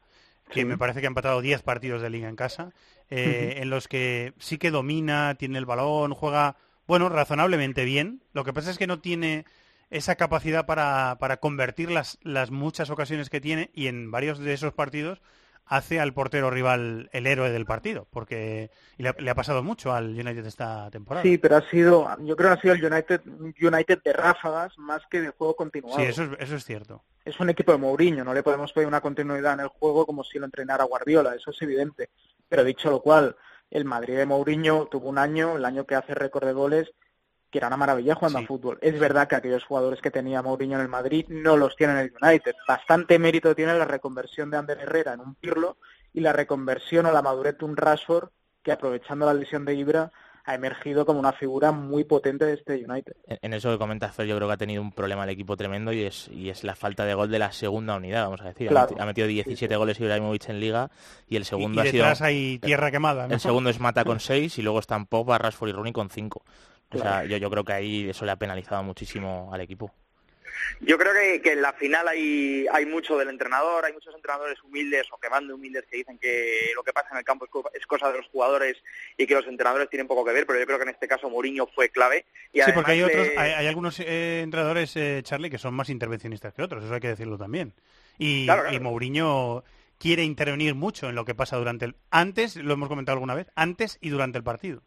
que 0.49 0.61
Sí. 0.61 0.65
me 0.65 0.77
parece 0.77 0.99
que 1.01 1.07
ha 1.07 1.09
empatado 1.09 1.41
10 1.41 1.61
partidos 1.61 2.01
de 2.01 2.09
liga 2.09 2.27
en 2.29 2.35
casa, 2.35 2.71
eh, 3.09 3.55
en 3.57 3.69
los 3.69 3.87
que 3.87 4.33
sí 4.39 4.57
que 4.57 4.71
domina, 4.71 5.35
tiene 5.35 5.57
el 5.59 5.65
balón, 5.65 6.13
juega, 6.13 6.57
bueno, 6.87 7.09
razonablemente 7.09 7.85
bien. 7.85 8.21
Lo 8.33 8.43
que 8.43 8.53
pasa 8.53 8.71
es 8.71 8.77
que 8.77 8.87
no 8.87 8.99
tiene 8.99 9.45
esa 9.91 10.15
capacidad 10.15 10.65
para, 10.65 11.17
para 11.19 11.37
convertir 11.37 11.89
las, 11.91 12.19
las 12.21 12.51
muchas 12.51 12.89
ocasiones 12.89 13.29
que 13.29 13.41
tiene 13.41 13.71
y 13.73 13.87
en 13.87 14.11
varios 14.11 14.39
de 14.39 14.53
esos 14.53 14.73
partidos 14.73 15.21
hace 15.69 15.99
al 15.99 16.13
portero 16.13 16.49
rival 16.49 17.09
el 17.13 17.27
héroe 17.27 17.51
del 17.51 17.65
partido, 17.65 18.07
porque 18.11 18.71
y 18.97 19.03
le, 19.03 19.09
ha- 19.09 19.15
le 19.17 19.29
ha 19.29 19.35
pasado 19.35 19.63
mucho 19.63 19.93
al 19.93 20.09
United 20.09 20.45
esta 20.45 20.89
temporada. 20.91 21.23
Sí, 21.23 21.37
pero 21.37 21.55
ha 21.57 21.69
sido, 21.69 22.07
yo 22.25 22.35
creo 22.35 22.49
que 22.49 22.57
ha 22.57 22.61
sido 22.61 22.73
el 22.73 22.83
United, 22.91 23.21
un 23.27 23.53
United 23.61 23.99
de 24.03 24.13
ráfagas 24.13 24.77
más 24.77 25.03
que 25.09 25.21
de 25.21 25.29
juego 25.29 25.55
continuado. 25.55 25.95
Sí, 25.99 26.03
eso 26.05 26.23
es, 26.23 26.29
eso 26.39 26.55
es 26.55 26.65
cierto. 26.65 27.03
es 27.23 27.39
un 27.39 27.49
equipo 27.49 27.71
de 27.71 27.77
Mourinho, 27.77 28.23
no 28.25 28.33
le 28.33 28.43
podemos 28.43 28.73
pedir 28.73 28.87
una 28.87 28.99
continuidad 29.01 29.53
en 29.53 29.59
el 29.61 29.67
juego 29.67 30.05
como 30.05 30.23
si 30.23 30.39
lo 30.39 30.45
entrenara 30.45 30.83
Guardiola, 30.83 31.35
eso 31.35 31.51
es 31.51 31.61
evidente. 31.61 32.09
Pero 32.49 32.63
dicho 32.63 32.89
lo 32.89 33.01
cual, 33.01 33.35
el 33.69 33.85
Madrid 33.85 34.17
de 34.17 34.25
Mourinho 34.25 34.87
tuvo 34.87 35.07
un 35.09 35.19
año, 35.19 35.55
el 35.55 35.65
año 35.65 35.85
que 35.85 35.93
hace 35.95 36.15
récord 36.15 36.47
de 36.47 36.53
goles, 36.53 36.91
que 37.49 37.57
era 37.57 37.67
una 37.67 37.77
maravilla 37.77 38.15
jugando 38.15 38.39
a 38.39 38.45
fútbol. 38.45 38.77
Es 38.81 38.99
verdad 38.99 39.27
que 39.27 39.35
aquellos 39.35 39.63
jugadores 39.63 40.01
que 40.01 40.11
tenía 40.11 40.41
Mourinho 40.41 40.75
en 40.75 40.81
el 40.81 40.89
Madrid 40.89 41.25
no 41.29 41.57
los 41.57 41.75
tiene 41.75 41.93
en 41.93 41.99
el 41.99 42.13
United. 42.21 42.55
Bastante 42.67 43.17
mérito 43.17 43.55
tiene 43.55 43.77
la 43.77 43.85
reconversión 43.85 44.49
de 44.49 44.57
Ander 44.57 44.79
Herrera 44.79 45.13
en 45.13 45.21
un 45.21 45.35
Pirlo 45.35 45.77
y 46.13 46.21
la 46.21 46.33
reconversión 46.33 47.05
o 47.05 47.11
la 47.11 47.21
madurez 47.21 47.57
de 47.57 47.65
un 47.65 47.77
Rashford 47.77 48.29
que 48.63 48.71
aprovechando 48.71 49.25
la 49.25 49.33
lesión 49.33 49.65
de 49.65 49.73
Ibra 49.73 50.11
ha 50.45 50.55
emergido 50.55 51.05
como 51.05 51.19
una 51.19 51.31
figura 51.31 51.71
muy 51.71 52.03
potente 52.03 52.45
de 52.45 52.53
este 52.53 52.83
United. 52.83 53.13
En 53.27 53.53
eso 53.53 53.71
que 53.71 53.77
comentas, 53.77 54.15
Fer, 54.15 54.25
yo 54.25 54.35
creo 54.35 54.47
que 54.47 54.53
ha 54.55 54.57
tenido 54.57 54.81
un 54.81 54.91
problema 54.91 55.23
el 55.23 55.29
equipo 55.29 55.55
tremendo 55.55 55.93
y 55.93 56.03
es, 56.03 56.27
y 56.29 56.49
es 56.49 56.63
la 56.63 56.75
falta 56.75 57.05
de 57.05 57.13
gol 57.13 57.29
de 57.29 57.37
la 57.37 57.51
segunda 57.51 57.95
unidad, 57.95 58.23
vamos 58.23 58.41
a 58.41 58.45
decir. 58.45 58.67
Ha 58.67 58.71
Claro. 58.71 58.95
Ha 58.99 59.05
metido 59.05 59.27
17 59.27 59.75
goles 59.75 59.99
Ibrahimovic 59.99 60.49
en 60.49 60.59
Liga 60.59 60.89
y 61.27 61.35
el 61.35 61.45
segundo 61.45 61.83
y 61.83 61.87
ha 61.87 61.91
sido... 61.91 62.03
detrás 62.03 62.21
hay 62.21 62.57
tierra 62.59 62.89
quemada, 62.89 63.27
¿no? 63.27 63.33
El 63.33 63.39
segundo 63.39 63.69
es 63.69 63.79
Mata 63.79 64.03
con 64.03 64.19
6 64.19 64.57
y 64.57 64.61
luego 64.63 64.79
están 64.79 65.05
Pogba, 65.05 65.37
Rashford 65.37 65.69
y 65.69 65.71
Rooney 65.73 65.93
con 65.93 66.09
5. 66.09 66.43
O 66.91 66.97
sea, 66.97 67.23
yo, 67.25 67.37
yo 67.37 67.49
creo 67.49 67.63
que 67.63 67.73
ahí 67.73 68.09
eso 68.09 68.25
le 68.25 68.31
ha 68.31 68.35
penalizado 68.35 68.81
muchísimo 68.83 69.49
al 69.53 69.61
equipo. 69.61 69.93
Yo 70.81 70.97
creo 70.97 71.13
que, 71.13 71.41
que 71.41 71.53
en 71.53 71.61
la 71.61 71.73
final 71.73 72.07
hay, 72.07 72.65
hay 72.73 72.85
mucho 72.85 73.17
del 73.17 73.29
entrenador, 73.29 73.85
hay 73.85 73.93
muchos 73.93 74.13
entrenadores 74.15 74.61
humildes 74.63 75.05
o 75.11 75.17
que 75.17 75.29
van 75.29 75.47
de 75.47 75.53
humildes 75.53 75.85
que 75.89 75.97
dicen 75.97 76.17
que 76.17 76.71
lo 76.75 76.83
que 76.83 76.91
pasa 76.91 77.09
en 77.11 77.17
el 77.17 77.23
campo 77.23 77.45
es, 77.45 77.51
co- 77.51 77.69
es 77.73 77.85
cosa 77.85 78.11
de 78.11 78.17
los 78.17 78.27
jugadores 78.27 78.77
y 79.17 79.25
que 79.27 79.35
los 79.35 79.45
entrenadores 79.47 79.89
tienen 79.89 80.07
poco 80.07 80.25
que 80.25 80.33
ver, 80.33 80.45
pero 80.47 80.59
yo 80.59 80.65
creo 80.65 80.77
que 80.77 80.83
en 80.83 80.89
este 80.89 81.07
caso 81.07 81.29
Mourinho 81.29 81.67
fue 81.67 81.89
clave. 81.89 82.25
Y 82.51 82.61
sí, 82.61 82.71
porque 82.73 82.91
hay 82.93 83.01
además 83.01 83.21
otros, 83.27 83.37
hay, 83.37 83.51
hay 83.51 83.67
algunos 83.67 83.99
eh, 83.99 84.41
entrenadores, 84.41 84.95
eh, 84.95 85.21
Charlie, 85.23 85.49
que 85.49 85.57
son 85.59 85.73
más 85.75 85.89
intervencionistas 85.89 86.53
que 86.53 86.63
otros, 86.63 86.83
eso 86.83 86.93
hay 86.93 86.99
que 87.01 87.09
decirlo 87.09 87.37
también. 87.37 87.73
Y, 88.17 88.45
Claro, 88.45 88.63
claro. 88.63 88.75
y 88.75 88.79
Mourinho 88.79 89.63
quiere 89.97 90.23
intervenir 90.23 90.75
mucho 90.75 91.09
en 91.09 91.15
lo 91.15 91.25
que 91.25 91.35
pasa 91.35 91.57
durante 91.57 91.85
el... 91.85 91.95
Antes, 92.09 92.55
lo 92.55 92.73
hemos 92.73 92.89
comentado 92.89 93.15
alguna 93.15 93.35
vez, 93.35 93.47
antes 93.55 93.97
y 94.01 94.09
durante 94.09 94.37
el 94.37 94.43
partido. 94.43 94.81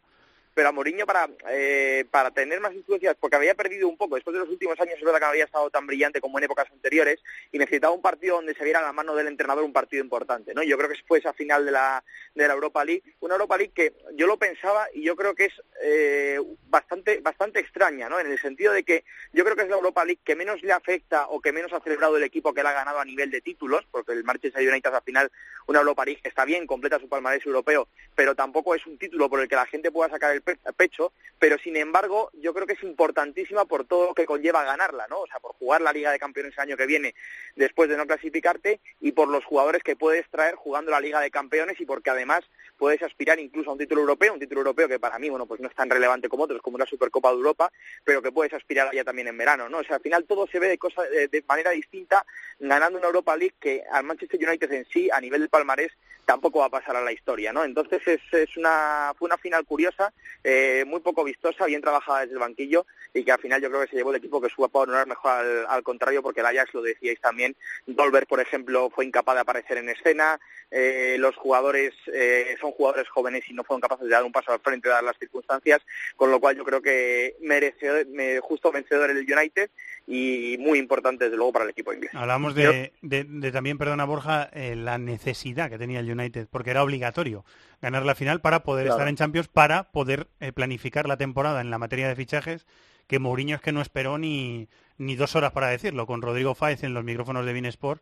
Pero 0.53 0.69
a 0.69 0.71
Mourinho 0.71 1.05
para, 1.05 1.29
eh, 1.49 2.05
para 2.11 2.31
tener 2.31 2.59
más 2.59 2.73
influencia, 2.73 3.13
porque 3.15 3.35
había 3.35 3.55
perdido 3.55 3.87
un 3.87 3.97
poco, 3.97 4.15
después 4.15 4.33
de 4.33 4.39
los 4.39 4.49
últimos 4.49 4.79
años 4.79 4.95
es 4.97 5.03
verdad 5.03 5.19
que 5.19 5.25
había 5.25 5.45
estado 5.45 5.69
tan 5.69 5.87
brillante 5.87 6.21
como 6.21 6.37
en 6.37 6.45
épocas 6.45 6.71
anteriores, 6.71 7.19
y 7.51 7.57
necesitaba 7.57 7.93
un 7.93 8.01
partido 8.01 8.35
donde 8.35 8.53
se 8.53 8.63
viera 8.63 8.81
la 8.81 8.93
mano 8.93 9.15
del 9.15 9.27
entrenador 9.27 9.63
un 9.63 9.73
partido 9.73 10.03
importante, 10.03 10.53
¿no? 10.53 10.63
Yo 10.63 10.77
creo 10.77 10.89
que 10.89 10.95
fue 11.07 11.19
esa 11.19 11.33
final 11.33 11.65
de 11.65 11.71
la, 11.71 12.03
de 12.35 12.47
la 12.47 12.53
Europa 12.53 12.85
League, 12.85 13.03
una 13.19 13.35
Europa 13.35 13.57
League 13.57 13.73
que 13.73 13.93
yo 14.15 14.27
lo 14.27 14.37
pensaba 14.37 14.87
y 14.93 15.03
yo 15.03 15.15
creo 15.15 15.35
que 15.35 15.45
es 15.45 15.53
eh, 15.81 16.39
bastante, 16.67 17.19
bastante 17.21 17.59
extraña, 17.59 18.09
¿no? 18.09 18.19
En 18.19 18.31
el 18.31 18.39
sentido 18.39 18.73
de 18.73 18.83
que 18.83 19.03
yo 19.31 19.43
creo 19.43 19.55
que 19.55 19.63
es 19.63 19.69
la 19.69 19.75
Europa 19.75 20.05
League 20.05 20.21
que 20.23 20.35
menos 20.35 20.61
le 20.61 20.71
afecta 20.71 21.27
o 21.27 21.41
que 21.41 21.51
menos 21.51 21.73
ha 21.73 21.79
celebrado 21.79 22.17
el 22.17 22.23
equipo 22.23 22.53
que 22.53 22.63
la 22.63 22.69
ha 22.69 22.73
ganado 22.73 22.99
a 22.99 23.05
nivel 23.05 23.31
de 23.31 23.41
títulos, 23.41 23.85
porque 23.91 24.11
el 24.11 24.23
Manchester 24.23 24.67
United 24.67 24.93
al 24.93 25.01
final 25.03 25.31
una 25.67 25.79
Europa 25.79 26.05
League 26.05 26.21
está 26.23 26.45
bien, 26.45 26.67
completa 26.67 26.99
su 26.99 27.09
palmarés 27.09 27.45
europeo, 27.45 27.87
pero 28.15 28.35
tampoco 28.35 28.75
es 28.75 28.85
un 28.85 28.97
título 28.97 29.29
por 29.29 29.39
el 29.39 29.47
que 29.47 29.55
la 29.55 29.65
gente 29.65 29.91
pueda 29.91 30.09
sacar 30.09 30.33
el 30.33 30.41
pe- 30.43 30.57
pecho, 30.77 31.13
pero 31.39 31.57
sin 31.57 31.75
embargo 31.75 32.29
yo 32.33 32.53
creo 32.53 32.65
que 32.67 32.73
es 32.73 32.83
importantísima 32.83 33.65
por 33.65 33.85
todo 33.85 34.07
lo 34.07 34.13
que 34.13 34.25
conlleva 34.25 34.63
ganarla, 34.63 35.07
¿no? 35.09 35.21
O 35.21 35.27
sea, 35.27 35.39
por 35.39 35.53
jugar 35.55 35.81
la 35.81 35.91
Liga 35.93 36.11
de 36.11 36.19
Campeones 36.19 36.53
el 36.55 36.59
año 36.61 36.77
que 36.77 36.85
viene 36.85 37.15
después 37.55 37.89
de 37.89 37.97
no 37.97 38.05
clasificarte 38.05 38.79
y 39.01 39.11
por 39.11 39.27
los 39.27 39.43
jugadores 39.45 39.83
que 39.83 39.95
puedes 39.95 40.29
traer 40.29 40.55
jugando 40.55 40.91
la 40.91 41.01
Liga 41.01 41.19
de 41.19 41.31
Campeones 41.31 41.79
y 41.81 41.85
porque 41.85 42.09
además 42.09 42.43
puedes 42.77 43.01
aspirar 43.01 43.39
incluso 43.39 43.69
a 43.69 43.73
un 43.73 43.79
título 43.79 44.01
europeo, 44.01 44.33
un 44.33 44.39
título 44.39 44.61
europeo 44.61 44.87
que 44.87 44.99
para 44.99 45.19
mí, 45.19 45.29
bueno, 45.29 45.45
pues 45.45 45.59
no 45.59 45.67
es 45.67 45.75
tan 45.75 45.89
relevante 45.89 46.29
como 46.29 46.43
otros, 46.43 46.61
como 46.61 46.75
una 46.75 46.85
Supercopa 46.85 47.29
de 47.29 47.35
Europa, 47.37 47.71
pero 48.03 48.21
que 48.21 48.31
puedes 48.31 48.53
aspirar 48.53 48.87
allá 48.87 49.03
también 49.03 49.27
en 49.27 49.37
verano, 49.37 49.69
¿no? 49.69 49.79
O 49.79 49.83
sea, 49.83 49.97
al 49.97 50.01
final 50.01 50.25
todo 50.25 50.47
se 50.47 50.59
ve 50.59 50.67
de, 50.69 50.77
cosa, 50.77 51.03
de, 51.03 51.27
de 51.27 51.43
manera 51.47 51.71
distinta 51.71 52.25
ganando 52.59 52.97
una 52.97 53.07
Europa 53.07 53.35
League 53.35 53.55
que 53.59 53.83
al 53.91 54.03
Manchester 54.03 54.39
United 54.47 54.71
en 54.71 54.85
sí, 54.85 55.09
a 55.11 55.19
nivel 55.19 55.41
de 55.41 55.49
palmarés, 55.49 55.91
tampoco 56.25 56.59
va 56.59 56.65
a 56.65 56.69
pasar 56.69 56.95
a 56.95 57.01
la 57.01 57.11
historia, 57.11 57.51
¿no? 57.51 57.63
Entonces 57.63 58.01
es, 58.07 58.21
es 58.31 58.57
una, 58.57 59.13
fue 59.17 59.27
una 59.27 59.37
final 59.37 59.65
curiosa, 59.65 60.13
eh, 60.43 60.83
muy 60.87 60.99
poco 61.01 61.23
vistosa, 61.23 61.65
bien 61.65 61.81
trabajada 61.81 62.21
desde 62.21 62.33
el 62.33 62.39
banquillo 62.39 62.85
y 63.13 63.23
que 63.23 63.31
al 63.31 63.39
final 63.39 63.61
yo 63.61 63.69
creo 63.69 63.81
que 63.81 63.89
se 63.89 63.95
llevó 63.95 64.11
el 64.11 64.17
equipo 64.17 64.41
que 64.41 64.49
supo 64.49 64.79
honorar 64.79 65.07
mejor 65.07 65.31
al, 65.31 65.65
al 65.67 65.83
contrario 65.83 66.23
porque 66.23 66.39
el 66.39 66.47
Ajax, 66.47 66.73
lo 66.73 66.81
decíais 66.81 67.19
también, 67.19 67.55
Dolber, 67.85 68.25
por 68.27 68.39
ejemplo, 68.39 68.89
fue 68.89 69.05
incapaz 69.05 69.35
de 69.35 69.41
aparecer 69.41 69.77
en 69.77 69.89
escena, 69.89 70.39
eh, 70.75 71.17
los 71.19 71.35
jugadores 71.35 71.93
eh, 72.11 72.55
son 72.59 72.71
jugadores 72.71 73.07
jóvenes 73.07 73.43
y 73.47 73.53
no 73.53 73.63
fueron 73.63 73.79
capaces 73.81 74.05
de 74.05 74.11
dar 74.11 74.23
un 74.23 74.31
paso 74.31 74.51
al 74.51 74.59
frente 74.59 74.89
dadas 74.89 75.03
las 75.03 75.17
circunstancias, 75.19 75.81
con 76.15 76.31
lo 76.31 76.39
cual 76.39 76.57
yo 76.57 76.63
creo 76.65 76.81
que 76.81 77.35
merece 77.41 78.05
me- 78.05 78.39
justo 78.39 78.71
vencedor 78.71 79.11
el 79.11 79.17
United 79.19 79.69
y 80.07 80.57
muy 80.59 80.79
importante 80.79 81.25
desde 81.25 81.37
luego 81.37 81.53
para 81.53 81.65
el 81.65 81.71
equipo 81.71 81.93
inglés. 81.93 82.11
Hablamos 82.15 82.55
de, 82.55 82.91
de- 83.01 83.23
de 83.23 83.51
también, 83.51 83.77
perdona 83.77 84.05
Borja, 84.05 84.49
eh, 84.51 84.75
la 84.75 84.97
necesidad 84.97 85.69
que 85.69 85.77
tenía 85.77 85.99
el 85.99 86.09
United, 86.11 86.47
porque 86.49 86.71
era 86.71 86.83
obligatorio 86.83 87.45
ganar 87.81 88.03
la 88.05 88.15
final 88.15 88.41
para 88.41 88.63
poder 88.63 88.85
Claro. 88.85 88.95
estar 88.97 89.07
en 89.07 89.15
Champions, 89.15 89.47
para 89.49 89.91
poder 89.91 90.27
eh, 90.39 90.51
planificar 90.53 91.07
la 91.07 91.17
temporada 91.17 91.61
en 91.61 91.69
la 91.69 91.77
materia 91.77 92.07
de 92.07 92.15
fichajes, 92.15 92.65
que 93.07 93.19
Mourinho 93.19 93.55
es 93.57 93.61
que 93.61 93.73
no 93.73 93.81
esperó 93.81 94.17
ni, 94.17 94.69
ni 94.97 95.15
dos 95.15 95.35
horas 95.35 95.51
para 95.51 95.67
decirlo. 95.67 96.07
Con 96.07 96.21
Rodrigo 96.21 96.55
Fáez 96.55 96.83
en 96.83 96.93
los 96.93 97.03
micrófonos 97.03 97.45
de 97.45 97.53
Binesport 97.53 98.01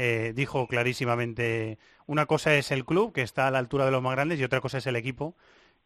eh, 0.00 0.32
dijo 0.32 0.68
clarísimamente, 0.68 1.76
una 2.06 2.26
cosa 2.26 2.54
es 2.54 2.70
el 2.70 2.84
club, 2.84 3.12
que 3.12 3.22
está 3.22 3.48
a 3.48 3.50
la 3.50 3.58
altura 3.58 3.84
de 3.84 3.90
los 3.90 4.00
más 4.00 4.12
grandes, 4.12 4.38
y 4.38 4.44
otra 4.44 4.60
cosa 4.60 4.78
es 4.78 4.86
el 4.86 4.94
equipo, 4.94 5.34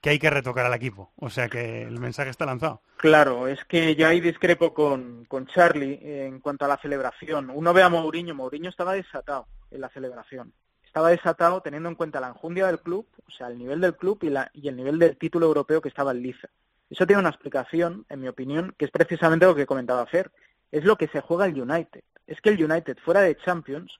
que 0.03 0.11
hay 0.11 0.19
que 0.19 0.29
retocar 0.29 0.67
al 0.67 0.75
equipo. 0.75 1.13
O 1.17 1.31
sea 1.31 1.49
que 1.49 1.81
el 1.81 1.99
mensaje 1.99 2.29
está 2.29 2.45
lanzado. 2.45 2.83
Claro, 2.99 3.49
es 3.49 3.65
que 3.65 3.97
yo 3.97 4.07
ahí 4.07 4.21
discrepo 4.21 4.75
con, 4.75 5.25
con 5.25 5.47
Charlie 5.47 5.99
en 6.03 6.41
cuanto 6.41 6.67
a 6.67 6.69
la 6.69 6.77
celebración. 6.77 7.49
Uno 7.49 7.73
ve 7.73 7.83
a 7.83 7.89
Mourinho, 7.89 8.35
Mourinho 8.35 8.69
estaba 8.69 8.93
desatado 8.93 9.47
en 9.71 9.81
la 9.81 9.89
celebración. 9.89 10.53
Estaba 10.85 11.09
desatado 11.09 11.63
teniendo 11.63 11.89
en 11.89 11.95
cuenta 11.95 12.21
la 12.21 12.29
enjundia 12.29 12.67
del 12.67 12.81
club, 12.81 13.07
o 13.27 13.31
sea, 13.31 13.47
el 13.47 13.57
nivel 13.57 13.81
del 13.81 13.97
club 13.97 14.19
y, 14.21 14.29
la, 14.29 14.51
y 14.53 14.69
el 14.69 14.77
nivel 14.77 14.99
del 14.99 15.17
título 15.17 15.47
europeo 15.47 15.81
que 15.81 15.89
estaba 15.89 16.11
en 16.11 16.21
liza. 16.21 16.49
Eso 16.91 17.07
tiene 17.07 17.21
una 17.21 17.31
explicación, 17.31 18.05
en 18.11 18.21
mi 18.21 18.29
opinión, 18.29 18.75
que 18.77 18.85
es 18.85 18.91
precisamente 18.91 19.47
lo 19.47 19.55
que 19.55 19.65
comentaba 19.65 20.05
Fer. 20.05 20.31
Es 20.71 20.85
lo 20.85 20.97
que 20.97 21.09
se 21.09 21.23
juega 21.23 21.47
el 21.47 21.59
United. 21.59 22.03
Es 22.27 22.41
que 22.41 22.51
el 22.51 22.63
United 22.63 22.99
fuera 22.99 23.21
de 23.21 23.37
Champions, 23.37 23.99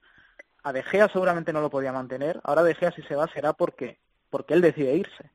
a 0.63 0.71
De 0.71 0.83
Gea 0.83 1.09
seguramente 1.09 1.53
no 1.53 1.61
lo 1.61 1.69
podía 1.69 1.91
mantener. 1.91 2.39
Ahora 2.43 2.63
De 2.63 2.75
Gea 2.75 2.91
si 2.91 3.01
se 3.03 3.15
va 3.15 3.27
será 3.27 3.53
porque, 3.53 3.99
porque 4.29 4.53
él 4.53 4.61
decide 4.61 4.95
irse. 4.95 5.31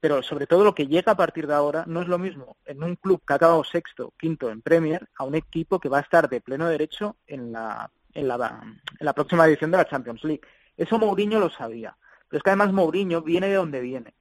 Pero 0.00 0.22
sobre 0.22 0.46
todo 0.46 0.64
lo 0.64 0.74
que 0.74 0.86
llega 0.86 1.12
a 1.12 1.16
partir 1.16 1.46
de 1.46 1.54
ahora 1.54 1.84
no 1.86 2.02
es 2.02 2.08
lo 2.08 2.18
mismo 2.18 2.56
en 2.66 2.82
un 2.82 2.96
club 2.96 3.22
que 3.26 3.32
ha 3.32 3.36
acabado 3.36 3.64
sexto, 3.64 4.12
quinto 4.18 4.50
en 4.50 4.60
Premier, 4.60 5.08
a 5.16 5.24
un 5.24 5.34
equipo 5.34 5.80
que 5.80 5.88
va 5.88 5.98
a 5.98 6.02
estar 6.02 6.28
de 6.28 6.40
pleno 6.40 6.68
derecho 6.68 7.16
en 7.26 7.52
la, 7.52 7.90
en 8.12 8.28
la, 8.28 8.60
en 8.64 9.06
la 9.06 9.12
próxima 9.14 9.46
edición 9.46 9.70
de 9.70 9.78
la 9.78 9.88
Champions 9.88 10.22
League. 10.24 10.42
Eso 10.76 10.98
Mourinho 10.98 11.40
lo 11.40 11.50
sabía. 11.50 11.96
Pero 12.28 12.38
es 12.38 12.42
que 12.42 12.50
además 12.50 12.72
Mourinho 12.72 13.22
viene 13.22 13.48
de 13.48 13.54
donde 13.54 13.80
viene, 13.80 14.14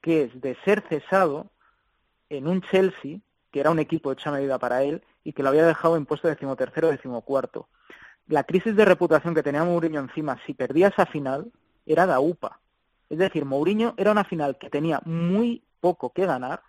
que 0.00 0.24
es 0.24 0.40
de 0.40 0.56
ser 0.64 0.82
cesado 0.88 1.50
en 2.28 2.46
un 2.46 2.62
Chelsea, 2.62 3.18
que 3.50 3.60
era 3.60 3.70
un 3.70 3.78
equipo 3.78 4.12
hecho 4.12 4.28
a 4.28 4.32
medida 4.32 4.58
para 4.58 4.82
él, 4.82 5.02
y 5.24 5.32
que 5.32 5.42
lo 5.42 5.48
había 5.48 5.66
dejado 5.66 5.96
en 5.96 6.06
puesto 6.06 6.28
decimotercero 6.28 6.88
o 6.88 6.90
decimocuarto. 6.90 7.68
La 8.26 8.44
crisis 8.44 8.76
de 8.76 8.84
reputación 8.84 9.34
que 9.34 9.42
tenía 9.42 9.64
Mourinho 9.64 10.00
encima, 10.00 10.38
si 10.46 10.54
perdía 10.54 10.88
esa 10.88 11.06
final, 11.06 11.50
era 11.84 12.06
da 12.06 12.20
UPA. 12.20 12.60
Es 13.08 13.18
decir, 13.18 13.44
Mourinho 13.44 13.94
era 13.96 14.12
una 14.12 14.24
final 14.24 14.56
que 14.58 14.70
tenía 14.70 15.00
muy 15.04 15.64
poco 15.80 16.12
que 16.12 16.26
ganar, 16.26 16.62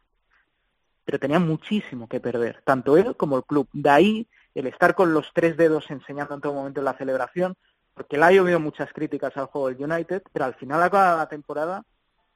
pero 1.06 1.20
tenía 1.20 1.40
muchísimo 1.40 2.08
que 2.08 2.20
perder, 2.20 2.62
tanto 2.64 2.98
él 2.98 3.16
como 3.16 3.38
el 3.38 3.44
club. 3.44 3.68
De 3.74 3.90
ahí 3.90 4.28
el 4.56 4.68
estar 4.68 4.96
con 4.96 5.14
los 5.14 5.32
tres 5.34 5.56
dedos 5.58 5.90
enseñando 5.90 6.34
en 6.34 6.42
todo 6.42 6.54
momento 6.54 6.82
en 6.82 6.86
la 6.86 6.98
celebración, 6.98 7.56
porque 7.94 8.18
le 8.18 8.26
ha 8.26 8.32
llovido 8.32 8.60
muchas 8.60 8.92
críticas 8.94 9.36
al 9.38 9.46
juego 9.46 9.70
del 9.70 9.92
United, 9.92 10.24
pero 10.34 10.46
al 10.46 10.56
final 10.56 10.82
acaba 10.82 11.18
la 11.18 11.30
temporada 11.30 11.84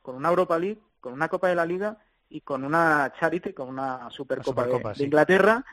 con 0.01 0.15
una 0.15 0.29
Europa 0.29 0.59
League, 0.59 0.81
con 0.99 1.13
una 1.13 1.29
Copa 1.29 1.47
de 1.47 1.55
la 1.55 1.65
Liga 1.65 1.97
y 2.29 2.41
con 2.41 2.63
una 2.63 3.13
Charity, 3.19 3.53
con 3.53 3.69
una 3.69 4.09
Supercopa, 4.09 4.63
Supercopa, 4.63 4.89
de, 4.89 4.95
sí. 4.95 4.99
de 4.99 5.05
Inglaterra, 5.05 5.65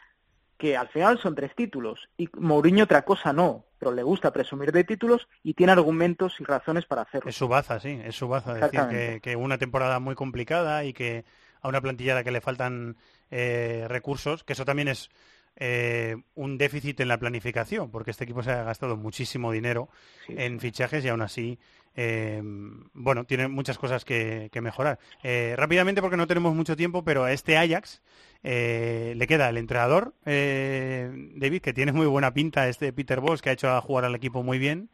que 0.57 0.77
al 0.77 0.89
final 0.89 1.19
son 1.19 1.35
tres 1.35 1.55
títulos. 1.55 2.09
Y 2.17 2.29
Mourinho 2.39 2.85
otra 2.85 3.03
cosa 3.03 3.33
no, 3.33 3.67
pero 3.79 3.93
le 3.93 4.03
gusta 4.03 4.33
presumir 4.33 4.73
de 4.73 4.85
títulos 4.85 5.29
y 5.43 5.55
tiene 5.55 5.73
argumentos 5.73 6.41
y 6.41 6.45
razones 6.45 6.87
para 6.87 7.03
hacerlo. 7.03 7.29
Es 7.29 7.37
su 7.37 7.49
baza, 7.49 7.81
sí, 7.81 8.01
es 8.05 8.15
su 8.15 8.29
baza. 8.29 8.55
Decir 8.55 9.21
que 9.21 9.37
una 9.37 9.59
temporada 9.59 9.99
muy 9.99 10.15
complicada 10.15 10.85
y 10.85 10.93
que 10.93 11.25
a 11.63 11.69
una 11.69 11.81
plantilla 11.81 12.13
a 12.13 12.17
la 12.17 12.25
que 12.25 12.33
le 12.33 12.41
faltan 12.41 12.97
eh, 13.31 13.87
recursos, 13.89 14.45
que 14.45 14.53
eso 14.53 14.65
también 14.65 14.89
es 14.89 15.11
eh, 15.57 16.17
un 16.35 16.59
déficit 16.59 17.01
en 17.01 17.09
la 17.09 17.19
planificación, 17.19 17.91
porque 17.91 18.11
este 18.11 18.25
equipo 18.25 18.43
se 18.43 18.51
ha 18.51 18.65
gastado 18.65 18.97
muchísimo 18.97 19.53
dinero 19.53 19.89
en 20.29 20.61
fichajes 20.61 21.05
y 21.05 21.09
aún 21.09 21.23
así, 21.23 21.59
eh, 21.95 22.41
bueno, 22.95 23.25
tiene 23.25 23.49
muchas 23.49 23.79
cosas 23.79 24.05
que, 24.05 24.51
mejorar. 24.63 24.99
Eh, 25.23 25.55
rápidamente, 25.57 26.01
porque 26.01 26.17
no 26.17 26.27
tenemos 26.27 26.55
mucho 26.55 26.77
tiempo, 26.77 27.05
pero 27.05 27.25
a 27.25 27.33
este 27.33 27.57
Ajax 27.57 28.03
eh, 28.43 29.15
le 29.17 29.27
queda 29.27 29.49
el 29.49 29.57
entrenador, 29.57 30.15
eh, 30.25 31.11
David, 31.37 31.61
que 31.63 31.73
tiene 31.73 31.93
muy 31.93 32.07
buena 32.07 32.33
pinta, 32.33 32.69
este 32.69 32.93
Peter 32.93 33.21
Bosz, 33.21 33.43
que 33.43 33.51
ha 33.51 33.53
hecho 33.53 33.71
a 33.71 33.81
jugar 33.81 34.05
al 34.05 34.15
equipo 34.15 34.43
muy 34.43 34.59
bien. 34.59 34.91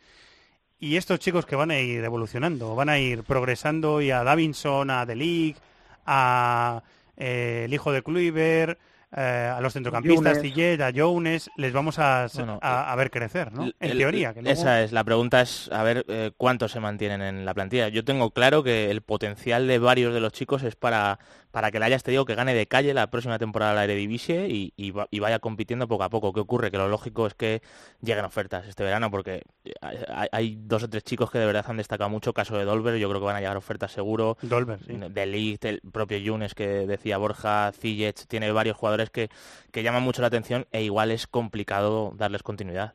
Y 0.80 0.96
estos 0.96 1.18
chicos 1.18 1.44
que 1.44 1.57
van 1.57 1.70
a 1.72 1.80
ir 1.80 2.05
evolucionando, 2.05 2.74
van 2.76 2.88
a 2.88 2.99
ir 2.99 3.24
progresando 3.24 4.01
y 4.01 4.12
a 4.12 4.22
Davinson, 4.22 4.90
a 4.90 5.07
De 5.07 5.16
Ligt, 5.16 5.59
a 6.07 6.82
el 7.16 7.74
hijo 7.74 7.90
de 7.90 8.03
Kluivert, 8.03 8.78
eh, 9.16 9.52
a 9.56 9.61
los 9.61 9.72
centrocampistas, 9.72 10.36
Younes. 10.38 10.42
Tillet, 10.42 10.80
a 10.82 10.92
Jones, 10.94 11.50
les 11.56 11.72
vamos 11.72 11.98
a, 11.98 12.26
Bueno, 12.34 12.59
a, 12.62 12.92
a 12.92 12.96
ver 12.96 13.11
crecer, 13.11 13.52
¿no? 13.52 13.64
En 13.64 13.72
El- 13.80 13.98
teoría. 13.98 14.34
Que 14.34 14.42
luego- 14.42 14.61
Esa 14.61 14.82
es, 14.82 14.92
la 14.92 15.02
pregunta 15.04 15.40
es 15.40 15.70
a 15.72 15.82
ver 15.82 16.04
eh, 16.09 16.32
cuántos 16.36 16.72
se 16.72 16.80
mantienen 16.80 17.22
en 17.22 17.44
la 17.44 17.54
plantilla. 17.54 17.88
Yo 17.88 18.04
tengo 18.04 18.30
claro 18.32 18.62
que 18.62 18.90
el 18.90 19.00
potencial 19.02 19.66
de 19.66 19.78
varios 19.78 20.12
de 20.12 20.20
los 20.20 20.32
chicos 20.32 20.62
es 20.62 20.76
para, 20.76 21.18
para 21.51 21.70
que 21.70 21.78
el 21.78 21.82
Ajax, 21.82 22.03
te 22.03 22.11
digo, 22.11 22.24
que 22.24 22.34
gane 22.34 22.55
de 22.55 22.66
calle 22.66 22.92
la 22.94 23.09
próxima 23.11 23.38
temporada 23.38 23.74
la 23.74 23.84
Eredivisie 23.84 24.49
y, 24.49 24.72
y, 24.76 24.90
va- 24.90 25.09
y 25.11 25.18
vaya 25.20 25.38
compitiendo 25.38 25.88
poco 25.88 26.05
a 26.05 26.11
poco. 26.11 26.32
¿Qué 26.32 26.40
ocurre? 26.40 26.70
Que 26.70 26.76
lo 26.76 26.88
lógico 26.88 27.26
es 27.26 27.34
que 27.34 27.62
lleguen 28.03 28.24
ofertas 28.24 28.66
este 28.66 28.84
verano 28.84 29.11
porque 29.11 29.42
hay, 29.80 30.28
hay 30.30 30.59
dos 30.61 30.82
o 30.82 30.88
tres 30.90 31.05
chicos 31.05 31.30
que 31.30 31.38
de 31.38 31.46
verdad 31.46 31.64
han 31.68 31.78
destacado 31.78 32.11
mucho. 32.11 32.32
Caso 32.34 32.57
de 32.59 32.64
Dolber, 32.64 32.96
yo 32.99 33.09
creo 33.09 33.20
que 33.20 33.26
van 33.26 33.36
a 33.36 33.40
llegar 33.40 33.57
ofertas 33.57 33.92
seguro. 33.92 34.36
Dolber, 34.42 34.78
sí. 34.84 34.92
De 34.96 35.26
Ligt, 35.26 35.64
el 35.64 35.80
propio 35.92 36.18
Yunes 36.18 36.55
que 36.55 36.66
decía 36.86 37.16
Borja, 37.18 37.72
Ziyech, 37.72 38.26
tiene 38.26 38.53
varios 38.53 38.76
jugadores 38.76 39.11
que, 39.11 39.30
que 39.72 39.82
llaman 39.82 40.03
mucho 40.03 40.20
la 40.20 40.28
atención 40.28 40.66
e 40.70 40.82
igual 40.82 41.11
es 41.11 41.26
complicado 41.26 42.12
darles 42.16 42.42
continuidad. 42.42 42.94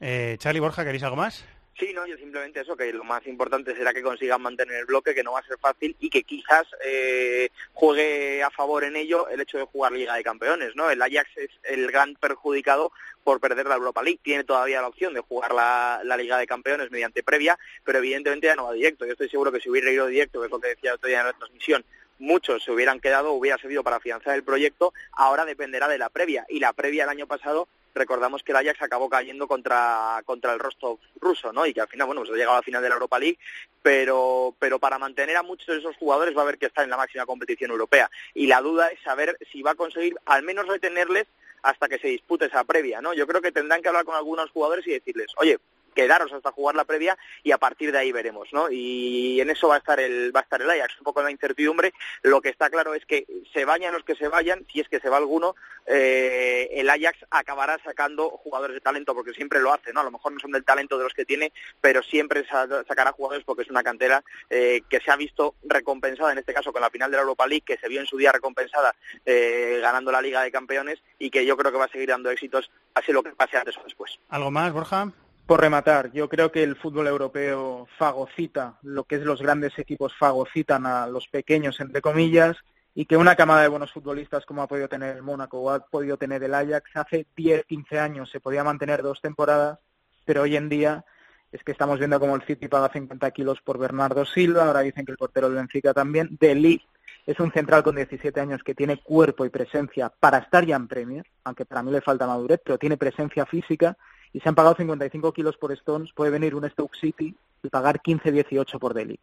Eh, 0.00 0.36
Charlie 0.40 0.60
Borja, 0.60 0.84
¿queréis 0.84 1.04
algo 1.04 1.16
más? 1.16 1.44
Sí, 1.78 1.92
no, 1.94 2.06
yo 2.06 2.16
simplemente 2.16 2.60
eso, 2.60 2.76
que 2.76 2.92
lo 2.92 3.02
más 3.02 3.26
importante 3.26 3.74
será 3.74 3.94
que 3.94 4.02
consigan 4.02 4.42
mantener 4.42 4.76
el 4.76 4.84
bloque, 4.84 5.14
que 5.14 5.22
no 5.22 5.32
va 5.32 5.40
a 5.40 5.46
ser 5.46 5.58
fácil 5.58 5.96
y 6.00 6.10
que 6.10 6.22
quizás 6.22 6.66
eh, 6.84 7.48
juegue 7.72 8.42
a 8.42 8.50
favor 8.50 8.84
en 8.84 8.94
ello 8.94 9.28
el 9.28 9.40
hecho 9.40 9.58
de 9.58 9.64
jugar 9.64 9.92
Liga 9.92 10.14
de 10.14 10.22
Campeones, 10.22 10.76
¿no? 10.76 10.90
El 10.90 11.00
Ajax 11.00 11.30
es 11.36 11.50
el 11.64 11.90
gran 11.90 12.14
perjudicado 12.16 12.92
por 13.24 13.40
perder 13.40 13.66
la 13.66 13.76
Europa 13.76 14.02
League. 14.02 14.20
Tiene 14.22 14.44
todavía 14.44 14.82
la 14.82 14.88
opción 14.88 15.14
de 15.14 15.20
jugar 15.20 15.54
la, 15.54 16.02
la 16.04 16.16
Liga 16.16 16.36
de 16.36 16.46
Campeones 16.46 16.90
mediante 16.90 17.22
previa, 17.22 17.58
pero 17.84 17.98
evidentemente 17.98 18.46
ya 18.46 18.54
no 18.54 18.64
va 18.64 18.72
directo. 18.72 19.06
Yo 19.06 19.12
estoy 19.12 19.30
seguro 19.30 19.50
que 19.50 19.60
si 19.60 19.70
hubiera 19.70 19.90
ido 19.90 20.06
directo, 20.06 20.40
que 20.40 20.46
es 20.46 20.52
lo 20.52 20.60
que 20.60 20.68
decía 20.68 20.90
el 20.90 20.96
otro 20.96 21.08
día 21.08 21.20
en 21.20 21.26
la 21.26 21.32
transmisión, 21.32 21.84
muchos 22.18 22.62
se 22.62 22.70
hubieran 22.70 23.00
quedado, 23.00 23.32
hubiera 23.32 23.58
servido 23.58 23.82
para 23.82 23.96
afianzar 23.96 24.34
el 24.34 24.44
proyecto, 24.44 24.92
ahora 25.12 25.44
dependerá 25.44 25.88
de 25.88 25.98
la 25.98 26.10
previa. 26.10 26.44
Y 26.48 26.60
la 26.60 26.72
previa 26.72 27.04
el 27.04 27.10
año 27.10 27.26
pasado, 27.26 27.66
recordamos 27.94 28.42
que 28.42 28.52
el 28.52 28.58
Ajax 28.58 28.82
acabó 28.82 29.08
cayendo 29.08 29.46
contra, 29.46 30.20
contra 30.24 30.52
el 30.52 30.58
Rostov 30.58 30.98
ruso, 31.20 31.52
¿no? 31.52 31.66
Y 31.66 31.74
que 31.74 31.80
al 31.80 31.88
final, 31.88 32.06
bueno, 32.06 32.22
pues 32.22 32.32
ha 32.32 32.34
llegado 32.34 32.54
a 32.54 32.60
la 32.60 32.62
final 32.62 32.82
de 32.82 32.88
la 32.88 32.94
Europa 32.94 33.18
League, 33.18 33.38
pero, 33.82 34.54
pero 34.58 34.78
para 34.78 34.98
mantener 34.98 35.36
a 35.36 35.42
muchos 35.42 35.68
de 35.68 35.78
esos 35.78 35.96
jugadores 35.96 36.36
va 36.36 36.40
a 36.40 36.44
haber 36.44 36.58
que 36.58 36.66
estar 36.66 36.84
en 36.84 36.90
la 36.90 36.96
máxima 36.96 37.26
competición 37.26 37.70
europea. 37.70 38.10
Y 38.34 38.46
la 38.46 38.60
duda 38.60 38.88
es 38.88 39.00
saber 39.02 39.36
si 39.50 39.62
va 39.62 39.72
a 39.72 39.76
conseguir 39.76 40.14
al 40.26 40.42
menos 40.42 40.66
retenerles 40.66 41.26
hasta 41.62 41.88
que 41.88 41.98
se 41.98 42.08
dispute 42.08 42.46
esa 42.46 42.64
previa, 42.64 43.00
¿no? 43.00 43.14
Yo 43.14 43.26
creo 43.26 43.40
que 43.40 43.52
tendrán 43.52 43.82
que 43.82 43.88
hablar 43.88 44.04
con 44.04 44.16
algunos 44.16 44.50
jugadores 44.50 44.86
y 44.86 44.92
decirles, 44.92 45.28
oye, 45.36 45.58
quedaros 45.94 46.32
hasta 46.32 46.52
jugar 46.52 46.74
la 46.74 46.84
previa 46.84 47.16
y 47.42 47.52
a 47.52 47.58
partir 47.58 47.92
de 47.92 47.98
ahí 47.98 48.12
veremos, 48.12 48.48
¿no? 48.52 48.70
Y 48.70 49.40
en 49.40 49.50
eso 49.50 49.68
va 49.68 49.76
a 49.76 49.78
estar 49.78 50.00
el 50.00 50.34
va 50.34 50.40
a 50.40 50.42
estar 50.44 50.60
el 50.62 50.70
Ajax, 50.70 50.98
un 50.98 51.04
poco 51.04 51.22
la 51.22 51.30
incertidumbre. 51.30 51.92
Lo 52.22 52.40
que 52.40 52.48
está 52.48 52.70
claro 52.70 52.94
es 52.94 53.04
que 53.06 53.26
se 53.52 53.64
vayan 53.64 53.92
los 53.92 54.04
que 54.04 54.14
se 54.14 54.28
vayan, 54.28 54.66
si 54.72 54.80
es 54.80 54.88
que 54.88 55.00
se 55.00 55.08
va 55.08 55.16
alguno, 55.18 55.54
eh, 55.86 56.68
el 56.72 56.88
Ajax 56.90 57.18
acabará 57.30 57.78
sacando 57.84 58.30
jugadores 58.30 58.74
de 58.74 58.80
talento 58.80 59.14
porque 59.14 59.32
siempre 59.32 59.60
lo 59.60 59.72
hace, 59.72 59.92
¿no? 59.92 60.00
A 60.00 60.04
lo 60.04 60.10
mejor 60.10 60.32
no 60.32 60.40
son 60.40 60.52
del 60.52 60.64
talento 60.64 60.96
de 60.98 61.04
los 61.04 61.14
que 61.14 61.24
tiene, 61.24 61.52
pero 61.80 62.02
siempre 62.02 62.46
sa- 62.46 62.84
sacará 62.84 63.12
jugadores 63.12 63.44
porque 63.44 63.62
es 63.62 63.70
una 63.70 63.82
cantera 63.82 64.22
eh, 64.50 64.82
que 64.88 65.00
se 65.00 65.10
ha 65.10 65.16
visto 65.16 65.54
recompensada 65.64 66.32
en 66.32 66.38
este 66.38 66.54
caso 66.54 66.72
con 66.72 66.82
la 66.82 66.90
final 66.90 67.10
de 67.10 67.16
la 67.16 67.22
Europa 67.22 67.46
League, 67.46 67.64
que 67.66 67.78
se 67.78 67.88
vio 67.88 68.00
en 68.00 68.06
su 68.06 68.16
día 68.16 68.32
recompensada 68.32 68.94
eh, 69.26 69.78
ganando 69.80 70.12
la 70.12 70.22
Liga 70.22 70.42
de 70.42 70.52
Campeones 70.52 71.02
y 71.18 71.30
que 71.30 71.44
yo 71.44 71.56
creo 71.56 71.72
que 71.72 71.78
va 71.78 71.86
a 71.86 71.88
seguir 71.88 72.08
dando 72.08 72.30
éxitos, 72.30 72.70
así 72.94 73.12
lo 73.12 73.22
que 73.22 73.30
pase 73.30 73.56
antes 73.56 73.76
o 73.76 73.82
después. 73.84 74.18
¿Algo 74.28 74.50
más, 74.50 74.72
Borja? 74.72 75.10
Por 75.46 75.60
rematar, 75.60 76.12
yo 76.12 76.28
creo 76.28 76.52
que 76.52 76.62
el 76.62 76.76
fútbol 76.76 77.08
europeo 77.08 77.88
fagocita, 77.98 78.78
lo 78.82 79.04
que 79.04 79.16
es 79.16 79.22
los 79.22 79.42
grandes 79.42 79.76
equipos 79.78 80.14
fagocitan 80.16 80.86
a 80.86 81.06
los 81.08 81.26
pequeños, 81.28 81.80
entre 81.80 82.00
comillas, 82.00 82.56
y 82.94 83.06
que 83.06 83.16
una 83.16 83.34
camada 83.34 83.62
de 83.62 83.68
buenos 83.68 83.92
futbolistas 83.92 84.46
como 84.46 84.62
ha 84.62 84.68
podido 84.68 84.88
tener 84.88 85.16
el 85.16 85.22
Mónaco 85.22 85.58
o 85.60 85.70
ha 85.70 85.80
podido 85.80 86.16
tener 86.16 86.44
el 86.44 86.54
Ajax, 86.54 86.90
hace 86.94 87.26
10, 87.36 87.64
15 87.64 87.98
años 87.98 88.30
se 88.30 88.40
podía 88.40 88.62
mantener 88.62 89.02
dos 89.02 89.20
temporadas, 89.20 89.78
pero 90.24 90.42
hoy 90.42 90.56
en 90.56 90.68
día 90.68 91.04
es 91.50 91.62
que 91.64 91.72
estamos 91.72 91.98
viendo 91.98 92.20
como 92.20 92.36
el 92.36 92.42
City 92.42 92.68
paga 92.68 92.90
50 92.92 93.30
kilos 93.32 93.60
por 93.62 93.78
Bernardo 93.78 94.24
Silva, 94.24 94.66
ahora 94.66 94.80
dicen 94.80 95.04
que 95.04 95.12
el 95.12 95.18
portero 95.18 95.48
del 95.48 95.56
Benfica 95.56 95.92
también, 95.92 96.36
De 96.38 96.80
es 97.26 97.38
un 97.38 97.52
central 97.52 97.82
con 97.82 97.94
17 97.94 98.40
años 98.40 98.62
que 98.64 98.74
tiene 98.74 98.96
cuerpo 98.96 99.44
y 99.44 99.50
presencia 99.50 100.08
para 100.08 100.38
estar 100.38 100.64
ya 100.66 100.76
en 100.76 100.88
Premier, 100.88 101.26
aunque 101.44 101.64
para 101.64 101.82
mí 101.82 101.92
le 101.92 102.00
falta 102.00 102.26
madurez, 102.26 102.60
pero 102.64 102.78
tiene 102.78 102.96
presencia 102.96 103.46
física 103.46 103.96
y 104.32 104.40
se 104.40 104.48
han 104.48 104.54
pagado 104.54 104.74
55 104.76 105.32
kilos 105.32 105.56
por 105.56 105.72
Stones, 105.72 106.12
puede 106.14 106.30
venir 106.30 106.54
un 106.54 106.68
Stoke 106.68 106.96
City 106.96 107.34
y 107.62 107.68
pagar 107.68 108.00
15-18 108.00 108.78
por 108.78 108.94
Deli. 108.94 109.18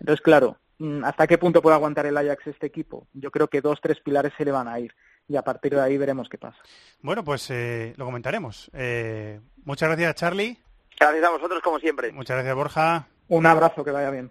Entonces, 0.00 0.22
claro, 0.22 0.56
mm, 0.78 1.04
¿hasta 1.04 1.26
qué 1.26 1.38
punto 1.38 1.62
puede 1.62 1.76
aguantar 1.76 2.06
el 2.06 2.16
Ajax 2.16 2.46
este 2.46 2.66
equipo? 2.66 3.06
Yo 3.12 3.30
creo 3.30 3.48
que 3.48 3.60
dos, 3.60 3.80
tres 3.80 4.00
pilares 4.00 4.32
se 4.36 4.44
le 4.44 4.52
van 4.52 4.68
a 4.68 4.78
ir 4.78 4.94
y 5.28 5.36
a 5.36 5.42
partir 5.42 5.74
de 5.74 5.80
ahí 5.80 5.96
veremos 5.96 6.28
qué 6.28 6.38
pasa. 6.38 6.58
Bueno, 7.00 7.24
pues 7.24 7.50
eh, 7.50 7.94
lo 7.96 8.04
comentaremos. 8.04 8.70
Eh, 8.74 9.40
muchas 9.64 9.88
gracias, 9.88 10.14
Charlie. 10.16 10.58
Gracias 10.98 11.24
a 11.24 11.30
vosotros 11.30 11.60
como 11.62 11.78
siempre. 11.78 12.12
Muchas 12.12 12.36
gracias, 12.36 12.54
Borja. 12.54 13.06
Un 13.28 13.46
abrazo, 13.46 13.84
que 13.84 13.90
vaya 13.90 14.10
bien. 14.10 14.30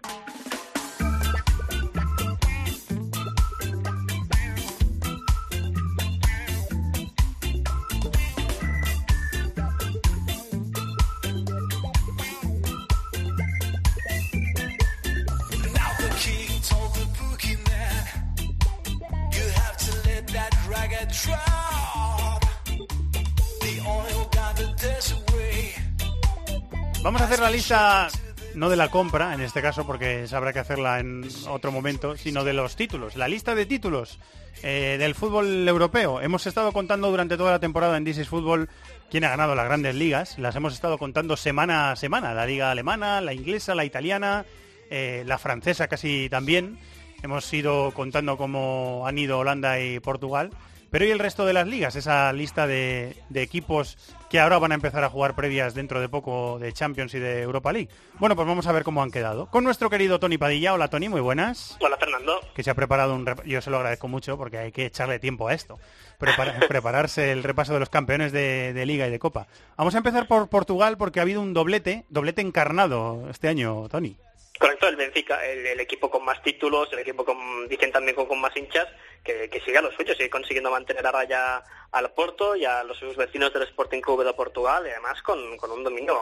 Vamos 27.02 27.20
a 27.20 27.24
hacer 27.24 27.40
la 27.40 27.50
lista 27.50 28.08
no 28.54 28.68
de 28.68 28.76
la 28.76 28.88
compra, 28.88 29.34
en 29.34 29.40
este 29.40 29.60
caso, 29.60 29.84
porque 29.84 30.24
habrá 30.32 30.52
que 30.52 30.60
hacerla 30.60 31.00
en 31.00 31.26
otro 31.48 31.72
momento, 31.72 32.16
sino 32.16 32.44
de 32.44 32.52
los 32.52 32.76
títulos. 32.76 33.16
La 33.16 33.26
lista 33.26 33.56
de 33.56 33.66
títulos 33.66 34.20
eh, 34.62 34.96
del 35.00 35.16
fútbol 35.16 35.66
europeo. 35.66 36.20
Hemos 36.20 36.46
estado 36.46 36.70
contando 36.70 37.10
durante 37.10 37.36
toda 37.36 37.50
la 37.50 37.58
temporada 37.58 37.96
en 37.96 38.04
This 38.04 38.18
is 38.18 38.28
Fútbol 38.28 38.68
quién 39.10 39.24
ha 39.24 39.30
ganado 39.30 39.56
las 39.56 39.66
grandes 39.66 39.96
ligas. 39.96 40.38
Las 40.38 40.54
hemos 40.54 40.74
estado 40.74 40.96
contando 40.96 41.36
semana 41.36 41.90
a 41.90 41.96
semana. 41.96 42.34
La 42.34 42.46
liga 42.46 42.70
alemana, 42.70 43.20
la 43.20 43.34
inglesa, 43.34 43.74
la 43.74 43.84
italiana, 43.84 44.44
eh, 44.88 45.24
la 45.26 45.38
francesa 45.38 45.88
casi 45.88 46.28
también. 46.30 46.78
Hemos 47.24 47.52
ido 47.52 47.90
contando 47.92 48.36
cómo 48.36 49.08
han 49.08 49.18
ido 49.18 49.40
Holanda 49.40 49.80
y 49.80 49.98
Portugal. 49.98 50.50
Pero 50.92 51.06
¿y 51.06 51.10
el 51.10 51.18
resto 51.18 51.46
de 51.46 51.54
las 51.54 51.66
ligas? 51.66 51.96
Esa 51.96 52.30
lista 52.34 52.66
de, 52.66 53.16
equipos 53.34 53.96
que 54.32 54.40
ahora 54.40 54.58
van 54.58 54.72
a 54.72 54.76
empezar 54.76 55.04
a 55.04 55.10
jugar 55.10 55.34
previas 55.34 55.74
dentro 55.74 56.00
de 56.00 56.08
poco 56.08 56.58
de 56.58 56.72
Champions 56.72 57.12
y 57.12 57.18
de 57.18 57.42
Europa 57.42 57.70
League. 57.70 57.90
Bueno, 58.14 58.34
pues 58.34 58.48
vamos 58.48 58.66
a 58.66 58.72
ver 58.72 58.82
cómo 58.82 59.02
han 59.02 59.10
quedado. 59.10 59.50
Con 59.50 59.62
nuestro 59.62 59.90
querido 59.90 60.18
Tony 60.18 60.38
Padilla. 60.38 60.72
Hola 60.72 60.88
Tony, 60.88 61.10
muy 61.10 61.20
buenas. 61.20 61.76
Hola 61.80 61.98
Fernando. 61.98 62.40
Que 62.54 62.62
se 62.62 62.70
ha 62.70 62.74
preparado 62.74 63.14
un... 63.14 63.26
Yo 63.44 63.60
se 63.60 63.68
lo 63.68 63.76
agradezco 63.76 64.08
mucho 64.08 64.38
porque 64.38 64.56
hay 64.56 64.72
que 64.72 64.86
echarle 64.86 65.18
tiempo 65.18 65.48
a 65.48 65.52
esto. 65.52 65.78
Prepara 66.18 66.58
prepararse 66.68 67.30
el 67.30 67.42
repaso 67.42 67.74
de 67.74 67.80
los 67.80 67.90
campeones 67.90 68.32
de, 68.32 68.72
de 68.72 68.86
Liga 68.86 69.06
y 69.06 69.10
de 69.10 69.18
Copa. 69.18 69.48
Vamos 69.76 69.94
a 69.94 69.98
empezar 69.98 70.26
por 70.26 70.48
Portugal 70.48 70.96
porque 70.96 71.18
ha 71.18 71.24
habido 71.24 71.42
un 71.42 71.52
doblete, 71.52 72.06
doblete 72.08 72.40
encarnado 72.40 73.28
este 73.28 73.48
año, 73.48 73.86
Tony. 73.90 74.16
Correcto, 74.58 74.88
el 74.88 74.96
Benfica, 74.96 75.44
el, 75.44 75.66
el, 75.66 75.80
equipo 75.80 76.10
con 76.10 76.24
más 76.24 76.40
títulos, 76.42 76.88
el 76.92 77.00
equipo 77.00 77.24
con, 77.24 77.68
dicen 77.68 77.92
también 77.92 78.14
con, 78.14 78.26
con 78.26 78.40
más 78.40 78.56
hinchas, 78.56 78.86
que, 79.22 79.48
que 79.48 79.60
siga 79.60 79.80
los 79.80 79.94
suyos, 79.94 80.16
sigue 80.16 80.30
consiguiendo 80.30 80.70
mantener 80.70 81.06
a 81.06 81.12
raya 81.12 81.62
al 81.92 82.10
Porto 82.12 82.56
y 82.56 82.64
a 82.64 82.82
los 82.84 82.98
sus 83.02 83.16
vecinos 83.16 83.52
del 83.52 83.64
Sporting 83.64 84.00
Club 84.00 84.24
de 84.24 84.32
Portugal, 84.32 84.84
y 84.86 84.90
además 84.90 85.20
con, 85.22 85.56
con 85.56 85.70
un 85.72 85.84
dominio 85.84 86.16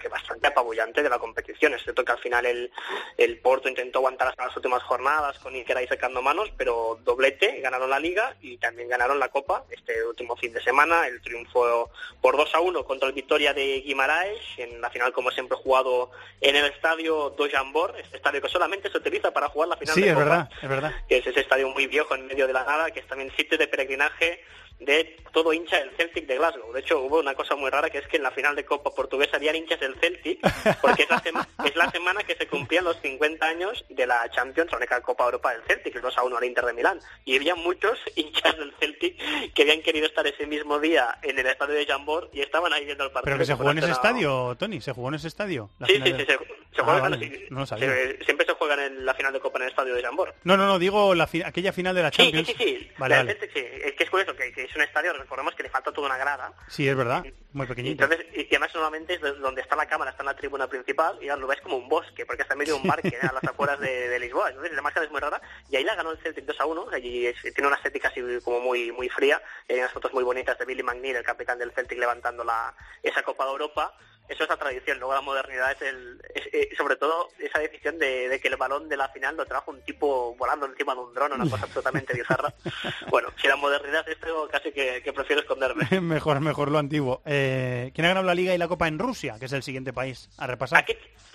que 0.00 0.08
bastante 0.08 0.48
apabullante 0.48 1.02
de 1.02 1.08
la 1.08 1.18
competición. 1.18 1.72
Es 1.72 1.82
cierto 1.82 2.04
que 2.04 2.12
al 2.12 2.18
final 2.18 2.44
el, 2.44 2.70
el 3.16 3.38
Porto 3.38 3.68
intentó 3.68 4.00
aguantar 4.00 4.28
hasta 4.28 4.46
las 4.46 4.56
últimas 4.56 4.82
jornadas 4.82 5.38
con 5.38 5.54
Iker 5.54 5.76
ahí 5.76 5.86
sacando 5.86 6.20
manos, 6.20 6.50
pero 6.56 6.98
doblete, 7.04 7.60
ganaron 7.60 7.88
la 7.88 8.00
Liga 8.00 8.36
y 8.40 8.58
también 8.58 8.88
ganaron 8.88 9.18
la 9.18 9.28
Copa 9.28 9.64
este 9.70 10.04
último 10.04 10.36
fin 10.36 10.52
de 10.52 10.62
semana. 10.62 11.06
El 11.06 11.20
triunfo 11.22 11.90
por 12.20 12.36
2 12.36 12.54
a 12.54 12.60
1 12.60 12.84
contra 12.84 13.08
el 13.08 13.14
Victoria 13.14 13.54
de 13.54 13.80
Guimaraes, 13.80 14.40
en 14.58 14.80
la 14.80 14.90
final 14.90 15.12
como 15.12 15.30
siempre 15.30 15.56
jugado 15.56 16.10
en 16.40 16.56
el 16.56 16.66
estadio 16.66 17.30
Dojambor, 17.30 17.94
este 17.98 18.16
estadio 18.16 18.42
que 18.42 18.48
solamente 18.48 18.90
se 18.90 18.98
utiliza 18.98 19.30
para 19.30 19.48
jugar 19.48 19.68
la 19.68 19.76
final 19.76 19.94
sí, 19.94 20.02
de 20.02 20.08
es 20.08 20.14
Copa. 20.14 20.24
verdad, 20.24 20.50
es 20.60 20.68
verdad. 20.68 20.94
Que 21.08 21.18
es 21.18 21.26
ese 21.26 21.40
estadio 21.40 21.68
muy 21.68 21.86
viejo 21.86 22.14
en 22.14 22.28
medio 22.36 22.46
de 22.46 22.52
la 22.52 22.64
nada, 22.64 22.90
que 22.90 23.00
es 23.00 23.06
también 23.06 23.32
sitio 23.34 23.56
de 23.56 23.66
peregrinaje 23.66 24.44
de 24.78 25.16
todo 25.32 25.52
hincha 25.52 25.78
del 25.78 25.90
Celtic 25.96 26.26
de 26.26 26.36
Glasgow. 26.36 26.72
De 26.72 26.80
hecho, 26.80 27.00
hubo 27.00 27.18
una 27.20 27.34
cosa 27.34 27.56
muy 27.56 27.70
rara 27.70 27.90
que 27.90 27.98
es 27.98 28.06
que 28.08 28.16
en 28.18 28.22
la 28.22 28.30
final 28.30 28.54
de 28.56 28.64
Copa 28.64 28.90
Portuguesa 28.94 29.36
habían 29.36 29.56
hinchas 29.56 29.80
del 29.80 29.94
Celtic, 30.00 30.38
porque 30.80 31.02
es 31.04 31.10
la, 31.10 31.18
sema 31.20 31.48
es 31.64 31.76
la 31.76 31.90
semana 31.90 32.22
que 32.24 32.34
se 32.36 32.46
cumplían 32.46 32.84
los 32.84 33.00
50 33.00 33.46
años 33.46 33.84
de 33.88 34.06
la 34.06 34.28
Champions, 34.30 34.70
la 34.72 34.78
única 34.78 35.00
Copa 35.02 35.24
Europa 35.24 35.52
del 35.52 35.62
Celtic, 35.62 35.94
el 35.96 36.02
2 36.02 36.18
a 36.18 36.22
1 36.24 36.36
al 36.36 36.44
Inter 36.44 36.64
de 36.64 36.72
Milán. 36.72 37.00
Y 37.24 37.36
había 37.36 37.54
muchos 37.54 37.98
hinchas 38.16 38.56
del 38.58 38.72
Celtic 38.78 39.16
que 39.54 39.62
habían 39.62 39.82
querido 39.82 40.06
estar 40.06 40.26
ese 40.26 40.46
mismo 40.46 40.78
día 40.78 41.18
en 41.22 41.38
el 41.38 41.46
estadio 41.46 41.74
de 41.74 41.86
Jambor 41.86 42.30
y 42.32 42.40
estaban 42.40 42.72
ahí 42.72 42.84
viendo 42.84 43.04
el 43.04 43.10
partido. 43.10 43.24
¿Pero 43.32 43.38
que 43.38 43.46
se 43.46 43.54
jugó 43.54 43.70
en 43.70 43.78
ese 43.78 43.92
estadio, 43.92 44.56
Tony? 44.58 44.80
¿Se 44.80 44.92
jugó 44.92 45.08
en 45.08 45.14
ese 45.14 45.28
estadio? 45.28 45.70
Sí, 45.86 45.94
sí, 45.96 46.02
sí, 46.04 46.12
se, 46.12 46.26
se 46.26 46.34
ah, 46.34 46.84
juega, 46.84 47.00
vale. 47.00 47.18
sí, 47.18 47.44
no 47.50 47.60
lo 47.60 47.66
sabía. 47.66 47.88
se, 47.90 48.24
siempre 48.24 48.46
se 48.46 48.52
juega 48.52 48.84
en 48.86 49.04
la 49.04 49.14
final 49.14 49.32
de 49.32 49.40
Copa 49.40 49.58
en 49.58 49.64
el 49.64 49.70
estadio 49.70 49.94
de 49.94 50.02
Jambor. 50.02 50.34
No, 50.44 50.56
no, 50.56 50.66
no, 50.66 50.78
digo 50.78 51.14
la 51.14 51.26
fi 51.26 51.42
aquella 51.42 51.72
final 51.72 51.94
de 51.94 52.02
la 52.02 52.10
Sí, 52.10 52.16
Champions. 52.22 52.48
sí, 52.48 52.54
sí, 52.58 52.64
sí. 52.64 52.90
Vale, 52.98 53.14
La 53.14 53.22
vale. 53.22 53.34
del 53.34 53.40
Celtic, 53.40 53.52
sí. 53.54 53.80
Es 53.84 53.92
que 53.94 54.04
es 54.04 54.10
curioso 54.10 54.34
que, 54.36 54.52
que 54.52 54.65
es 54.66 54.76
un 54.76 54.82
estadio, 54.82 55.12
recordemos 55.12 55.54
que 55.54 55.62
le 55.62 55.70
falta 55.70 55.92
toda 55.92 56.08
una 56.08 56.16
grada. 56.16 56.52
Sí, 56.68 56.88
es 56.88 56.96
verdad, 56.96 57.24
muy 57.52 57.66
pequeñito. 57.66 58.04
Entonces, 58.04 58.26
y, 58.34 58.42
y 58.42 58.48
además 58.50 58.70
normalmente 58.74 59.14
es 59.14 59.20
donde 59.20 59.62
está 59.62 59.76
la 59.76 59.86
cámara, 59.86 60.10
está 60.10 60.22
en 60.22 60.26
la 60.26 60.36
tribuna 60.36 60.68
principal, 60.68 61.18
y 61.22 61.26
lo 61.26 61.46
ves 61.46 61.60
como 61.60 61.76
un 61.76 61.88
bosque, 61.88 62.26
porque 62.26 62.42
está 62.42 62.54
en 62.54 62.58
medio 62.58 62.74
de 62.74 62.80
un 62.82 62.86
parque 62.88 63.16
a 63.20 63.32
las 63.32 63.44
afueras 63.48 63.80
de, 63.80 64.08
de 64.08 64.18
Lisboa. 64.18 64.48
Entonces 64.50 64.72
la 64.72 64.80
imagen 64.80 65.02
es 65.04 65.10
muy 65.10 65.20
rara. 65.20 65.40
Y 65.70 65.76
ahí 65.76 65.84
la 65.84 65.94
ganó 65.94 66.10
el 66.10 66.18
Celtic 66.18 66.44
2 66.44 66.60
a 66.60 66.66
1, 66.66 66.88
allí 66.92 67.26
es- 67.26 67.40
tiene 67.42 67.66
una 67.66 67.76
estética 67.76 68.08
así 68.08 68.20
como 68.44 68.60
muy 68.60 68.92
muy 68.92 69.08
fría, 69.08 69.40
y 69.68 69.72
hay 69.74 69.78
unas 69.80 69.92
fotos 69.92 70.12
muy 70.12 70.24
bonitas 70.24 70.58
de 70.58 70.64
Billy 70.64 70.82
McNeil, 70.82 71.16
el 71.16 71.24
capitán 71.24 71.58
del 71.58 71.72
Celtic, 71.72 71.98
levantando 71.98 72.44
la, 72.44 72.74
esa 73.02 73.22
Copa 73.22 73.44
de 73.44 73.50
Europa. 73.52 73.94
Eso 74.28 74.42
es 74.42 74.48
la 74.48 74.56
tradición, 74.56 74.98
luego 74.98 75.14
la 75.14 75.20
modernidad 75.20 75.70
es, 75.72 75.82
el, 75.82 76.20
es- 76.34 76.48
eh, 76.52 76.68
sobre 76.76 76.96
todo 76.96 77.28
esa 77.38 77.60
decisión 77.60 77.98
de, 77.98 78.28
de 78.28 78.40
que 78.40 78.48
el 78.48 78.56
balón 78.56 78.88
de 78.88 78.96
la 78.96 79.08
final 79.10 79.36
lo 79.36 79.46
trajo 79.46 79.70
un 79.70 79.80
tipo 79.82 80.34
volando 80.36 80.66
encima 80.66 80.94
de 80.94 81.00
un 81.00 81.14
dron, 81.14 81.32
una 81.32 81.48
cosa 81.48 81.64
absolutamente 81.64 82.14
bizarra. 82.14 82.52
Bueno, 83.10 83.28
si 83.40 83.46
la 83.48 83.56
modernidad 83.56 84.06
es 84.08 84.16
esto, 84.16 84.48
casi 84.50 84.72
que, 84.72 85.00
que 85.02 85.12
prefiero 85.12 85.40
esconderme. 85.42 85.88
mejor, 86.00 86.40
mejor 86.40 86.70
lo 86.70 86.78
antiguo. 86.78 87.22
Eh, 87.24 87.90
¿Quién 87.94 88.04
ha 88.04 88.08
ganado 88.08 88.26
la 88.26 88.34
Liga 88.34 88.54
y 88.54 88.58
la 88.58 88.68
Copa 88.68 88.88
en 88.88 88.98
Rusia, 88.98 89.36
que 89.38 89.44
es 89.46 89.52
el 89.52 89.62
siguiente 89.62 89.92
país 89.92 90.28
a 90.38 90.46
repasar? 90.46 90.84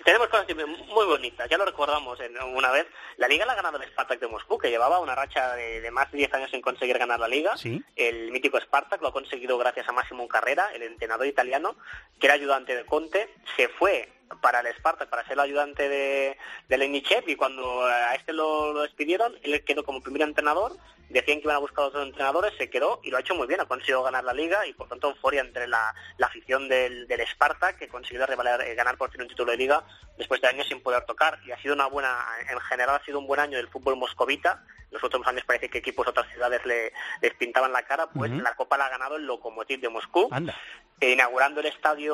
Tenemos 0.03 0.29
cosas 0.29 0.47
muy 0.55 1.05
bonitas, 1.05 1.47
ya 1.47 1.57
lo 1.59 1.65
recordamos 1.65 2.19
en- 2.19 2.35
una 2.55 2.71
vez. 2.71 2.87
La 3.17 3.27
Liga 3.27 3.45
la 3.45 3.53
ha 3.53 3.55
ganado 3.55 3.77
el 3.77 3.87
Spartak 3.89 4.19
de 4.19 4.27
Moscú, 4.27 4.57
que 4.57 4.69
llevaba 4.69 4.99
una 4.99 5.13
racha 5.15 5.53
de, 5.55 5.79
de 5.79 5.91
más 5.91 6.11
de 6.11 6.17
10 6.19 6.33
años 6.33 6.49
sin 6.51 6.61
conseguir 6.61 6.97
ganar 6.97 7.19
la 7.19 7.27
Liga. 7.27 7.55
Sí. 7.55 7.83
El 7.95 8.31
mítico 8.31 8.59
Spartak 8.59 9.01
lo 9.01 9.09
ha 9.09 9.13
conseguido 9.13 9.57
gracias 9.59 9.87
a 9.87 9.91
Massimo 9.91 10.27
Carrera, 10.27 10.69
el 10.73 10.81
entrenador 10.83 11.27
italiano, 11.27 11.75
que 12.19 12.25
era 12.27 12.33
ayudante 12.33 12.75
de 12.75 12.80
Conte. 12.85 13.33
Se 13.55 13.67
fue 13.69 14.11
para 14.41 14.61
el 14.61 14.73
Spartak 14.75 15.09
para 15.09 15.23
ser 15.23 15.33
el 15.33 15.41
ayudante 15.41 15.89
de, 15.89 16.37
de 16.69 16.77
Lenichev 16.77 17.27
y 17.27 17.35
cuando 17.35 17.81
a 17.83 18.15
este 18.15 18.31
lo, 18.31 18.71
lo 18.71 18.81
despidieron, 18.83 19.37
él 19.43 19.63
quedó 19.65 19.83
como 19.83 20.01
primer 20.01 20.21
entrenador. 20.21 20.73
Decían 21.09 21.39
que 21.39 21.43
iban 21.43 21.57
a 21.57 21.59
buscar 21.59 21.83
otros 21.83 22.07
entrenadores, 22.07 22.53
se 22.57 22.69
quedó 22.69 23.01
y 23.03 23.11
lo 23.11 23.17
ha 23.17 23.19
hecho 23.19 23.35
muy 23.35 23.45
bien. 23.45 23.59
Ha 23.59 23.65
conseguido 23.65 24.01
ganar 24.01 24.23
la 24.23 24.33
liga 24.33 24.65
y 24.65 24.71
por 24.71 24.87
tanto 24.87 25.09
euforia 25.09 25.41
entre 25.41 25.67
la, 25.67 25.93
la 26.17 26.27
afición 26.27 26.69
del, 26.69 27.05
del 27.09 27.27
Spartak 27.27 27.77
que 27.77 27.89
consiguió 27.89 28.25
revaler- 28.25 28.61
eh, 28.65 28.75
ganar 28.75 28.97
por 28.97 29.11
fin 29.11 29.21
un 29.21 29.27
título 29.27 29.51
de 29.51 29.57
liga 29.57 29.83
después 30.17 30.39
de 30.39 30.47
años 30.47 30.67
sin 30.67 30.81
poder 30.81 31.03
tocar. 31.03 31.37
Y 31.45 31.51
ha 31.51 31.61
sido 31.61 31.73
una 31.73 31.87
buena, 31.87 32.17
en 32.49 32.57
general 32.61 32.95
ha 33.01 33.03
sido 33.03 33.19
un 33.19 33.27
buen 33.27 33.41
año 33.41 33.57
del 33.57 33.67
fútbol 33.67 33.97
moscovita. 33.97 34.63
Los 34.89 35.03
últimos 35.03 35.27
años 35.27 35.43
parece 35.45 35.69
que 35.69 35.79
equipos 35.79 36.05
de 36.05 36.11
otras 36.11 36.31
ciudades 36.31 36.65
le, 36.65 36.93
les 37.21 37.33
pintaban 37.33 37.73
la 37.73 37.83
cara, 37.83 38.07
pues 38.07 38.31
la 38.31 38.55
Copa 38.55 38.77
la 38.77 38.85
ha 38.85 38.89
ganado 38.89 39.17
el 39.17 39.25
Lokomotiv 39.25 39.81
de 39.81 39.89
Moscú. 39.89 40.29
Anda. 40.31 40.55
Eh, 41.03 41.13
inaugurando 41.13 41.61
el 41.61 41.65
estadio 41.65 42.13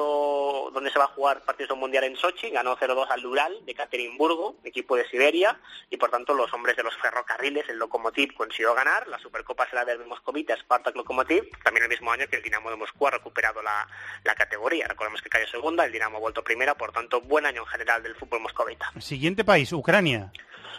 donde 0.74 0.90
se 0.90 0.98
va 0.98 1.04
a 1.04 1.10
jugar 1.10 1.42
partidos 1.42 1.78
mundial 1.78 2.06
en 2.06 2.16
Sochi, 2.16 2.50
ganó 2.52 2.78
0-2 2.78 3.08
al 3.10 3.26
Ural 3.26 3.66
de 3.66 3.74
Caterinburgo, 3.74 4.56
equipo 4.64 4.96
de 4.96 5.06
Siberia, 5.10 5.60
y 5.90 5.98
por 5.98 6.10
tanto 6.10 6.34
los 6.34 6.54
hombres 6.54 6.78
de 6.78 6.84
los 6.84 6.96
ferrocarriles, 6.96 7.68
el 7.68 7.80
Lokomotiv, 7.80 8.34
consiguió 8.34 8.74
ganar, 8.74 9.06
la 9.10 9.20
Supercopa 9.20 9.70
será 9.70 9.84
del 9.84 10.06
Moscovita, 10.06 10.56
Spartak 10.56 10.96
Lokomotiv, 10.96 11.50
también 11.66 11.84
el 11.84 11.90
mismo 11.90 12.14
año 12.14 12.28
que 12.30 12.38
el 12.38 12.44
Dinamo 12.44 12.70
de 12.70 12.78
Moscú 12.78 13.08
ha 13.08 13.12
recuperado 13.12 13.62
la, 13.62 13.86
la 14.24 14.36
categoría, 14.36 14.88
recordemos 14.88 15.22
que 15.22 15.28
cayó 15.28 15.48
segunda, 15.48 15.84
el 15.84 15.92
Dinamo 15.92 16.16
ha 16.16 16.22
vuelto 16.22 16.42
primera, 16.42 16.74
por 16.76 16.94
tanto 16.94 17.20
buen 17.20 17.46
año 17.46 17.64
en 17.64 17.68
general 17.68 18.02
del 18.02 18.16
fútbol 18.16 18.40
moscovita. 18.40 18.94
Siguiente 19.02 19.44
país, 19.44 19.74
Ucrania. 19.74 20.32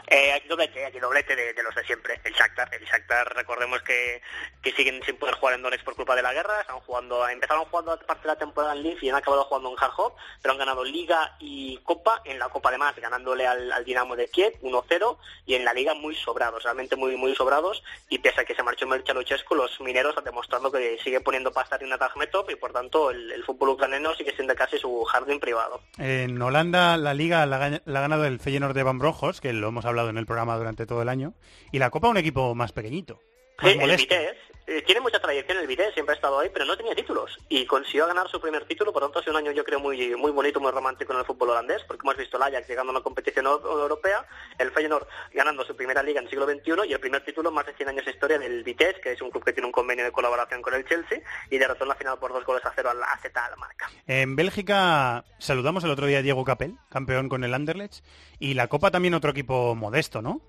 Eh, 0.07 0.33
aquí 0.33 0.49
doblete, 0.49 0.85
aquí 0.87 0.99
doblete 0.99 1.37
de, 1.37 1.63
los 1.63 1.75
de 1.75 1.85
siempre, 1.85 2.21
el 2.25 2.33
Shakhtar. 2.33 2.73
El 2.75 2.85
Shakhtar, 2.85 3.35
recordemos 3.35 3.83
que, 3.83 4.21
que 4.63 4.73
siguen 4.73 5.03
sin 5.05 5.17
poder 5.17 5.35
jugar 5.37 5.55
en 5.55 5.63
Donetsk 5.63 5.85
por 5.85 5.95
culpa 5.97 6.17
de 6.17 6.23
la 6.23 6.33
guerra, 6.33 6.61
están 6.61 6.81
jugando, 6.81 7.29
empezaron 7.29 7.65
jugando 7.67 7.99
parte 8.01 8.23
de 8.23 8.29
la 8.29 8.37
temporada 8.37 8.75
en 8.75 8.83
Leaf 8.83 9.03
y 9.03 9.11
han 9.11 9.17
acabado 9.17 9.45
jugando 9.45 9.71
en 9.71 9.77
Harhov, 9.83 10.13
pero 10.43 10.53
han 10.53 10.59
ganado 10.59 10.85
Liga 10.85 11.37
y 11.39 11.79
Copa, 11.85 12.23
en 12.25 12.39
la 12.39 12.49
Copa 12.49 12.69
además 12.71 12.95
ganándole 12.97 13.47
al, 13.47 13.71
al 13.73 13.85
Dinamo 13.85 14.17
de 14.17 14.29
Kiev 14.29 14.55
1-0 14.63 15.19
y 15.47 15.55
en 15.55 15.65
la 15.65 15.75
Liga 15.75 15.95
muy 15.95 16.15
sobrados, 16.15 16.63
realmente 16.63 16.97
muy 16.97 17.17
muy 17.17 17.35
sobrados 17.35 17.83
y 18.09 18.19
pese 18.19 18.41
a 18.41 18.45
que 18.45 18.55
se 18.55 18.63
marchó 18.63 18.87
Mircea 18.87 19.15
Luchescu, 19.15 19.55
los 19.55 19.81
mineros 19.81 20.17
han 20.17 20.25
demostrado 20.25 20.71
que 20.73 20.99
sigue 21.03 21.21
poniendo 21.21 21.53
pasta 21.53 21.77
en 21.81 21.93
Akhmetov 21.93 22.51
y 22.51 22.57
por 22.57 22.73
tanto 22.73 23.11
el, 23.11 23.43
fútbol 23.45 23.71
ucraniano 23.71 24.15
sigue 24.15 24.35
siendo 24.35 24.55
casi 24.55 24.79
su 24.79 25.03
jardín 25.05 25.41
privado. 25.41 25.81
En 25.99 26.41
Holanda 26.41 26.97
la 26.97 27.15
Liga 27.15 27.45
la, 27.47 27.59
ga- 27.59 27.83
la 27.85 27.99
ha 27.99 28.03
ganado 28.03 28.25
el 28.25 28.39
Feyenoord 28.41 28.75
de 28.75 28.83
Van 28.83 28.99
Brojos, 28.99 29.41
que 29.41 29.53
lo 29.53 29.73
hemos 29.79 29.87
hablado 29.87 30.11
en 30.11 30.19
el 30.19 30.27
programa 30.27 30.57
durante 30.57 30.87
todo 30.87 31.03
el 31.03 31.09
año, 31.09 31.35
y 31.71 31.79
la 31.79 31.91
Copa 31.91 32.09
un 32.09 32.17
equipo 32.17 32.53
más 32.57 32.73
pequeñito. 32.73 33.21
Sí, 33.61 33.69
el. 33.81 33.97
Vitesse. 33.97 34.39
eh, 34.71 34.83
tiene 34.83 35.01
mucha 35.01 35.19
tradición 35.19 35.57
el 35.59 35.67
Vitesse, 35.67 35.95
siempre 35.95 36.13
ha 36.13 36.17
estado 36.17 36.39
ahí, 36.41 36.51
pero 36.53 36.67
no 36.67 36.77
tenía 36.77 36.95
títulos. 36.95 37.39
Y 37.49 37.65
consiguió 37.65 38.07
ganar 38.07 38.29
su 38.29 38.39
primer 38.39 38.67
título, 38.67 38.93
por 38.93 39.03
tanto 39.03 39.19
ha 39.19 39.23
sido 39.23 39.33
un 39.33 39.39
año 39.39 39.53
yo 39.53 39.65
creo 39.65 39.81
muy 39.81 40.15
muy 40.15 40.31
bonito, 40.31 40.61
muy 40.61 40.71
romántico 40.71 41.13
en 41.15 41.21
el 41.21 41.25
fútbol 41.25 41.51
holandés, 41.51 41.83
porque 41.85 42.03
hemos 42.05 42.17
visto 42.19 42.37
el 42.37 42.43
Ajax 42.43 42.69
llegando 42.69 42.91
a 42.93 42.97
una 42.97 43.03
competición 43.03 43.47
eu- 43.47 43.63
europea, 43.65 44.27
el 44.59 44.71
Feyenoord 44.71 45.07
ganando 45.33 45.65
su 45.65 45.75
primera 45.75 46.03
liga 46.03 46.21
en 46.21 46.27
el 46.27 46.31
siglo 46.31 46.45
XXI 46.47 46.87
y 46.87 46.93
el 46.93 47.01
primer 47.01 47.25
título 47.25 47.51
más 47.51 47.65
de 47.65 47.73
100 47.75 47.89
años 47.89 48.05
de 48.05 48.11
historia 48.11 48.39
del 48.39 48.63
Vitesse, 48.63 49.01
que 49.01 49.13
es 49.13 49.23
un 49.23 49.31
club 49.31 49.43
que 49.43 49.55
tiene 49.55 49.67
un 49.67 49.73
convenio 49.73 50.05
de 50.05 50.13
colaboración 50.13 50.61
con 50.61 50.75
el 50.75 50.85
Chelsea, 50.87 51.21
y 51.51 51.57
derrotó 51.57 51.85
en 51.85 51.89
la 51.89 51.95
final 51.95 52.19
por 52.19 52.33
dos 52.35 52.45
goles 52.45 52.65
a 52.67 52.73
cero 52.77 52.91
al 52.91 53.03
AZ 53.03 53.25
Almarca. 53.35 53.91
En 54.07 54.37
Bélgica 54.37 55.25
saludamos 55.39 55.83
el 55.85 55.91
otro 55.91 56.05
día 56.07 56.19
a 56.19 56.23
Diego 56.23 56.45
Capel, 56.45 56.75
campeón 56.91 57.31
con 57.31 57.43
el 57.43 57.55
Anderlecht, 57.55 58.05
y 58.39 58.53
la 58.53 58.69
Copa 58.69 58.91
también 58.91 59.15
otro 59.15 59.31
equipo 59.31 59.75
modesto, 59.75 60.21
¿no? 60.21 60.43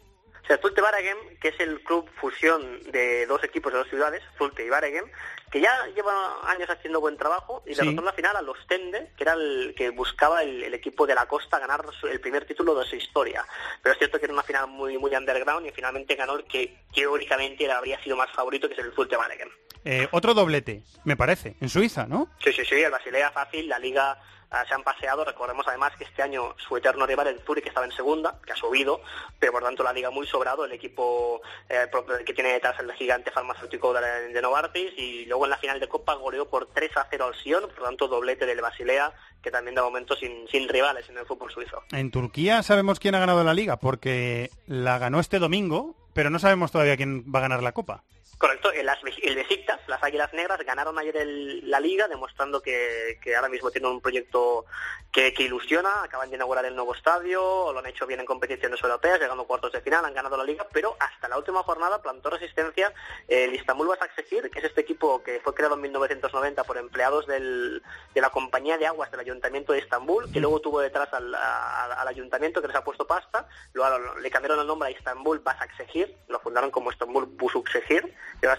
O 0.43 0.47
sea, 0.47 0.57
Zulte 0.57 0.81
Waregem, 0.81 1.17
que 1.39 1.49
es 1.49 1.59
el 1.59 1.81
club 1.83 2.09
fusión 2.19 2.81
de 2.91 3.25
dos 3.27 3.43
equipos 3.43 3.71
de 3.71 3.79
dos 3.79 3.87
ciudades, 3.89 4.23
Zulte 4.37 4.65
y 4.65 4.69
Waregem, 4.69 5.05
que 5.51 5.61
ya 5.61 5.85
lleva 5.95 6.39
años 6.49 6.69
haciendo 6.69 6.99
buen 7.01 7.17
trabajo 7.17 7.61
y 7.65 7.73
Sí. 7.73 7.81
derrotó 7.81 7.99
en 8.01 8.05
la 8.05 8.13
final 8.13 8.35
a 8.35 8.41
los 8.41 8.57
Tende, 8.67 9.11
que 9.15 9.23
era 9.23 9.33
el 9.33 9.73
que 9.77 9.89
buscaba 9.91 10.41
el, 10.43 10.63
el 10.63 10.73
equipo 10.73 11.05
de 11.05 11.15
la 11.15 11.27
costa 11.27 11.59
ganar 11.59 11.85
el 12.09 12.19
primer 12.19 12.45
título 12.45 12.73
de 12.75 12.85
su 12.85 12.95
historia. 12.95 13.45
Pero 13.83 13.93
es 13.93 13.99
cierto 13.99 14.17
que 14.19 14.25
era 14.25 14.33
una 14.33 14.43
final 14.43 14.67
muy 14.67 14.97
muy 14.97 15.13
underground 15.15 15.67
y 15.67 15.71
finalmente 15.71 16.15
ganó 16.15 16.35
el 16.35 16.45
que 16.45 16.75
teóricamente 16.93 17.71
habría 17.71 18.01
sido 18.03 18.15
más 18.15 18.31
favorito, 18.31 18.67
que 18.67 18.73
es 18.73 18.79
el 18.79 18.93
Zulte 18.93 19.17
Waregem. 19.17 19.49
Eh, 19.85 20.07
otro 20.11 20.33
doblete, 20.33 20.83
me 21.05 21.15
parece, 21.15 21.55
en 21.61 21.69
Suiza, 21.69 22.05
¿no? 22.05 22.27
Sí, 22.43 22.51
sí, 22.53 22.65
sí, 22.65 22.75
el 22.75 22.91
Basilea 22.91 23.31
fácil, 23.31 23.69
la 23.69 23.79
Liga 23.79 24.19
ah, 24.51 24.63
se 24.67 24.73
han 24.73 24.83
paseado. 24.83 25.25
Recordemos 25.25 25.67
además 25.67 25.93
que 25.97 26.03
este 26.03 26.21
año 26.21 26.55
su 26.57 26.77
eterno 26.77 27.05
rival, 27.05 27.27
el 27.27 27.39
Zurich, 27.41 27.67
estaba 27.67 27.85
en 27.85 27.91
segunda, 27.91 28.39
que 28.45 28.53
ha 28.53 28.55
subido, 28.55 29.01
pero 29.39 29.51
por 29.51 29.63
tanto 29.63 29.83
la 29.83 29.93
Liga 29.93 30.09
muy 30.09 30.27
sobrado, 30.27 30.65
el 30.65 30.71
equipo 30.71 31.41
eh, 31.67 31.87
que 32.25 32.33
tiene 32.33 32.53
detrás 32.53 32.79
el 32.79 32.91
gigante 32.93 33.31
farmacéutico 33.31 33.93
de, 33.93 34.33
de 34.33 34.41
Novartis, 34.41 34.91
y 34.97 35.25
luego 35.25 35.45
en 35.45 35.51
la 35.51 35.57
final 35.57 35.79
de 35.79 35.87
Copa 35.87 36.13
goleó 36.15 36.49
por 36.49 36.67
3 36.67 36.97
a 36.97 37.07
0 37.09 37.25
al 37.25 37.35
Sion, 37.35 37.63
por 37.63 37.83
tanto 37.83 38.07
doblete 38.07 38.45
del 38.45 38.61
Basilea, 38.61 39.13
que 39.41 39.51
también 39.51 39.75
de 39.75 39.81
momento 39.81 40.15
sin, 40.15 40.47
sin 40.47 40.67
rivales 40.67 41.07
en 41.09 41.17
el 41.17 41.25
fútbol 41.25 41.51
suizo. 41.51 41.83
En 41.91 42.11
Turquía 42.11 42.63
sabemos 42.63 42.99
quién 42.99 43.15
ha 43.15 43.19
ganado 43.19 43.43
la 43.43 43.53
liga, 43.53 43.77
porque 43.77 44.51
la 44.67 44.97
ganó 44.97 45.19
este 45.19 45.39
domingo, 45.39 45.95
pero 46.19 46.29
no 46.29 46.37
sabemos 46.37 46.69
todavía 46.69 46.97
quién 46.97 47.23
va 47.33 47.39
a 47.39 47.43
ganar 47.43 47.63
la 47.63 47.71
copa. 47.71 48.03
Correcto, 48.37 48.71
el, 48.73 48.87
As- 48.89 48.99
el 49.21 49.35
Besiktas, 49.35 49.79
las 49.87 50.03
Águilas 50.03 50.33
Negras, 50.33 50.59
ganaron 50.65 50.97
ayer 50.99 51.15
la 51.63 51.79
Liga, 51.79 52.07
demostrando 52.09 52.61
que, 52.61 53.19
ahora 53.35 53.47
mismo 53.49 53.71
tienen 53.71 53.91
un 53.91 54.01
proyecto 54.01 54.65
que, 55.11 55.33
ilusiona, 55.39 56.03
acaban 56.03 56.29
de 56.29 56.35
inaugurar 56.35 56.65
el 56.65 56.75
nuevo 56.75 56.93
estadio, 56.93 57.71
lo 57.73 57.79
han 57.79 57.85
hecho 57.85 58.05
bien 58.05 58.19
en 58.19 58.25
competiciones 58.25 58.81
europeas, 58.83 59.19
llegando 59.19 59.43
a 59.43 59.47
cuartos 59.47 59.71
de 59.71 59.81
final, 59.81 60.03
han 60.05 60.13
ganado 60.13 60.35
la 60.37 60.43
Liga, 60.43 60.67
pero 60.73 60.95
hasta 60.99 61.27
la 61.29 61.37
última 61.37 61.63
jornada 61.63 62.01
plantó 62.01 62.29
resistencia 62.29 62.93
el 63.27 63.53
Istanbul 63.55 63.87
Basaksehir, 63.87 64.49
que 64.49 64.59
es 64.59 64.65
este 64.65 64.81
equipo 64.81 65.21
que 65.23 65.39
fue 65.41 65.53
creado 65.53 65.75
en 65.75 65.81
1990 65.81 66.63
por 66.65 66.77
empleados 66.77 67.27
de 67.27 67.81
la 68.15 68.29
compañía 68.29 68.77
de 68.77 68.87
aguas 68.87 69.09
del 69.11 69.21
Ayuntamiento 69.21 69.73
de 69.73 69.79
Estambul, 69.79 70.31
que 70.31 70.39
luego 70.39 70.59
tuvo 70.61 70.79
detrás 70.81 71.09
al 71.13 72.07
Ayuntamiento 72.07 72.61
que 72.61 72.67
les 72.67 72.75
ha 72.77 72.83
puesto 72.83 73.05
pasta, 73.07 73.47
luego 73.73 74.15
le 74.19 74.29
cambiaron 74.31 74.59
el 74.59 74.67
nombre 74.67 74.87
a 74.89 74.91
Istanbul 74.91 75.39
Basaksehir, 75.39 76.08
lo 76.27 76.39
fundaron 76.39 76.71
como 76.71 76.91
Istanbul 76.91 77.25
Busuksehir, 77.25 78.13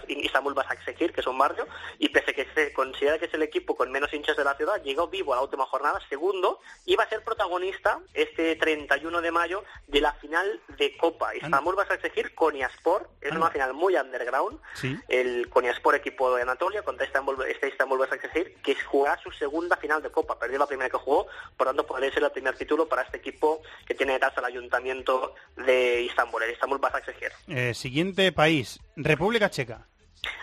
Istanbul 0.07 0.53
Basaksehir, 0.53 1.13
que 1.13 1.21
es 1.21 1.27
un 1.27 1.37
barrio, 1.37 1.67
y 1.99 2.09
pese 2.09 2.31
a 2.31 2.33
que 2.33 2.47
se 2.53 2.73
considera 2.73 3.17
que 3.17 3.25
es 3.25 3.33
el 3.33 3.41
equipo 3.43 3.75
con 3.75 3.91
menos 3.91 4.13
hinchas 4.13 4.37
de 4.37 4.43
la 4.43 4.55
ciudad, 4.55 4.81
llegó 4.83 5.07
vivo 5.07 5.33
a 5.33 5.37
la 5.37 5.41
última 5.43 5.65
jornada, 5.65 5.99
segundo, 6.09 6.59
y 6.85 6.95
va 6.95 7.03
a 7.05 7.09
ser 7.09 7.23
protagonista 7.23 7.99
este 8.13 8.55
31 8.55 9.21
de 9.21 9.31
mayo 9.31 9.63
de 9.87 10.01
la 10.01 10.13
final 10.13 10.61
de 10.77 10.95
Copa. 10.97 11.35
Istanbul 11.35 11.75
Basaksehir 11.75 12.35
Konyaspor, 12.35 13.09
es 13.21 13.31
una 13.31 13.49
final 13.49 13.73
muy 13.73 13.95
underground, 13.95 14.59
Sí. 14.73 14.97
el 15.07 15.49
Konyaspor 15.49 15.95
equipo 15.95 16.35
de 16.35 16.41
Anatolia 16.43 16.83
contra 16.83 17.05
Istanbul, 17.05 17.43
este 17.47 17.67
Istanbul 17.69 17.99
Basaksehir, 17.99 18.55
que 18.61 18.75
jugará 18.75 19.21
su 19.21 19.31
segunda 19.31 19.77
final 19.77 20.01
de 20.01 20.09
Copa. 20.11 20.37
Perdió 20.37 20.59
la 20.59 20.67
primera 20.67 20.89
que 20.89 20.97
jugó, 20.97 21.27
por 21.57 21.67
tanto 21.67 21.85
podría 21.85 22.11
ser 22.11 22.23
el 22.23 22.31
primer 22.31 22.55
título 22.57 22.87
para 22.87 23.03
este 23.03 23.17
equipo 23.17 23.61
que 23.85 23.95
tiene 23.95 24.13
detrás 24.13 24.37
al 24.37 24.45
ayuntamiento 24.45 25.35
de 25.55 26.01
Istanbul, 26.01 26.43
el 26.43 26.51
Istanbul 26.51 26.79
Basaksehir. 26.79 27.31
Eh, 27.47 27.73
siguiente 27.73 28.31
país, 28.31 28.79
República 28.95 29.49
Checa. 29.49 29.87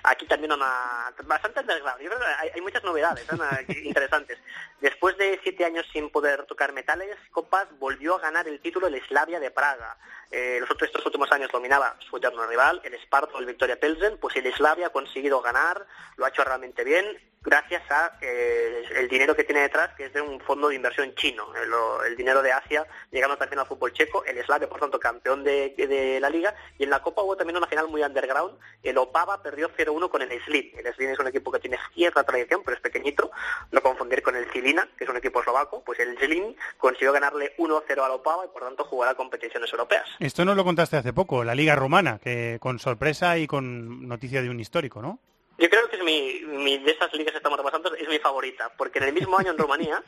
Aquí 0.02 0.26
también 0.26 0.52
una 0.52 1.12
bastante 1.24 1.60
underground. 1.60 2.00
Yo 2.02 2.08
creo 2.08 2.20
que 2.20 2.26
hay, 2.26 2.50
hay 2.54 2.60
muchas 2.60 2.82
novedades 2.82 3.26
interesantes. 3.84 4.38
Después 4.80 5.16
de 5.18 5.38
siete 5.42 5.64
años 5.64 5.86
sin 5.92 6.10
poder 6.10 6.44
tocar 6.46 6.72
metales, 6.72 7.16
Copas 7.30 7.68
volvió 7.78 8.16
a 8.16 8.20
ganar 8.20 8.48
el 8.48 8.60
título 8.60 8.88
el 8.88 9.00
Slavia 9.06 9.40
de 9.40 9.50
Praga. 9.50 9.96
Eh, 10.30 10.58
los 10.60 10.70
otros 10.70 10.88
estos 10.88 11.06
últimos 11.06 11.30
años 11.32 11.50
dominaba 11.50 11.96
su 12.08 12.16
eterno 12.16 12.46
rival, 12.46 12.80
el 12.84 12.94
Sparta 12.94 13.34
o 13.34 13.38
el 13.38 13.46
Victoria 13.46 13.80
Pelsen, 13.80 14.18
pues 14.18 14.36
el 14.36 14.52
Slavia 14.52 14.88
ha 14.88 14.90
conseguido 14.90 15.40
ganar, 15.40 15.86
lo 16.16 16.26
ha 16.26 16.28
hecho 16.28 16.44
realmente 16.44 16.84
bien, 16.84 17.06
gracias 17.42 17.82
a 17.90 18.18
eh, 18.20 18.84
el 18.96 19.08
dinero 19.08 19.34
que 19.34 19.44
tiene 19.44 19.62
detrás, 19.62 19.94
que 19.94 20.06
es 20.06 20.12
de 20.12 20.20
un 20.20 20.40
fondo 20.40 20.68
de 20.68 20.74
inversión 20.74 21.14
chino, 21.14 21.44
el, 21.54 21.70
el 22.10 22.16
dinero 22.16 22.42
de 22.42 22.52
Asia, 22.52 22.86
llegando 23.10 23.36
también 23.36 23.60
al 23.60 23.66
fútbol 23.66 23.92
checo, 23.92 24.24
el 24.24 24.42
Slavia, 24.44 24.68
por 24.68 24.80
tanto, 24.80 24.98
campeón 24.98 25.44
de, 25.44 26.18
la 26.20 26.30
liga, 26.30 26.54
y 26.78 26.84
en 26.84 26.90
la 26.90 27.00
Copa 27.00 27.22
hubo 27.22 27.36
también 27.36 27.56
una 27.56 27.66
final 27.66 27.88
muy 27.88 28.02
underground, 28.02 28.58
el 28.82 28.98
Opava 28.98 29.42
perdió 29.42 29.70
0-1 29.70 30.10
con 30.10 30.22
el 30.22 30.30
Slin, 30.44 30.72
el 30.76 30.94
Slin 30.94 31.10
es 31.10 31.18
un 31.18 31.28
equipo 31.28 31.50
que 31.52 31.60
tiene 31.60 31.78
cierta 31.94 32.24
tradición, 32.24 32.62
pero 32.64 32.76
es 32.76 32.82
pequeñito, 32.82 33.30
no 33.70 33.80
confundir 33.82 34.22
con 34.22 34.36
el 34.36 34.50
Cilina, 34.50 34.88
que 34.96 35.04
es 35.04 35.10
un 35.10 35.16
equipo 35.16 35.40
eslovaco, 35.40 35.82
pues 35.84 35.98
el 36.00 36.18
Slin 36.18 36.56
consiguió 36.78 37.12
ganarle 37.12 37.54
1-0 37.58 38.04
al 38.04 38.12
Opava 38.12 38.44
y 38.44 38.48
por 38.48 38.62
tanto 38.62 38.84
jugará 38.84 39.14
competiciones 39.14 39.70
europeas. 39.72 40.06
Esto 40.18 40.44
nos 40.44 40.56
lo 40.56 40.64
contaste 40.64 40.96
hace 40.96 41.12
poco, 41.12 41.44
la 41.44 41.54
Liga 41.54 41.76
Rumana, 41.76 42.18
que 42.18 42.58
con 42.60 42.78
sorpresa 42.78 43.38
y 43.38 43.46
con 43.46 44.08
noticia 44.08 44.42
de 44.42 44.50
un 44.50 44.60
histórico, 44.60 45.00
¿no? 45.02 45.20
Yo 45.58 45.68
creo 45.68 45.88
que 45.90 45.96
es 45.96 46.02
mi, 46.04 46.40
mi- 46.46 46.78
de 46.78 46.92
esas 46.92 47.12
ligas 47.14 47.32
que 47.32 47.38
estamos 47.38 47.58
repasando, 47.58 47.94
es 47.94 48.08
mi 48.08 48.18
favorita, 48.18 48.72
porque 48.76 48.98
en 48.98 49.04
el 49.06 49.12
mismo 49.12 49.36
año 49.38 49.50
en 49.50 49.58
Rumanía 49.58 50.02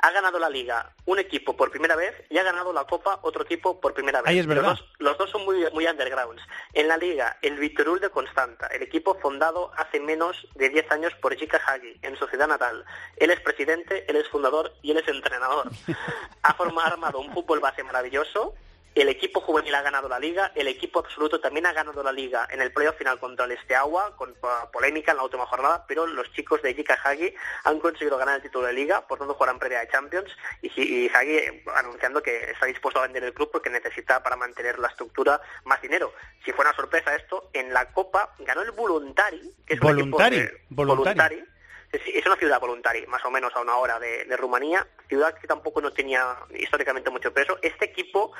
ha 0.00 0.10
ganado 0.10 0.38
la 0.38 0.50
liga 0.50 0.90
un 1.06 1.18
equipo 1.18 1.56
por 1.56 1.70
primera 1.70 1.94
vez 1.94 2.12
y 2.28 2.36
ha 2.38 2.42
ganado 2.42 2.72
la 2.72 2.84
copa 2.84 3.20
otro 3.22 3.44
equipo 3.44 3.80
por 3.80 3.94
primera 3.94 4.20
vez. 4.22 4.30
Ahí 4.30 4.38
es 4.38 4.46
verdad. 4.46 4.70
Los 4.70 4.78
dos, 4.80 4.88
los 4.98 5.18
dos 5.18 5.30
son 5.30 5.44
muy, 5.44 5.64
muy 5.72 5.86
undergrounds. 5.86 6.42
En 6.72 6.88
la 6.88 6.96
liga, 6.96 7.38
el 7.42 7.56
Vitorul 7.58 8.00
de 8.00 8.10
Constanta, 8.10 8.66
el 8.68 8.82
equipo 8.82 9.14
fundado 9.20 9.70
hace 9.76 10.00
menos 10.00 10.46
de 10.56 10.68
10 10.68 10.90
años 10.90 11.14
por 11.22 11.34
Jika 11.36 11.58
Hagi, 11.66 11.96
en 12.02 12.16
su 12.16 12.26
ciudad 12.26 12.48
natal. 12.48 12.84
Él 13.16 13.30
es 13.30 13.40
presidente, 13.40 14.04
él 14.08 14.16
es 14.16 14.28
fundador 14.28 14.74
y 14.82 14.90
él 14.90 14.98
es 14.98 15.08
entrenador. 15.08 15.70
ha 16.42 16.54
formado, 16.54 16.88
armado 16.94 17.20
un 17.20 17.32
fútbol 17.32 17.60
base 17.60 17.82
maravilloso. 17.84 18.54
El 18.94 19.08
equipo 19.08 19.40
juvenil 19.40 19.74
ha 19.74 19.82
ganado 19.82 20.08
la 20.08 20.20
liga, 20.20 20.52
el 20.54 20.68
equipo 20.68 21.00
absoluto 21.00 21.40
también 21.40 21.66
ha 21.66 21.72
ganado 21.72 22.00
la 22.04 22.12
liga 22.12 22.46
en 22.50 22.60
el 22.60 22.72
playoff 22.72 22.96
final 22.96 23.18
contra 23.18 23.44
el 23.44 23.50
Esteagua, 23.52 24.14
con 24.16 24.36
polémica 24.72 25.10
en 25.10 25.16
la 25.16 25.24
última 25.24 25.46
jornada, 25.46 25.84
pero 25.88 26.06
los 26.06 26.30
chicos 26.32 26.62
de 26.62 26.74
Jika 26.74 26.94
Hagi 27.02 27.34
han 27.64 27.80
conseguido 27.80 28.16
ganar 28.18 28.36
el 28.36 28.42
título 28.42 28.68
de 28.68 28.72
liga, 28.72 29.04
por 29.06 29.18
tanto 29.18 29.34
jugarán 29.34 29.58
previa 29.58 29.80
de 29.80 29.88
Champions, 29.88 30.30
y, 30.62 30.68
y 30.80 31.08
Hagi 31.12 31.36
eh, 31.36 31.64
anunciando 31.74 32.22
que 32.22 32.52
está 32.52 32.66
dispuesto 32.66 33.00
a 33.00 33.02
vender 33.02 33.24
el 33.24 33.34
club 33.34 33.50
porque 33.50 33.68
necesita 33.68 34.22
para 34.22 34.36
mantener 34.36 34.78
la 34.78 34.86
estructura 34.88 35.40
más 35.64 35.82
dinero. 35.82 36.12
Si 36.44 36.52
fue 36.52 36.64
una 36.64 36.76
sorpresa 36.76 37.16
esto, 37.16 37.50
en 37.52 37.72
la 37.74 37.90
Copa 37.92 38.32
ganó 38.38 38.62
el 38.62 38.70
Voluntari, 38.70 39.40
que 39.66 39.74
es 39.74 39.80
un 39.80 39.88
Voluntari, 39.88 40.36
equipo 40.36 40.52
de- 40.52 40.74
Voluntari. 40.86 41.44
Es 41.92 42.26
una 42.26 42.34
ciudad 42.34 42.58
voluntaria, 42.60 43.06
más 43.06 43.24
o 43.24 43.30
menos 43.30 43.54
a 43.54 43.60
una 43.60 43.76
hora 43.76 44.00
de, 44.00 44.24
de 44.24 44.36
Rumanía, 44.36 44.84
ciudad 45.08 45.32
que 45.38 45.46
tampoco 45.46 45.80
no 45.80 45.92
tenía 45.92 46.36
históricamente 46.52 47.08
mucho 47.08 47.32
peso. 47.32 47.56
Este 47.62 47.84
equipo 47.84 48.32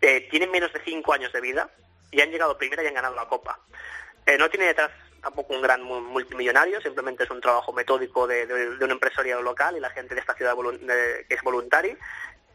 eh, 0.00 0.28
tiene 0.30 0.46
menos 0.46 0.72
de 0.72 0.80
cinco 0.84 1.12
años 1.12 1.32
de 1.32 1.40
vida 1.40 1.70
y 2.10 2.20
han 2.20 2.30
llegado 2.30 2.56
primera 2.58 2.82
y 2.82 2.86
han 2.86 2.94
ganado 2.94 3.14
la 3.14 3.26
Copa. 3.28 3.58
Eh, 4.26 4.36
no 4.38 4.48
tiene 4.50 4.66
detrás 4.66 4.90
tampoco 5.22 5.54
un 5.54 5.62
gran 5.62 5.82
mu- 5.82 6.00
multimillonario, 6.00 6.80
simplemente 6.80 7.24
es 7.24 7.30
un 7.30 7.40
trabajo 7.40 7.72
metódico 7.72 8.26
de, 8.26 8.46
de- 8.46 8.76
de 8.76 8.84
un 8.84 8.90
empresario 8.92 9.40
local 9.42 9.76
y 9.76 9.80
la 9.80 9.90
gente 9.90 10.14
de 10.14 10.20
esta 10.20 10.34
ciudad 10.34 10.54
que 11.28 11.34
es 11.34 11.42
voluntaria. 11.42 11.96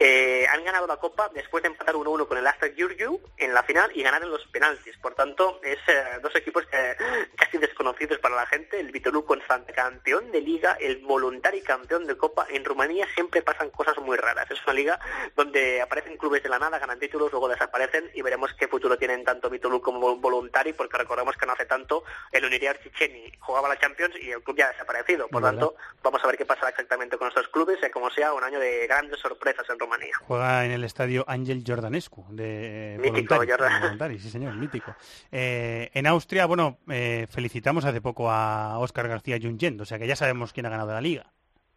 Eh, 0.03 0.47
han 0.49 0.63
ganado 0.63 0.87
la 0.87 0.97
Copa 0.97 1.29
después 1.31 1.61
de 1.61 1.67
empatar 1.69 1.93
1-1 1.93 2.27
con 2.27 2.35
el 2.35 2.47
Astak 2.47 2.73
Giurgiu 2.75 3.21
en 3.37 3.53
la 3.53 3.61
final 3.61 3.91
y 3.93 4.01
ganar 4.01 4.23
en 4.23 4.31
los 4.31 4.43
penaltis. 4.47 4.97
Por 4.97 5.13
tanto, 5.13 5.59
es 5.63 5.77
eh, 5.87 6.03
dos 6.23 6.35
equipos 6.35 6.65
que- 6.65 6.95
casi 7.37 7.59
desconocidos 7.59 8.17
para 8.17 8.33
la 8.35 8.47
gente. 8.47 8.79
El 8.79 8.91
Vitorul 8.91 9.23
Constante, 9.25 9.73
campeón 9.73 10.31
de 10.31 10.41
liga, 10.41 10.75
el 10.79 10.97
Voluntari 11.05 11.61
campeón 11.61 12.07
de 12.07 12.17
Copa. 12.17 12.47
En 12.49 12.65
Rumanía 12.65 13.05
siempre 13.13 13.43
pasan 13.43 13.69
cosas 13.69 13.95
muy 13.99 14.17
raras. 14.17 14.49
Es 14.49 14.63
una 14.63 14.73
liga 14.73 14.99
donde 15.35 15.81
aparecen 15.83 16.17
clubes 16.17 16.41
de 16.41 16.49
la 16.49 16.57
nada, 16.57 16.79
ganan 16.79 16.97
títulos, 16.97 17.31
luego 17.31 17.47
desaparecen 17.47 18.09
y 18.15 18.23
veremos 18.23 18.51
qué 18.55 18.67
futuro 18.67 18.97
tienen 18.97 19.23
tanto 19.23 19.51
Vitorul 19.51 19.81
como 19.83 19.99
Vol- 19.99 20.19
Voluntari, 20.19 20.73
porque 20.73 20.97
recordemos 20.97 21.37
que 21.37 21.45
no 21.45 21.53
hace 21.53 21.67
tanto 21.67 22.03
el 22.31 22.43
Unirea 22.43 22.73
Chicheni 22.81 23.31
jugaba 23.39 23.69
la 23.69 23.77
Champions 23.77 24.15
y 24.19 24.31
el 24.31 24.41
club 24.41 24.57
ya 24.57 24.65
ha 24.65 24.71
desaparecido. 24.71 25.27
Por 25.27 25.43
tanto, 25.43 25.75
vamos 26.01 26.23
a 26.23 26.27
ver 26.27 26.37
qué 26.37 26.45
pasará 26.47 26.69
exactamente 26.69 27.19
con 27.19 27.27
estos 27.27 27.47
clubes, 27.49 27.79
sea 27.79 27.91
como 27.91 28.09
sea, 28.09 28.33
un 28.33 28.43
año 28.43 28.59
de 28.59 28.87
grandes 28.87 29.19
sorpresas 29.19 29.69
en 29.69 29.77
Rumanía. 29.77 29.90
Juega 30.27 30.65
en 30.65 30.72
el 30.72 30.84
estadio 30.84 31.26
Ángel 31.27 31.63
Jordanescu 31.65 32.26
de 32.30 32.97
Mítico, 33.01 33.35
Voluntari, 33.81 34.19
sí 34.19 34.30
señor, 34.30 34.55
mítico. 34.55 34.95
Eh, 35.31 35.89
en 35.93 36.07
Austria, 36.07 36.45
bueno, 36.45 36.77
eh, 36.89 37.27
felicitamos 37.30 37.85
hace 37.85 38.01
poco 38.01 38.31
a 38.31 38.77
Óscar 38.80 39.07
García 39.07 39.38
Junyent, 39.41 39.81
o 39.81 39.85
sea 39.85 39.99
que 39.99 40.07
ya 40.07 40.15
sabemos 40.15 40.53
quién 40.53 40.65
ha 40.65 40.69
ganado 40.69 40.93
la 40.93 41.01
liga. 41.01 41.31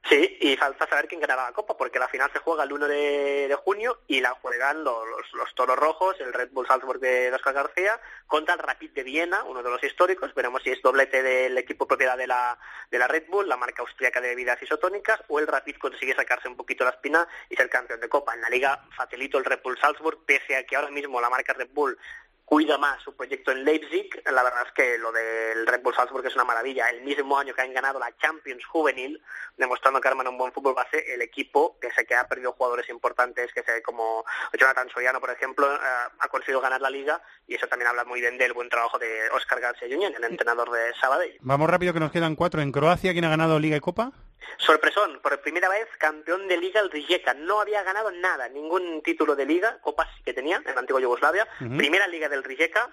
Sí, 0.09 0.36
y 0.39 0.55
falta 0.56 0.86
saber 0.86 1.09
quién 1.09 1.20
ganará 1.20 1.44
la 1.44 1.52
Copa, 1.52 1.78
porque 1.78 1.98
la 1.98 2.09
final 2.09 2.31
se 2.31 2.39
juega 2.39 2.64
el 2.64 2.72
1 2.72 2.89
de, 2.89 3.59
junio 3.64 4.01
y 4.06 4.20
la 4.20 4.32
juegan 4.32 4.85
los, 4.85 5.09
los, 5.09 5.32
los 5.32 5.55
Toros 5.55 5.78
Rojos, 5.78 6.20
el 6.20 6.35
Red 6.35 6.51
Bull 6.52 6.66
Salzburg 6.66 7.01
de 7.01 7.32
Oscar 7.32 7.55
García, 7.55 7.98
contra 8.26 8.52
el 8.52 8.60
Rapid 8.60 8.90
de 8.90 9.02
Viena, 9.02 9.44
uno 9.44 9.62
de 9.62 9.70
los 9.70 9.82
históricos. 9.82 10.35
Veremos 10.35 10.62
si 10.62 10.70
es 10.70 10.82
doblete 10.82 11.22
del 11.22 11.56
equipo 11.56 11.89
propiedad 11.89 12.18
de 12.18 12.26
la, 12.26 12.59
de 12.90 12.98
la 12.98 13.09
Red 13.09 13.28
Bull, 13.28 13.48
la 13.48 13.56
marca 13.56 13.81
austríaca 13.81 14.20
de 14.20 14.28
bebidas 14.28 14.62
isotónicas, 14.62 15.20
o 15.28 15.39
el 15.39 15.47
Rapid 15.47 15.76
consigue 15.76 16.14
sacarse 16.14 16.48
un 16.48 16.56
poquito 16.56 16.85
la 16.85 16.90
espina 16.90 17.26
y 17.48 17.56
ser 17.56 17.70
campeón 17.70 18.01
de 18.01 18.09
Copa. 18.10 18.35
En 18.35 18.43
la 18.43 18.51
liga 18.51 18.85
facilito 18.94 19.39
el 19.39 19.47
Red 19.47 19.62
Bull 19.62 19.78
Salzburg, 19.78 20.18
pese 20.26 20.56
a 20.56 20.64
que 20.64 20.76
ahora 20.76 20.90
mismo 20.90 21.18
la 21.18 21.31
marca 21.31 21.55
Red 21.55 21.70
Bull 21.72 21.98
cuida 22.45 22.79
más 22.79 23.03
su 23.03 23.15
proyecto 23.16 23.53
en 23.53 23.65
Leipzig, 23.65 24.23
la 24.31 24.43
verdad 24.43 24.65
es 24.66 24.73
que 24.73 24.99
lo 24.99 25.11
del 25.12 25.66
Red 25.66 25.83
Bull 25.83 25.95
Salzburg 25.95 26.27
es 26.27 26.35
una 26.35 26.45
maravilla. 26.45 26.89
El 26.89 27.03
mismo 27.03 27.39
año 27.39 27.55
que 27.55 27.62
han 27.62 27.73
ganado 27.73 27.99
la 27.99 28.15
Champions 28.19 28.65
Juvenil, 28.66 29.21
demostrando 29.57 30.01
que 30.01 30.09
arman 30.09 30.29
un 30.29 30.39
buen 30.39 30.53
fútbol 30.53 30.75
base, 30.75 31.15
el 31.15 31.23
equipo, 31.23 31.79
que 31.81 31.91
sé 31.91 32.05
que 32.05 32.15
ha 32.15 32.29
perdido 32.29 32.53
jugadores 32.53 32.89
importantes, 32.89 33.53
que 33.53 33.62
sé 33.62 33.83
como 33.83 34.25
Jonathan 34.59 34.89
Soriano, 34.91 35.21
por 35.21 35.31
ejemplo, 35.31 35.75
eh, 35.75 35.79
ha 36.19 36.29
conseguido 36.29 36.61
ganar 36.61 36.81
la 36.81 36.91
liga 36.91 37.21
y 37.47 37.55
eso 37.55 37.66
también 37.66 37.89
habla 37.89 38.05
muy 38.05 38.21
bien 38.21 38.37
del 38.39 38.53
buen 38.53 38.69
trabajo 38.69 38.99
de 38.99 39.31
Oscar 39.31 39.61
García 39.61 39.89
Junyent, 39.91 40.16
el 40.16 40.25
entrenador 40.25 40.71
de 40.71 40.95
Sabadell. 41.01 41.39
Vamos 41.41 41.71
rápido 41.71 41.93
que 41.93 42.01
nos 42.01 42.12
quedan 42.12 42.37
cuatro. 42.37 42.61
En 42.61 42.73
Croacia, 42.73 43.12
¿quién 43.12 43.25
ha 43.25 43.31
ganado 43.31 43.59
Liga 43.59 43.77
y 43.77 43.81
Copa? 43.81 44.12
Sorpresón, 44.59 45.21
por 45.23 45.41
primera 45.41 45.69
vez 45.69 45.87
campeón 45.99 46.49
de 46.49 46.57
liga 46.57 46.81
el 46.81 46.91
Rijeka. 46.91 47.35
No 47.35 47.61
había 47.61 47.83
ganado 47.83 48.11
nada, 48.11 48.49
ningún 48.49 49.03
título 49.03 49.37
de 49.37 49.47
liga, 49.47 49.79
copas 49.81 50.09
que 50.25 50.33
tenía 50.33 50.62
en 50.65 50.75
la 50.75 50.81
antigua 50.81 51.01
Yugoslavia. 51.01 51.47
Primera 51.77 52.07
liga 52.09 52.29
del 52.29 52.45
Rijeka, 52.45 52.91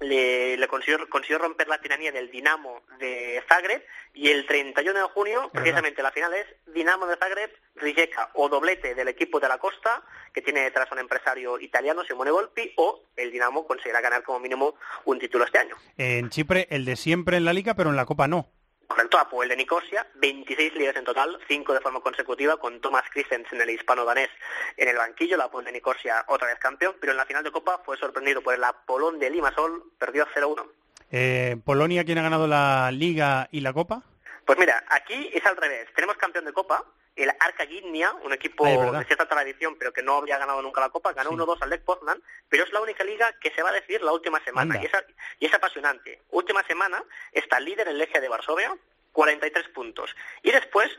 le, 0.00 0.56
le 0.56 0.68
consiguió, 0.68 1.08
consiguió 1.08 1.38
romper 1.38 1.68
la 1.68 1.80
tiranía 1.80 2.12
del 2.12 2.30
Dinamo 2.30 2.82
de 2.98 3.42
Zagreb 3.48 3.82
y 4.14 4.28
el 4.28 4.46
31 4.46 4.98
de 4.98 5.04
junio, 5.06 5.50
precisamente 5.52 6.02
la 6.02 6.12
final 6.12 6.32
es 6.34 6.46
Dinamo 6.72 7.06
de 7.06 7.16
Zagreb, 7.16 7.50
Rijeka 7.76 8.30
o 8.34 8.48
doblete 8.48 8.94
del 8.94 9.08
equipo 9.08 9.40
de 9.40 9.48
la 9.48 9.58
costa, 9.58 10.02
que 10.32 10.42
tiene 10.42 10.60
detrás 10.60 10.90
un 10.92 10.98
empresario 10.98 11.58
italiano, 11.60 12.04
Simone 12.04 12.30
Volpi, 12.30 12.72
o 12.76 13.02
el 13.16 13.30
Dinamo 13.30 13.66
conseguirá 13.66 14.00
ganar 14.00 14.22
como 14.22 14.40
mínimo 14.40 14.74
un 15.04 15.18
título 15.18 15.44
este 15.44 15.58
año. 15.58 15.76
En 15.96 16.30
Chipre, 16.30 16.66
el 16.70 16.84
de 16.84 16.96
siempre 16.96 17.36
en 17.36 17.44
la 17.44 17.52
Liga, 17.52 17.74
pero 17.74 17.90
en 17.90 17.96
la 17.96 18.06
Copa 18.06 18.28
no. 18.28 18.50
Correcto, 18.88 19.18
Apoel 19.18 19.50
de 19.50 19.56
Nicosia, 19.56 20.06
26 20.14 20.74
ligas 20.74 20.96
en 20.96 21.04
total, 21.04 21.38
5 21.46 21.74
de 21.74 21.80
forma 21.80 22.00
consecutiva, 22.00 22.56
con 22.56 22.80
Thomas 22.80 23.04
Christensen, 23.12 23.60
el 23.60 23.68
hispano-danés, 23.68 24.30
en 24.78 24.88
el 24.88 24.96
banquillo, 24.96 25.36
la 25.36 25.44
Apoel 25.44 25.66
de 25.66 25.72
Nicosia 25.72 26.24
otra 26.26 26.48
vez 26.48 26.58
campeón, 26.58 26.96
pero 26.98 27.12
en 27.12 27.18
la 27.18 27.26
final 27.26 27.44
de 27.44 27.52
Copa 27.52 27.82
fue 27.84 27.98
sorprendido 27.98 28.40
por 28.40 28.54
el 28.54 28.64
Apolón 28.64 29.18
de 29.18 29.28
Limasol, 29.28 29.92
perdió 29.98 30.26
0-1. 30.34 30.66
Eh, 31.10 31.56
¿Polonia 31.66 32.02
quién 32.04 32.16
ha 32.16 32.22
ganado 32.22 32.46
la 32.46 32.90
Liga 32.90 33.48
y 33.52 33.60
la 33.60 33.74
Copa? 33.74 34.02
Pues 34.46 34.58
mira, 34.58 34.82
aquí 34.88 35.30
es 35.34 35.44
al 35.44 35.58
revés. 35.58 35.86
Tenemos 35.94 36.16
campeón 36.16 36.46
de 36.46 36.54
Copa, 36.54 36.82
el 37.18 37.30
Arca 37.40 37.64
Gdynia, 37.64 38.12
un 38.22 38.32
equipo 38.32 38.64
de 38.64 39.04
cierta 39.04 39.26
tradición, 39.26 39.76
pero 39.76 39.92
que 39.92 40.02
no 40.02 40.18
había 40.18 40.38
ganado 40.38 40.62
nunca 40.62 40.80
la 40.80 40.90
Copa, 40.90 41.12
ganó 41.12 41.30
1-2 41.30 41.58
al 41.60 41.70
Lech 41.70 41.82
Poznan, 41.82 42.22
pero 42.48 42.64
es 42.64 42.72
la 42.72 42.80
única 42.80 43.02
liga 43.04 43.32
que 43.40 43.50
se 43.50 43.62
va 43.62 43.70
a 43.70 43.72
decidir 43.72 44.02
la 44.02 44.12
última 44.12 44.42
semana. 44.44 44.80
Y 44.80 44.86
es, 44.86 44.92
y 45.40 45.46
es 45.46 45.54
apasionante. 45.54 46.22
Última 46.30 46.62
semana 46.64 47.02
está 47.32 47.58
el 47.58 47.64
líder 47.64 47.88
el 47.88 47.98
Legia 47.98 48.20
de 48.20 48.28
Varsovia, 48.28 48.76
43 49.12 49.68
puntos. 49.70 50.14
Y 50.42 50.52
después, 50.52 50.90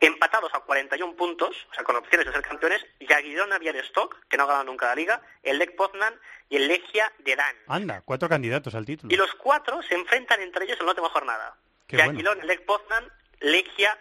empatados 0.00 0.52
a 0.54 0.60
41 0.60 1.14
puntos, 1.14 1.66
o 1.70 1.74
sea, 1.74 1.84
con 1.84 1.94
opciones 1.94 2.26
de 2.26 2.32
ser 2.32 2.42
campeones, 2.42 2.84
Jagiellona 3.06 3.58
Białystok, 3.58 4.26
que 4.28 4.36
no 4.36 4.42
ha 4.42 4.46
ganado 4.46 4.64
nunca 4.64 4.86
la 4.86 4.96
liga, 4.96 5.22
el 5.44 5.58
Lech 5.58 5.76
Poznan 5.76 6.18
y 6.48 6.56
el 6.56 6.66
Legia 6.66 7.12
de 7.18 7.36
Dan. 7.36 7.56
Anda, 7.68 8.02
cuatro 8.04 8.28
candidatos 8.28 8.74
al 8.74 8.84
título. 8.84 9.14
Y 9.14 9.16
los 9.16 9.32
cuatro 9.34 9.80
se 9.82 9.94
enfrentan 9.94 10.40
entre 10.40 10.64
ellos 10.64 10.78
en 10.80 10.86
la 10.86 10.92
última 10.92 11.08
jornada. 11.10 11.56
Bueno. 11.88 12.04
Jagiellon, 12.04 12.46
Lech 12.46 12.64
Poznan, 12.64 13.12
Legia, 13.40 13.96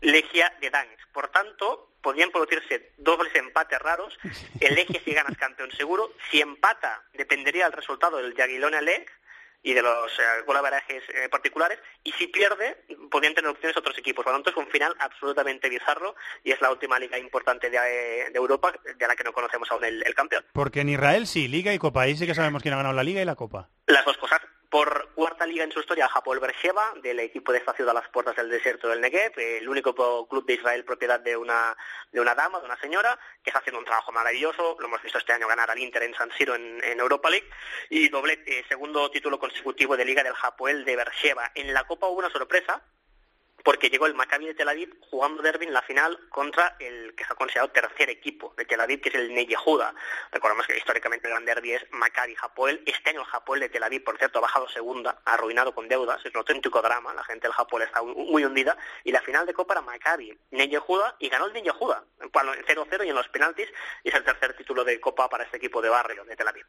Legia 0.00 0.52
de 0.60 0.70
Dansk. 0.70 1.08
Por 1.12 1.28
tanto, 1.28 1.92
podrían 2.02 2.30
producirse 2.30 2.92
dobles 2.98 3.34
empates 3.34 3.78
raros. 3.78 4.18
El 4.60 4.74
Legia 4.74 5.00
si 5.04 5.12
gana 5.12 5.30
es 5.30 5.38
campeón 5.38 5.70
seguro. 5.72 6.12
Si 6.30 6.40
empata, 6.40 7.02
dependería 7.12 7.64
del 7.64 7.72
resultado 7.74 8.16
del 8.18 8.34
Jagiellona 8.34 8.80
Lech 8.80 9.10
y 9.62 9.74
de 9.74 9.82
los 9.82 10.10
eh, 10.18 10.22
golaverajes 10.46 11.02
eh, 11.10 11.28
particulares. 11.28 11.78
Y 12.02 12.12
si 12.12 12.28
pierde, 12.28 12.82
podrían 13.10 13.34
tener 13.34 13.50
opciones 13.50 13.76
otros 13.76 13.98
equipos. 13.98 14.24
Por 14.24 14.32
lo 14.32 14.38
tanto, 14.38 14.50
es 14.50 14.56
un 14.56 14.70
final 14.72 14.96
absolutamente 15.00 15.68
bizarro 15.68 16.14
y 16.42 16.52
es 16.52 16.60
la 16.62 16.70
última 16.70 16.98
liga 16.98 17.18
importante 17.18 17.68
de, 17.68 17.76
eh, 17.76 18.30
de 18.30 18.38
Europa 18.38 18.72
de 18.96 19.06
la 19.06 19.14
que 19.14 19.24
no 19.24 19.34
conocemos 19.34 19.70
aún 19.70 19.84
el- 19.84 20.02
el 20.06 20.14
campeón. 20.14 20.46
Porque 20.54 20.80
en 20.80 20.88
Israel 20.88 21.26
sí, 21.26 21.46
Liga 21.46 21.74
y 21.74 21.78
Copa. 21.78 22.02
Ahí 22.02 22.16
sí 22.16 22.26
que 22.26 22.34
sabemos 22.34 22.62
quién 22.62 22.72
ha 22.72 22.78
ganado 22.78 22.94
la 22.94 23.02
Liga 23.04 23.20
y 23.20 23.26
la 23.26 23.34
Copa. 23.36 23.68
Las 23.86 24.04
dos 24.06 24.16
cosas. 24.16 24.40
Por 24.70 25.10
cuarta 25.16 25.46
liga 25.46 25.64
en 25.64 25.72
su 25.72 25.80
historia, 25.80 26.06
Japón 26.06 26.38
Beersheba, 26.40 26.92
del 27.02 27.18
equipo 27.18 27.50
de 27.50 27.58
esta 27.58 27.72
ciudad 27.72 27.90
a 27.90 28.00
las 28.00 28.08
puertas 28.08 28.36
del 28.36 28.48
desierto 28.48 28.88
del 28.88 29.00
Negev, 29.00 29.32
el 29.36 29.68
único 29.68 30.28
club 30.28 30.46
de 30.46 30.54
Israel 30.54 30.84
propiedad 30.84 31.18
de 31.18 31.36
una, 31.36 31.76
de 32.12 32.20
una 32.20 32.36
dama, 32.36 32.60
de 32.60 32.66
una 32.66 32.78
señora, 32.78 33.18
que 33.42 33.50
está 33.50 33.58
haciendo 33.58 33.80
un 33.80 33.84
trabajo 33.84 34.12
maravilloso. 34.12 34.76
Lo 34.78 34.86
hemos 34.86 35.02
visto 35.02 35.18
este 35.18 35.32
año 35.32 35.48
ganar 35.48 35.72
al 35.72 35.78
Inter 35.80 36.04
en 36.04 36.14
San 36.14 36.30
Siro 36.38 36.54
en, 36.54 37.00
Europa 37.00 37.28
League. 37.30 37.50
Y 37.88 38.10
doblete, 38.10 38.64
segundo 38.68 39.10
título 39.10 39.40
consecutivo 39.40 39.96
de 39.96 40.04
liga 40.04 40.22
del 40.22 40.34
Hapoel 40.40 40.84
de 40.84 40.94
Beersheba. 40.94 41.50
En 41.56 41.74
la 41.74 41.82
Copa 41.88 42.06
hubo 42.06 42.20
una 42.20 42.30
sorpresa, 42.30 42.80
porque 43.64 43.90
llegó 43.90 44.06
el 44.06 44.14
Maccabi 44.14 44.46
de 44.46 44.54
Tel 44.54 44.68
Aviv 44.68 44.96
jugando 45.10 45.42
derby 45.42 45.66
en 45.66 45.72
la 45.72 45.82
final 45.82 46.18
contra 46.28 46.76
el 46.78 47.14
que 47.14 47.24
se 47.24 47.32
ha 47.32 47.36
considerado 47.36 47.70
tercer 47.72 48.10
equipo 48.10 48.54
de 48.56 48.64
Tel 48.64 48.80
Aviv, 48.80 49.00
que 49.00 49.08
es 49.10 49.14
el 49.14 49.34
Ney 49.34 49.46
Yehuda. 49.46 49.94
Recordemos 50.32 50.66
que 50.66 50.76
históricamente 50.76 51.26
el 51.26 51.32
gran 51.32 51.44
derby 51.44 51.72
es 51.72 51.86
Maccabi 51.90 52.36
Hapoel. 52.40 52.82
Este 52.86 53.10
año 53.10 53.20
el 53.22 53.26
Hapoel 53.32 53.60
de 53.60 53.68
Tel 53.68 53.82
Aviv, 53.82 54.04
por 54.04 54.18
cierto, 54.18 54.38
ha 54.38 54.42
bajado 54.42 54.68
segunda, 54.68 55.20
arruinado 55.24 55.74
con 55.74 55.88
deudas, 55.88 56.24
es 56.24 56.32
un 56.32 56.38
auténtico 56.38 56.80
drama, 56.82 57.14
la 57.14 57.24
gente 57.24 57.48
del 57.48 57.54
Hapoel 57.56 57.84
está 57.84 58.02
muy 58.02 58.44
hundida, 58.44 58.76
y 59.04 59.12
la 59.12 59.20
final 59.20 59.46
de 59.46 59.54
Copa 59.54 59.74
era 59.74 59.82
Maccabi, 59.82 60.36
Ney 60.50 60.68
Yehuda, 60.68 61.16
y 61.18 61.28
ganó 61.28 61.46
el 61.46 61.52
Ney 61.52 61.62
Yehuda, 61.62 62.04
bueno, 62.32 62.54
en 62.54 62.64
0-0 62.64 63.04
y 63.04 63.08
en 63.08 63.14
los 63.14 63.28
penaltis, 63.28 63.68
y 64.02 64.08
es 64.08 64.14
el 64.14 64.24
tercer 64.24 64.54
título 64.54 64.84
de 64.84 65.00
Copa 65.00 65.28
para 65.28 65.44
este 65.44 65.56
equipo 65.56 65.82
de 65.82 65.88
barrio 65.88 66.24
de 66.24 66.36
Tel 66.36 66.48
Aviv. 66.48 66.66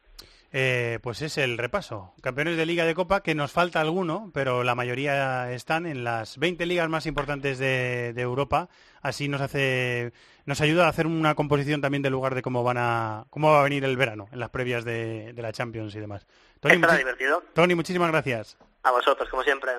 Eh, 0.54 0.98
pues 1.02 1.22
es 1.22 1.38
el 1.38 1.56
repaso. 1.56 2.12
Campeones 2.20 2.58
de 2.58 2.66
Liga 2.66 2.84
de 2.84 2.94
Copa, 2.94 3.22
que 3.22 3.34
nos 3.34 3.52
falta 3.52 3.80
alguno, 3.80 4.30
pero 4.34 4.62
la 4.64 4.74
mayoría 4.74 5.50
están 5.52 5.86
en 5.86 6.04
las 6.04 6.36
20 6.36 6.66
ligas 6.66 6.88
más 6.90 7.06
importantes 7.06 7.58
de, 7.58 8.12
de 8.12 8.20
Europa. 8.22 8.68
Así 9.00 9.28
nos 9.28 9.40
hace, 9.40 10.12
nos 10.44 10.60
ayuda 10.60 10.84
a 10.86 10.88
hacer 10.90 11.06
una 11.06 11.34
composición 11.34 11.80
también 11.80 12.02
del 12.02 12.12
lugar 12.12 12.34
de 12.34 12.42
cómo 12.42 12.62
van 12.64 12.76
a, 12.78 13.24
cómo 13.30 13.50
va 13.50 13.60
a 13.60 13.64
venir 13.64 13.82
el 13.84 13.96
verano 13.96 14.28
en 14.30 14.40
las 14.40 14.50
previas 14.50 14.84
de, 14.84 15.32
de 15.32 15.42
la 15.42 15.52
Champions 15.52 15.94
y 15.94 16.00
demás. 16.00 16.26
Tony, 16.60 16.74
Estará 16.74 16.92
muchi- 16.94 16.98
divertido. 16.98 17.42
Tony, 17.54 17.74
muchísimas 17.74 18.10
gracias. 18.10 18.58
A 18.82 18.90
vosotros, 18.90 19.28
como 19.30 19.42
siempre. 19.42 19.72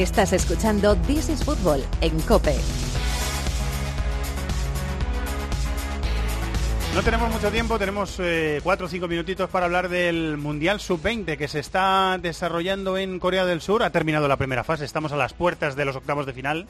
Estás 0.00 0.32
escuchando 0.32 0.96
This 0.96 1.28
is 1.28 1.44
Football 1.44 1.84
en 2.00 2.18
Cope. 2.22 2.56
No 6.94 7.02
tenemos 7.02 7.30
mucho 7.30 7.50
tiempo, 7.50 7.78
tenemos 7.78 8.16
eh, 8.18 8.60
cuatro 8.62 8.86
o 8.86 8.88
cinco 8.88 9.08
minutitos 9.08 9.50
para 9.50 9.66
hablar 9.66 9.90
del 9.90 10.38
Mundial 10.38 10.80
Sub-20 10.80 11.36
que 11.36 11.48
se 11.48 11.58
está 11.58 12.16
desarrollando 12.18 12.96
en 12.96 13.18
Corea 13.18 13.44
del 13.44 13.60
Sur. 13.60 13.82
Ha 13.82 13.90
terminado 13.90 14.26
la 14.26 14.38
primera 14.38 14.64
fase, 14.64 14.86
estamos 14.86 15.12
a 15.12 15.18
las 15.18 15.34
puertas 15.34 15.76
de 15.76 15.84
los 15.84 15.96
octavos 15.96 16.24
de 16.24 16.32
final. 16.32 16.66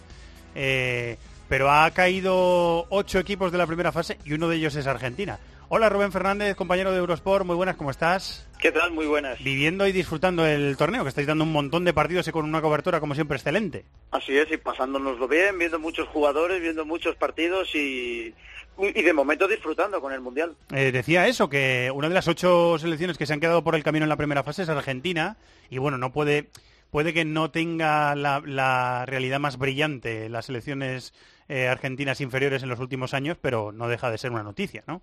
Eh, 0.56 1.16
pero 1.48 1.70
ha 1.70 1.88
caído 1.92 2.86
ocho 2.88 3.20
equipos 3.20 3.52
de 3.52 3.58
la 3.58 3.66
primera 3.68 3.92
fase 3.92 4.18
y 4.24 4.32
uno 4.32 4.48
de 4.48 4.56
ellos 4.56 4.74
es 4.74 4.88
Argentina. 4.88 5.38
Hola 5.72 5.88
Rubén 5.88 6.10
Fernández, 6.10 6.56
compañero 6.56 6.90
de 6.90 6.98
Eurosport, 6.98 7.46
muy 7.46 7.54
buenas, 7.54 7.76
¿cómo 7.76 7.92
estás? 7.92 8.44
¿Qué 8.58 8.72
tal? 8.72 8.90
Muy 8.90 9.06
buenas. 9.06 9.38
Viviendo 9.38 9.86
y 9.86 9.92
disfrutando 9.92 10.44
el 10.44 10.76
torneo, 10.76 11.04
que 11.04 11.10
estáis 11.10 11.28
dando 11.28 11.44
un 11.44 11.52
montón 11.52 11.84
de 11.84 11.94
partidos 11.94 12.26
y 12.26 12.32
con 12.32 12.44
una 12.44 12.60
cobertura 12.60 12.98
como 12.98 13.14
siempre 13.14 13.36
excelente. 13.36 13.84
Así 14.10 14.36
es, 14.36 14.50
y 14.50 14.56
pasándonoslo 14.56 15.28
bien, 15.28 15.56
viendo 15.60 15.78
muchos 15.78 16.08
jugadores, 16.08 16.60
viendo 16.60 16.84
muchos 16.84 17.14
partidos 17.14 17.72
y, 17.76 18.34
y 18.80 19.02
de 19.02 19.12
momento 19.12 19.46
disfrutando 19.46 20.00
con 20.00 20.12
el 20.12 20.20
Mundial. 20.20 20.56
Eh, 20.72 20.90
decía 20.90 21.28
eso, 21.28 21.48
que 21.48 21.92
una 21.94 22.08
de 22.08 22.14
las 22.14 22.26
ocho 22.26 22.76
selecciones 22.80 23.16
que 23.16 23.26
se 23.26 23.32
han 23.32 23.40
quedado 23.40 23.62
por 23.62 23.76
el 23.76 23.84
camino 23.84 24.04
en 24.04 24.10
la 24.10 24.16
primera 24.16 24.42
fase 24.42 24.64
es 24.64 24.68
Argentina 24.68 25.36
y 25.70 25.78
bueno, 25.78 25.98
no 25.98 26.10
puede, 26.10 26.50
puede 26.90 27.14
que 27.14 27.24
no 27.24 27.52
tenga 27.52 28.16
la, 28.16 28.42
la 28.44 29.06
realidad 29.06 29.38
más 29.38 29.56
brillante 29.56 30.28
las 30.30 30.46
selecciones 30.46 31.14
eh, 31.48 31.68
argentinas 31.68 32.20
inferiores 32.20 32.64
en 32.64 32.70
los 32.70 32.80
últimos 32.80 33.14
años, 33.14 33.38
pero 33.40 33.70
no 33.70 33.86
deja 33.86 34.10
de 34.10 34.18
ser 34.18 34.32
una 34.32 34.42
noticia, 34.42 34.82
¿no? 34.88 35.02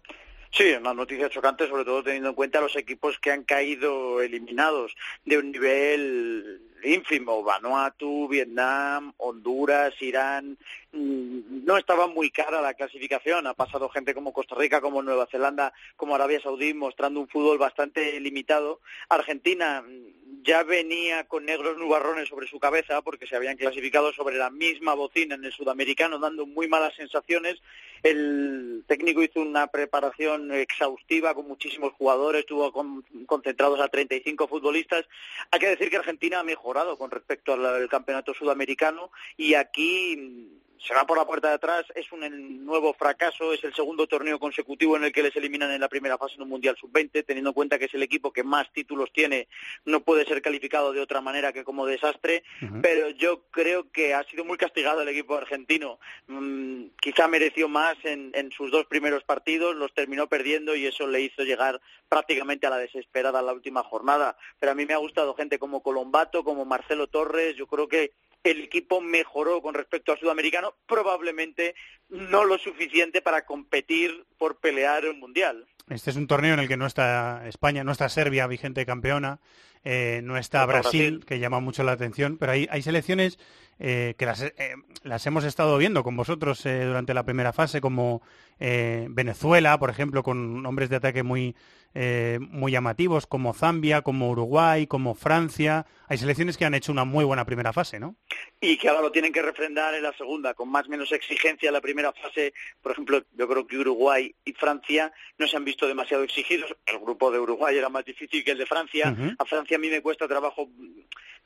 Sí, 0.51 0.71
una 0.79 0.93
noticia 0.93 1.29
chocante, 1.29 1.67
sobre 1.67 1.85
todo 1.85 2.03
teniendo 2.03 2.29
en 2.29 2.35
cuenta 2.35 2.61
los 2.61 2.75
equipos 2.75 3.19
que 3.19 3.31
han 3.31 3.43
caído 3.43 4.21
eliminados 4.21 4.95
de 5.25 5.37
un 5.37 5.51
nivel 5.51 6.61
ínfimo. 6.83 7.43
Vanuatu, 7.43 8.27
Vietnam, 8.27 9.13
Honduras, 9.17 9.93
Irán. 10.01 10.57
Mm, 10.93 11.65
No 11.65 11.77
estaba 11.77 12.07
muy 12.07 12.29
cara 12.31 12.61
la 12.61 12.73
clasificación. 12.73 13.45
Ha 13.47 13.53
pasado 13.53 13.89
gente 13.89 14.13
como 14.13 14.33
Costa 14.33 14.55
Rica, 14.55 14.81
como 14.81 15.01
Nueva 15.01 15.27
Zelanda, 15.27 15.73
como 15.95 16.15
Arabia 16.15 16.41
Saudí, 16.41 16.73
mostrando 16.73 17.19
un 17.19 17.27
fútbol 17.27 17.57
bastante 17.57 18.19
limitado. 18.19 18.79
Argentina 19.09 19.81
mm, 19.81 20.43
ya 20.43 20.63
venía 20.63 21.25
con 21.25 21.45
negros 21.45 21.77
nubarrones 21.77 22.29
sobre 22.29 22.47
su 22.47 22.59
cabeza 22.59 23.01
porque 23.01 23.27
se 23.27 23.35
habían 23.35 23.57
clasificado 23.57 24.13
sobre 24.13 24.37
la 24.37 24.49
misma 24.49 24.93
bocina 24.93 25.35
en 25.35 25.43
el 25.43 25.51
sudamericano, 25.51 26.19
dando 26.19 26.45
muy 26.45 26.67
malas 26.67 26.95
sensaciones. 26.95 27.61
El 28.03 28.83
técnico 28.87 29.23
hizo 29.23 29.41
una 29.41 29.67
preparación 29.67 30.51
exhaustiva 30.51 31.33
con 31.33 31.47
muchísimos 31.47 31.93
jugadores, 31.93 32.45
tuvo 32.45 32.71
con- 32.71 33.03
concentrados 33.25 33.79
a 33.79 33.87
35 33.87 34.47
futbolistas. 34.47 35.05
Hay 35.51 35.59
que 35.59 35.69
decir 35.69 35.89
que 35.89 35.97
Argentina 35.97 36.39
ha 36.39 36.43
mejorado 36.43 36.97
con 36.97 37.11
respecto 37.11 37.53
al, 37.53 37.87
campeonato 37.89 38.33
sudamericano 38.33 39.11
y 39.37 39.53
aquí 39.53 40.49
se 40.85 40.93
va 40.93 41.05
por 41.05 41.17
la 41.17 41.25
puerta 41.25 41.49
de 41.49 41.55
atrás, 41.55 41.85
es 41.95 42.11
un 42.11 42.65
nuevo 42.65 42.93
fracaso, 42.93 43.53
es 43.53 43.63
el 43.63 43.73
segundo 43.73 44.07
torneo 44.07 44.39
consecutivo 44.39 44.97
en 44.97 45.05
el 45.05 45.11
que 45.11 45.23
les 45.23 45.35
eliminan 45.35 45.71
en 45.71 45.81
la 45.81 45.89
primera 45.89 46.17
fase 46.17 46.35
en 46.35 46.43
un 46.43 46.49
Mundial 46.49 46.75
Sub-20, 46.79 47.25
teniendo 47.25 47.51
en 47.51 47.53
cuenta 47.53 47.79
que 47.79 47.85
es 47.85 47.93
el 47.93 48.03
equipo 48.03 48.31
que 48.31 48.43
más 48.43 48.71
títulos 48.71 49.11
tiene, 49.13 49.47
no 49.85 50.01
puede 50.01 50.25
ser 50.25 50.41
calificado 50.41 50.93
de 50.93 51.01
otra 51.01 51.21
manera 51.21 51.53
que 51.53 51.63
como 51.63 51.85
desastre, 51.85 52.43
pero 52.81 53.09
yo 53.09 53.43
creo 53.51 53.91
que 53.91 54.13
ha 54.13 54.23
sido 54.23 54.45
muy 54.45 54.57
castigado 54.57 55.01
el 55.01 55.09
equipo 55.09 55.35
argentino. 55.35 55.99
Mm, 56.27 56.87
quizá 57.01 57.27
mereció 57.27 57.67
más 57.67 57.95
en, 58.03 58.31
en 58.33 58.51
sus 58.51 58.71
dos 58.71 58.85
primeros 58.85 59.23
partidos, 59.23 59.75
los 59.75 59.93
terminó 59.93 60.27
perdiendo 60.27 60.75
y 60.75 60.85
eso 60.85 61.07
le 61.07 61.21
hizo 61.21 61.43
llegar 61.43 61.81
prácticamente 62.09 62.67
a 62.67 62.69
la 62.69 62.77
desesperada 62.77 63.39
en 63.39 63.45
la 63.45 63.53
última 63.53 63.83
jornada. 63.83 64.37
Pero 64.59 64.71
a 64.71 64.75
mí 64.75 64.85
me 64.85 64.93
ha 64.93 64.97
gustado 64.97 65.35
gente 65.35 65.59
como 65.59 65.81
Colombato, 65.81 66.43
como 66.43 66.65
Marcelo 66.65 67.07
Torres, 67.07 67.55
yo 67.55 67.67
creo 67.67 67.87
que 67.87 68.11
el 68.43 68.63
equipo 68.63 69.01
mejoró 69.01 69.61
con 69.61 69.73
respecto 69.73 70.11
al 70.11 70.19
sudamericano, 70.19 70.75
probablemente 70.85 71.75
no 72.09 72.45
lo 72.45 72.57
suficiente 72.57 73.21
para 73.21 73.45
competir 73.45 74.25
por 74.37 74.59
pelear 74.59 75.05
el 75.05 75.15
mundial. 75.15 75.67
Este 75.89 76.09
es 76.09 76.15
un 76.15 76.27
torneo 76.27 76.53
en 76.53 76.59
el 76.59 76.67
que 76.67 76.77
no 76.77 76.85
está 76.85 77.47
España, 77.47 77.83
no 77.83 77.91
está 77.91 78.09
Serbia 78.09 78.47
vigente 78.47 78.85
campeona, 78.85 79.39
eh, 79.83 80.21
no 80.23 80.37
está 80.37 80.65
Brasil, 80.65 81.11
Brasil. 81.11 81.25
que 81.25 81.39
llama 81.39 81.59
mucho 81.59 81.83
la 81.83 81.93
atención, 81.93 82.37
pero 82.37 82.51
hay, 82.51 82.67
hay 82.69 82.81
selecciones 82.81 83.39
eh, 83.79 84.15
que 84.17 84.25
las, 84.25 84.41
eh, 84.41 84.75
las 85.03 85.25
hemos 85.27 85.43
estado 85.43 85.77
viendo 85.77 86.03
con 86.03 86.17
vosotros 86.17 86.65
eh, 86.65 86.83
durante 86.83 87.13
la 87.13 87.23
primera 87.23 87.53
fase, 87.53 87.79
como 87.79 88.21
eh, 88.59 89.07
Venezuela, 89.09 89.77
por 89.79 89.89
ejemplo, 89.89 90.23
con 90.23 90.65
hombres 90.65 90.89
de 90.89 90.97
ataque 90.97 91.23
muy, 91.23 91.55
eh, 91.93 92.39
muy 92.41 92.71
llamativos, 92.71 93.27
como 93.27 93.53
Zambia, 93.53 94.01
como 94.01 94.29
Uruguay, 94.29 94.87
como 94.87 95.15
Francia. 95.15 95.85
Hay 96.07 96.17
selecciones 96.17 96.57
que 96.57 96.65
han 96.65 96.73
hecho 96.73 96.91
una 96.91 97.05
muy 97.05 97.23
buena 97.23 97.45
primera 97.45 97.71
fase, 97.71 97.99
¿no? 97.99 98.15
y 98.59 98.77
que 98.77 98.89
ahora 98.89 99.01
lo 99.01 99.11
tienen 99.11 99.31
que 99.31 99.41
refrendar 99.41 99.93
en 99.93 100.03
la 100.03 100.13
segunda, 100.13 100.53
con 100.53 100.69
más 100.69 100.87
o 100.87 100.89
menos 100.89 101.11
exigencia 101.11 101.67
en 101.67 101.73
la 101.73 101.81
primera 101.81 102.11
fase. 102.13 102.53
Por 102.81 102.91
ejemplo, 102.91 103.23
yo 103.33 103.47
creo 103.47 103.67
que 103.67 103.77
Uruguay 103.77 104.33
y 104.43 104.53
Francia 104.53 105.11
no 105.37 105.47
se 105.47 105.57
han 105.57 105.65
visto 105.65 105.76
demasiado 105.85 106.23
exigidos. 106.23 106.75
El 106.85 106.99
grupo 106.99 107.29
de 107.31 107.39
Uruguay 107.39 107.77
era 107.77 107.89
más 107.89 108.05
difícil 108.05 108.43
que 108.43 108.51
el 108.51 108.57
de 108.57 108.65
Francia. 108.65 109.15
A 109.37 109.45
Francia 109.45 109.77
a 109.77 109.79
mí 109.79 109.89
me 109.89 110.01
cuesta 110.01 110.27
trabajo 110.27 110.69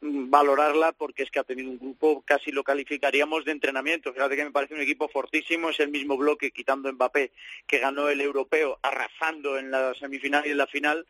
mm, 0.02 0.30
valorarla 0.30 0.94
porque 0.94 1.24
es 1.24 1.32
que 1.32 1.40
ha 1.40 1.44
tenido 1.44 1.70
un 1.72 1.80
grupo, 1.80 2.22
casi 2.22 2.52
lo 2.52 2.64
calificaríamos 2.64 3.44
de 3.44 3.52
entrenamiento. 3.52 4.14
Fíjate 4.14 4.36
que 4.36 4.46
me 4.46 4.52
parece 4.52 4.76
un 4.76 4.82
equipo 4.82 5.10
fortísimo, 5.10 5.72
es 5.72 5.80
el 5.80 5.90
mismo 5.90 6.16
bloque, 6.16 6.52
quitando 6.52 6.92
Mbappé, 6.94 7.32
que 7.68 7.80
ganó 7.80 8.08
el 8.08 8.22
europeo, 8.22 8.80
arrasando 8.82 9.58
en 9.58 9.72
la 9.72 9.94
semifinal 9.96 10.46
y 10.46 10.52
en 10.52 10.58
la 10.58 10.68
final. 10.68 11.06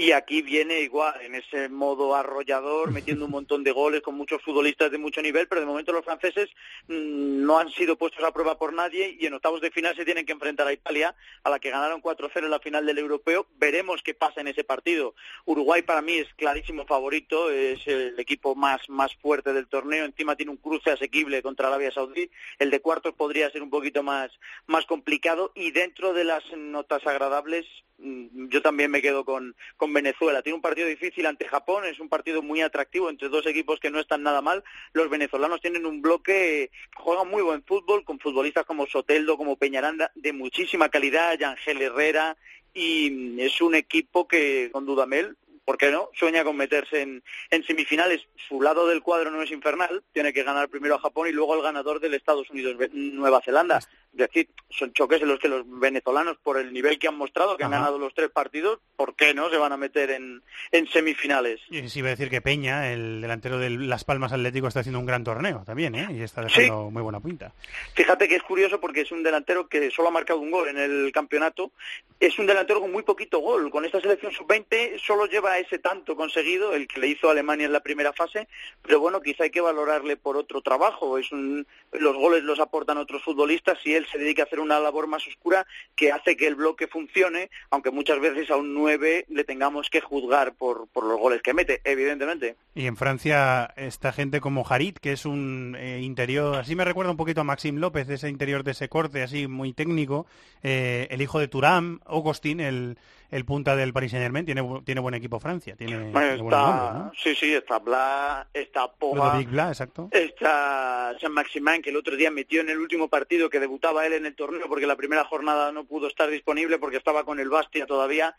Y 0.00 0.12
aquí 0.12 0.40
viene 0.40 0.80
igual, 0.80 1.20
en 1.20 1.34
ese 1.34 1.68
modo 1.68 2.14
arrollador, 2.14 2.90
metiendo 2.90 3.26
un 3.26 3.32
montón 3.32 3.62
de 3.62 3.70
goles 3.70 4.00
con 4.00 4.14
muchos 4.14 4.40
futbolistas 4.40 4.90
de 4.90 4.96
mucho 4.96 5.20
nivel, 5.20 5.46
pero 5.46 5.60
de 5.60 5.66
momento 5.66 5.92
los 5.92 6.06
franceses 6.06 6.48
mm, 6.88 7.44
no 7.44 7.58
han 7.58 7.68
sido 7.68 7.98
puestos 7.98 8.24
a 8.24 8.32
prueba 8.32 8.56
por 8.56 8.72
nadie 8.72 9.14
y 9.20 9.26
en 9.26 9.34
octavos 9.34 9.60
de 9.60 9.70
final 9.70 9.94
se 9.94 10.06
tienen 10.06 10.24
que 10.24 10.32
enfrentar 10.32 10.66
a 10.66 10.72
Italia, 10.72 11.14
a 11.44 11.50
la 11.50 11.58
que 11.58 11.68
ganaron 11.68 12.00
4-0 12.00 12.44
en 12.44 12.50
la 12.50 12.60
final 12.60 12.86
del 12.86 12.96
europeo. 12.96 13.46
Veremos 13.58 14.00
qué 14.02 14.14
pasa 14.14 14.40
en 14.40 14.48
ese 14.48 14.64
partido. 14.64 15.14
Uruguay 15.44 15.82
para 15.82 16.00
mí 16.00 16.14
es 16.14 16.32
clarísimo 16.32 16.86
favorito, 16.86 17.50
es 17.50 17.86
el 17.86 18.18
equipo 18.18 18.54
más, 18.54 18.88
más 18.88 19.14
fuerte 19.16 19.52
del 19.52 19.68
torneo, 19.68 20.06
encima 20.06 20.34
tiene 20.34 20.52
un 20.52 20.56
cruce 20.56 20.92
asequible 20.92 21.42
contra 21.42 21.68
Arabia 21.68 21.92
Saudí. 21.92 22.30
El 22.58 22.70
de 22.70 22.80
cuartos 22.80 23.12
podría 23.12 23.50
ser 23.50 23.62
un 23.62 23.68
poquito 23.68 24.02
más, 24.02 24.30
más 24.66 24.86
complicado 24.86 25.52
y 25.54 25.72
dentro 25.72 26.14
de 26.14 26.24
las 26.24 26.42
notas 26.56 27.06
agradables 27.06 27.66
yo 28.02 28.62
también 28.62 28.90
me 28.90 29.02
quedo 29.02 29.24
con, 29.24 29.54
con 29.76 29.92
Venezuela. 29.92 30.42
Tiene 30.42 30.56
un 30.56 30.62
partido 30.62 30.86
difícil 30.86 31.26
ante 31.26 31.48
Japón, 31.48 31.84
es 31.84 32.00
un 32.00 32.08
partido 32.08 32.42
muy 32.42 32.60
atractivo 32.60 33.10
entre 33.10 33.28
dos 33.28 33.46
equipos 33.46 33.80
que 33.80 33.90
no 33.90 34.00
están 34.00 34.22
nada 34.22 34.40
mal. 34.40 34.64
Los 34.92 35.10
venezolanos 35.10 35.60
tienen 35.60 35.86
un 35.86 36.02
bloque, 36.02 36.70
juegan 36.94 37.28
muy 37.28 37.42
buen 37.42 37.62
fútbol, 37.62 38.04
con 38.04 38.18
futbolistas 38.18 38.64
como 38.66 38.86
Soteldo, 38.86 39.36
como 39.36 39.56
Peñaranda, 39.56 40.10
de 40.14 40.32
muchísima 40.32 40.88
calidad, 40.88 41.38
Yangel 41.38 41.82
Herrera, 41.82 42.36
y 42.74 43.10
mm, 43.10 43.40
es 43.40 43.60
un 43.60 43.74
equipo 43.74 44.26
que, 44.26 44.70
con 44.72 44.86
Dudamel, 44.86 45.36
¿por 45.64 45.78
qué 45.78 45.90
no? 45.90 46.10
Sueña 46.14 46.42
con 46.42 46.56
meterse 46.56 47.02
en, 47.02 47.22
en 47.50 47.64
semifinales. 47.64 48.26
Su 48.48 48.60
lado 48.60 48.86
del 48.88 49.02
cuadro 49.02 49.30
no 49.30 49.42
es 49.42 49.50
infernal, 49.50 50.02
tiene 50.12 50.32
que 50.32 50.42
ganar 50.42 50.68
primero 50.68 50.96
a 50.96 51.00
Japón 51.00 51.28
y 51.28 51.32
luego 51.32 51.54
al 51.54 51.62
ganador 51.62 52.00
del 52.00 52.14
Estados 52.14 52.50
Unidos-Nueva 52.50 53.40
Zelanda. 53.42 53.80
Decir, 54.12 54.48
son 54.70 54.92
choques 54.92 55.22
en 55.22 55.28
los 55.28 55.38
que 55.38 55.48
los 55.48 55.62
venezolanos, 55.66 56.36
por 56.42 56.58
el 56.58 56.72
nivel 56.72 56.98
que 56.98 57.06
han 57.08 57.16
mostrado, 57.16 57.56
que 57.56 57.64
han 57.64 57.72
Ajá. 57.72 57.82
ganado 57.82 57.98
los 57.98 58.12
tres 58.12 58.28
partidos, 58.30 58.80
¿por 58.96 59.14
qué 59.14 59.34
no 59.34 59.48
se 59.50 59.56
van 59.56 59.72
a 59.72 59.76
meter 59.76 60.10
en, 60.10 60.42
en 60.72 60.88
semifinales? 60.88 61.60
Y 61.70 61.88
sí 61.88 62.00
iba 62.00 62.08
a 62.08 62.10
decir 62.10 62.28
que 62.28 62.40
Peña, 62.40 62.92
el 62.92 63.20
delantero 63.20 63.58
de 63.58 63.70
Las 63.70 64.04
Palmas 64.04 64.32
Atlético, 64.32 64.66
está 64.66 64.80
haciendo 64.80 64.98
un 64.98 65.06
gran 65.06 65.22
torneo 65.22 65.62
también, 65.64 65.94
¿eh? 65.94 66.08
Y 66.10 66.22
está 66.22 66.42
dejando 66.42 66.90
muy 66.90 67.02
buena 67.02 67.20
pinta. 67.20 67.52
Fíjate 67.94 68.26
que 68.28 68.36
es 68.36 68.42
curioso 68.42 68.80
porque 68.80 69.02
es 69.02 69.12
un 69.12 69.22
delantero 69.22 69.68
que 69.68 69.90
solo 69.90 70.08
ha 70.08 70.12
marcado 70.12 70.40
un 70.40 70.50
gol 70.50 70.68
en 70.68 70.78
el 70.78 71.12
campeonato. 71.12 71.70
Es 72.18 72.38
un 72.38 72.46
delantero 72.46 72.80
con 72.80 72.92
muy 72.92 73.04
poquito 73.04 73.38
gol. 73.38 73.70
Con 73.70 73.84
esta 73.84 74.00
selección 74.00 74.32
sub-20 74.32 74.98
solo 74.98 75.26
lleva 75.26 75.58
ese 75.58 75.78
tanto 75.78 76.16
conseguido, 76.16 76.74
el 76.74 76.88
que 76.88 77.00
le 77.00 77.08
hizo 77.08 77.28
a 77.28 77.32
Alemania 77.32 77.66
en 77.66 77.72
la 77.72 77.80
primera 77.80 78.12
fase. 78.12 78.48
Pero 78.82 79.00
bueno, 79.00 79.20
quizá 79.20 79.44
hay 79.44 79.50
que 79.50 79.60
valorarle 79.60 80.16
por 80.16 80.36
otro 80.36 80.60
trabajo. 80.60 81.16
Es 81.18 81.30
un, 81.32 81.66
los 81.92 82.16
goles 82.16 82.42
los 82.42 82.60
aportan 82.60 82.98
otros 82.98 83.22
futbolistas 83.22 83.78
y 83.84 83.94
se 84.06 84.18
dedica 84.18 84.42
a 84.42 84.46
hacer 84.46 84.60
una 84.60 84.80
labor 84.80 85.06
más 85.06 85.26
oscura 85.26 85.66
que 85.96 86.12
hace 86.12 86.36
que 86.36 86.46
el 86.46 86.54
bloque 86.54 86.86
funcione, 86.86 87.50
aunque 87.70 87.90
muchas 87.90 88.20
veces 88.20 88.50
a 88.50 88.56
un 88.56 88.74
9 88.74 89.26
le 89.28 89.44
tengamos 89.44 89.88
que 89.90 90.00
juzgar 90.00 90.54
por, 90.54 90.88
por 90.88 91.04
los 91.04 91.18
goles 91.18 91.42
que 91.42 91.54
mete, 91.54 91.80
evidentemente. 91.84 92.56
Y 92.74 92.86
en 92.86 92.96
Francia 92.96 93.72
está 93.76 94.12
gente 94.12 94.40
como 94.40 94.66
Harit, 94.68 94.98
que 94.98 95.12
es 95.12 95.24
un 95.24 95.76
eh, 95.78 96.00
interior, 96.00 96.56
así 96.56 96.74
me 96.76 96.84
recuerda 96.84 97.10
un 97.10 97.16
poquito 97.16 97.40
a 97.40 97.44
Maxim 97.44 97.76
López, 97.76 98.08
ese 98.08 98.28
interior 98.28 98.64
de 98.64 98.72
ese 98.72 98.88
corte, 98.88 99.22
así 99.22 99.46
muy 99.46 99.72
técnico. 99.72 100.26
Eh, 100.62 101.08
el 101.10 101.22
hijo 101.22 101.38
de 101.38 101.48
Turam, 101.48 102.00
Augustin, 102.04 102.60
el, 102.60 102.98
el 103.30 103.44
punta 103.44 103.76
del 103.76 103.92
Paris 103.92 104.10
Saint 104.10 104.24
Germain, 104.24 104.44
tiene, 104.44 104.62
tiene 104.84 105.00
buen 105.00 105.14
equipo 105.14 105.38
Francia, 105.38 105.76
tiene, 105.76 106.10
Bueno, 106.10 106.28
tiene 106.28 106.42
buenos 106.42 106.66
nombres, 106.66 106.92
¿no? 106.94 107.12
está, 107.12 107.22
sí, 107.22 107.34
sí, 107.34 107.54
está 107.54 107.78
Bla, 107.78 108.48
está 108.52 108.90
Blas, 108.98 109.70
exacto. 109.70 110.08
Está 110.10 111.14
San 111.20 111.32
Maximán, 111.32 111.82
que 111.82 111.90
el 111.90 111.96
otro 111.96 112.16
día 112.16 112.30
metió 112.30 112.60
en 112.60 112.70
el 112.70 112.78
último 112.78 113.08
partido 113.08 113.48
que 113.48 113.60
debutaba 113.60 114.06
él 114.06 114.14
en 114.14 114.26
el 114.26 114.34
torneo 114.34 114.68
porque 114.68 114.86
la 114.86 114.96
primera 114.96 115.24
jornada 115.24 115.72
no 115.72 115.84
pudo 115.84 116.08
estar 116.08 116.28
disponible 116.28 116.78
porque 116.78 116.96
estaba 116.96 117.24
con 117.24 117.38
el 117.38 117.48
Bastia 117.48 117.86
todavía. 117.86 118.34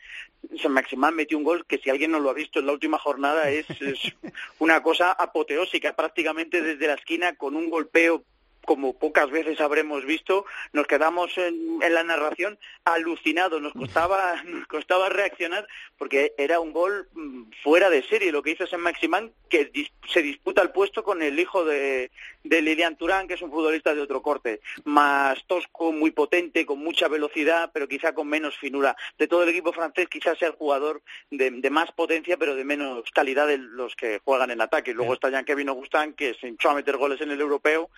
San 0.62 0.74
Maximán 0.74 1.16
metió 1.16 1.38
un 1.38 1.44
gol 1.44 1.66
que 1.66 1.78
si 1.78 1.90
alguien 1.90 2.12
no 2.12 2.20
lo 2.20 2.30
ha 2.30 2.34
visto 2.34 2.60
en 2.60 2.66
la 2.66 2.74
última 2.74 2.98
jornada 2.98 3.50
es, 3.50 3.70
es 3.82 4.14
una 4.60 4.84
cosa 4.84 5.12
apoteósica, 5.12 5.94
prácticamente 5.94 6.62
desde 6.62 6.88
la 6.88 6.96
esquina 6.96 7.36
con 7.36 7.56
un 7.56 7.70
golpeo 7.70 8.24
como 8.66 8.94
pocas 8.98 9.30
veces 9.32 9.60
habremos 9.60 10.06
visto, 10.06 10.46
nos 10.74 10.88
quedamos 10.88 11.38
en, 11.38 11.80
en 11.82 11.94
la 11.94 12.04
narración 12.04 12.60
alucinados, 12.86 13.62
nos 13.62 13.74
costaba, 13.74 14.42
nos 14.46 14.68
costaba 14.68 15.10
reaccionar 15.10 15.68
porque 15.98 16.34
era 16.38 16.60
un 16.60 16.72
gol 16.72 17.08
mm, 17.14 17.44
fuera 17.64 17.90
de 17.90 18.04
serie 18.04 18.32
lo 18.32 18.42
que 18.44 18.52
hizo 18.52 18.68
San 18.68 18.82
Maximán, 18.82 19.32
que 19.50 19.72
dis- 19.72 19.92
se 20.08 20.22
disputa 20.22 20.62
el 20.62 20.72
puesto 20.72 21.04
con 21.04 21.22
el 21.22 21.40
hijo 21.40 21.66
de, 21.66 22.12
de 22.44 22.62
Lilian 22.62 22.96
Turán, 22.98 23.28
que 23.28 23.34
es 23.36 23.42
un 23.42 23.52
futbolista 23.52 23.94
de 23.94 24.02
otro 24.02 24.22
corte, 24.22 24.62
más 24.86 25.44
tosco, 25.48 25.92
muy 25.92 26.12
potente, 26.12 26.66
con 26.66 26.80
mucha 26.80 27.08
velocidad, 27.08 27.72
pero 27.74 27.88
quizá 27.88 28.14
con 28.14 28.28
menos 28.28 28.58
finura. 28.58 28.96
De 29.18 29.28
todo 29.28 29.44
el 29.44 29.50
equipo 29.50 29.74
francés 29.74 30.08
quizás 30.10 30.38
sea 30.38 30.50
el 30.50 30.56
jugador 30.56 31.02
de, 31.30 31.52
de 31.52 31.70
más 31.70 31.92
potencia, 31.92 32.38
pero 32.38 32.56
de 32.56 32.64
menos 32.64 33.10
calidad 33.12 33.48
de 33.48 33.58
los 33.58 33.96
que 33.96 34.20
juegan 34.24 34.52
en 34.52 34.62
ataque. 34.62 34.94
Luego 34.94 35.14
está 35.14 35.30
Jean-Kevin 35.30 35.70
Augustin, 35.70 36.14
que 36.14 36.34
se 36.36 36.48
hinchó 36.48 36.70
a 36.70 36.76
meter 36.76 36.98
goles 36.98 37.22
en 37.22 37.32
el 37.32 37.42
europeo, 37.42 37.90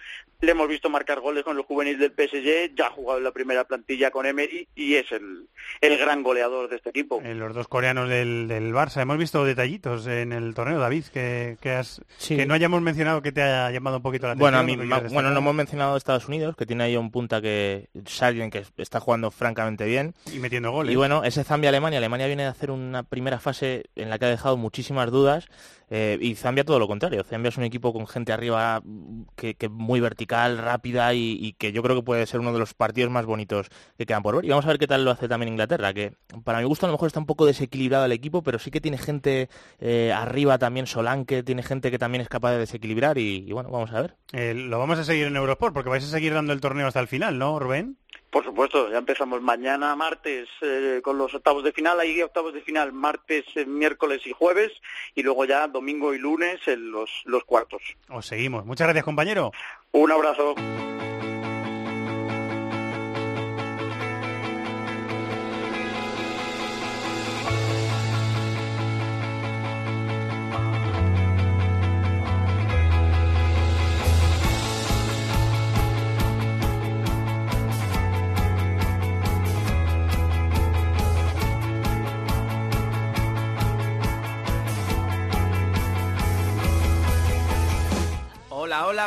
le 0.41 0.52
hemos 0.53 0.67
visto 0.69 0.89
marcar 0.89 1.19
goles 1.19 1.43
con 1.43 1.55
los 1.57 1.65
juveniles 1.65 1.99
del 1.99 2.11
PSG, 2.11 2.75
ya 2.75 2.88
ha 2.88 2.91
jugado 2.91 3.17
en 3.19 3.23
la 3.25 3.31
primera 3.31 3.65
plantilla 3.65 4.09
con 4.11 4.25
Emery 4.25 4.67
y 4.75 4.95
es 4.95 5.11
el, 5.11 5.47
el 5.81 5.97
gran 5.97 6.23
goleador 6.23 6.69
de 6.69 6.77
este 6.77 6.89
equipo. 6.89 7.21
Eh, 7.23 7.35
los 7.35 7.53
dos 7.53 7.67
coreanos 7.67 8.07
del, 8.09 8.47
del 8.47 8.73
Barça. 8.73 9.01
Hemos 9.01 9.17
visto 9.17 9.43
detallitos 9.45 10.07
en 10.07 10.31
el 10.31 10.53
torneo, 10.53 10.80
David, 10.80 11.05
que, 11.13 11.57
que, 11.61 11.71
has, 11.71 12.01
que 12.27 12.45
no 12.45 12.53
hayamos 12.53 12.81
mencionado 12.81 13.21
que 13.21 13.31
te 13.31 13.41
ha 13.41 13.69
llamado 13.71 13.97
un 13.97 14.03
poquito 14.03 14.27
la 14.27 14.34
atención. 14.34 14.51
Bueno, 14.51 14.57
a 14.59 14.63
mí, 14.63 14.77
ma- 14.77 14.99
bueno, 15.11 15.31
no 15.31 15.39
hemos 15.39 15.55
mencionado 15.55 15.97
Estados 15.97 16.27
Unidos, 16.27 16.55
que 16.55 16.65
tiene 16.65 16.85
ahí 16.85 16.95
un 16.95 17.11
punta 17.11 17.41
que 17.41 17.89
es 17.93 18.21
alguien 18.23 18.49
que 18.49 18.63
está 18.77 18.99
jugando 18.99 19.30
francamente 19.31 19.85
bien. 19.85 20.13
Y 20.34 20.39
metiendo 20.39 20.71
goles. 20.71 20.93
Y 20.93 20.95
bueno, 20.95 21.23
ese 21.23 21.43
Zambia-Alemania. 21.43 21.97
Alemania 21.99 22.27
viene 22.27 22.43
de 22.43 22.49
hacer 22.49 22.71
una 22.71 23.03
primera 23.03 23.39
fase 23.39 23.85
en 23.95 24.09
la 24.09 24.19
que 24.19 24.25
ha 24.25 24.30
dejado 24.30 24.57
muchísimas 24.57 25.11
dudas. 25.11 25.47
Eh, 25.95 26.18
y 26.20 26.34
Zambia 26.34 26.64
todo 26.64 26.80
lo 26.80 26.88
contrario. 26.88 27.24
Zambia 27.24 27.49
es 27.49 27.57
un 27.57 27.65
equipo 27.65 27.94
con 27.94 28.07
gente 28.07 28.34
arriba 28.34 28.82
mm, 28.84 29.26
que, 29.36 29.70
muy 29.70 29.99
vertical, 29.99 30.57
rápida 30.57 31.14
y, 31.14 31.53
que 31.60 31.72
yo 31.72 31.84
creo 31.84 31.95
que 31.95 32.02
puede 32.02 32.26
ser 32.26 32.40
uno 32.40 32.52
de 32.52 32.57
los 32.57 32.74
partidos 32.74 33.11
más 33.11 33.28
bonitos 33.28 33.70
que 33.95 34.07
quedan 34.07 34.24
por 34.24 34.36
ver. 34.36 34.45
Y 34.45 34.49
vamos 34.49 34.65
a 34.65 34.70
ver 34.70 34.80
qué 34.80 34.88
tal 34.88 35.06
lo 35.06 35.11
hace 35.11 35.28
también 35.28 35.49
Inglaterra, 35.49 35.94
que 35.94 36.14
para 36.44 36.57
mi 36.57 36.65
gusto 36.65 36.88
a 36.88 36.90
lo 36.90 36.94
mejor 36.94 37.06
está 37.06 37.20
un 37.20 37.28
poco 37.28 37.45
desequilibrado 37.45 38.06
el 38.06 38.11
equipo, 38.11 38.41
pero 38.41 38.57
sí 38.57 38.72
que 38.72 38.82
tiene 38.82 38.98
gente 38.98 39.49
eh, 39.80 40.11
arriba 40.11 40.57
también, 40.57 40.88
Solanke, 40.88 41.44
tiene 41.44 41.61
gente 41.61 41.91
que 41.91 41.99
también 41.99 42.24
es 42.24 42.28
capaz 42.28 42.53
de 42.53 42.57
desequilibrar 42.57 43.20
y, 43.20 43.45
y 43.48 43.52
bueno, 43.52 43.70
vamos 43.70 43.91
a 43.91 44.02
ver. 44.02 44.15
Eh, 44.32 44.56
lo 44.56 44.80
vamos 44.80 44.98
a 44.98 45.03
seguir 45.03 45.28
en 45.28 45.36
Eurosport, 45.36 45.76
porque 45.76 45.91
vais 45.91 46.03
a 46.03 46.07
seguir 46.07 46.34
dando 46.34 46.53
el 46.53 46.60
torneo 46.60 46.88
hasta 46.88 47.02
el 47.02 47.07
final, 47.07 47.38
¿no, 47.38 47.60
Rubén? 47.60 47.99
Por 48.34 48.43
supuesto, 48.43 48.89
ya 48.89 48.97
empezamos 48.97 49.43
mañana 49.43 49.95
martes 49.95 50.49
eh, 50.64 51.01
con 51.03 51.19
los 51.19 51.31
octavos 51.35 51.64
de 51.64 51.72
final, 51.72 51.99
hay 51.99 52.19
octavos 52.19 52.51
de 52.51 52.61
final 52.61 52.91
martes, 52.91 53.45
eh, 53.53 53.64
miércoles 53.64 54.26
y 54.26 54.31
jueves 54.31 54.72
y 55.14 55.22
luego 55.22 55.45
ya 55.45 55.68
domingo 55.68 56.15
y 56.15 56.18
lunes 56.18 56.60
en 56.68 56.89
los, 56.89 57.22
los 57.26 57.43
cuartos. 57.43 57.84
Os 58.10 58.26
seguimos. 58.26 58.65
Muchas 58.65 58.88
gracias, 58.88 59.05
compañero. 59.05 59.51
Un 59.91 60.11
abrazo. 60.11 60.55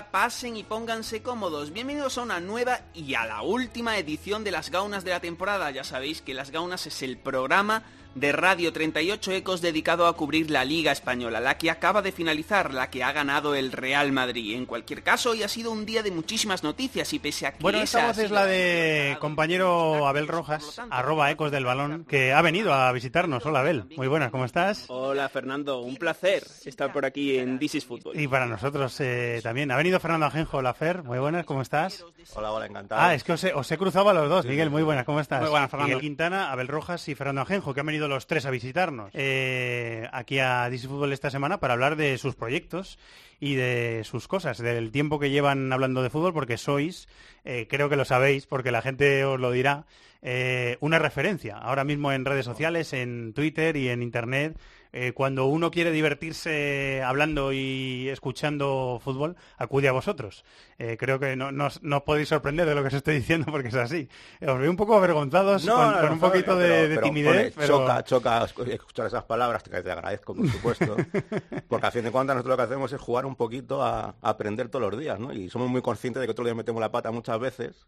Pasen 0.05 0.56
y 0.59 0.62
pónganse 0.62 1.23
cómodos. 1.23 1.73
Bienvenidos 1.73 2.18
a 2.18 2.23
una 2.23 2.39
nueva 2.39 2.81
y 2.93 3.14
a 3.14 3.24
la 3.24 3.40
última 3.40 3.97
edición 3.97 4.44
de 4.44 4.51
Las 4.51 4.70
Gaunas 4.70 5.05
de 5.05 5.10
la 5.10 5.20
temporada. 5.20 5.70
Ya 5.70 5.85
sabéis 5.85 6.20
que 6.20 6.35
Las 6.35 6.51
Gaunas 6.51 6.86
es 6.86 7.02
el 7.02 7.16
programa 7.16 7.82
de 8.16 8.32
Radio 8.32 8.72
38 8.72 9.30
Ecos 9.32 9.60
dedicado 9.60 10.06
a 10.06 10.16
cubrir 10.16 10.51
la 10.51 10.64
Liga 10.64 10.90
Española, 10.90 11.38
la 11.38 11.59
que 11.59 11.70
acaba 11.70 12.01
de 12.01 12.12
finalizar, 12.12 12.72
la 12.72 12.88
que 12.88 13.05
ha 13.05 13.12
ganado 13.12 13.55
el 13.55 13.72
Real 13.72 14.10
Madrid. 14.10 14.56
En 14.56 14.64
cualquier 14.64 15.02
caso, 15.02 15.30
hoy 15.30 15.43
ha 15.43 15.48
sido 15.48 15.70
un 15.70 15.84
día 15.84 16.02
de 16.02 16.10
muchísimas 16.10 16.62
noticias 16.62 17.12
y 17.12 17.18
pese 17.18 17.47
a 17.47 17.52
que 17.52 17.62
Bueno, 17.62 17.78
esta 17.78 17.98
esa 17.98 18.06
voz 18.09 18.18
es 18.18 18.30
la 18.30 18.47
de 18.47 19.18
compañero 19.20 20.09
Abel 20.09 20.28
Rojas, 20.28 20.80
arroba 20.90 21.30
Ecos 21.30 21.52
del 21.52 21.66
Balón, 21.66 22.06
que 22.06 22.32
ha 22.32 22.40
venido 22.40 22.72
a 22.72 22.90
visitarnos. 22.93 23.44
Hola 23.44 23.60
Abel, 23.60 23.84
muy 23.97 24.09
buenas, 24.09 24.30
¿cómo 24.30 24.47
estás? 24.47 24.86
Hola 24.88 25.28
Fernando, 25.28 25.80
un 25.80 25.97
placer 25.97 26.43
estar 26.64 26.93
por 26.93 27.05
aquí 27.05 27.36
en 27.36 27.59
This 27.59 27.74
is 27.74 27.84
Football. 27.84 28.18
Y 28.18 28.28
para 28.28 28.47
nosotros 28.47 28.98
eh, 29.01 29.40
también. 29.43 29.70
Ha 29.70 29.76
venido 29.76 30.01
Fernando 30.01 30.24
Ajenjo, 30.24 30.62
la 30.62 30.72
Fer, 30.72 31.02
muy 31.02 31.18
buenas, 31.18 31.44
¿cómo 31.44 31.60
estás? 31.60 32.02
Hola, 32.34 32.52
hola, 32.52 32.64
encantado. 32.64 33.02
Ah, 33.02 33.14
es 33.14 33.24
que 33.24 33.32
os 33.32 33.44
he, 33.44 33.52
os 33.52 33.70
he 33.70 33.76
cruzado 33.76 34.09
a 34.09 34.14
los 34.14 34.30
dos. 34.30 34.47
Miguel, 34.47 34.70
muy 34.70 34.82
buenas, 34.82 35.05
¿cómo 35.05 35.20
estás? 35.20 35.43
Muy 35.43 35.51
buenas, 35.51 35.70
Fernando. 35.70 35.88
Miguel 35.88 36.01
Quintana, 36.01 36.51
Abel 36.51 36.68
Rojas 36.68 37.06
y 37.09 37.14
Fernando 37.14 37.43
Ajenjo, 37.43 37.74
que 37.74 37.80
han 37.80 37.86
venido 37.86 38.06
los 38.09 38.27
tres 38.27 38.47
a 38.47 38.51
visitarnos 38.51 39.11
eh, 39.15 40.09
aquí 40.12 40.39
a 40.39 40.69
DC 40.70 40.89
Fútbol 40.89 41.12
esta 41.12 41.31
semana 41.31 41.59
para 41.59 41.74
hablar 41.74 41.97
de 41.97 42.19
sus 42.19 42.35
proyectos 42.35 42.99
y 43.41 43.55
de 43.55 44.03
sus 44.05 44.28
cosas, 44.28 44.59
del 44.59 44.91
tiempo 44.91 45.19
que 45.19 45.31
llevan 45.31 45.73
hablando 45.73 46.03
de 46.03 46.11
fútbol, 46.11 46.33
porque 46.33 46.57
sois, 46.57 47.09
eh, 47.45 47.66
creo 47.69 47.89
que 47.89 47.97
lo 47.97 48.05
sabéis, 48.05 48.47
porque 48.47 48.70
la 48.70 48.83
gente 48.83 49.24
os 49.24 49.39
lo 49.39 49.51
dirá, 49.51 49.87
eh, 50.23 50.78
una 50.81 50.99
referencia 50.99 51.57
ahora 51.59 51.85
mismo 51.85 52.12
en 52.12 52.24
redes 52.24 52.45
sociales, 52.45 52.93
en 52.93 53.33
Twitter 53.35 53.77
y 53.77 53.89
en 53.89 54.03
Internet. 54.03 54.59
Eh, 54.93 55.13
cuando 55.13 55.47
uno 55.47 55.71
quiere 55.71 55.91
divertirse 55.93 57.03
hablando 57.05 57.53
y 57.53 58.09
escuchando 58.09 59.01
fútbol, 59.03 59.37
acude 59.59 59.89
a 59.89 59.93
vosotros. 59.93 60.45
Eh, 60.79 60.97
creo 60.99 61.19
que 61.19 61.37
no, 61.37 61.53
no 61.53 61.67
os- 61.67 61.83
no 61.83 61.99
os 61.99 62.03
podéis 62.03 62.29
sorprender 62.29 62.67
de 62.67 62.75
lo 62.75 62.83
que 62.83 62.89
os 62.89 62.95
estoy 62.95 63.17
diciendo 63.17 63.47
porque 63.51 63.69
es 63.69 63.75
así. 63.75 64.09
Os 64.47 64.59
veo 64.59 64.71
un 64.71 64.77
poco 64.77 64.97
avergonzados 64.97 65.67
con, 65.67 65.93
con 66.01 66.13
un 66.13 66.21
poquito 66.21 66.57
de, 66.57 66.69
pero- 66.69 66.83
de 66.83 66.95
pero, 66.97 67.01
timidez. 67.03 67.55
pero- 67.57 67.67
Choca, 67.79 68.05
choca 68.05 68.43
escu- 68.47 68.69
escuchar 68.69 69.07
esas 69.07 69.25
palabras, 69.25 69.63
que 69.63 69.83
te 69.83 69.91
agradezco, 69.91 70.35
por 70.35 70.49
supuesto. 70.49 70.97
porque 71.69 71.87
a 71.87 71.91
fin 71.91 72.05
de 72.05 72.11
cuentas 72.11 72.37
nosotros 72.37 72.53
lo 72.53 72.57
que 72.57 72.63
hacemos 72.73 72.93
es 72.93 73.01
jugar 73.01 73.27
un 73.27 73.37
poquito 73.37 73.83
a, 73.83 74.15
a 74.21 74.29
aprender 74.29 74.69
todos 74.69 74.91
los 74.91 75.01
días, 75.01 75.19
¿no? 75.19 75.33
Y 75.33 75.49
somos 75.51 75.69
muy 75.69 75.83
conscientes 75.83 76.21
de 76.21 76.27
que 76.27 76.35
todos 76.35 76.45
los 76.45 76.51
días 76.51 76.57
metemos 76.57 76.81
la 76.81 76.93
pata 76.93 77.11
muchas 77.11 77.39
veces. 77.39 77.87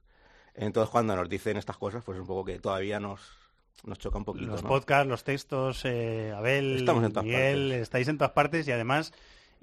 Entonces 0.54 0.90
cuando 0.90 1.14
nos 1.14 1.28
dicen 1.28 1.56
estas 1.56 1.76
cosas, 1.76 2.02
pues 2.04 2.18
un 2.18 2.26
poco 2.26 2.44
que 2.44 2.58
todavía 2.58 2.98
nos, 2.98 3.20
nos 3.84 3.98
choca 3.98 4.18
un 4.18 4.24
poquito, 4.24 4.46
Los 4.50 4.62
¿no? 4.62 4.68
podcasts, 4.68 5.08
los 5.08 5.24
textos, 5.24 5.82
eh, 5.84 6.32
Abel, 6.36 6.76
Estamos 6.78 7.04
en 7.04 7.12
todas 7.12 7.24
Miguel, 7.24 7.72
estáis 7.72 8.08
en 8.08 8.18
todas 8.18 8.32
partes 8.32 8.66
y 8.68 8.72
además 8.72 9.12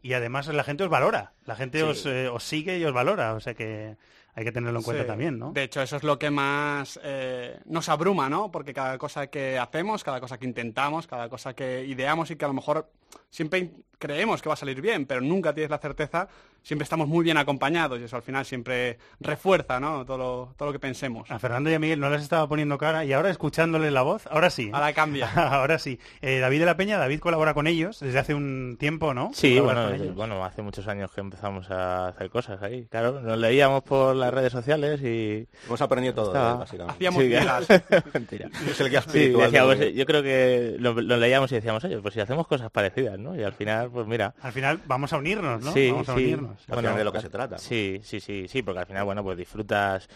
y 0.02 0.14
además 0.14 0.48
la 0.48 0.64
gente 0.64 0.84
os 0.84 0.90
valora, 0.90 1.34
la 1.46 1.56
gente 1.56 1.80
Sí. 1.80 1.84
os, 1.84 2.06
eh, 2.06 2.28
os 2.30 2.44
sigue 2.44 2.78
y 2.78 2.86
os 2.86 2.94
valora, 2.94 3.34
o 3.34 3.40
sea 3.40 3.56
que 3.56 3.98
hay 4.36 4.44
que 4.44 4.52
tenerlo 4.52 4.80
en 4.80 4.84
cuenta 4.84 5.04
Sí. 5.04 5.08
también, 5.08 5.40
¿no? 5.40 5.52
De 5.54 5.64
hecho, 5.64 5.82
eso 5.82 5.96
es 5.96 6.04
lo 6.04 6.20
que 6.20 6.30
más 6.30 7.00
eh, 7.04 7.58
nos 7.66 7.88
abruma, 7.90 8.30
¿no? 8.30 8.52
Porque 8.52 8.74
cada 8.74 8.98
cosa 8.98 9.28
que 9.28 9.58
hacemos, 9.58 10.04
cada 10.04 10.20
cosa 10.20 10.38
que 10.38 10.46
intentamos, 10.46 11.08
cada 11.08 11.30
cosa 11.30 11.54
que 11.56 11.86
ideamos 11.86 12.30
y 12.32 12.36
que 12.36 12.46
a 12.46 12.50
lo 12.50 12.54
mejor 12.54 12.92
siempre 13.30 13.72
creemos 13.98 14.42
que 14.42 14.50
va 14.50 14.54
a 14.54 14.58
salir 14.58 14.82
bien, 14.82 15.06
pero 15.06 15.22
nunca 15.22 15.54
tienes 15.54 15.72
la 15.72 15.78
certeza, 15.80 16.28
siempre 16.66 16.84
estamos 16.84 17.08
muy 17.08 17.24
bien 17.24 17.38
acompañados 17.38 18.00
y 18.00 18.04
eso 18.06 18.16
al 18.16 18.24
final 18.24 18.44
siempre 18.44 18.98
refuerza, 19.20 19.80
¿no? 19.80 20.04
Todo 20.06 20.18
lo, 20.18 20.54
todo 20.58 20.68
lo 20.70 20.74
que 20.74 20.80
pensemos. 20.80 21.30
A 21.30 21.38
Fernando 21.40 21.70
y 21.70 21.76
a 21.76 21.80
Miguel 21.80 22.00
no 22.00 22.10
les 22.10 22.24
estaba 22.24 22.48
poniendo 22.50 22.78
cara 22.80 23.06
y 23.06 23.14
ahora 23.14 23.30
escuchándoles 23.30 23.94
la 23.94 24.02
voz, 24.02 24.26
ahora 24.32 24.50
sí. 24.50 24.64
¿eh? 24.64 24.72
Ahora 24.74 24.92
cambia. 24.94 25.30
ahora 25.36 25.78
sí. 25.80 26.00
Eh, 26.22 26.40
David 26.40 26.60
de 26.62 26.66
la 26.66 26.76
Peña, 26.76 26.98
David 26.98 27.20
colabora 27.20 27.54
con 27.54 27.68
ellos 27.68 28.00
desde 28.00 28.18
hace 28.20 28.34
un 28.34 28.78
tiempo, 28.80 29.14
¿no? 29.14 29.30
Sí, 29.34 29.60
bueno, 29.60 29.88
desde- 29.90 30.12
bueno, 30.12 30.44
hace 30.44 30.62
muchos 30.64 30.88
años 30.88 31.12
que 31.12 31.22
empezamos 31.22 31.70
a 31.70 32.08
hacer 32.10 32.30
cosas 32.32 32.62
ahí. 32.64 32.88
Claro, 32.90 33.22
nos 33.22 33.38
leíamos 33.38 33.84
por 33.84 34.16
las 34.16 34.34
redes 34.34 34.52
sociales 34.52 35.00
y... 35.04 35.48
Hemos 35.68 35.82
aprendido 35.82 36.16
todo 36.16 36.32
él, 36.32 36.58
básicamente. 36.58 36.94
Hacíamos 37.08 37.24
Sí. 37.24 37.74
Mentira. 38.14 38.50
Es 38.68 38.80
el 38.82 38.90
guía 38.90 39.02
Sí, 39.04 39.30
decíamos, 39.30 39.78
de- 39.78 39.94
yo 39.94 40.06
creo 40.06 40.24
que 40.24 40.76
lo, 40.80 40.94
lo 41.00 41.18
leíamos 41.18 41.52
y 41.52 41.56
decíamos, 41.56 41.84
oye, 41.84 42.00
pues 42.00 42.14
si 42.16 42.20
hacemos 42.22 42.48
cosas 42.48 42.72
parecidas, 42.72 43.20
¿no? 43.20 43.36
Y 43.36 43.44
al 43.44 43.54
final, 43.54 43.92
pues 43.92 44.08
mira... 44.08 44.34
Al 44.42 44.52
final 44.52 44.80
vamos 44.88 45.14
a 45.14 45.18
unirnos, 45.18 45.62
¿no? 45.64 45.72
Sí, 45.72 45.92
vamos 45.92 46.10
a 46.10 46.16
sí. 46.16 46.24
unirnos. 46.24 46.55
Al 46.68 46.78
final 46.78 46.98
de 46.98 47.04
lo 47.04 47.12
que 47.12 47.22
se 47.22 47.30
trata. 47.30 47.58
Sí, 47.58 48.00
sí, 48.04 48.20
sí, 48.20 48.48
sí, 48.48 48.62
porque 48.64 48.80
al 48.80 48.86
final, 48.86 49.06
bueno, 49.06 49.24
pues 49.24 49.38
disfrutas, 49.38 50.08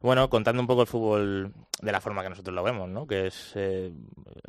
bueno, 0.00 0.28
contando 0.30 0.60
un 0.60 0.66
poco 0.66 0.82
el 0.82 0.86
fútbol 0.86 1.52
de 1.80 1.92
la 1.92 2.00
forma 2.00 2.22
que 2.22 2.30
nosotros 2.30 2.54
lo 2.54 2.62
vemos, 2.62 2.88
¿no? 2.88 3.06
Que 3.06 3.26
es 3.28 3.52
eh, 3.54 3.92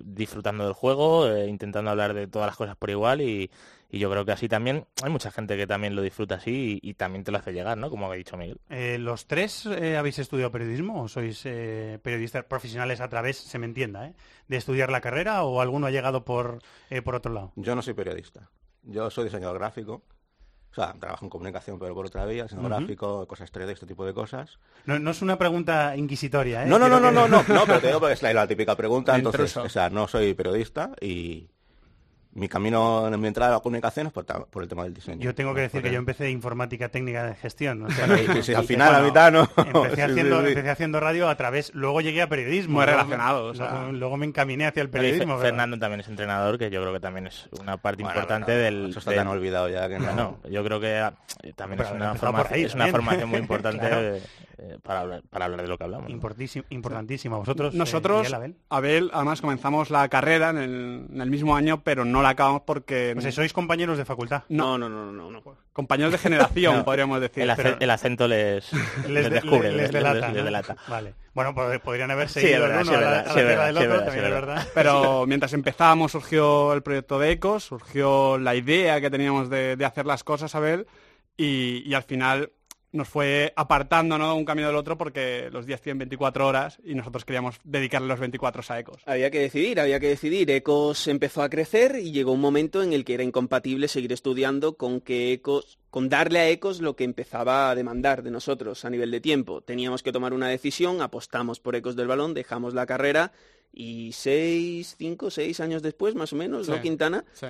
disfrutando 0.03 0.64
del 0.65 0.74
juego, 0.74 1.28
eh, 1.28 1.48
intentando 1.48 1.91
hablar 1.91 2.14
de 2.14 2.28
todas 2.28 2.48
las 2.48 2.56
cosas 2.56 2.76
por 2.76 2.90
igual 2.90 3.22
y, 3.22 3.49
y 3.90 3.99
yo 3.99 4.11
creo 4.11 4.26
que 4.26 4.34
así 4.34 4.49
también 4.49 4.86
hay 5.02 5.10
mucha 5.10 5.32
gente 5.32 5.56
que 5.56 5.65
también 5.65 5.95
lo 5.95 6.02
disfruta 6.02 6.36
así 6.36 6.80
y, 6.82 6.90
y 6.90 6.94
también 6.95 7.24
te 7.24 7.32
lo 7.32 7.38
hace 7.38 7.53
llegar, 7.53 7.78
¿no? 7.78 7.90
Como 7.90 8.11
ha 8.11 8.15
dicho 8.15 8.36
Miguel. 8.38 8.60
Eh, 8.69 8.98
¿Los 8.99 9.28
tres 9.28 9.65
eh, 9.65 9.98
habéis 9.98 10.19
estudiado 10.19 10.52
periodismo 10.52 11.03
o 11.03 11.07
sois 11.07 11.41
eh, 11.45 11.99
periodistas 12.02 12.44
profesionales 12.44 12.99
a 12.99 13.07
través, 13.07 13.38
se 13.38 13.57
me 13.60 13.65
entienda, 13.65 14.07
¿eh? 14.07 14.14
de 14.48 14.57
estudiar 14.57 14.91
la 14.91 15.02
carrera 15.02 15.44
o 15.44 15.61
alguno 15.61 15.88
ha 15.88 15.91
llegado 15.91 16.26
por, 16.26 16.60
eh, 16.90 17.02
por 17.02 17.15
otro 17.15 17.34
lado? 17.34 17.53
Yo 17.56 17.76
no 17.76 17.82
soy 17.82 17.94
periodista. 17.94 18.49
Yo 18.84 19.10
soy 19.10 19.26
diseñador 19.26 19.57
gráfico. 19.57 20.03
O 20.78 20.84
sea, 20.84 20.94
trabajo 20.94 21.26
en 21.26 21.30
comunicación, 21.30 21.80
pero 21.80 21.95
por 21.95 22.06
otra 22.06 22.24
vía, 22.26 22.44
diseño 22.44 22.62
gráfico, 22.62 23.26
cosas 23.26 23.52
3D, 23.52 23.72
este 23.72 23.88
tipo 23.88 24.06
de 24.06 24.14
cosas. 24.14 24.60
No, 24.86 24.99
no 24.99 25.10
es 25.10 25.24
una 25.24 25.36
pregunta 25.36 25.98
inquisitoria, 25.98 26.64
¿eh? 26.64 26.68
No, 26.68 26.78
no, 26.78 26.88
no, 26.88 26.99
no, 26.99 27.12
no, 27.12 27.28
no, 27.28 27.44
no, 27.48 27.66
pero 27.66 27.82
te 27.82 27.88
digo 27.88 27.99
porque 27.99 28.14
es 28.14 28.22
la, 28.22 28.48
típica 28.48 28.76
pregunta, 28.76 29.16
entonces, 29.18 29.58
o 29.58 29.70
sea, 29.70 29.90
no 29.90 30.08
soy 30.08 30.36
periodista 30.36 30.91
y 31.02 31.49
mi 32.38 32.47
camino 32.47 33.07
en 33.07 33.19
mi 33.19 33.27
entrada 33.27 33.51
a 33.51 33.55
la 33.55 33.59
comunicación 33.61 34.07
es 34.07 34.14
por, 34.14 34.23
ta- 34.23 34.45
por 34.45 34.64
el 34.64 34.69
tema 34.69 34.84
del 34.84 34.93
diseño. 34.93 35.19
Yo 35.22 35.34
tengo 35.35 35.53
que 35.53 35.61
decir 35.61 35.81
que 35.81 35.91
yo 35.91 35.97
empecé 35.97 36.30
informática 36.30 36.89
técnica 36.89 37.26
de 37.26 37.35
gestión. 37.35 37.84
o 37.84 37.89
sea, 37.89 38.05
Bueno, 38.05 38.22
y- 38.34 38.35
sí, 38.38 38.43
sí, 38.43 38.53
al 38.53 38.64
final, 38.65 38.93
a 38.95 38.99
mitad, 39.01 39.31
¿no? 39.31 39.49
Empecé, 39.57 39.95
Sí, 39.95 40.01
haciendo, 40.01 40.38
sí, 40.39 40.43
sí. 40.43 40.49
empecé 40.49 40.69
haciendo 40.69 40.99
radio 40.99 41.27
a 41.30 41.35
través, 41.35 41.73
luego 41.73 41.99
llegué 42.01 42.22
a 42.22 42.30
periodismo. 42.30 42.76
Muy 42.76 42.85
luego- 42.85 42.99
relacionado, 43.01 43.45
o 43.47 43.55
sea. 43.55 43.72
luego, 43.72 43.91
luego 43.93 44.18
me 44.18 44.26
encaminé 44.27 44.68
hacia 44.68 44.81
el 44.81 44.88
Bueno, 44.88 45.01
periodismo. 45.03 45.34
pero- 45.38 45.47
Fernando 45.47 45.80
también 45.80 45.99
es 46.01 46.07
entrenador, 46.07 46.57
que 46.59 46.69
yo 46.69 46.81
creo 46.81 46.93
que 46.93 46.99
también 46.99 47.27
es 47.27 47.49
una 47.59 47.77
parte 47.77 48.03
Bueno, 48.03 48.15
importante 48.19 48.51
bueno, 48.51 48.64
del... 48.64 48.89
eso 48.91 48.99
está 48.99 49.11
del- 49.11 49.19
tan 49.19 49.27
olvidado 49.27 49.69
ya 49.69 49.89
que 49.89 49.97
no. 49.99 50.05
Bueno, 50.05 50.38
yo 50.49 50.64
creo 50.64 50.80
que 50.80 50.97
ah, 50.99 51.14
también 51.55 51.77
Pero 51.77 51.89
es 51.89 51.95
una, 51.95 52.15
formación, 52.15 52.53
ahí 52.53 52.64
es 52.64 52.76
una 52.76 52.85
también. 52.85 53.03
formación 53.03 53.30
muy 53.30 53.39
importante 53.39 53.80
Claro. 53.88 54.18
Eh, 54.59 54.77
para, 54.81 55.01
hablar, 55.01 55.21
para 55.29 55.45
hablar 55.45 55.61
de 55.61 55.67
lo 55.67 55.77
que 55.77 55.84
hablamos. 55.84 56.07
¿no? 56.09 56.13
Importantísimo, 56.15 56.65
importantísima. 56.69 57.38
Vosotros, 57.38 57.73
eh, 57.73 57.77
Nosotros, 57.77 58.17
Miguel, 58.19 58.34
Abel? 58.34 58.55
Abel, 58.69 59.11
además 59.13 59.41
comenzamos 59.41 59.89
la 59.89 60.07
carrera 60.09 60.49
en 60.49 60.57
el, 60.57 61.05
en 61.13 61.21
el 61.21 61.29
mismo 61.29 61.55
año, 61.55 61.81
pero 61.84 62.05
no 62.05 62.21
la 62.21 62.29
acabamos 62.29 62.61
porque... 62.65 63.13
O 63.17 63.21
sea, 63.21 63.31
sois 63.31 63.53
compañeros 63.53 63.97
de 63.97 64.05
facultad. 64.05 64.43
No, 64.49 64.77
no, 64.77 64.89
no, 64.89 65.11
no, 65.11 65.29
no. 65.31 65.43
Compañeros 65.73 66.11
de 66.11 66.17
generación, 66.17 66.75
No, 66.77 66.85
podríamos 66.85 67.21
decir. 67.21 67.43
El, 67.43 67.49
ace- 67.51 67.63
pero- 67.63 67.77
el 67.79 67.89
acento 67.89 68.27
les, 68.27 68.71
Les, 69.03 69.09
les 69.09 69.23
de- 69.25 69.29
descubre, 69.29 69.71
les 69.71 69.77
les, 69.84 69.91
delata, 69.91 70.27
les 70.29 70.38
¿no? 70.38 70.43
delata. 70.43 70.75
Vale. 70.88 71.13
Bueno, 71.34 71.53
pues 71.53 71.79
podrían 71.81 72.09
haber 72.09 72.29
Sí, 72.29 72.39
seguido 72.39 72.61
verdad, 72.61 72.79
el 72.81 72.85
sí, 72.88 72.93
uno 72.95 72.97
a 72.97 73.11
la, 73.11 73.23
sí, 73.31 73.39
del 73.41 73.77
sí, 73.77 73.84
otro, 73.85 74.03
también 74.05 74.13
sí, 74.13 74.19
es 74.19 74.25
es 74.25 74.31
verdad. 74.31 74.67
Pero 74.73 75.25
mientras 75.27 75.53
empezábamos 75.53 76.11
surgió 76.11 76.73
el 76.73 76.81
proyecto 76.81 77.19
de 77.19 77.29
Ecos, 77.31 77.63
surgió 77.65 78.39
la 78.39 78.55
idea 78.55 78.99
que 79.01 79.11
teníamos 79.11 79.47
de, 79.51 79.75
de 79.75 79.85
hacer 79.85 80.07
las 80.07 80.23
cosas, 80.23 80.55
Abel, 80.55 80.88
y, 81.38 81.84
y 81.85 81.93
al 81.93 82.01
final 82.01 82.51
nos 82.91 83.07
fue 83.09 83.53
apartando 83.55 84.18
¿no? 84.18 84.35
un 84.35 84.45
camino 84.45 84.68
del 84.68 84.76
otro 84.77 84.97
porque 84.97 85.49
los 85.51 85.65
días 85.65 85.81
tienen 85.81 85.99
24 85.99 86.47
horas 86.47 86.80
y 86.84 86.95
nosotros 86.95 87.26
queríamos 87.26 87.59
dedicarle 87.64 88.07
los 88.07 88.19
24 88.19 88.64
a 88.68 88.80
Ecos. 88.80 89.01
Había 89.05 89.30
que 89.30 89.39
decidir, 89.39 89.80
había 89.80 89.99
que 89.99 90.07
decidir. 90.09 90.49
Ecos 90.51 91.07
empezó 91.07 91.41
a 91.43 91.49
crecer 91.49 91.97
y 92.01 92.11
llegó 92.11 92.31
un 92.31 92.41
momento 92.41 92.81
en 92.81 92.93
el 92.93 93.03
que 93.05 93.15
era 93.15 93.23
incompatible 93.23 93.88
seguir 93.88 94.14
estudiando 94.14 94.77
con 94.77 95.01
que 95.01 95.34
Ecos, 95.34 95.77
con 95.89 96.09
darle 96.09 96.39
a 96.39 96.49
Ecos 96.49 96.81
lo 96.81 96.95
que 96.95 97.03
empezaba 97.03 97.69
a 97.69 97.76
demandar 97.76 98.23
de 98.23 98.31
nosotros 98.31 98.85
a 98.85 98.89
nivel 98.89 99.11
de 99.11 99.22
tiempo. 99.22 99.61
Teníamos 99.61 100.01
que 100.01 100.11
tomar 100.11 100.34
una 100.34 100.47
decisión, 100.47 101.01
apostamos 101.01 101.59
por 101.59 101.76
Ecos 101.76 101.95
del 101.95 102.07
Balón, 102.07 102.34
dejamos 102.34 102.73
la 102.73 102.85
carrera 102.85 103.31
y 103.73 104.11
seis, 104.14 104.95
cinco, 104.97 105.30
seis 105.30 105.59
años 105.59 105.81
después, 105.84 106.15
más 106.15 106.34
o 106.34 106.35
menos, 106.35 106.68
¿no, 106.68 106.76
Sí, 106.76 106.81
Quintana? 106.81 107.26
sí. 107.34 107.47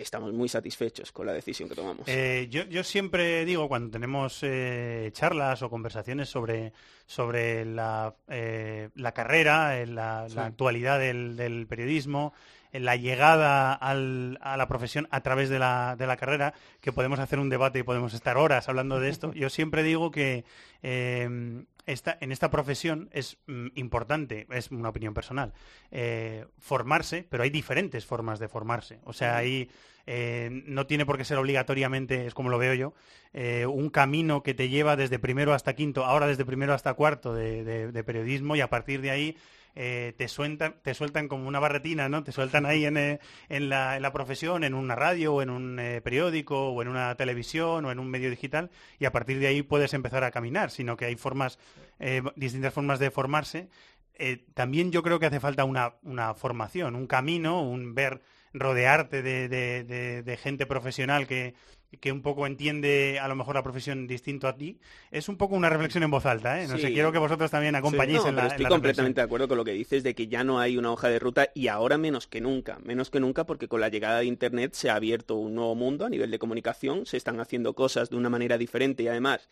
Estamos 0.00 0.32
muy 0.32 0.48
satisfechos 0.48 1.10
con 1.12 1.26
la 1.26 1.32
decisión 1.32 1.68
que 1.68 1.74
tomamos. 1.74 2.06
Eh, 2.06 2.46
yo, 2.50 2.64
yo 2.64 2.84
siempre 2.84 3.44
digo, 3.44 3.68
cuando 3.68 3.90
tenemos 3.90 4.38
eh, 4.42 5.10
charlas 5.12 5.62
o 5.62 5.70
conversaciones 5.70 6.28
sobre, 6.28 6.72
sobre 7.06 7.64
la, 7.64 8.14
eh, 8.28 8.90
la 8.94 9.12
carrera, 9.12 9.78
eh, 9.80 9.86
la, 9.86 10.26
Sí. 10.28 10.36
la 10.36 10.46
actualidad 10.46 10.98
del, 10.98 11.36
del 11.36 11.66
periodismo, 11.66 12.32
eh, 12.72 12.80
la 12.80 12.96
llegada 12.96 13.72
al- 13.74 14.38
a 14.40 14.56
la 14.56 14.68
profesión 14.68 15.08
a 15.10 15.20
través 15.22 15.48
de 15.48 15.58
la, 15.58 15.96
de 15.98 16.06
la 16.06 16.16
carrera, 16.16 16.54
que 16.80 16.92
podemos 16.92 17.18
hacer 17.18 17.38
un 17.38 17.48
debate 17.48 17.80
y 17.80 17.82
podemos 17.82 18.14
estar 18.14 18.36
horas 18.36 18.68
hablando 18.68 19.00
de 19.00 19.08
esto, 19.10 19.32
yo 19.34 19.50
siempre 19.50 19.82
digo 19.82 20.10
que 20.10 20.44
eh, 20.82 21.64
esta, 21.92 22.16
en 22.20 22.32
esta 22.32 22.50
profesión 22.50 23.08
es 23.12 23.38
mm, 23.46 23.68
importante, 23.74 24.46
es 24.50 24.70
una 24.70 24.88
opinión 24.90 25.14
personal, 25.14 25.52
eh, 25.90 26.46
formarse, 26.58 27.26
pero 27.28 27.42
hay 27.42 27.50
diferentes 27.50 28.06
formas 28.06 28.38
de 28.38 28.48
formarse. 28.48 29.00
O 29.04 29.12
sea, 29.12 29.36
hay, 29.36 29.70
eh, 30.06 30.50
no 30.66 30.86
tiene 30.86 31.04
por 31.06 31.16
qué 31.18 31.24
ser 31.24 31.38
obligatoriamente, 31.38 32.26
es 32.26 32.34
como 32.34 32.48
lo 32.50 32.58
veo 32.58 32.74
yo, 32.74 32.94
eh, 33.32 33.66
un 33.66 33.90
camino 33.90 34.42
que 34.42 34.54
te 34.54 34.68
lleva 34.68 34.96
desde 34.96 35.18
primero 35.18 35.52
hasta 35.54 35.74
quinto, 35.74 36.04
ahora 36.04 36.26
desde 36.26 36.44
primero 36.44 36.72
hasta 36.74 36.94
cuarto 36.94 37.34
de, 37.34 37.64
de- 37.64 37.92
de 37.92 38.04
periodismo 38.04 38.56
y 38.56 38.60
a 38.60 38.70
partir 38.70 39.00
de 39.00 39.10
ahí 39.10 39.36
eh, 39.80 40.12
te, 40.18 40.26
sueltan, 40.26 40.74
te 40.82 40.92
sueltan 40.92 41.28
como 41.28 41.46
una 41.46 41.60
barretina, 41.60 42.08
¿no? 42.08 42.24
Te 42.24 42.32
sueltan 42.32 42.66
ahí 42.66 42.84
en, 42.84 42.96
eh, 42.96 43.20
en, 43.48 43.68
la, 43.68 43.94
en 43.96 44.02
la 44.02 44.12
profesión, 44.12 44.64
en 44.64 44.74
una 44.74 44.96
radio 44.96 45.34
o 45.34 45.42
en 45.42 45.50
un 45.50 45.78
eh, 45.78 46.00
periódico 46.00 46.70
o 46.70 46.82
en 46.82 46.88
una 46.88 47.14
televisión 47.14 47.84
o 47.84 47.92
en 47.92 47.98
un 48.00 48.10
medio 48.10 48.28
digital 48.28 48.70
y 48.98 49.04
a 49.04 49.12
partir 49.12 49.38
de 49.38 49.46
ahí 49.46 49.62
puedes 49.62 49.94
empezar 49.94 50.24
a 50.24 50.32
caminar, 50.32 50.70
sino 50.72 50.96
que 50.96 51.04
hay 51.04 51.14
formas, 51.16 51.58
eh, 52.00 52.22
distintas 52.34 52.74
formas 52.74 52.98
de 52.98 53.10
formarse. 53.12 53.68
También 54.54 54.90
yo 54.90 55.04
creo 55.04 55.20
que 55.20 55.26
hace 55.26 55.38
falta 55.38 55.64
una, 55.64 55.94
una 56.02 56.34
formación, 56.34 56.96
un 56.96 57.06
camino, 57.06 57.62
un 57.62 57.94
ver, 57.94 58.20
rodearte 58.52 59.22
de, 59.22 59.48
de- 59.48 59.84
de- 59.84 60.22
de 60.24 60.36
gente 60.36 60.66
profesional 60.66 61.28
que, 61.28 61.54
que 62.00 62.12
un 62.12 62.20
poco 62.20 62.46
entiende 62.46 63.18
a 63.20 63.28
lo 63.28 63.34
mejor 63.34 63.54
la 63.54 63.62
profesión 63.62 64.06
distinto 64.06 64.46
a 64.46 64.56
ti. 64.56 64.78
Es 65.10 65.28
un 65.28 65.36
poco 65.38 65.56
una 65.56 65.70
reflexión 65.70 66.02
en 66.04 66.10
voz 66.10 66.26
alta, 66.26 66.62
¿eh? 66.62 66.68
No 66.68 66.76
Sí. 66.76 66.82
sé, 66.82 66.92
quiero 66.92 67.12
que 67.12 67.18
vosotros 67.18 67.50
también 67.50 67.74
acompañéis 67.74 68.22
No, 68.22 68.28
en 68.28 68.36
la, 68.36 68.42
pero 68.42 68.46
en 68.46 68.52
estoy 68.52 68.62
la 68.64 68.68
completamente 68.68 69.20
de 69.20 69.24
acuerdo 69.24 69.48
con 69.48 69.56
lo 69.56 69.64
que 69.64 69.72
dices 69.72 70.02
de 70.02 70.14
que 70.14 70.28
ya 70.28 70.44
no 70.44 70.60
hay 70.60 70.76
una 70.76 70.92
hoja 70.92 71.08
de 71.08 71.18
ruta 71.18 71.48
y 71.54 71.68
ahora 71.68 71.96
menos 71.96 72.26
que 72.26 72.42
nunca, 72.42 72.78
menos 72.84 73.08
que 73.10 73.20
nunca 73.20 73.46
porque 73.46 73.68
con 73.68 73.80
la 73.80 73.88
llegada 73.88 74.18
de 74.18 74.26
Internet 74.26 74.74
se 74.74 74.90
ha 74.90 74.96
abierto 74.96 75.36
un 75.36 75.54
nuevo 75.54 75.74
mundo 75.74 76.04
a 76.04 76.10
nivel 76.10 76.30
de 76.30 76.38
comunicación, 76.38 77.06
se 77.06 77.16
están 77.16 77.40
haciendo 77.40 77.72
cosas 77.74 78.10
de 78.10 78.16
una 78.16 78.28
manera 78.28 78.58
diferente 78.58 79.02
y 79.02 79.08
además 79.08 79.48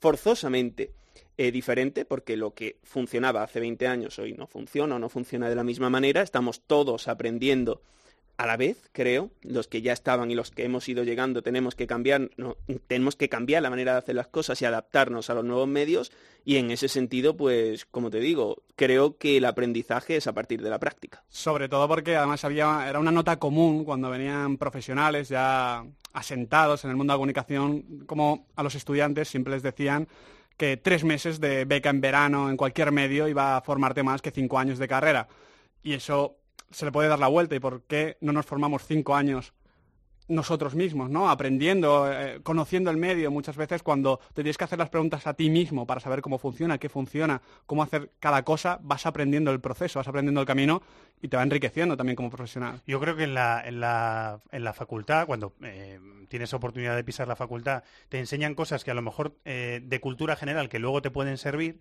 forzosamente 0.00 0.92
eh, 1.36 1.52
diferente 1.52 2.04
porque 2.04 2.36
lo 2.36 2.54
que 2.54 2.78
funcionaba 2.82 3.42
hace 3.42 3.60
20 3.60 3.86
años 3.86 4.18
hoy 4.18 4.32
no 4.32 4.46
funciona 4.46 4.96
o 4.96 4.98
no 4.98 5.08
funciona 5.08 5.48
de 5.48 5.54
la 5.54 5.64
misma 5.64 5.90
manera, 5.90 6.22
estamos 6.22 6.62
todos 6.66 7.08
aprendiendo 7.08 7.82
a 8.36 8.46
la 8.46 8.56
vez, 8.56 8.88
creo, 8.92 9.30
los 9.42 9.68
que 9.68 9.80
ya 9.80 9.92
estaban 9.92 10.30
y 10.30 10.34
los 10.34 10.50
que 10.50 10.64
hemos 10.64 10.88
ido 10.88 11.04
llegando 11.04 11.42
tenemos 11.42 11.74
que 11.74 11.86
cambiar, 11.86 12.30
tenemos 12.88 13.14
que 13.14 13.28
cambiar 13.28 13.62
la 13.62 13.70
manera 13.70 13.92
de 13.92 13.98
hacer 13.98 14.14
las 14.16 14.26
cosas 14.26 14.60
y 14.60 14.64
adaptarnos 14.64 15.30
a 15.30 15.34
los 15.34 15.44
nuevos 15.44 15.68
medios 15.68 16.10
y 16.44 16.56
en 16.56 16.70
ese 16.70 16.88
sentido, 16.88 17.36
pues, 17.36 17.84
como 17.84 18.10
te 18.10 18.18
digo, 18.18 18.62
creo 18.76 19.16
que 19.18 19.36
el 19.36 19.44
aprendizaje 19.44 20.16
es 20.16 20.26
a 20.26 20.32
partir 20.32 20.62
de 20.62 20.70
la 20.70 20.78
práctica. 20.78 21.22
Sobre 21.28 21.68
todo 21.68 21.86
porque 21.88 22.16
además 22.16 22.44
había, 22.44 22.88
era 22.88 22.98
una 22.98 23.12
nota 23.12 23.38
común 23.38 23.84
cuando 23.84 24.10
venían 24.10 24.58
profesionales 24.58 25.28
ya 25.28 25.84
asentados 26.12 26.84
en 26.84 26.90
el 26.90 26.96
mundo 26.96 27.12
de 27.12 27.14
la 27.14 27.18
comunicación, 27.18 28.04
como 28.06 28.46
a 28.56 28.62
los 28.62 28.74
estudiantes 28.74 29.28
siempre 29.28 29.52
les 29.52 29.62
decían 29.62 30.08
que 30.56 30.76
tres 30.76 31.04
meses 31.04 31.40
de 31.40 31.64
beca 31.64 31.90
en 31.90 32.00
verano 32.00 32.50
en 32.50 32.56
cualquier 32.56 32.92
medio 32.92 33.28
iba 33.28 33.56
a 33.56 33.60
formarte 33.60 34.02
más 34.02 34.22
que 34.22 34.30
cinco 34.30 34.58
años 34.58 34.78
de 34.78 34.88
carrera. 34.88 35.28
Y 35.82 35.94
eso 35.94 36.36
se 36.74 36.84
le 36.84 36.92
puede 36.92 37.08
dar 37.08 37.18
la 37.18 37.28
vuelta. 37.28 37.54
¿Y 37.54 37.60
por 37.60 37.82
qué 37.82 38.16
no 38.20 38.32
nos 38.32 38.46
formamos 38.46 38.84
cinco 38.86 39.14
años 39.14 39.54
nosotros 40.26 40.74
mismos, 40.74 41.10
¿no? 41.10 41.28
Aprendiendo, 41.28 42.10
eh, 42.10 42.40
conociendo 42.42 42.90
el 42.90 42.96
medio 42.96 43.30
muchas 43.30 43.56
veces 43.56 43.82
cuando 43.82 44.18
te 44.32 44.42
tienes 44.42 44.56
que 44.56 44.64
hacer 44.64 44.78
las 44.78 44.88
preguntas 44.88 45.26
a 45.26 45.34
ti 45.34 45.50
mismo 45.50 45.86
para 45.86 46.00
saber 46.00 46.22
cómo 46.22 46.38
funciona, 46.38 46.78
qué 46.78 46.88
funciona, 46.88 47.42
cómo 47.66 47.82
hacer 47.82 48.10
cada 48.20 48.42
cosa, 48.42 48.78
vas 48.82 49.04
aprendiendo 49.04 49.50
el 49.50 49.60
proceso, 49.60 49.98
vas 49.98 50.08
aprendiendo 50.08 50.40
el 50.40 50.46
camino 50.46 50.82
y 51.20 51.28
te 51.28 51.36
va 51.36 51.42
enriqueciendo 51.42 51.96
también 51.96 52.16
como 52.16 52.30
profesional. 52.30 52.80
Yo 52.86 53.00
creo 53.00 53.16
que 53.16 53.24
en 53.24 53.34
la, 53.34 53.62
en 53.66 53.80
la, 53.80 54.40
en 54.50 54.64
la 54.64 54.72
facultad, 54.72 55.26
cuando 55.26 55.54
eh, 55.62 56.00
tienes 56.28 56.54
oportunidad 56.54 56.96
de 56.96 57.04
pisar 57.04 57.28
la 57.28 57.36
facultad, 57.36 57.84
te 58.08 58.18
enseñan 58.18 58.54
cosas 58.54 58.82
que 58.82 58.90
a 58.90 58.94
lo 58.94 59.02
mejor 59.02 59.36
eh, 59.44 59.80
de 59.84 60.00
cultura 60.00 60.36
general 60.36 60.68
que 60.70 60.78
luego 60.78 61.02
te 61.02 61.10
pueden 61.10 61.36
servir, 61.36 61.80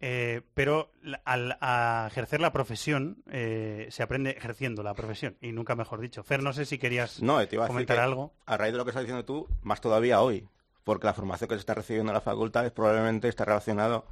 eh, 0.00 0.42
pero 0.54 0.90
al 1.24 1.56
a 1.60 2.06
ejercer 2.10 2.40
la 2.40 2.52
profesión 2.52 3.22
eh, 3.30 3.86
se 3.90 4.02
aprende 4.02 4.30
ejerciendo 4.30 4.82
la 4.82 4.94
profesión 4.94 5.36
y 5.40 5.52
nunca 5.52 5.74
mejor 5.74 6.00
dicho. 6.00 6.22
Fer, 6.22 6.42
no 6.42 6.52
sé 6.52 6.66
si 6.66 6.78
querías 6.78 7.22
No, 7.22 7.46
te 7.46 7.56
iba 7.56 7.64
a 7.64 7.66
decir 7.66 7.74
comentar 7.74 7.96
que, 7.96 8.02
algo. 8.02 8.34
a 8.44 8.56
raíz 8.56 8.72
de 8.72 8.78
lo 8.78 8.84
que 8.84 8.90
estás 8.90 9.04
diciendo 9.04 9.24
tú, 9.24 9.48
más 9.62 9.80
todavía 9.80 10.20
hoy, 10.20 10.48
porque 10.84 11.06
la 11.06 11.14
formación 11.14 11.48
que 11.48 11.54
se 11.54 11.60
está 11.60 11.74
recibiendo 11.74 12.12
en 12.12 12.14
la 12.14 12.20
facultad 12.20 12.66
es 12.66 12.72
probablemente 12.72 13.28
está 13.28 13.44
relacionado 13.44 14.06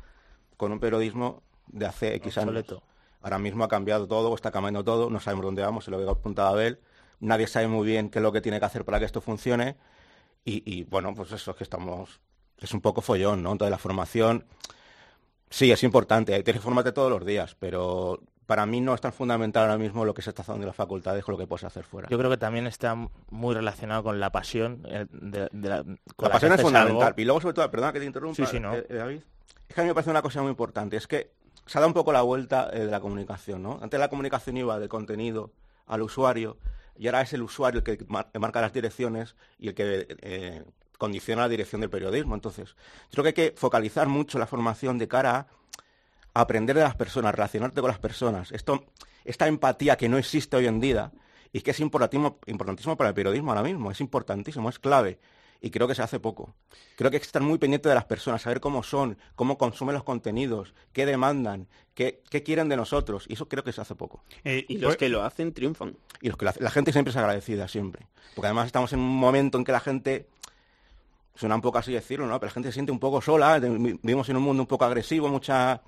con 0.57 0.73
un 0.73 0.81
periodismo 0.81 1.43
de 1.67 1.87
hace 1.87 2.15
X 2.17 2.39
Obsoleto. 2.39 2.77
años. 2.77 2.85
Ahora 3.21 3.39
mismo 3.39 3.65
ha 3.65 3.69
cambiado 3.69 4.07
todo, 4.07 4.35
está 4.35 4.51
cambiando 4.51 4.85
todo, 4.85 5.09
no 5.11 5.19
sabemos 5.21 5.47
dónde 5.47 5.63
vamos, 5.63 5.85
se 5.85 5.91
lo 5.91 5.97
había 5.97 6.11
apuntado 6.11 6.49
a 6.49 6.51
Abel, 6.53 6.81
nadie 7.21 7.47
sabe 7.47 7.69
muy 7.69 7.87
bien 7.87 8.11
qué 8.11 8.19
es 8.19 8.23
lo 8.23 8.33
que 8.33 8.41
tiene 8.41 8.59
que 8.59 8.67
hacer 8.67 8.85
para 8.85 8.99
que 8.99 9.07
esto 9.07 9.21
funcione 9.21 9.77
y, 10.45 10.63
y, 10.71 10.85
bueno, 10.85 11.15
pues 11.15 11.33
eso 11.33 11.53
es 11.53 11.57
que 11.57 11.65
estamos, 11.65 12.21
es 12.59 12.73
un 12.75 12.83
poco 12.83 13.01
follón, 13.01 13.43
¿no? 13.43 13.53
Entonces 13.53 13.71
la 13.71 13.79
formación, 13.79 14.47
sí, 15.55 15.71
es 15.73 15.83
importante, 15.83 16.33
tienes 16.43 16.61
que 16.61 16.65
formarte 16.65 16.93
todos 16.93 17.11
los 17.11 17.25
días, 17.25 17.57
pero 17.59 18.21
para 18.47 18.67
mí 18.67 18.81
no 18.81 18.95
es 18.95 19.01
tan 19.01 19.13
fundamental 19.13 19.63
ahora 19.63 19.79
mismo 19.79 20.05
lo 20.05 20.13
que 20.13 20.21
se 20.21 20.31
está 20.31 20.43
haciendo 20.43 20.63
en 20.65 20.67
las 20.67 20.77
facultades 20.77 21.25
con 21.25 21.33
lo 21.33 21.39
que 21.39 21.47
puedes 21.47 21.65
hacer 21.65 21.85
fuera. 21.85 22.09
Yo 22.11 22.19
creo 22.19 22.31
que 22.31 22.37
también 22.37 22.67
está 22.67 22.95
muy 23.31 23.55
relacionado 23.55 24.03
con 24.03 24.21
la 24.21 24.31
pasión. 24.33 24.83
de- 24.83 25.49
de 25.51 25.69
la, 25.69 25.83
con 25.83 25.95
La 26.19 26.29
la 26.29 26.33
pasión 26.33 26.53
es 26.53 26.61
fundamental. 26.61 27.03
algo. 27.09 27.21
Y 27.21 27.25
luego, 27.25 27.41
sobre 27.41 27.55
todo, 27.55 27.71
perdona 27.71 27.93
que 27.93 28.01
te 28.01 28.05
interrumpa, 28.07 28.37
Sí, 28.37 28.45
sí, 28.47 28.61
no. 28.61 28.75
eh, 28.75 28.87
eh, 28.89 28.95
David. 28.95 29.21
Es 29.69 29.75
que 29.75 29.81
a 29.81 29.85
mí 29.85 29.89
me 29.89 29.95
parece 29.95 30.11
una 30.11 30.21
cosa 30.23 30.43
muy 30.43 30.51
importante. 30.51 30.97
Es 30.97 31.07
que 31.07 31.31
se 31.65 31.79
ha 31.79 31.81
dado 31.81 31.89
un 31.89 31.95
poco 31.95 32.13
la 32.13 32.21
vuelta 32.21 32.69
eh, 32.73 32.81
de 32.81 32.91
la 32.91 33.01
comunicación, 33.01 33.63
¿no? 33.63 33.79
Antes 33.81 33.99
la 33.99 34.09
comunicación 34.11 34.57
iba 34.59 34.79
del 34.79 34.91
contenido 34.91 35.53
al 35.87 36.03
usuario 36.03 36.59
y 36.99 37.07
ahora 37.07 37.23
es 37.23 37.33
el 37.33 37.41
usuario 37.43 37.79
el 37.79 37.85
que 37.85 38.05
mar- 38.09 38.29
marca 38.39 38.61
las 38.61 38.73
direcciones 38.75 39.35
y 39.59 39.69
el 39.69 39.75
que 39.75 40.07
eh, 40.21 40.63
condiciona 41.05 41.43
la 41.43 41.49
dirección 41.49 41.81
del 41.83 41.91
periodismo. 41.91 42.35
Entonces, 42.35 42.71
yo 43.11 43.23
creo 43.23 43.25
que 43.25 43.29
hay 43.29 43.51
que 43.51 43.57
focalizar 43.57 44.09
mucho 44.09 44.39
la 44.39 44.47
formación 44.47 44.97
de 44.99 45.07
cara 45.07 45.47
a 46.33 46.41
aprender 46.41 46.75
de 46.75 46.83
las 46.83 46.95
personas, 46.97 47.35
relacionarte 47.35 47.81
con 47.81 47.89
las 47.89 47.99
personas. 47.99 48.51
Esto, 48.53 48.87
esta 49.25 49.47
empatía 49.47 49.97
que 49.97 50.09
no 50.09 50.17
existe 50.17 50.57
hoy 50.57 50.67
en 50.67 50.81
día 50.81 51.13
y 51.53 51.61
que 51.61 51.73
es 51.73 51.81
importantísimo, 51.81 52.39
importantísimo 52.47 52.97
para 52.97 53.11
el 53.11 53.15
periodismo 53.15 53.51
ahora 53.51 53.63
mismo, 53.63 53.91
es 53.91 54.01
importantísimo, 54.01 54.69
es 54.71 54.79
clave. 54.79 55.19
Y 55.61 55.71
creo 55.71 55.87
que 55.89 55.95
se 55.95 56.03
hace 56.03 56.21
poco. 56.21 56.55
Creo 56.97 57.11
que 57.11 57.17
hay 57.17 57.21
que 57.21 57.27
estar 57.27 57.41
muy 57.41 57.59
pendiente 57.59 57.89
de 57.89 57.95
las 57.95 58.05
personas, 58.05 58.43
saber 58.43 58.61
cómo 58.61 58.83
son, 58.83 59.17
cómo 59.35 59.57
consumen 59.57 59.95
los 59.95 60.05
contenidos, 60.05 60.75
qué 60.93 61.07
demandan, 61.07 61.69
qué, 61.95 62.23
qué 62.29 62.43
quieren 62.43 62.69
de 62.69 62.77
nosotros. 62.77 63.25
Y 63.29 63.35
eso 63.35 63.49
creo 63.49 63.65
que 63.65 63.73
se 63.73 63.81
hace 63.81 63.95
poco. 63.95 64.25
Eh, 64.45 64.67
y 64.69 64.79
los 64.79 64.97
que 64.97 65.09
lo 65.09 65.23
hacen 65.23 65.55
triunfan. 65.55 65.97
Y 66.21 66.29
los 66.29 66.37
que 66.37 66.45
la, 66.45 66.55
la 66.59 66.71
gente 66.71 66.93
siempre 66.93 67.13
es 67.13 67.17
agradecida, 67.17 67.69
siempre. 67.69 68.07
Porque 68.35 68.49
además 68.49 68.67
estamos 68.67 68.93
en 68.93 69.01
un 69.01 69.17
momento 69.17 69.57
en 69.57 69.65
que 69.65 69.73
la 69.73 69.81
gente, 69.81 70.27
suena 71.35 71.55
un 71.55 71.61
poco 71.61 71.79
así 71.79 71.93
decirlo, 71.93 72.27
¿no? 72.27 72.39
Pero 72.39 72.49
la 72.51 72.55
gente 72.55 72.69
se 72.69 72.75
siente 72.75 72.93
un 72.93 72.99
poco 73.01 73.21
sola, 73.21 73.59
vivimos 73.59 74.29
en 74.29 74.37
un 74.37 74.43
mundo 74.43 74.63
un 74.63 74.67
poco 74.67 74.85
agresivo, 74.85 75.29
mucha... 75.29 75.81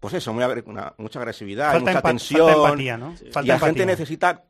Pues 0.00 0.14
eso, 0.14 0.32
muy 0.32 0.44
agre- 0.44 0.62
una- 0.66 0.94
mucha 0.98 1.18
agresividad, 1.18 1.72
Falta 1.72 1.90
mucha 1.90 2.02
tensión. 2.02 2.46
falta 2.46 2.68
empatía, 2.68 2.96
¿no? 2.96 3.16
Sí. 3.16 3.24
Y 3.24 3.24
la 3.24 3.28
empatía. 3.30 3.58
gente 3.58 3.86
necesita 3.86 4.44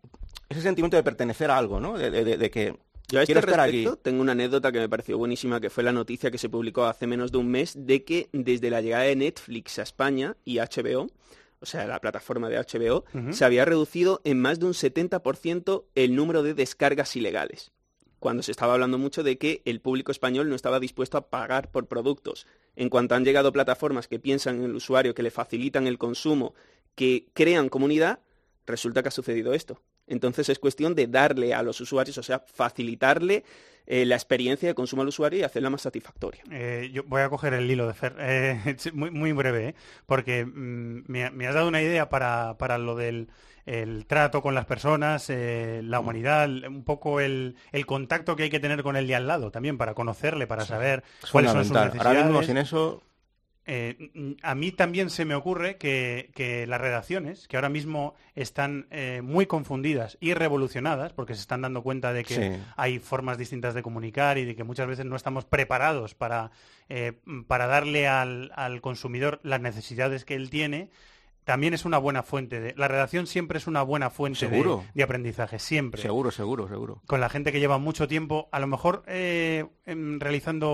ese 0.48 0.60
sentimiento 0.60 0.96
de 0.98 1.02
pertenecer 1.02 1.50
a 1.50 1.56
algo, 1.56 1.80
¿no? 1.80 1.96
De, 1.96 2.10
de- 2.10 2.22
de- 2.24 2.36
de 2.36 2.50
que 2.50 2.76
Yo 3.09 3.20
a 3.20 3.22
este 3.22 3.38
estar 3.38 3.59
aquí. 3.60 3.88
tengo 4.02 4.20
una 4.20 4.32
anécdota 4.32 4.70
que 4.70 4.78
me 4.80 4.88
pareció 4.90 5.16
buenísima, 5.16 5.59
que 5.59 5.70
fue 5.70 5.82
la 5.82 5.92
noticia 5.92 6.30
que 6.30 6.36
se 6.36 6.50
publicó 6.50 6.84
hace 6.84 7.06
menos 7.06 7.32
de 7.32 7.38
un 7.38 7.48
mes 7.48 7.72
de 7.74 8.05
que 8.05 8.28
desde 8.34 8.68
la 8.68 8.82
llegada 8.82 9.05
de 9.05 9.16
Netflix 9.16 9.78
a 9.78 9.82
España 9.84 10.36
y 10.44 10.59
HBO, 10.59 11.06
o 11.60 11.66
sea, 11.66 11.86
la 11.86 11.98
plataforma 11.98 12.50
de 12.50 12.59
HBO, 12.59 13.05
se 13.32 13.44
había 13.46 13.64
reducido 13.64 14.20
en 14.24 14.38
más 14.42 14.60
de 14.60 14.66
un 14.66 14.74
70% 14.74 15.84
el 15.94 16.14
número 16.14 16.42
de 16.42 16.52
descargas 16.52 17.16
ilegales. 17.16 17.72
Cuando 18.19 18.43
se 18.43 18.51
estaba 18.51 18.74
hablando 18.74 18.99
mucho 18.99 19.23
de 19.23 19.39
que 19.39 19.62
el 19.65 19.81
público 19.81 20.11
español 20.11 20.49
no 20.49 20.57
estaba 20.57 20.81
dispuesto 20.81 21.16
a 21.19 21.31
pagar 21.31 21.70
por 21.70 21.86
productos. 21.86 22.47
En 22.74 22.89
cuanto 22.89 23.15
han 23.15 23.24
llegado 23.24 23.53
plataformas 23.53 24.09
que 24.09 24.19
piensan 24.19 24.59
en 24.59 24.65
el 24.65 24.74
usuario, 24.74 25.15
que 25.15 25.23
le 25.23 25.31
facilitan 25.31 25.86
el 25.86 25.99
consumo, 25.99 26.55
que 26.95 27.28
crean 27.32 27.69
comunidad, 27.69 28.20
resulta 28.66 29.03
que 29.03 29.09
ha 29.09 29.12
sucedido 29.12 29.55
esto. 29.55 29.81
Entonces 30.09 30.48
es 30.48 30.59
cuestión 30.59 30.94
de 30.94 31.06
darle 31.06 31.55
a 31.55 31.62
los 31.62 31.80
usuarios, 31.80 32.16
o 32.18 32.22
sea, 32.22 32.40
facilitarle 32.40 33.44
eh, 33.86 34.05
la 34.05 34.16
experiencia 34.16 34.68
de 34.68 34.74
consumo 34.74 35.02
al 35.02 35.09
usuario 35.09 35.40
y 35.40 35.43
hacerla 35.43 35.70
más 35.70 35.82
satisfactoria. 35.82 36.43
Eh, 36.51 36.90
yo 36.93 37.05
voy 37.05 37.22
a 37.22 37.28
coger 37.28 37.55
el 37.55 37.70
hilo 37.70 37.86
de 37.86 37.94
Fer, 37.94 38.16
eh, 38.18 38.76
muy, 38.93 39.10
muy 39.10 39.32
breve, 39.32 39.68
¿eh? 39.68 39.74
porque 40.06 40.44
mm, 40.44 41.05
me, 41.06 41.30
me 41.30 41.47
has 41.47 41.55
dado 41.55 41.68
una 41.68 41.80
idea 41.80 42.09
para, 42.09 42.56
para 42.59 42.78
lo 42.78 42.97
del 42.97 43.28
el 43.64 44.06
trato 44.06 44.40
con 44.40 44.55
las 44.55 44.64
personas, 44.64 45.28
eh, 45.28 45.80
Mm. 45.82 45.89
la 45.89 46.01
humanidad, 46.01 46.48
un 46.48 46.85
poco 46.85 47.20
el, 47.20 47.56
el 47.72 47.86
contacto 47.86 48.36
que 48.36 48.44
hay 48.44 48.51
que 48.51 48.60
tener 48.60 48.82
con 48.82 48.97
el 48.97 49.06
de 49.06 49.14
al 49.14 49.26
lado 49.26 49.51
también 49.51 49.76
para 49.78 49.94
conocerle, 49.94 50.47
para 50.47 50.64
saber 50.64 51.05
Es 51.22 51.30
cuáles 51.30 51.52
son 51.52 51.64
sus 51.64 51.72
necesidades. 51.74 52.06
Ahora 52.06 52.24
mismo 52.24 52.43
sin 52.43 52.56
eso 52.56 53.02
Eh, 53.70 54.35
a 54.43 54.55
mí 54.55 54.73
también 54.73 55.11
se 55.11 55.27
me 55.27 55.35
ocurre 55.35 55.77
que, 55.77 56.31
que 56.35 56.66
las 56.66 56.81
redacciones, 56.81 57.47
que 57.49 57.57
ahora 57.59 57.69
mismo 57.69 58.15
están 58.35 58.86
eh, 58.90 59.20
muy 59.23 59.45
confundidas 59.45 60.16
y 60.20 60.32
revolucionadas, 60.32 61.12
porque 61.12 61.35
se 61.35 61.43
están 61.43 61.61
dando 61.61 61.82
cuenta 61.82 62.15
de 62.15 62.24
que 62.24 62.35
Sí. 62.35 62.62
hay 62.77 62.99
formas 62.99 63.36
distintas 63.36 63.74
de 63.74 63.82
comunicar 63.82 64.39
y 64.39 64.47
de 64.47 64.57
que 64.57 64.65
muchas 64.65 64.86
veces 64.89 65.05
no 65.05 65.16
estamos 65.16 65.45
preparados 65.45 66.15
para, 66.15 66.51
eh, 66.89 67.12
para 67.47 67.66
darle 67.66 68.09
al, 68.09 68.51
al 68.55 68.81
consumidor 68.81 69.39
las 69.43 69.61
necesidades 69.61 70.24
que 70.24 70.35
él 70.35 70.49
tiene, 70.49 70.89
también 71.48 71.72
es 71.72 71.86
una 71.86 71.96
buena 71.96 72.22
fuente 72.22 72.60
de... 72.60 72.74
La 72.76 72.88
redacción 72.88 73.26
siempre 73.26 73.56
es 73.56 73.66
una 73.66 73.80
buena 73.82 74.10
fuente 74.10 74.44
de, 74.46 74.50
Seguro. 74.50 74.84
de 74.92 75.02
aprendizaje, 75.02 75.58
siempre 75.58 76.02
Seguro, 76.02 76.30
seguro, 76.30 76.68
seguro. 76.68 77.00
con 77.06 77.20
la 77.22 77.30
gente 77.30 77.52
que 77.52 77.58
lleva 77.58 77.78
mucho 77.78 78.06
tiempo, 78.06 78.50
a 78.52 78.60
lo 78.60 78.66
mejor 78.66 79.02
eh, 79.06 79.64
em, 79.86 80.20
realizando 80.20 80.68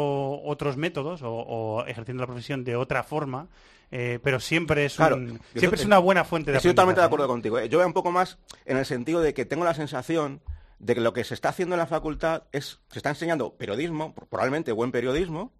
otros 0.45 0.77
métodos 0.77 1.23
o, 1.23 1.31
o 1.33 1.87
ejerciendo 1.87 2.23
la 2.23 2.27
profesión 2.27 2.65
de 2.65 2.75
otra 2.75 3.05
forma, 3.05 3.47
eh, 3.93 4.19
pero 4.21 4.41
siempre 4.41 4.85
es, 4.87 4.97
Claro, 4.97 5.15
un- 5.15 5.41
siempre 5.55 5.79
es 5.79 5.87
una 5.87 5.99
buena 5.99 6.25
fuente 6.25 6.51
de 6.51 6.57
Estoy 6.57 6.73
totalmente 6.73 7.01
de 7.01 7.05
aprendizaje. 7.07 7.23
acuerdo 7.25 7.29
contigo. 7.33 7.59
¿eh? 7.61 7.69
Yo 7.69 7.79
veo 7.79 7.87
un 7.87 7.93
poco 7.93 8.11
más 8.11 8.39
en 8.65 8.77
el 8.77 8.85
sentido 8.85 9.21
de 9.21 9.33
que 9.33 9.45
tengo 9.45 9.65
la 9.65 9.75
sensación 9.75 10.43
de 10.81 10.97
que 10.97 11.01
lo 11.01 11.13
que 11.13 11.23
se 11.23 11.35
está 11.35 11.51
haciendo 11.51 11.77
en 11.77 11.79
la 11.79 11.87
facultad 11.87 12.43
es, 12.51 12.81
se 12.91 12.99
está 12.99 13.11
enseñando 13.11 13.55
periodismo, 13.55 14.13
probablemente 14.13 14.73
buen 14.73 14.91
periodismo, 14.91 15.53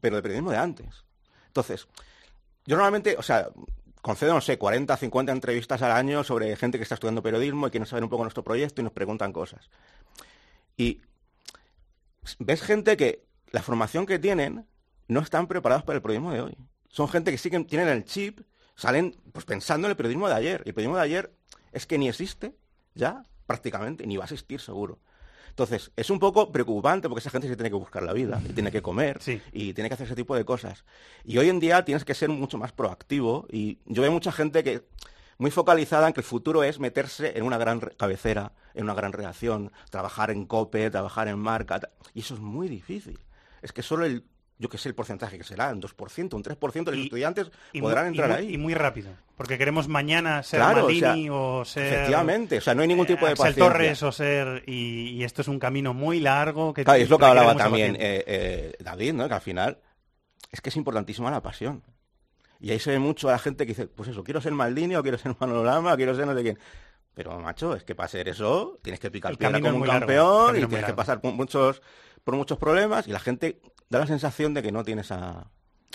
pero 0.00 0.16
de 0.16 0.22
periodismo 0.22 0.50
de 0.50 0.56
antes. 0.56 1.04
Entonces, 1.46 1.86
yo 2.66 2.74
normalmente, 2.76 3.14
o 3.16 3.22
sea, 3.22 3.48
concedo, 4.08 4.32
no 4.32 4.40
sé, 4.40 4.56
40, 4.56 4.96
50 4.96 5.32
entrevistas 5.32 5.82
al 5.82 5.92
año 5.92 6.24
sobre 6.24 6.56
gente 6.56 6.78
que 6.78 6.82
está 6.82 6.94
estudiando 6.94 7.22
periodismo 7.22 7.66
y 7.66 7.70
quieren 7.70 7.84
saber 7.86 8.04
un 8.04 8.08
poco 8.08 8.22
nuestro 8.22 8.42
proyecto 8.42 8.80
y 8.80 8.84
nos 8.84 8.94
preguntan 8.94 9.34
cosas. 9.34 9.68
Y 10.78 11.02
ves 12.38 12.62
gente 12.62 12.96
que 12.96 13.26
la 13.50 13.60
formación 13.60 14.06
que 14.06 14.18
tienen 14.18 14.66
no 15.08 15.20
están 15.20 15.46
preparados 15.46 15.84
para 15.84 15.96
el 15.96 16.02
periodismo 16.02 16.32
de 16.32 16.40
hoy. 16.40 16.56
Son 16.88 17.06
gente 17.06 17.30
que 17.30 17.36
sí 17.36 17.50
que 17.50 17.60
tienen 17.64 17.88
el 17.88 18.06
chip, 18.06 18.40
salen 18.76 19.14
pues 19.30 19.44
pensando 19.44 19.86
en 19.86 19.90
el 19.90 19.96
periodismo 19.98 20.26
de 20.26 20.36
ayer. 20.36 20.62
Y 20.64 20.70
el 20.70 20.74
periodismo 20.74 20.96
de 20.96 21.02
ayer 21.02 21.34
es 21.72 21.86
que 21.86 21.98
ni 21.98 22.08
existe 22.08 22.56
ya 22.94 23.26
prácticamente, 23.46 24.06
ni 24.06 24.16
va 24.16 24.24
a 24.24 24.24
existir 24.24 24.62
seguro. 24.62 25.00
Entonces, 25.58 25.90
es 25.96 26.08
un 26.08 26.20
poco 26.20 26.52
preocupante 26.52 27.08
porque 27.08 27.18
esa 27.18 27.30
gente 27.30 27.48
se 27.48 27.56
tiene 27.56 27.68
que 27.68 27.74
buscar 27.74 28.04
la 28.04 28.12
vida, 28.12 28.40
y 28.48 28.52
tiene 28.52 28.70
que 28.70 28.80
comer 28.80 29.18
y 29.50 29.74
tiene 29.74 29.90
que 29.90 29.94
hacer 29.94 30.06
ese 30.06 30.14
tipo 30.14 30.36
de 30.36 30.44
cosas. 30.44 30.84
Y 31.24 31.36
hoy 31.38 31.48
en 31.48 31.58
día 31.58 31.84
tienes 31.84 32.04
que 32.04 32.14
ser 32.14 32.28
mucho 32.28 32.58
más 32.58 32.70
proactivo 32.70 33.44
y 33.50 33.78
yo 33.84 34.02
veo 34.02 34.12
mucha 34.12 34.30
gente 34.30 34.62
que 34.62 34.84
muy 35.36 35.50
focalizada 35.50 36.06
en 36.06 36.12
que 36.12 36.20
el 36.20 36.24
futuro 36.24 36.62
es 36.62 36.78
meterse 36.78 37.36
en 37.36 37.42
una 37.42 37.58
gran 37.58 37.80
cabecera, 37.80 38.52
en 38.72 38.84
una 38.84 38.94
gran 38.94 39.12
redacción, 39.12 39.72
trabajar 39.90 40.30
en 40.30 40.46
COPE, 40.46 40.90
trabajar 40.90 41.26
en 41.26 41.40
marca, 41.40 41.80
y 42.14 42.20
eso 42.20 42.34
es 42.34 42.40
muy 42.40 42.68
difícil. 42.68 43.18
Es 43.60 43.72
que 43.72 43.82
solo 43.82 44.04
el, 44.04 44.22
yo 44.58 44.68
que 44.68 44.76
sé 44.78 44.88
el 44.88 44.94
porcentaje 44.94 45.38
que 45.38 45.44
será, 45.44 45.72
un 45.72 45.80
2%, 45.80 46.34
un 46.34 46.42
3% 46.42 46.84
de 46.90 46.96
los 46.96 47.04
estudiantes 47.04 47.50
Y 47.72 47.80
podrán 47.80 48.06
muy- 48.08 48.16
y 48.16 48.20
entrar 48.20 48.28
muy- 48.40 48.48
ahí. 48.48 48.54
Y 48.54 48.58
muy 48.58 48.74
rápido. 48.74 49.10
Porque 49.36 49.56
queremos 49.56 49.86
mañana 49.86 50.42
ser 50.42 50.58
Claro, 50.58 50.86
o 50.86 50.90
sea, 50.90 51.14
o, 51.32 51.64
ser... 51.64 51.92
efectivamente, 51.94 52.58
o 52.58 52.60
sea, 52.60 52.74
no 52.74 52.82
hay 52.82 52.88
ningún 52.88 53.06
tipo 53.06 53.24
de 53.24 53.32
Axel 53.32 53.46
paciencia. 53.46 53.64
Torres 53.72 54.02
o 54.02 54.10
ser... 54.10 54.64
Y, 54.66 55.10
y 55.10 55.22
esto 55.24 55.42
es 55.42 55.48
un 55.48 55.60
camino 55.60 55.94
muy 55.94 56.18
largo 56.18 56.74
que... 56.74 56.82
Claro, 56.84 57.00
es 57.00 57.08
lo 57.08 57.18
que 57.18 57.24
hablaba 57.24 57.54
también 57.56 57.94
eh, 58.00 58.24
eh, 58.26 58.72
David, 58.80 59.12
¿no? 59.12 59.28
Que 59.28 59.34
al 59.34 59.40
final 59.40 59.78
es 60.50 60.60
que 60.60 60.70
es 60.70 60.76
importantísima 60.76 61.30
la 61.30 61.40
pasión. 61.40 61.84
Y 62.60 62.72
ahí 62.72 62.80
se 62.80 62.90
ve 62.90 62.98
mucho 62.98 63.28
a 63.28 63.32
la 63.32 63.38
gente 63.38 63.64
que 63.64 63.70
dice, 63.70 63.86
pues 63.86 64.08
eso, 64.08 64.24
quiero 64.24 64.40
ser 64.40 64.50
Maldini 64.50 64.96
o 64.96 65.02
quiero 65.02 65.18
ser 65.18 65.36
Manolo 65.38 65.62
Lama, 65.62 65.96
quiero 65.96 66.16
ser 66.16 66.26
no 66.26 66.34
sé 66.34 66.42
quién. 66.42 66.58
Pero, 67.18 67.36
macho, 67.40 67.74
es 67.74 67.82
que 67.82 67.96
para 67.96 68.08
ser 68.08 68.28
eso 68.28 68.78
tienes 68.80 69.00
que 69.00 69.10
picar 69.10 69.32
El 69.32 69.38
piedra 69.38 69.60
como 69.60 69.78
un 69.78 69.88
largo, 69.88 70.06
campeón 70.06 70.56
y 70.56 70.66
tienes 70.66 70.86
que 70.86 70.94
pasar 70.94 71.20
por 71.20 71.32
muchos, 71.32 71.82
por 72.22 72.36
muchos 72.36 72.58
problemas 72.58 73.08
y 73.08 73.10
la 73.10 73.18
gente 73.18 73.60
da 73.88 73.98
la 73.98 74.06
sensación 74.06 74.54
de 74.54 74.62
que 74.62 74.70
no 74.70 74.84
tiene 74.84 75.00
esa... 75.02 75.50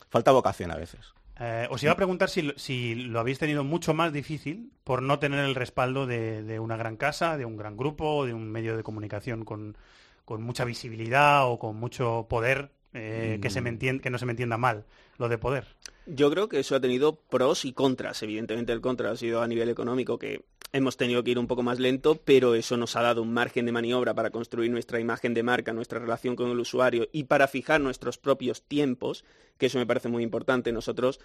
Falta 0.10 0.32
vocación 0.34 0.70
a 0.72 0.76
veces. 0.76 1.14
Eh, 1.40 1.66
os 1.72 1.82
iba 1.82 1.94
a 1.94 1.95
preguntar 1.95 2.30
si, 2.30 2.41
lo- 2.41 2.58
si 2.58 2.94
lo 2.95 3.22
habéis 3.22 3.40
tenido 3.40 3.64
mucho 3.64 3.94
más 3.94 4.12
difícil 4.12 4.74
por 4.84 5.02
no 5.02 5.18
tener 5.20 5.40
el 5.45 5.56
respaldo 5.56 6.06
de, 6.08 6.44
de 6.44 6.60
una 6.60 6.76
gran 6.76 6.98
casa, 6.98 7.38
de 7.38 7.45
un 7.45 7.56
gran 7.56 7.78
grupo, 7.78 8.26
de 8.26 8.34
un 8.34 8.52
medio 8.52 8.76
de 8.76 8.84
comunicación 8.84 9.45
con, 9.45 9.78
con 10.26 10.44
mucha 10.44 10.66
visibilidad 10.66 11.48
o 11.50 11.58
con 11.58 11.78
mucho 11.78 12.28
poder, 12.30 12.72
eh, 12.94 13.40
que, 13.41 13.50
se 13.50 13.62
me 13.62 13.72
Mm. 13.72 14.00
que 14.02 14.10
no 14.10 14.18
se 14.20 14.26
me 14.26 14.34
entienda 14.34 14.58
mal, 14.58 14.86
lo 15.18 15.30
de 15.30 15.38
poder. 15.40 15.66
Yo 16.06 16.30
creo 16.30 16.50
que 16.50 16.60
eso 16.60 16.76
ha 16.76 16.82
tenido 16.82 17.16
pros 17.16 17.64
y 17.66 17.72
contras. 17.74 18.22
Evidentemente 18.22 18.72
el 18.74 18.82
contra 18.82 19.10
ha 19.10 19.16
sido 19.16 19.41
a 19.41 19.48
nivel 19.48 19.70
económico, 19.70 20.20
que 20.20 20.44
hemos 20.74 20.98
tenido 20.98 21.24
que 21.24 21.32
ir 21.32 21.40
un 21.40 21.48
poco 21.48 21.64
más 21.64 21.80
lento, 21.80 22.16
pero 22.26 22.56
eso 22.56 22.76
nos 22.78 22.95
ha 22.95 23.02
dado 23.02 23.22
un 23.22 23.32
margen 23.34 23.66
de 23.66 23.72
maniobra 23.72 24.14
para 24.14 24.32
construir 24.32 24.70
nuestra 24.72 25.00
imagen 25.00 25.34
de 25.34 25.44
marca, 25.44 25.72
nuestra 25.72 26.00
relación 26.00 26.36
con 26.36 26.50
el 26.50 26.60
usuario 26.60 27.08
y 27.14 27.26
para 27.26 27.48
fijar 27.48 27.80
nuestros 27.80 28.18
propios 28.18 28.64
tiempos, 28.64 29.24
que 29.58 29.68
eso 29.68 29.78
me 29.78 29.86
parece 29.86 30.10
muy 30.10 30.24
importante. 30.24 30.72
Nosotros, 30.72 31.20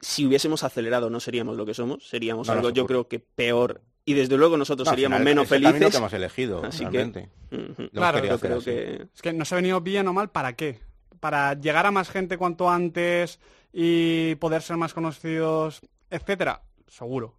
si 0.00 0.26
hubiésemos 0.26 0.64
acelerado, 0.64 1.08
no 1.08 1.20
seríamos 1.20 1.56
lo 1.56 1.64
que 1.64 1.72
somos, 1.74 2.08
seríamos 2.08 2.48
No, 2.48 2.54
algo, 2.54 2.70
yo 2.70 2.84
creo 2.86 3.08
que 3.08 3.20
peor. 3.20 3.80
Y 4.04 4.12
desde 4.14 4.36
luego 4.36 4.56
nosotros 4.58 4.86
No, 4.86 4.90
seríamos 4.90 5.18
final 5.18 5.24
menos 5.24 5.48
felices. 5.48 5.90
que 5.92 5.96
hemos 5.96 6.12
elegido, 6.12 6.62
Así 6.64 6.84
realmente. 6.84 7.30
que, 7.50 7.88
Claro, 7.92 8.24
yo 8.24 8.38
creo 8.38 8.56
así. 8.58 8.64
que 8.66 9.06
Es 9.14 9.22
que 9.22 9.32
nos 9.32 9.50
ha 9.52 9.56
venido 9.56 9.80
bien 9.80 10.06
o 10.08 10.12
mal, 10.12 10.30
¿para 10.30 10.54
qué? 10.54 10.80
Para 11.20 11.54
llegar 11.54 11.86
a 11.86 11.90
más 11.90 12.10
gente 12.10 12.36
cuanto 12.36 12.68
antes 12.68 13.38
y 13.72 14.34
poder 14.34 14.60
ser 14.62 14.76
más 14.76 14.92
conocidos, 14.92 15.80
etcétera, 16.10 16.62
seguro. 16.88 17.34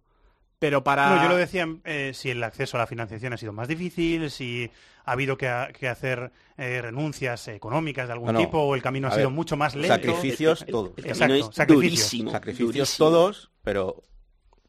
Pero 0.58 0.82
para... 0.82 1.16
No, 1.16 1.22
yo 1.22 1.28
lo 1.28 1.36
decía 1.36 1.68
eh, 1.84 2.12
si 2.14 2.30
el 2.30 2.42
acceso 2.42 2.76
a 2.76 2.80
la 2.80 2.86
financiación 2.86 3.32
ha 3.32 3.36
sido 3.36 3.52
más 3.52 3.68
difícil, 3.68 4.30
si 4.30 4.70
ha 5.04 5.12
habido 5.12 5.36
que, 5.36 5.48
ha- 5.48 5.68
que 5.72 5.88
hacer 5.88 6.32
eh, 6.56 6.80
renuncias 6.82 7.46
económicas 7.48 8.06
de 8.06 8.14
algún 8.14 8.32
No, 8.32 8.38
tipo 8.38 8.58
o 8.60 8.74
el 8.74 8.82
camino 8.82 9.08
ha 9.08 9.12
sido 9.12 9.28
ver, 9.28 9.34
mucho 9.34 9.56
más 9.56 9.74
lento. 9.74 9.88
Sacrificios 9.94 10.64
todos. 10.66 10.92
Exacto, 10.96 11.52
sacrificios. 11.52 12.32
Sacrificios 12.32 12.96
todos, 12.96 13.50
pero, 13.62 14.02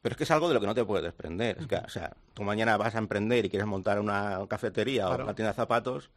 pero 0.02 0.14
es 0.14 0.18
que 0.18 0.24
es 0.26 0.32
algo 0.32 0.50
de 0.50 0.56
lo 0.56 0.60
que 0.60 0.68
no 0.68 0.76
te 0.76 0.84
puedes 0.84 1.06
desprender. 1.06 1.58
Es 1.60 1.68
que, 1.68 1.76
o 1.78 1.90
sea, 1.90 2.12
tú 2.34 2.44
mañana 2.44 2.76
vas 2.78 2.96
a 2.96 2.98
emprender 3.00 3.46
y 3.46 3.50
quieres 3.50 3.68
montar 3.68 4.00
una 4.00 4.40
cafetería 4.50 5.06
Claro. 5.08 5.24
o 5.24 5.26
una 5.28 5.36
tienda 5.36 5.52
de 5.54 5.56
zapatos, 5.56 6.12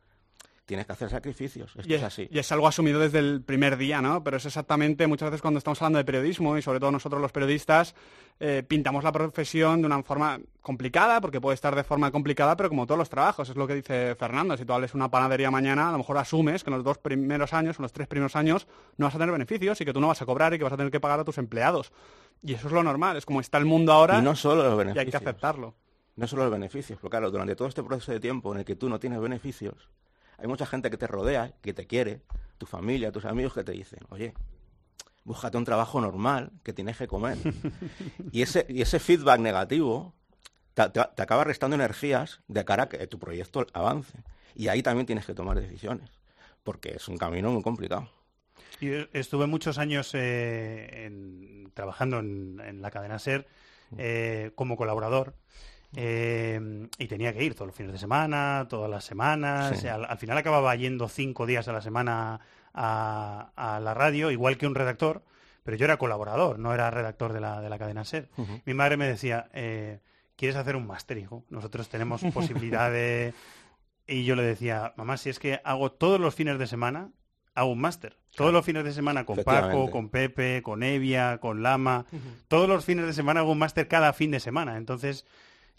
tienes 0.70 0.86
que 0.86 0.92
hacer 0.92 1.10
sacrificios. 1.10 1.70
Esto 1.76 1.88
Y 1.88 1.94
es 1.94 2.00
es, 2.00 2.06
así. 2.06 2.28
y 2.30 2.38
es 2.38 2.52
algo 2.52 2.68
asumido 2.68 3.00
desde 3.00 3.18
el 3.18 3.42
primer 3.42 3.76
día, 3.76 4.00
¿no? 4.00 4.22
Pero 4.22 4.36
es 4.36 4.46
exactamente, 4.46 5.06
muchas 5.08 5.30
veces 5.30 5.42
cuando 5.42 5.58
estamos 5.58 5.82
hablando 5.82 5.98
de 5.98 6.04
periodismo, 6.04 6.56
y 6.56 6.62
sobre 6.62 6.78
todo 6.78 6.92
nosotros 6.92 7.20
los 7.20 7.32
periodistas, 7.32 7.96
eh, 8.38 8.62
pintamos 8.66 9.02
la 9.02 9.10
profesión 9.10 9.80
de 9.82 9.86
una 9.86 10.00
forma 10.04 10.38
complicada, 10.62 11.20
porque 11.20 11.40
puede 11.40 11.54
estar 11.56 11.74
de 11.74 11.82
forma 11.82 12.12
complicada, 12.12 12.56
pero 12.56 12.68
como 12.68 12.86
todos 12.86 12.98
los 12.98 13.10
trabajos, 13.10 13.48
es 13.50 13.56
lo 13.56 13.66
que 13.66 13.74
dice 13.74 14.14
Fernando. 14.14 14.56
Si 14.56 14.64
tú 14.64 14.72
hables 14.72 14.94
una 14.94 15.10
panadería 15.10 15.50
mañana, 15.50 15.88
a 15.88 15.92
lo 15.92 15.98
mejor 15.98 16.16
asumes 16.18 16.62
que 16.62 16.70
en 16.70 16.76
los 16.76 16.84
dos 16.84 16.98
primeros 16.98 17.52
años, 17.52 17.78
en 17.78 17.82
los 17.82 17.92
tres 17.92 18.06
primeros 18.06 18.36
años, 18.36 18.68
no 18.96 19.06
vas 19.06 19.14
a 19.16 19.18
tener 19.18 19.32
beneficios 19.32 19.80
y 19.80 19.84
que 19.84 19.92
tú 19.92 20.00
no 20.00 20.06
vas 20.08 20.22
a 20.22 20.26
cobrar 20.26 20.54
y 20.54 20.58
que 20.58 20.64
vas 20.64 20.72
a 20.72 20.76
tener 20.76 20.92
que 20.92 21.00
pagar 21.00 21.18
a 21.20 21.24
tus 21.24 21.36
empleados. 21.38 21.92
Y 22.42 22.54
eso 22.54 22.68
es 22.68 22.72
lo 22.72 22.82
normal, 22.82 23.16
es 23.16 23.26
como 23.26 23.40
está 23.40 23.58
el 23.58 23.64
mundo 23.66 23.92
ahora 23.92 24.18
Y 24.20 24.22
no 24.22 24.34
solo 24.36 24.62
los 24.62 24.72
y 24.72 24.78
hay 24.78 24.78
que 24.78 24.94
beneficios. 24.94 25.22
aceptarlo. 25.22 25.74
No 26.16 26.26
solo 26.26 26.42
los 26.44 26.52
beneficios, 26.52 26.98
pero 27.00 27.10
claro, 27.10 27.30
durante 27.30 27.54
todo 27.56 27.68
este 27.68 27.82
proceso 27.82 28.12
de 28.12 28.20
tiempo 28.20 28.52
en 28.52 28.60
el 28.60 28.64
que 28.64 28.76
tú 28.76 28.88
no 28.88 28.98
tienes 29.00 29.20
beneficios, 29.20 29.88
hay 30.40 30.46
mucha 30.48 30.66
gente 30.66 30.90
que 30.90 30.96
te 30.96 31.06
rodea, 31.06 31.52
que 31.62 31.72
te 31.74 31.86
quiere, 31.86 32.22
tu 32.58 32.66
familia, 32.66 33.12
tus 33.12 33.24
amigos 33.24 33.54
que 33.54 33.64
te 33.64 33.72
dicen, 33.72 34.00
oye, 34.10 34.34
búscate 35.24 35.56
un 35.58 35.64
trabajo 35.64 36.00
normal, 36.00 36.50
que 36.62 36.72
tienes 36.72 36.96
que 36.96 37.06
comer. 37.06 37.38
y, 38.32 38.42
ese, 38.42 38.66
y 38.68 38.82
ese 38.82 38.98
feedback 38.98 39.40
negativo 39.40 40.14
te, 40.74 40.88
te- 40.90 41.08
te 41.14 41.22
acaba 41.22 41.44
restando 41.44 41.74
energías 41.76 42.40
de 42.48 42.64
cara 42.64 42.84
a 42.84 42.88
que 42.88 43.06
tu 43.06 43.18
proyecto 43.18 43.66
avance. 43.72 44.18
Y 44.54 44.68
ahí 44.68 44.82
también 44.82 45.06
tienes 45.06 45.26
que 45.26 45.34
tomar 45.34 45.60
decisiones, 45.60 46.10
porque 46.64 46.90
es 46.96 47.08
un 47.08 47.16
camino 47.18 47.50
muy 47.50 47.62
complicado. 47.62 48.10
Yo 48.80 49.04
estuve 49.12 49.46
muchos 49.46 49.78
años 49.78 50.10
eh, 50.14 51.04
en- 51.06 51.70
trabajando 51.74 52.18
en, 52.18 52.60
en 52.60 52.82
la 52.82 52.90
cadena 52.90 53.18
SER 53.18 53.46
eh, 53.98 54.52
como 54.54 54.76
colaborador 54.76 55.34
eh, 55.96 56.88
y 56.98 57.06
tenía 57.06 57.32
que 57.32 57.42
ir 57.42 57.54
todos 57.54 57.68
los 57.68 57.76
fines 57.76 57.92
de 57.92 57.98
semana, 57.98 58.66
todas 58.68 58.90
las 58.90 59.04
semanas. 59.04 59.78
Sí. 59.78 59.88
Al, 59.88 60.04
al 60.04 60.18
final 60.18 60.38
acababa 60.38 60.74
yendo 60.76 61.08
cinco 61.08 61.46
días 61.46 61.66
a 61.68 61.72
la 61.72 61.80
semana 61.80 62.40
a, 62.74 63.50
a 63.56 63.80
la 63.80 63.94
radio, 63.94 64.30
igual 64.30 64.56
que 64.56 64.66
un 64.66 64.74
redactor, 64.74 65.22
pero 65.64 65.76
yo 65.76 65.84
era 65.84 65.96
colaborador, 65.98 66.58
no 66.58 66.72
era 66.72 66.90
redactor 66.90 67.32
de 67.32 67.40
la, 67.40 67.60
de 67.60 67.68
la 67.70 67.78
cadena 67.78 68.04
SER. 68.04 68.28
Mi 68.64 68.74
madre 68.74 68.96
me 68.96 69.06
decía, 69.06 69.48
eh, 69.52 70.00
¿quieres 70.36 70.56
hacer 70.56 70.76
un 70.76 70.86
máster, 70.86 71.18
hijo? 71.18 71.44
Nosotros 71.50 71.88
tenemos 71.88 72.22
posibilidad 72.34 72.90
de... 72.90 73.34
Y 74.06 74.24
yo 74.24 74.34
le 74.34 74.42
decía, 74.42 74.92
mamá, 74.96 75.16
si 75.16 75.30
es 75.30 75.38
que 75.38 75.60
hago 75.64 75.92
todos 75.92 76.18
los 76.18 76.34
fines 76.34 76.58
de 76.58 76.66
semana, 76.66 77.10
hago 77.54 77.70
un 77.70 77.80
máster. 77.80 78.16
Todos 78.34 78.52
los 78.52 78.64
fines 78.64 78.84
de 78.84 78.92
semana 78.92 79.24
con 79.24 79.36
Paco, 79.44 79.90
con 79.90 80.08
Pepe, 80.08 80.62
con 80.62 80.82
Evia, 80.82 81.38
con 81.38 81.62
Lama. 81.62 82.06
Todos 82.48 82.68
los 82.68 82.84
fines 82.84 83.06
de 83.06 83.12
semana 83.12 83.40
hago 83.40 83.52
un 83.52 83.58
máster 83.58 83.86
cada 83.86 84.12
fin 84.12 84.30
de 84.32 84.40
semana. 84.40 84.76
Entonces, 84.78 85.26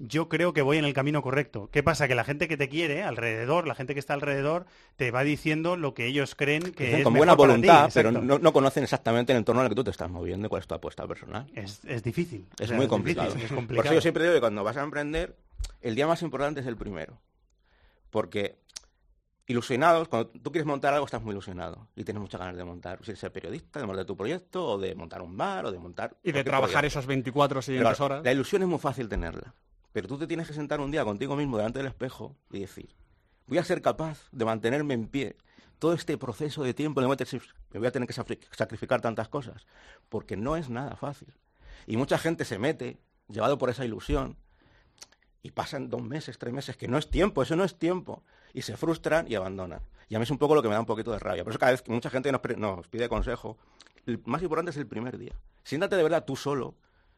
yo 0.03 0.29
creo 0.29 0.51
que 0.53 0.61
voy 0.61 0.77
en 0.77 0.85
el 0.85 0.93
camino 0.93 1.21
correcto. 1.21 1.69
¿Qué 1.71 1.83
pasa? 1.83 2.07
Que 2.07 2.15
la 2.15 2.23
gente 2.23 2.47
que 2.47 2.57
te 2.57 2.69
quiere 2.69 3.03
alrededor, 3.03 3.67
la 3.67 3.75
gente 3.75 3.93
que 3.93 3.99
está 3.99 4.13
alrededor, 4.13 4.65
te 4.95 5.11
va 5.11 5.23
diciendo 5.23 5.77
lo 5.77 5.93
que 5.93 6.05
ellos 6.07 6.35
creen 6.35 6.63
que 6.73 6.85
Dicen 6.85 6.99
es 6.99 7.03
con 7.03 7.13
mejor 7.13 7.27
buena 7.27 7.37
para 7.37 7.53
ti. 7.55 7.67
voluntad, 7.67 7.91
pero 7.93 8.11
no, 8.11 8.39
no 8.39 8.53
conocen 8.53 8.83
exactamente 8.83 9.31
el 9.33 9.37
entorno 9.37 9.61
en 9.61 9.65
el 9.65 9.69
que 9.69 9.75
tú 9.75 9.83
te 9.83 9.91
estás 9.91 10.09
moviendo 10.09 10.47
y 10.47 10.49
cuál 10.49 10.61
es 10.61 10.67
tu 10.67 10.73
apuesta 10.75 11.07
personal. 11.07 11.47
Es, 11.55 11.81
es 11.85 12.03
difícil. 12.03 12.47
Es 12.57 12.65
O 12.65 12.67
sea, 12.69 12.77
muy 12.77 12.87
complicado. 12.87 13.33
es 13.35 13.51
Por 13.51 13.85
eso 13.85 13.93
yo 13.93 14.01
siempre 14.01 14.23
digo 14.23 14.33
que 14.35 14.39
cuando 14.41 14.63
vas 14.63 14.77
a 14.77 14.83
emprender, 14.83 15.35
el 15.81 15.95
día 15.95 16.07
más 16.07 16.21
importante 16.21 16.61
es 16.61 16.65
el 16.67 16.77
primero. 16.77 17.19
Porque 18.09 18.59
ilusionados, 19.47 20.07
cuando 20.07 20.29
tú 20.29 20.51
quieres 20.51 20.65
montar 20.65 20.93
algo, 20.93 21.05
estás 21.05 21.21
muy 21.21 21.31
ilusionado 21.33 21.87
y 21.95 22.03
tienes 22.03 22.21
muchas 22.21 22.39
ganas 22.39 22.55
de 22.55 22.63
montar, 22.63 22.99
si 23.03 23.15
ser 23.15 23.31
periodista, 23.31 23.79
de 23.79 23.85
montar 23.85 24.05
tu 24.05 24.15
proyecto, 24.15 24.65
o 24.65 24.77
de 24.77 24.95
montar 24.95 25.21
un 25.21 25.35
bar, 25.35 25.65
o 25.65 25.71
de 25.71 25.79
montar... 25.79 26.15
Y 26.23 26.31
de 26.31 26.43
trabajar 26.43 26.79
proyecto. 26.81 26.99
esas 26.99 27.05
24 27.05 27.61
siguientes 27.61 27.97
Claro, 27.97 28.05
horas. 28.05 28.23
La 28.23 28.31
ilusión 28.31 28.61
es 28.61 28.67
muy 28.67 28.79
fácil 28.79 29.09
tenerla, 29.09 29.53
pero 29.91 30.07
tú 30.07 30.17
te 30.17 30.27
tienes 30.27 30.47
que 30.47 30.53
sentar 30.53 30.79
un 30.79 30.91
día 30.91 31.03
contigo 31.03 31.35
mismo 31.35 31.57
delante 31.57 31.79
del 31.79 31.87
espejo 31.87 32.35
y 32.51 32.59
decir, 32.59 32.95
voy 33.47 33.57
a 33.57 33.63
ser 33.63 33.81
capaz 33.81 34.29
de 34.31 34.45
mantenerme 34.45 34.93
en 34.93 35.07
pie 35.07 35.35
todo 35.79 35.93
este 35.93 36.17
proceso 36.17 36.63
de 36.63 36.73
tiempo, 36.73 37.01
que 37.01 37.05
me 37.05 37.79
voy 37.79 37.87
a 37.87 37.91
tener 37.91 38.07
que 38.07 38.13
sacrificar 38.13 39.01
tantas 39.01 39.29
cosas, 39.29 39.65
porque 40.09 40.37
no 40.37 40.55
es 40.55 40.69
nada 40.69 40.95
fácil. 40.95 41.33
Y 41.87 41.97
mucha 41.97 42.19
gente 42.19 42.45
se 42.45 42.59
mete, 42.59 42.99
llevado 43.27 43.57
por 43.57 43.71
esa 43.71 43.83
ilusión, 43.83 44.37
y 45.41 45.51
pasan 45.51 45.89
dos 45.89 46.03
meses, 46.03 46.37
tres 46.37 46.53
meses, 46.53 46.77
que 46.77 46.87
no 46.87 46.99
es 46.99 47.09
tiempo, 47.09 47.41
eso 47.41 47.55
no 47.55 47.63
es 47.63 47.79
tiempo, 47.79 48.23
y 48.53 48.61
se 48.61 48.77
frustran 48.77 49.25
y 49.27 49.33
abandonan. 49.33 49.81
Y 50.07 50.15
a 50.15 50.19
mí 50.19 50.23
es 50.23 50.29
un 50.29 50.37
poco 50.37 50.53
lo 50.53 50.61
que 50.61 50.67
me 50.67 50.75
da 50.75 50.79
un 50.79 50.85
poquito 50.85 51.11
de 51.11 51.19
rabia. 51.19 51.43
Por 51.43 51.51
eso 51.51 51.59
cada 51.59 51.71
vez 51.71 51.81
que 51.81 51.91
mucha 51.91 52.11
gente 52.11 52.31
nos, 52.31 52.41
nos 52.57 52.87
pide 52.87 53.09
consejo, 53.09 53.57
el 54.05 54.21
más 54.25 54.43
importante 54.43 54.71
es 54.71 54.77
el 54.77 54.85
primer 54.85 55.17
día. 55.17 55.33
Siéntate 55.63 55.95
de 55.95 56.03
verdad 56.03 56.25
tú 56.25 56.35
solo, 56.35 56.75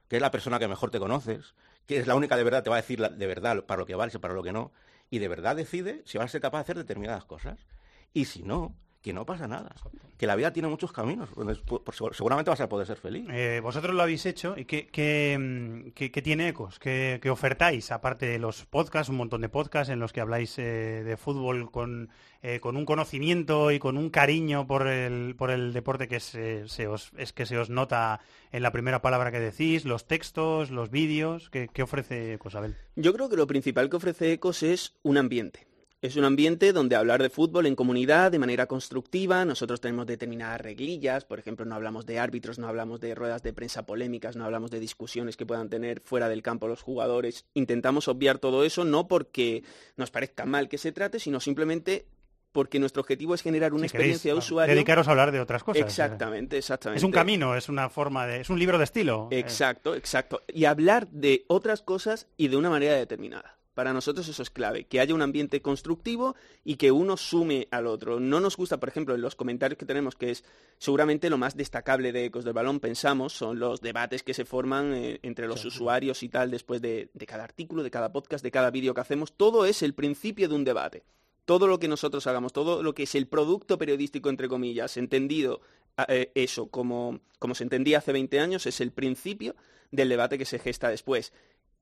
que 0.07 0.17
es 0.17 0.21
la 0.21 0.31
persona 0.31 0.57
que 0.59 0.67
mejor 0.67 0.89
te 0.89 0.99
conoces, 0.99 1.53
que 1.85 1.97
es 1.97 2.07
la 2.07 2.15
única 2.15 2.38
de 2.38 2.43
verdad, 2.43 2.64
te 2.64 2.69
va 2.69 2.77
a 2.77 2.81
decir 2.81 2.99
de 2.99 3.27
verdad 3.27 3.65
para 3.65 3.80
lo 3.80 3.85
que 3.85 3.95
vale 3.95 4.11
y 4.14 4.18
para 4.18 4.34
lo 4.34 4.43
que 4.43 4.53
no, 4.53 4.72
y 5.10 5.19
de 5.19 5.27
verdad 5.27 5.55
decide 5.55 6.01
si 6.05 6.18
vas 6.18 6.26
a 6.26 6.30
ser 6.30 6.41
capaz 6.41 6.60
de 6.60 6.61
hacer 6.61 6.77
determinadas 6.77 7.26
cosas. 7.26 7.65
Y 8.14 8.26
si 8.26 8.43
no, 8.43 8.76
que 9.03 9.13
no 9.13 9.25
pasa 9.25 9.47
nada, 9.47 9.75
que 10.17 10.25
la 10.25 10.35
vida 10.38 10.53
tiene 10.53 10.69
muchos 10.69 10.93
caminos, 10.93 11.30
por- 11.65 11.84
seguramente 12.15 12.49
vas 12.49 12.61
a 12.61 12.69
poder 12.69 12.88
ser 12.88 12.95
feliz. 12.97 13.27
Eh, 13.30 13.59
vosotros 13.61 13.93
lo 13.93 14.01
habéis 14.01 14.25
hecho 14.25 14.55
y 14.57 14.63
¿qué, 14.63 14.88
qué, 14.88 15.38
mm, 15.38 15.89
qué- 15.91 16.09
qué 16.09 16.21
tiene 16.21 16.47
ecos? 16.47 16.80
¿Qué, 16.80 17.19
qué 17.21 17.30
ofertáis? 17.30 17.91
Aparte 17.91 18.25
de 18.27 18.39
los 18.39 18.65
podcasts, 18.65 19.09
un 19.09 19.17
montón 19.17 19.41
de 19.41 19.49
podcasts 19.49 19.91
en 19.91 19.99
los 19.99 20.13
que 20.13 20.21
habláis 20.21 20.57
eh, 20.57 21.03
de 21.03 21.17
fútbol 21.17 21.69
con, 21.69 22.09
eh, 22.41 22.61
con 22.61 22.77
un 22.77 22.85
conocimiento 22.85 23.71
y 23.71 23.80
con 23.80 23.97
un 23.97 24.09
cariño 24.09 24.65
por 24.65 24.88
el, 24.88 25.35
por 25.38 25.51
el 25.51 25.73
deporte 25.73 26.07
que 26.07 26.21
se, 26.21 26.69
se 26.69 26.88
os, 26.88 27.11
es 27.17 27.34
que 27.34 27.45
se 27.45 27.57
os 27.57 27.69
nota 27.69 28.21
en 28.53 28.63
la 28.63 28.71
primera 28.71 29.01
palabra 29.01 29.31
que 29.31 29.39
decís, 29.41 29.84
los 29.84 30.07
textos, 30.07 30.71
los 30.71 30.89
vídeos. 30.89 31.49
¿Qué, 31.49 31.67
qué 31.73 31.84
ofrece 31.84 32.34
Ecos, 32.35 32.55
Abel? 32.55 32.77
Yo 32.95 33.13
creo 33.13 33.27
que 33.27 33.35
lo 33.35 33.47
principal 33.47 33.89
que 33.89 33.97
ofrece 33.97 34.31
Ecos 34.31 34.63
es 34.63 34.95
un 35.03 35.17
ambiente. 35.17 35.67
Es 36.03 36.17
un 36.17 36.25
ambiente 36.25 36.73
donde 36.73 36.97
hablar 36.97 37.23
de 37.23 37.30
fútbol 37.30 37.65
en 37.65 37.77
comunidad 37.77 38.30
de 38.30 38.38
manera 38.38 38.65
constructiva. 38.65 39.45
Nosotros 39.45 39.80
tenemos 39.80 40.05
determinadas 40.05 40.59
reglillas, 40.59 41.23
por 41.23 41.39
ejemplo, 41.39 41.63
no 41.63 41.75
hablamos 41.75 42.05
de 42.05 42.19
árbitros, 42.19 42.59
no 42.59 42.67
hablamos 42.67 42.99
de 42.99 43.15
ruedas 43.15 43.41
de 43.41 43.53
prensa 43.53 43.85
polémicas, 43.85 44.35
no 44.35 44.43
hablamos 44.43 44.69
de 44.69 44.81
discusiones 44.81 45.38
que 45.38 45.45
puedan 45.45 45.69
tener 45.69 46.01
fuera 46.01 46.27
del 46.27 46.41
campo 46.43 46.67
los 46.67 46.81
jugadores. 46.81 47.45
Intentamos 47.53 48.09
obviar 48.09 48.39
todo 48.39 48.65
eso 48.65 48.84
no 48.84 49.07
porque 49.07 49.63
nos 49.95 50.11
parezca 50.11 50.43
mal 50.43 50.67
que 50.67 50.77
se 50.77 50.91
trate, 50.91 51.19
sino 51.19 51.39
simplemente 51.39 52.05
porque 52.51 52.80
nuestro 52.80 52.99
objetivo 52.99 53.34
es 53.34 53.41
generar 53.41 53.71
una 53.73 53.88
Si 53.88 53.93
queréis, 53.93 54.15
experiencia 54.17 54.34
de 54.34 54.39
usuario. 54.39 54.75
dedicaros 54.75 55.07
a 55.07 55.11
hablar 55.11 55.31
de 55.31 55.39
otras 55.39 55.63
cosas. 55.63 55.84
Exactamente, 55.84 56.57
exactamente. 56.57 56.97
Es 56.97 57.05
un 57.05 57.13
camino, 57.13 57.55
es 57.55 57.69
una 57.69 57.89
forma 57.89 58.27
de... 58.27 58.41
Es 58.41 58.49
un 58.49 58.59
libro 58.59 58.77
de 58.77 58.84
estilo. 58.84 59.30
Eh, 59.31 59.39
Exacto, 59.39 59.95
exacto. 59.95 60.41
Y 60.49 60.65
hablar 60.65 61.07
de 61.11 61.45
otras 61.47 61.81
cosas 61.81 62.27
y 62.35 62.49
de 62.49 62.57
una 62.57 62.69
manera 62.69 62.95
determinada. 62.95 63.57
Para 63.73 63.91
nosotros 63.93 64.27
eso 64.27 64.43
es 64.43 64.49
clave, 64.51 64.83
que 64.85 64.99
haya 64.99 65.15
un 65.15 65.21
ambiente 65.23 65.61
constructivo 65.61 66.35
y 66.63 66.75
que 66.75 66.91
uno 66.91 67.17
sume 67.17 67.67
al 67.71 67.87
otro. 67.87 68.19
No 68.19 68.39
nos 68.39 68.55
gusta, 68.55 68.79
por 68.79 68.89
ejemplo, 68.89 69.15
en 69.15 69.21
los 69.21 69.35
comentarios 69.35 69.77
que 69.79 69.85
tenemos, 69.85 70.15
que 70.15 70.29
es 70.29 70.43
seguramente 70.77 71.29
lo 71.29 71.39
más 71.39 71.57
destacable 71.57 72.11
de 72.11 72.25
Ecos 72.25 72.45
del 72.45 72.53
Balón, 72.53 72.79
pensamos, 72.79 73.33
son 73.33 73.57
los 73.57 73.81
debates 73.81 74.21
que 74.21 74.35
se 74.35 74.45
forman 74.45 74.93
eh, 74.93 75.19
entre 75.23 75.47
los 75.47 75.65
usuarios 75.65 76.21
y 76.21 76.29
tal 76.29 76.51
después 76.51 76.81
de, 76.81 77.09
de 77.13 77.25
cada 77.25 77.43
artículo, 77.43 77.81
de 77.81 77.89
cada 77.91 78.11
podcast, 78.13 78.43
de 78.43 78.51
cada 78.51 78.69
vídeo 78.69 78.93
que 78.93 79.01
hacemos. 79.01 79.33
Todo 79.33 79.65
es 79.65 79.81
el 79.81 79.93
principio 79.95 80.47
de 80.47 80.55
un 80.55 80.63
debate. 80.65 81.03
Todo 81.45 81.65
lo 81.67 81.79
que 81.79 81.87
nosotros 81.87 82.25
hagamos, 82.27 82.53
todo 82.53 82.83
lo 82.83 82.93
que 82.93 83.03
es 83.03 83.15
el 83.15 83.27
producto 83.27 83.77
periodístico, 83.79 84.29
entre 84.29 84.47
comillas, 84.47 84.95
entendido 84.97 85.61
a- 85.97 86.05
eh, 86.09 86.31
eso 86.35 86.67
como, 86.67 87.19
como 87.39 87.55
se 87.55 87.63
entendía 87.63 87.97
hace 87.97 88.13
20 88.13 88.39
años, 88.39 88.65
es 88.67 88.79
el 88.81 88.91
principio 88.91 89.55
del 89.91 90.09
debate 90.09 90.37
que 90.37 90.45
se 90.45 90.57
gesta 90.59 90.89
después. 90.89 91.33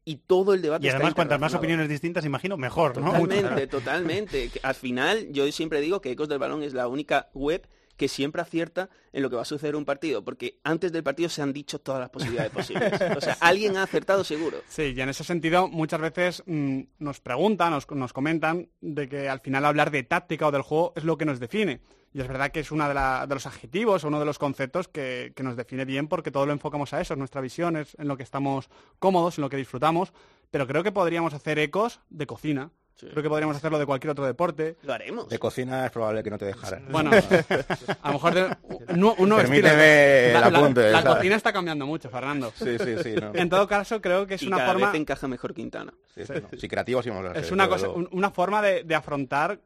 Y 0.04 0.18
todo 0.18 0.54
el 0.54 0.62
debate 0.62 0.86
Y 0.86 0.88
está 0.88 0.98
además, 0.98 1.14
cuantas 1.14 1.40
más 1.40 1.54
opiniones 1.54 1.88
distintas, 1.88 2.26
imagino, 2.26 2.58
mejor, 2.58 2.98
¿no? 2.98 3.12
Totalmente, 3.12 3.68
totalmente. 3.68 4.52
Al 4.64 4.76
final, 4.76 5.28
yo 5.32 5.50
siempre 5.52 5.80
digo 5.80 6.02
que 6.02 6.12
Ecos 6.12 6.28
del 6.28 6.40
Balón 6.40 6.64
es 6.64 6.74
la 6.74 6.88
única 6.88 7.30
web 7.34 7.68
que 7.98 8.08
siempre 8.08 8.42
acierta 8.42 8.90
en 9.14 9.24
lo 9.24 9.30
que 9.30 9.36
va 9.36 9.44
a 9.44 9.46
suceder 9.46 9.76
un 9.76 9.86
partido, 9.86 10.24
porque 10.24 10.60
antes 10.64 10.92
del 10.92 11.04
partido 11.04 11.30
se 11.30 11.42
han 11.42 11.54
dicho 11.54 11.80
todas 11.80 12.02
las 12.02 12.10
posibilidades 12.10 12.52
posibles. 12.52 12.94
O 13.16 13.22
sea, 13.22 13.38
alguien 13.42 13.78
ha 13.78 13.84
acertado 13.84 14.24
seguro. 14.24 14.58
Sí, 14.68 14.94
y 14.96 15.02
en 15.02 15.10
ese 15.10 15.24
sentido 15.24 15.68
muchas 15.68 16.02
veces 16.02 16.44
mm, 16.46 16.82
nos 17.00 17.20
preguntan, 17.20 17.72
nos, 17.72 17.90
nos 17.92 18.14
comentan 18.14 18.70
de 18.82 19.08
que 19.08 19.30
al 19.30 19.40
final 19.40 19.66
hablar 19.66 19.92
de 19.92 20.04
táctica 20.04 20.48
o 20.48 20.52
del 20.52 20.62
juego 20.62 20.94
es 20.96 21.04
lo 21.04 21.18
que 21.18 21.26
nos 21.26 21.40
define. 21.40 21.82
Y 22.14 22.20
es 22.20 22.28
verdad 22.28 22.52
que 22.52 22.60
es 22.60 22.72
uno 22.72 22.88
de 22.90 23.34
los 23.34 23.46
adjetivos, 23.46 24.04
uno 24.04 24.20
de 24.20 24.26
los 24.26 24.38
conceptos 24.38 24.90
que, 24.90 25.32
que 25.34 25.44
nos 25.44 25.56
define 25.56 25.86
bien 25.86 26.10
porque 26.10 26.30
todo 26.30 26.46
lo 26.46 26.52
enfocamos 26.52 26.94
a 26.94 27.00
eso, 27.00 27.14
es 27.14 27.18
nuestra 27.18 27.40
visión, 27.40 27.78
es 27.78 27.96
en 27.98 28.10
lo 28.10 28.18
que 28.18 28.24
estamos 28.24 28.70
cómodos, 29.00 29.38
en 29.38 29.44
lo 29.44 29.50
que 29.50 29.56
disfrutamos. 29.56 30.12
Pero 30.50 30.68
creo 30.68 30.84
que 30.84 30.92
podríamos 30.92 31.34
hacer 31.34 31.58
ecos 31.60 32.02
de 32.10 32.28
cocina. 32.28 32.72
Creo 33.00 33.24
que 33.24 33.30
podríamos 33.30 33.56
hacerlo 33.58 33.80
de 33.80 33.86
cualquier 33.88 34.12
otro 34.12 34.26
deporte. 34.26 34.76
Lo 34.84 34.94
haremos. 34.94 35.28
De 35.28 35.40
cocina 35.40 35.86
es 35.86 35.92
probable 35.92 36.22
que 36.24 36.30
no 36.30 36.38
te 36.38 36.46
dejaran. 36.46 36.86
Bueno, 36.92 37.10
a 37.12 38.08
lo 38.10 38.14
mejor 38.14 38.34
de, 38.36 38.44
un, 38.44 39.00
nu- 39.00 39.16
un 39.18 39.30
nuevo 39.30 39.42
estilo. 39.44 39.68
Permíteme 39.68 40.28
el 40.28 40.34
La- 40.34 40.50
la- 40.50 40.58
apunte, 40.60 40.92
La, 40.92 41.04
cocina 41.04 41.36
está 41.36 41.52
cambiando 41.52 41.86
mucho, 41.88 42.10
Fernando. 42.10 42.52
Sí, 42.56 42.78
sí, 42.78 42.96
sí, 43.04 43.16
no. 43.16 43.32
En 43.34 43.50
todo 43.50 43.68
caso, 43.68 44.00
creo 44.02 44.28
que 44.28 44.36
es 44.36 44.44
y 44.44 44.48
una 44.48 44.58
cada 44.58 44.74
forma... 44.74 44.92
vez 44.92 45.02
encaja 45.02 45.28
mejor 45.28 45.54
Quintana. 45.54 45.94
Sí, 46.14 46.26
sí, 46.26 46.34
no. 46.42 46.60
Si 46.60 46.68
creativos 46.68 47.06
íbamos 47.08 47.26
a 47.36 47.40
Es 47.40 47.52
una, 47.52 47.68
cosa, 47.68 47.88
luego. 47.88 48.08
una 48.12 48.30
forma 48.30 48.62
de, 48.62 48.84
de 48.84 48.94
afrontar 48.96 49.60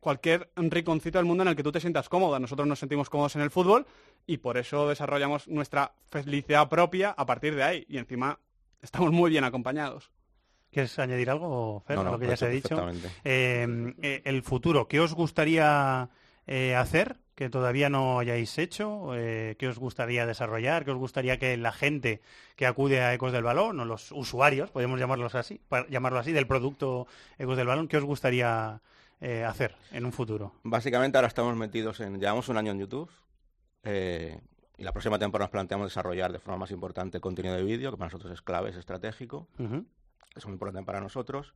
cualquier 0.00 0.50
rinconcito 0.56 1.18
del 1.18 1.24
mundo 1.26 1.42
en 1.44 1.48
el 1.48 1.56
que 1.56 1.62
tú 1.62 1.72
te 1.72 1.80
sientas 1.80 2.08
cómoda. 2.08 2.38
Nosotros 2.40 2.66
nos 2.68 2.78
sentimos 2.78 3.08
cómodos 3.08 3.36
en 3.36 3.42
el 3.42 3.50
fútbol 3.50 3.86
y 4.26 4.36
por 4.38 4.58
eso 4.58 4.88
desarrollamos 4.88 5.48
nuestra 5.48 5.92
felicidad 6.10 6.68
propia 6.68 7.10
a 7.16 7.24
partir 7.24 7.54
de 7.54 7.62
ahí. 7.62 7.86
Y 7.88 7.98
encima 7.98 8.38
estamos 8.82 9.12
muy 9.12 9.30
bien 9.30 9.44
acompañados. 9.44 10.10
¿Quieres 10.72 10.98
añadir 10.98 11.28
algo, 11.28 11.80
Fer, 11.86 11.96
No, 11.96 12.08
a 12.08 12.12
lo 12.12 12.18
que 12.18 12.26
ya 12.26 12.36
se 12.36 12.46
ha 12.46 12.48
dicho? 12.48 12.88
Eh, 13.24 13.94
eh, 14.02 14.22
el 14.24 14.42
futuro, 14.42 14.88
¿qué 14.88 15.00
os 15.00 15.12
gustaría 15.14 16.08
eh, 16.46 16.74
hacer 16.74 17.18
que 17.34 17.50
todavía 17.50 17.90
no 17.90 18.18
hayáis 18.18 18.56
hecho? 18.58 19.14
Eh, 19.14 19.56
¿Qué 19.58 19.68
os 19.68 19.78
gustaría 19.78 20.26
desarrollar? 20.26 20.84
¿Qué 20.84 20.90
os 20.90 20.96
gustaría 20.96 21.38
que 21.38 21.56
la 21.56 21.72
gente 21.72 22.22
que 22.56 22.66
acude 22.66 23.00
a 23.02 23.12
Ecos 23.12 23.32
del 23.32 23.42
Balón, 23.42 23.80
o 23.80 23.84
los 23.84 24.12
usuarios, 24.12 24.70
podemos 24.70 24.98
llamarlos 24.98 25.34
así, 25.34 25.60
llamarlo 25.90 26.18
así, 26.18 26.32
del 26.32 26.46
producto 26.46 27.06
Ecos 27.38 27.56
del 27.56 27.66
Balón, 27.66 27.88
qué 27.88 27.98
os 27.98 28.04
gustaría 28.04 28.80
eh, 29.20 29.44
hacer 29.44 29.74
en 29.92 30.06
un 30.06 30.12
futuro? 30.12 30.54
Básicamente 30.62 31.18
ahora 31.18 31.28
estamos 31.28 31.54
metidos 31.54 32.00
en, 32.00 32.18
llevamos 32.18 32.48
un 32.48 32.56
año 32.56 32.72
en 32.72 32.80
YouTube 32.80 33.10
eh, 33.82 34.40
y 34.78 34.84
la 34.84 34.92
próxima 34.92 35.18
temporada 35.18 35.46
nos 35.46 35.52
planteamos 35.52 35.88
desarrollar 35.88 36.32
de 36.32 36.38
forma 36.38 36.58
más 36.58 36.70
importante 36.70 37.18
el 37.18 37.22
contenido 37.22 37.56
de 37.56 37.62
vídeo, 37.62 37.90
que 37.90 37.96
para 37.98 38.06
nosotros 38.06 38.32
es 38.32 38.40
clave, 38.40 38.70
es 38.70 38.76
estratégico. 38.76 39.48
Es 40.36 40.44
muy 40.46 40.54
importante 40.54 40.84
para 40.86 41.00
nosotros. 41.00 41.54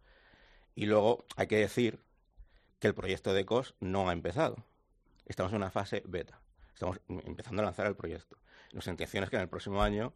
Y 0.74 0.86
luego 0.86 1.24
hay 1.36 1.46
que 1.46 1.56
decir 1.56 2.00
que 2.78 2.88
el 2.88 2.94
proyecto 2.94 3.32
de 3.32 3.40
ECOS 3.40 3.74
no 3.80 4.08
ha 4.08 4.12
empezado. 4.12 4.56
Estamos 5.24 5.52
en 5.52 5.56
una 5.56 5.70
fase 5.70 6.02
beta. 6.06 6.40
Estamos 6.74 7.00
em- 7.08 7.22
empezando 7.24 7.62
a 7.62 7.64
lanzar 7.64 7.86
el 7.86 7.96
proyecto. 7.96 8.36
Nuestra 8.72 8.92
intención 8.92 9.24
es 9.24 9.30
que 9.30 9.36
en 9.36 9.42
el 9.42 9.48
próximo 9.48 9.82
año 9.82 10.12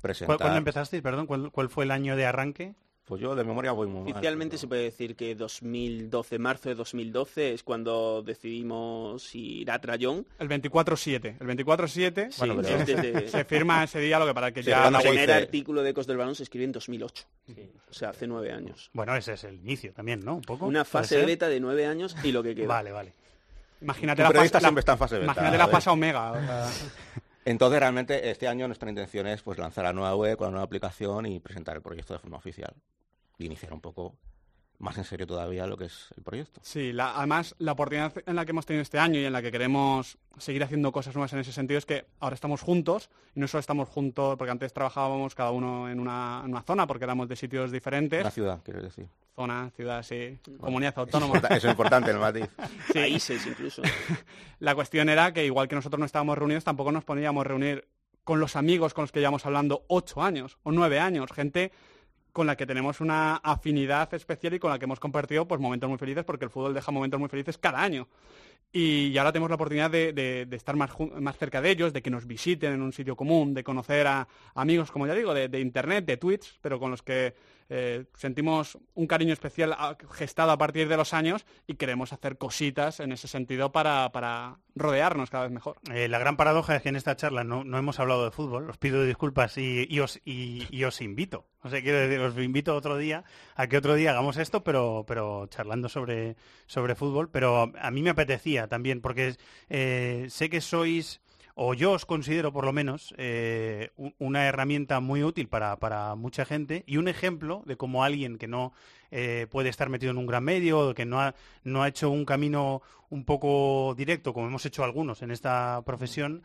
presentar... 0.00 0.36
¿Cuál- 0.36 0.38
¿Cuándo 0.46 0.58
empezasteis? 0.58 1.02
Perdón, 1.02 1.26
¿cuál, 1.26 1.50
cuál 1.52 1.68
fue 1.68 1.84
el 1.84 1.90
año 1.90 2.16
de 2.16 2.24
arranque? 2.26 2.74
Pues 3.08 3.22
yo 3.22 3.34
de 3.34 3.42
memoria 3.42 3.72
voy 3.72 3.86
muy 3.88 4.02
mal. 4.02 4.12
Oficialmente 4.12 4.58
se 4.58 4.66
puede 4.68 4.82
decir 4.82 5.16
que 5.16 5.34
2012, 5.34 6.38
marzo 6.38 6.68
de 6.68 6.74
2012 6.74 7.54
es 7.54 7.62
cuando 7.62 8.22
decidimos 8.22 9.34
ir 9.34 9.70
a 9.70 9.80
Trayón. 9.80 10.26
El 10.38 10.48
24-7. 10.48 11.36
El 11.40 11.46
24-7 11.56 12.30
Sí, 12.30 12.38
Bueno, 12.40 12.56
pero- 12.62 12.84
se- 12.84 12.94
desde- 12.94 13.28
se 13.30 13.44
firma 13.46 13.82
ese 13.84 13.98
día, 14.00 14.18
lo 14.18 14.26
que 14.26 14.34
para 14.34 14.52
que 14.52 14.62
Sí, 14.62 14.68
ya... 14.68 14.88
el 14.88 14.94
primer 14.96 15.32
artículo 15.32 15.82
de 15.82 15.90
Ecos 15.90 16.06
del 16.06 16.18
Balón 16.18 16.34
se 16.34 16.42
escribió 16.42 16.66
en 16.66 16.72
2008. 16.72 17.24
O 17.90 17.94
sea, 17.94 18.10
hace 18.10 18.26
nueve 18.26 18.52
años. 18.52 18.90
Bueno, 18.92 19.16
ese 19.16 19.32
es 19.32 19.44
el 19.44 19.54
inicio 19.54 19.92
también, 19.94 20.20
¿no? 20.22 20.34
Un 20.36 20.42
poco. 20.42 20.66
Una 20.66 20.84
¿Puede 20.84 21.04
fase 21.04 21.24
beta 21.24 21.48
de 21.48 21.60
nueve 21.60 21.86
años 21.86 22.14
y 22.22 22.32
lo 22.32 22.42
que 22.42 22.54
queda. 22.54 22.66
Vale, 22.68 22.92
vale. 22.92 23.14
Imagínate 23.80 24.22
la, 24.22 24.32
fase, 24.32 24.50
la- 24.52 24.60
siempre 24.60 24.80
está 24.80 24.92
en 24.92 24.98
fase 24.98 25.14
beta, 25.14 25.24
imagínate 25.24 25.56
la 25.56 25.68
fase 25.68 25.88
omega. 25.88 26.32
o 26.32 26.34
sea, 26.34 26.68
Entonces 27.44 27.80
realmente 27.80 28.28
este 28.28 28.46
año 28.46 28.66
nuestra 28.66 28.90
intención 28.90 29.26
es 29.26 29.40
pues 29.42 29.56
lanzar 29.56 29.84
la 29.84 29.94
nueva 29.94 30.14
web 30.14 30.36
con 30.36 30.48
la 30.48 30.50
nueva 30.50 30.64
aplicación 30.64 31.24
y 31.24 31.40
presentar 31.40 31.76
el 31.76 31.82
proyecto 31.82 32.12
de 32.12 32.18
forma 32.18 32.36
oficial. 32.36 32.74
Y 33.38 33.46
iniciar 33.46 33.72
un 33.72 33.80
poco 33.80 34.16
más 34.80 34.96
en 34.96 35.02
serio 35.04 35.26
todavía 35.26 35.66
lo 35.66 35.76
que 35.76 35.86
es 35.86 36.08
el 36.16 36.22
proyecto. 36.22 36.60
Sí, 36.62 36.92
la- 36.92 37.16
además 37.16 37.54
la 37.58 37.72
oportunidad 37.72 38.12
en 38.26 38.36
la 38.36 38.44
que 38.44 38.50
hemos 38.52 38.64
tenido 38.66 38.82
este 38.82 38.98
año 38.98 39.18
y 39.18 39.24
en 39.24 39.32
la 39.32 39.42
que 39.42 39.50
queremos 39.50 40.18
seguir 40.38 40.62
haciendo 40.62 40.92
cosas 40.92 41.14
nuevas 41.16 41.32
en 41.32 41.40
ese 41.40 41.52
sentido 41.52 41.78
es 41.78 41.86
que 41.86 42.06
ahora 42.20 42.34
estamos 42.34 42.60
juntos 42.60 43.10
y 43.34 43.40
no 43.40 43.48
solo 43.48 43.58
estamos 43.60 43.88
juntos 43.88 44.36
porque 44.38 44.52
antes 44.52 44.72
trabajábamos 44.72 45.34
cada 45.34 45.50
uno 45.50 45.88
en 45.88 45.98
una, 45.98 46.42
en 46.44 46.50
una 46.52 46.62
zona 46.62 46.86
porque 46.86 47.04
éramos 47.04 47.28
de 47.28 47.34
sitios 47.34 47.72
diferentes. 47.72 48.20
Una 48.20 48.30
ciudad, 48.30 48.60
quiero 48.64 48.80
decir. 48.82 49.08
Zona, 49.34 49.70
ciudad, 49.74 50.02
sí, 50.04 50.38
Bueno, 50.46 50.60
comunidad 50.60 50.92
eso 50.92 51.02
es 51.02 51.14
autónoma. 51.14 51.38
eso 51.38 51.54
es 51.54 51.64
importante, 51.72 52.10
el 52.12 52.18
matiz. 52.18 52.48
Sí. 52.92 52.92
Países 52.94 53.46
incluso. 53.46 53.82
La 54.60 54.74
cuestión 54.76 55.08
era 55.08 55.32
que 55.32 55.44
igual 55.44 55.66
que 55.68 55.74
nosotros 55.76 55.98
no 55.98 56.06
estábamos 56.06 56.38
reunidos, 56.38 56.62
tampoco 56.64 56.92
nos 56.92 57.04
poníamos 57.04 57.40
a 57.40 57.48
reunir 57.48 57.86
con 58.24 58.38
los 58.40 58.54
amigos 58.56 58.94
con 58.94 59.02
los 59.04 59.12
que 59.12 59.18
llevamos 59.20 59.44
hablando 59.46 59.84
ocho 59.88 60.22
años 60.22 60.58
o 60.62 60.70
nueve 60.70 61.00
años, 61.00 61.30
gente 61.32 61.72
con 62.32 62.46
la 62.46 62.56
que 62.56 62.66
tenemos 62.66 63.00
una 63.00 63.36
afinidad 63.36 64.12
especial 64.14 64.54
y 64.54 64.58
con 64.58 64.70
la 64.70 64.78
que 64.78 64.84
hemos 64.84 65.00
compartido 65.00 65.46
pues 65.46 65.60
momentos 65.60 65.88
muy 65.88 65.98
felices 65.98 66.24
porque 66.24 66.44
el 66.44 66.50
fútbol 66.50 66.74
deja 66.74 66.92
momentos 66.92 67.18
muy 67.18 67.28
felices 67.28 67.58
cada 67.58 67.82
año. 67.82 68.08
Y 68.70 69.16
ahora 69.16 69.32
tenemos 69.32 69.48
la 69.48 69.54
oportunidad 69.54 69.90
de, 69.90 70.46
estar 70.52 70.76
más, 70.76 70.90
más 71.20 71.38
cerca 71.38 71.62
de 71.62 71.70
ellos, 71.70 71.92
de 71.92 72.02
que 72.02 72.10
nos 72.10 72.26
visiten 72.26 72.74
en 72.74 72.82
un 72.82 72.92
sitio 72.92 73.16
común, 73.16 73.54
de 73.54 73.64
conocer 73.64 74.06
a 74.06 74.28
amigos, 74.54 74.90
como 74.90 75.06
ya 75.06 75.14
digo, 75.14 75.32
de, 75.32 75.60
internet, 75.60 76.04
de 76.04 76.18
Twitch, 76.18 76.58
pero 76.60 76.78
con 76.78 76.90
los 76.90 77.02
que 77.02 77.34
eh, 77.70 78.04
sentimos 78.14 78.78
un 78.94 79.06
cariño 79.06 79.32
especial 79.32 79.72
a- 79.72 79.96
gestado 80.12 80.50
a 80.52 80.58
partir 80.58 80.88
de 80.88 80.96
los 80.96 81.12
años 81.14 81.46
y 81.66 81.74
queremos 81.74 82.12
hacer 82.12 82.36
cositas 82.38 83.00
en 83.00 83.12
ese 83.12 83.28
sentido 83.28 83.72
para, 83.72 84.10
para 84.12 84.58
rodearnos 84.74 85.28
cada 85.30 85.44
vez 85.44 85.52
mejor. 85.52 85.76
Eh, 85.92 86.08
la 86.08 86.18
gran 86.18 86.36
paradoja 86.36 86.76
es 86.76 86.82
que 86.82 86.88
en 86.90 86.96
esta 86.96 87.16
charla 87.16 87.44
no, 87.44 87.64
no 87.64 87.78
hemos 87.78 88.00
hablado 88.00 88.24
de 88.24 88.30
fútbol. 88.30 88.68
Os 88.70 88.78
pido 88.78 89.04
disculpas 89.04 89.56
y, 89.58 89.86
y 89.88 90.00
os, 90.00 90.20
y 90.24 90.84
os 90.84 91.00
invito. 91.00 91.46
O 91.60 91.68
sea, 91.68 91.82
quiero 91.82 91.98
decir, 91.98 92.20
os 92.20 92.38
invito 92.38 92.74
otro 92.74 92.96
día 92.96 93.24
a 93.54 93.66
que 93.66 93.76
otro 93.76 93.94
día 93.94 94.12
hagamos 94.12 94.36
esto, 94.38 94.62
pero, 94.64 95.04
pero 95.06 95.46
charlando 95.48 95.88
sobre, 95.90 96.36
sobre 96.66 96.94
fútbol. 96.94 97.28
Pero 97.30 97.72
a 97.78 97.90
mí 97.90 98.00
me 98.02 98.10
apetecía 98.10 98.57
también, 98.66 99.00
porque 99.00 99.36
eh, 99.68 100.26
sé 100.28 100.50
que 100.50 100.60
sois 100.60 101.20
o 101.60 101.74
yo 101.74 101.90
os 101.90 102.06
considero 102.06 102.52
por 102.52 102.64
lo 102.64 102.72
menos 102.72 103.12
eh, 103.18 103.90
una 104.18 104.46
herramienta 104.46 105.00
muy 105.00 105.24
útil 105.24 105.48
para, 105.48 105.76
para 105.76 106.14
mucha 106.14 106.44
gente 106.44 106.84
y 106.86 106.98
un 106.98 107.08
ejemplo 107.08 107.64
de 107.66 107.76
cómo 107.76 108.04
alguien 108.04 108.38
que 108.38 108.46
no 108.46 108.72
eh, 109.10 109.48
puede 109.50 109.68
estar 109.68 109.88
metido 109.88 110.12
en 110.12 110.18
un 110.18 110.26
gran 110.26 110.44
medio, 110.44 110.90
o 110.90 110.94
que 110.94 111.04
no 111.04 111.20
ha, 111.20 111.34
no 111.64 111.82
ha 111.82 111.88
hecho 111.88 112.10
un 112.10 112.24
camino 112.24 112.80
un 113.10 113.24
poco 113.24 113.94
directo, 113.96 114.32
como 114.32 114.46
hemos 114.46 114.64
hecho 114.66 114.84
algunos 114.84 115.22
en 115.22 115.32
esta 115.32 115.82
profesión, 115.84 116.42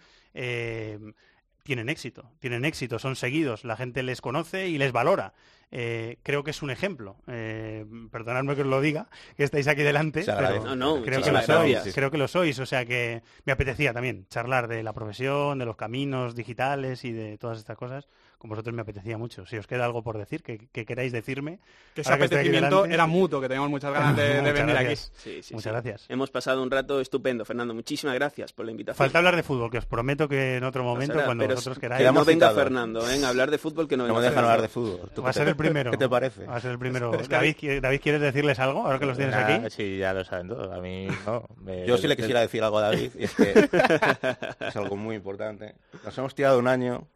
tienen 1.64 1.90
éxito, 1.90 2.30
tienen 2.40 2.66
éxito, 2.66 3.00
son 3.00 3.16
seguidos, 3.16 3.64
la 3.64 3.76
gente 3.76 4.04
les 4.04 4.22
conoce 4.22 4.68
y 4.68 4.78
les 4.78 4.92
valora. 4.92 5.34
Eh, 5.76 6.20
creo 6.22 6.44
que 6.44 6.52
es 6.52 6.62
un 6.62 6.70
ejemplo. 6.70 7.16
Eh, 7.26 7.84
perdonadme 8.12 8.54
que 8.54 8.62
os 8.62 8.68
lo 8.68 8.80
diga, 8.80 9.08
que 9.36 9.44
estáis 9.44 9.68
aquí 9.68 9.82
delante, 9.82 10.24
pero. 10.24 10.64
No, 10.64 10.76
no, 10.76 11.02
creo 11.02 11.22
que 11.24 11.32
lo 11.32 11.42
sois, 11.42 11.92
creo 11.96 12.12
que 12.12 12.20
lo 12.20 12.28
sois. 12.28 12.60
O 12.60 12.66
sea 12.68 12.86
que 12.86 13.24
me 13.46 13.54
apetecía 13.54 13.92
también 13.92 14.28
charlar 14.30 14.68
de 14.68 14.84
la 14.84 14.94
profesión, 14.94 15.58
de 15.58 15.66
los 15.66 15.76
caminos 15.76 16.36
digitales 16.36 17.04
y 17.06 17.12
de 17.12 17.40
todas 17.40 17.58
estas 17.58 17.76
cosas. 17.76 18.08
Con 18.44 18.50
vosotros 18.50 18.76
me 18.76 18.82
apetecía 18.82 19.18
mucho. 19.18 19.46
Si 19.46 19.56
os 19.56 19.66
queda 19.68 19.86
algo 19.86 20.04
por 20.04 20.18
decir, 20.18 20.44
que, 20.44 20.68
que 20.74 20.86
queráis 20.86 21.14
decirme. 21.14 21.60
Que 21.96 22.02
ese 22.02 22.12
apetecimiento 22.12 22.84
era 22.84 23.08
mutuo, 23.08 23.40
que 23.40 23.48
teníamos 23.48 23.70
muchas 23.70 23.94
ganas 23.94 24.18
de, 24.18 24.24
de 24.28 24.42
Muchas 24.42 24.54
venir 24.54 24.76
gracias. 24.76 25.12
aquí. 25.14 25.20
Sí, 25.24 25.44
sí, 25.44 25.54
Muchas 25.54 25.64
sí. 25.64 25.70
gracias. 25.70 26.06
Hemos 26.10 26.30
pasado 26.30 26.62
un 26.62 26.70
rato 26.70 27.00
estupendo, 27.00 27.46
Fernando. 27.46 27.74
Muchísimas 27.74 28.16
gracias 28.16 28.52
por 28.52 28.66
la 28.66 28.72
invitación. 28.72 28.98
Falta 28.98 29.20
hablar 29.20 29.38
de 29.38 29.44
fútbol, 29.44 29.72
que 29.72 29.78
os 29.78 29.86
prometo 29.86 30.28
que 30.28 30.58
en 30.58 30.66
otro 30.66 30.84
momento, 30.84 31.24
cuando 31.24 31.46
pero 31.46 31.56
vosotros 31.56 31.80
queráis. 31.80 32.06
que 32.06 32.12
no 32.12 32.26
venga. 32.26 32.52
Fernando, 32.52 33.10
¿eh? 33.10 33.24
Hablar 33.24 33.50
de 33.50 33.58
fútbol 33.58 33.88
que 33.88 33.96
no 33.96 34.14
me 34.14 34.20
dejan 34.22 34.40
hablar 34.44 34.62
de 34.62 34.68
fútbol. 34.68 35.10
¿Tú 35.16 35.22
Va 35.22 35.30
a 35.30 35.32
qué 35.32 35.40
ser 35.40 35.48
el 35.48 35.56
primero. 35.56 35.92
¿Qué 35.92 35.98
te 35.98 36.10
parece? 36.10 36.46
Va 36.46 36.58
a 36.58 36.60
ser 36.60 36.72
el 36.72 36.80
primero. 36.80 37.14
Es 37.22 37.30
que 37.30 37.36
David, 37.36 37.56
a 37.58 37.62
mí- 37.62 37.70
¿qui- 37.70 37.80
David, 37.80 38.02
¿quieres 38.04 38.20
decirles 38.20 38.60
algo 38.60 38.86
ahora 38.86 39.00
que 39.00 39.06
los 39.06 39.16
tienes 39.16 39.34
Nah, 39.36 39.56
aquí? 39.56 39.70
Sí, 39.70 39.98
ya 40.00 40.12
lo 40.14 40.26
saben 40.26 40.50
todos. 40.50 40.70
A 40.70 40.82
mí 40.82 41.08
no. 41.26 41.46
Me- 41.64 41.88
Yo 41.88 41.98
sí 41.98 42.10
le 42.10 42.18
quisiera 42.18 42.42
decir 42.42 42.62
algo 42.62 42.80
a 42.80 42.82
David, 42.82 43.12
y 43.18 43.24
es 43.24 43.34
que 43.36 43.70
es 44.68 44.76
algo 44.76 44.98
muy 44.98 45.16
importante. 45.16 45.76
Nos 46.04 46.18
hemos 46.18 46.36
tirado 46.36 46.60
un 46.60 46.68
año 46.68 47.08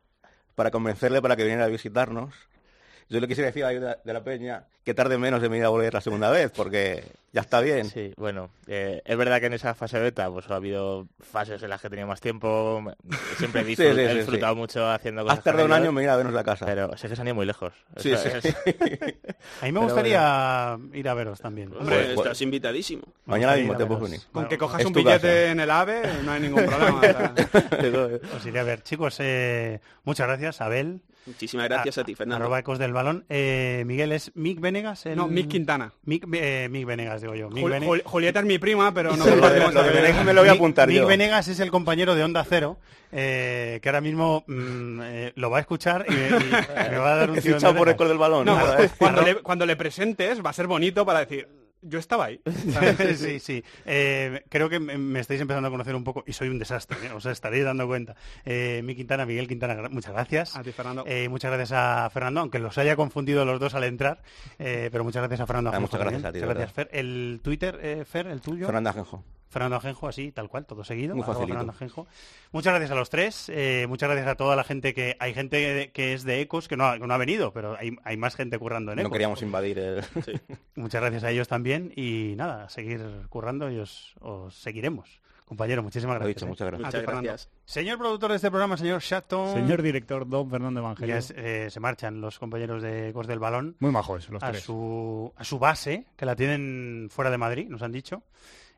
para 0.57 0.71
convencerle 0.71 1.21
para 1.21 1.35
que 1.35 1.43
viniera 1.43 1.65
a 1.65 1.67
visitarnos. 1.67 2.33
Yo 3.09 3.19
le 3.21 3.27
quisiera 3.27 3.47
decir 3.47 3.63
a 3.63 3.71
la- 3.71 3.99
de 4.03 4.13
la 4.13 4.23
Peña 4.23 4.65
que 4.83 4.93
tarde 4.93 5.17
menos 5.17 5.41
de 5.41 5.49
venir 5.49 5.65
a 5.65 5.69
volver 5.69 5.93
la 5.93 5.99
segunda 6.01 6.29
vez, 6.29 6.49
porque 6.55 7.03
ya 7.33 7.41
está 7.41 7.59
bien. 7.59 7.89
Sí, 7.89 8.13
bueno, 8.15 8.49
eh, 8.67 9.01
es 9.03 9.17
verdad 9.17 9.39
que 9.41 9.47
en 9.47 9.53
esa 9.53 9.73
fase 9.75 9.99
beta 9.99 10.29
pues 10.31 10.49
ha 10.49 10.55
habido 10.55 11.07
fases 11.19 11.61
en 11.61 11.69
las 11.69 11.81
que 11.81 11.87
he 11.87 11.89
tenido 11.89 12.07
más 12.07 12.21
tiempo. 12.21 12.81
Siempre 13.37 13.61
he, 13.61 13.65
Sí, 13.75 13.75
disfrut- 13.83 13.95
sí, 13.95 13.99
he 14.01 14.15
disfrutado 14.15 14.53
sí. 14.53 14.59
mucho 14.59 14.89
haciendo 14.89 15.23
cosas. 15.23 15.37
Has 15.39 15.43
tardado 15.43 15.65
un 15.65 15.73
año 15.73 15.89
en 15.89 15.95
venir 15.95 16.09
a 16.09 16.15
vernos 16.15 16.33
la 16.33 16.43
casa. 16.45 16.65
Pero 16.65 16.97
sé 16.97 17.09
que 17.09 17.15
se 17.17 17.21
han 17.21 17.27
ido 17.27 17.35
muy 17.35 17.45
lejos. 17.45 17.73
Sí, 17.97 18.11
Eso 18.13 18.29
sí. 18.41 18.47
es- 18.47 18.55
A 19.61 19.65
mí 19.65 19.71
me 19.73 19.79
gustaría 19.81 20.77
ir 20.93 21.09
a 21.09 21.13
veros 21.13 21.39
también. 21.41 21.73
Hombre, 21.77 21.97
Pues- 22.13 22.17
estás 22.19 22.41
invitadísimo. 22.41 23.03
Mañana 23.25 23.55
mismo 23.55 23.75
te 23.75 23.85
puedes 23.85 24.03
venir. 24.03 24.21
Con 24.31 24.47
que 24.47 24.57
cojas 24.57 24.79
Es 24.81 24.85
un 24.87 24.93
billete 24.93 25.19
casa. 25.27 25.51
en 25.51 25.59
el 25.59 25.69
AVE 25.71 26.01
no 26.23 26.31
hay 26.31 26.41
ningún 26.41 26.65
problema. 26.65 27.33
Os 28.35 28.45
iré 28.45 28.59
a 28.59 28.63
ver. 28.63 28.83
Chicos, 28.83 29.17
eh, 29.19 29.79
muchas 30.05 30.27
gracias, 30.27 30.61
Abel. 30.61 31.01
Muchísimas 31.27 31.67
gracias 31.67 31.97
a, 31.97 32.03
ti, 32.03 32.15
Fernando. 32.15 32.45
Arroba 32.45 32.59
Ecos 32.59 32.79
del 32.79 32.93
Balón. 32.93 33.25
Eh, 33.29 33.83
Miguel, 33.85 34.11
¿es 34.13 34.31
Mick 34.35 34.59
Venegas? 34.59 35.05
el- 35.05 35.17
No, 35.17 35.27
Mick 35.27 35.49
Quintana. 35.49 35.91
Mick, 36.03 36.25
eh, 36.33 36.67
Mick 36.71 36.85
Venegas, 36.85 37.21
digo 37.21 37.35
yo. 37.35 37.49
Mick 37.49 37.63
Jul- 37.65 37.71
Vene- 37.71 37.85
Jul- 37.87 38.01
Julieta 38.05 38.39
es 38.39 38.45
mi 38.45 38.57
prima, 38.57 38.93
pero 38.93 39.15
no 39.15 39.25
lo 39.25 39.49
de 39.49 39.91
Venegas 39.91 40.25
me 40.25 40.33
lo 40.33 40.41
voy 40.41 40.49
a 40.49 40.53
Mick- 40.53 40.55
apuntar 40.55 40.87
Mick 40.87 40.97
yo. 40.99 41.07
Venegas 41.07 41.47
es 41.49 41.59
el 41.59 41.69
compañero 41.69 42.15
de 42.15 42.23
Onda 42.23 42.43
Cero, 42.47 42.77
eh, 43.11 43.79
que 43.81 43.89
ahora 43.89 44.01
mismo 44.01 44.43
mm, 44.47 45.01
eh, 45.03 45.31
lo 45.35 45.49
va 45.49 45.57
a 45.57 45.61
escuchar 45.61 46.05
y, 46.07 46.11
me- 46.13 46.27
y 46.27 46.89
me 46.91 46.97
va 46.97 47.13
a 47.13 47.15
dar 47.17 47.31
un 47.31 47.37
fichado 47.41 47.75
por 47.75 47.93
col 47.95 48.07
del 48.07 48.17
balón. 48.17 48.45
No, 48.45 48.57
cuando, 48.97 49.21
le, 49.21 49.35
cuando 49.35 49.65
le 49.65 49.75
presentes 49.75 50.43
va 50.45 50.51
a 50.51 50.53
ser 50.53 50.67
bonito 50.67 51.05
para 51.05 51.19
decir, 51.19 51.47
yo 51.81 51.99
estaba 51.99 52.25
ahí. 52.25 52.41
sí, 53.15 53.39
sí. 53.39 53.63
Eh, 53.85 54.43
creo 54.49 54.69
que 54.69 54.79
me, 54.79 55.19
estáis 55.19 55.41
empezando 55.41 55.67
a 55.67 55.71
conocer 55.71 55.95
un 55.95 56.03
poco 56.03 56.23
y 56.27 56.33
soy 56.33 56.49
un 56.49 56.59
desastre, 56.59 56.97
¿eh? 57.05 57.11
os 57.11 57.25
estaréis 57.25 57.65
dando 57.65 57.87
cuenta. 57.87 58.15
Eh, 58.45 58.81
mi 58.83 58.95
Quintana, 58.95 59.25
Miguel 59.25 59.47
Quintana, 59.47 59.89
muchas 59.89 60.13
gracias. 60.13 60.55
A 60.55 60.63
ti, 60.63 60.71
Fernando. 60.71 61.03
Eh, 61.07 61.29
muchas 61.29 61.51
gracias 61.51 61.71
a 61.73 62.09
Fernando, 62.09 62.41
aunque 62.41 62.59
los 62.59 62.77
haya 62.77 62.95
confundido 62.95 63.45
los 63.45 63.59
dos 63.59 63.73
al 63.75 63.83
entrar, 63.83 64.21
eh, 64.59 64.89
pero 64.91 65.03
muchas 65.03 65.21
gracias 65.21 65.41
a 65.41 65.47
Fernando. 65.47 65.71
Ah, 65.73 65.79
muchas 65.79 65.99
gracias 65.99 66.21
también. 66.21 66.29
a 66.29 66.33
ti, 66.33 66.39
de 66.39 66.45
Muchas 66.45 66.57
gracias, 66.57 66.73
Fer. 66.73 66.89
El 66.91 67.39
Twitter, 67.43 67.79
eh, 67.81 68.05
Fer, 68.05 68.27
el 68.27 68.41
tuyo. 68.41 68.65
Fernando 68.65 68.89
Ajenjo. 68.89 69.23
Fernando 69.49 69.77
Ajenjo, 69.77 70.07
así, 70.07 70.31
tal 70.31 70.49
cual, 70.49 70.65
todo 70.65 70.83
seguido. 70.83 71.15
Muy. 71.15 71.23
Fernando 71.25 71.71
Ajenjo. 71.71 72.05
Muchas 72.51 72.71
gracias 72.73 72.91
a 72.91 72.95
los 72.95 73.09
tres, 73.09 73.49
eh, 73.49 73.85
muchas 73.87 74.09
gracias 74.09 74.27
a 74.27 74.35
toda 74.35 74.55
la 74.55 74.63
gente 74.63 74.93
que... 74.93 75.15
Hay 75.19 75.33
gente 75.33 75.91
que 75.93 76.13
es 76.13 76.23
de 76.23 76.41
Ecos 76.41 76.67
que 76.67 76.75
no 76.77 76.85
ha, 76.85 76.99
que 76.99 77.07
no 77.07 77.13
ha 77.13 77.17
venido, 77.17 77.53
pero 77.53 77.77
hay, 77.77 77.95
hay 78.03 78.17
más 78.17 78.35
gente 78.35 78.59
currando 78.59 78.91
en 78.91 78.97
No 78.97 79.01
Ecos. 79.03 79.11
queríamos 79.13 79.41
invadir 79.41 79.79
el... 79.79 80.03
Muchas 80.75 81.01
gracias 81.01 81.23
a 81.23 81.31
ellos 81.31 81.47
también 81.47 81.93
y 81.95 82.33
nada, 82.35 82.65
a 82.65 82.69
seguir 82.69 83.01
currando 83.29 83.71
y 83.71 83.79
os, 83.79 84.15
os 84.19 84.53
seguiremos. 84.55 85.21
Compañero, 85.45 85.81
muchísimas 85.81 86.15
Lo 86.15 86.25
gracias. 86.25 86.35
dicho, 86.35 86.45
¿eh? 86.45 86.49
muchas 86.49 86.67
gracias. 86.67 86.87
Muchas 86.93 87.03
gracias. 87.21 87.49
Señor 87.63 87.97
productor 87.97 88.31
de 88.31 88.35
este 88.35 88.49
programa, 88.49 88.75
señor 88.75 88.99
Shatton. 89.01 89.53
Señor 89.53 89.81
director, 89.81 90.27
don 90.27 90.49
Fernando 90.49 90.81
Ya 90.81 90.85
Evangelio. 90.87 91.15
es- 91.15 91.33
eh, 91.37 91.69
se 91.69 91.79
marchan 91.79 92.19
los 92.19 92.37
compañeros 92.37 92.83
de 92.83 93.09
Ecos 93.09 93.27
del 93.27 93.39
Balón 93.39 93.77
Muy 93.79 93.91
majos 93.91 94.27
los 94.29 94.43
a 94.43 94.51
tres. 94.51 94.63
su, 94.63 95.31
a 95.37 95.45
su 95.45 95.57
base, 95.57 96.03
que 96.17 96.25
la 96.25 96.35
tienen 96.35 97.07
fuera 97.09 97.31
de 97.31 97.37
Madrid, 97.37 97.69
nos 97.69 97.81
han 97.81 97.93
dicho. 97.93 98.23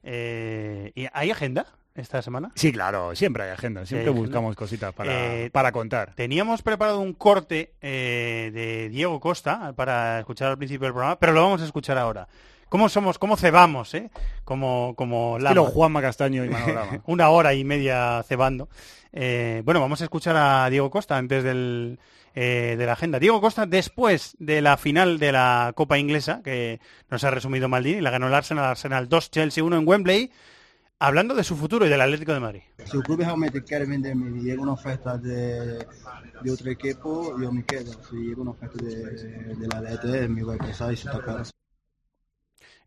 Eh, 0.04 0.92
¿Y 0.96 1.08
hay 1.14 1.32
agenda 1.32 1.66
esta 1.96 2.22
semana? 2.22 2.52
Sí, 2.56 2.72
claro, 2.72 3.16
siempre 3.16 3.44
hay 3.44 3.50
agenda. 3.52 3.86
Siempre 3.86 4.06
hay 4.06 4.10
agenda. 4.10 4.22
buscamos 4.22 4.56
cositas 4.56 4.94
para, 4.94 5.44
Eh, 5.44 5.50
para 5.52 5.72
contar. 5.72 6.14
Teníamos 6.16 6.62
preparado 6.62 7.00
un 7.00 7.14
corte 7.14 7.74
eh, 7.82 8.52
de 8.54 8.90
Diego 8.90 9.20
Costa 9.20 9.74
para 9.76 10.20
escuchar 10.20 10.50
al 10.50 10.58
principio 10.58 10.86
del 10.86 10.94
programa, 10.94 11.20
pero 11.20 11.34
lo 11.34 11.42
vamos 11.42 11.62
a 11.62 11.66
escuchar 11.66 11.98
ahora. 11.98 12.28
¿Cómo 12.70 12.88
somos? 12.88 13.18
¿Cómo 13.18 13.36
cebamos? 13.36 13.94
Eh? 13.96 14.12
Como, 14.46 14.94
como 14.96 15.40
lama. 15.40 15.62
Juanma 15.62 16.02
Castaño 16.02 16.46
y 16.46 16.50
Manolo 16.50 16.74
Lama. 16.76 17.02
Una 17.08 17.30
hora 17.30 17.54
y 17.56 17.64
media 17.64 18.24
cebando. 18.28 18.70
Eh, 19.12 19.64
bueno, 19.66 19.82
vamos 19.82 20.02
a 20.02 20.04
escuchar 20.04 20.36
a 20.38 20.70
Diego 20.70 20.92
Costa 20.92 21.18
antes 21.18 21.44
del, 21.44 22.00
eh, 22.42 22.78
de 22.78 22.86
la 22.86 22.94
agenda. 22.94 23.20
Diego 23.20 23.42
Costa, 23.42 23.66
después 23.66 24.38
de 24.40 24.62
la 24.62 24.78
final 24.78 25.20
de 25.20 25.34
la 25.34 25.74
Copa 25.76 25.98
Inglesa, 25.98 26.42
que 26.42 26.80
nos 27.10 27.22
ha 27.26 27.32
resumido 27.32 27.68
Maldini, 27.68 28.00
la 28.00 28.12
ganó 28.12 28.28
el 28.28 28.34
Arsenal, 28.34 28.64
Arsenal 28.64 29.10
2, 29.10 29.30
Chelsea 29.30 29.62
1 29.62 29.76
en 29.76 29.86
Wembley, 29.86 30.32
hablando 31.00 31.36
de 31.36 31.44
su 31.44 31.58
futuro 31.58 31.86
y 31.86 31.90
del 31.90 32.00
Atlético 32.00 32.34
de 32.34 32.40
Madrid. 32.40 32.62
Se 32.86 32.98
o 32.98 33.02
clube 33.02 33.26
realmente 33.26 33.62
quer 33.66 33.86
venderme 33.86 34.40
e 34.40 34.42
chega 34.42 34.62
uma 34.62 34.72
oferta 34.72 35.18
de, 35.18 35.84
de 36.42 36.50
outro 36.50 36.70
equipo, 36.72 37.36
eu 37.44 37.52
me 37.52 37.64
quedo. 37.64 37.92
Se 38.08 38.16
chega 38.16 38.42
uma 38.42 38.52
oferta 38.52 38.78
de, 38.78 38.96
de 39.60 39.68
DT, 39.68 40.30
me 40.30 40.42
voy 40.42 40.56
a 40.56 40.64
pensar, 40.64 40.94
isso 40.94 41.10
está 41.10 41.22
claro. 41.22 41.44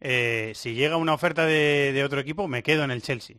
Eh, 0.01 0.53
si 0.55 0.73
llega 0.73 0.97
una 0.97 1.13
oferta 1.13 1.45
de, 1.45 1.93
de 1.93 2.05
otro 2.05 2.21
equipo, 2.21 2.49
me 2.49 2.63
quedo 2.63 2.85
en 2.85 2.91
el 2.91 3.03
Chelsea. 3.03 3.37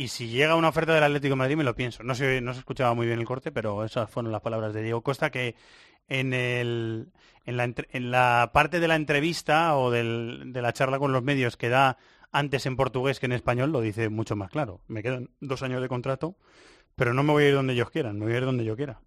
Y 0.00 0.08
si 0.08 0.28
llega 0.28 0.56
una 0.56 0.70
oferta 0.70 0.94
del 0.94 1.04
Atlético 1.04 1.36
Madrid, 1.36 1.56
me 1.56 1.62
lo 1.62 1.74
pienso. 1.74 2.02
No 2.02 2.14
se, 2.14 2.38
escuchaba 2.38 2.94
muy 2.94 3.06
bien 3.06 3.18
el 3.18 3.26
corte, 3.26 3.52
pero 3.52 3.84
esas 3.84 4.08
fueron 4.08 4.32
las 4.32 4.40
palabras 4.40 4.72
de 4.72 4.82
Diego 4.82 5.02
Costa, 5.02 5.28
que 5.28 5.56
en, 6.08 7.12
la, 7.44 8.50
parte 8.50 8.80
de 8.80 8.88
la 8.88 8.96
entrevista 8.96 9.76
o 9.76 9.90
de 9.90 10.02
la 10.02 10.72
charla 10.72 10.98
con 10.98 11.12
los 11.12 11.22
medios 11.22 11.58
que 11.58 11.68
da 11.68 11.98
antes 12.32 12.64
en 12.64 12.76
portugués 12.76 13.20
que 13.20 13.26
en 13.26 13.32
español, 13.32 13.72
lo 13.72 13.82
dice 13.82 14.08
mucho 14.08 14.36
más 14.36 14.48
claro. 14.48 14.80
Me 14.88 15.02
quedan 15.02 15.28
dos 15.40 15.62
años 15.62 15.82
de 15.82 15.88
contrato, 15.88 16.34
pero 16.96 17.12
no 17.12 17.22
me 17.22 17.32
voy 17.32 17.44
a 17.44 17.48
ir 17.48 17.54
donde 17.54 17.74
ellos 17.74 17.90
quieran, 17.90 18.18
me 18.18 18.24
voy 18.24 18.32
a 18.32 18.38
ir 18.38 18.46
donde 18.46 18.64
yo 18.64 18.76
quiera. 18.76 19.02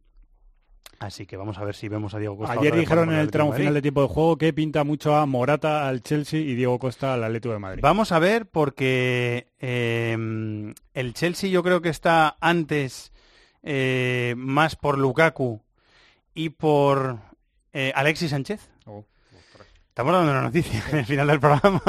Así 0.99 1.25
que 1.25 1.35
vamos 1.35 1.57
a 1.57 1.65
ver 1.65 1.75
si 1.75 1.89
vemos 1.89 2.13
a 2.13 2.19
Diego 2.19 2.37
Costa. 2.37 2.53
Ayer 2.53 2.75
dijeron 2.75 3.11
en 3.11 3.19
el 3.19 3.29
tramo 3.29 3.51
final 3.51 3.73
de 3.73 3.81
tiempo 3.81 4.01
de 4.03 4.07
juego 4.07 4.37
que 4.37 4.53
pinta 4.53 4.83
mucho 4.83 5.15
a 5.15 5.25
Morata 5.25 5.87
al 5.87 6.01
Chelsea 6.01 6.39
y 6.39 6.55
Diego 6.55 6.79
Costa 6.79 7.13
al 7.13 7.23
Atlético 7.23 7.53
de 7.53 7.59
Madrid. 7.59 7.81
Vamos 7.83 8.11
a 8.13 8.19
ver 8.19 8.45
porque 8.45 9.47
eh, 9.59 10.15
el 10.93 11.13
Chelsea 11.13 11.49
yo 11.49 11.61
creo 11.61 11.81
que 11.81 11.89
está 11.89 12.37
antes 12.39 13.11
eh, 13.63 14.33
más 14.37 14.75
por 14.77 14.97
Lukaku 14.97 15.61
y 16.33 16.49
por 16.49 17.19
eh, 17.73 17.91
Alexis 17.95 18.31
Sánchez. 18.31 18.69
Oh, 18.85 19.05
Estamos 19.93 20.11
dando 20.11 20.31
una 20.31 20.41
noticia 20.41 20.83
en 20.91 20.97
el 20.97 21.05
final 21.05 21.27
del 21.27 21.39
programa. 21.39 21.79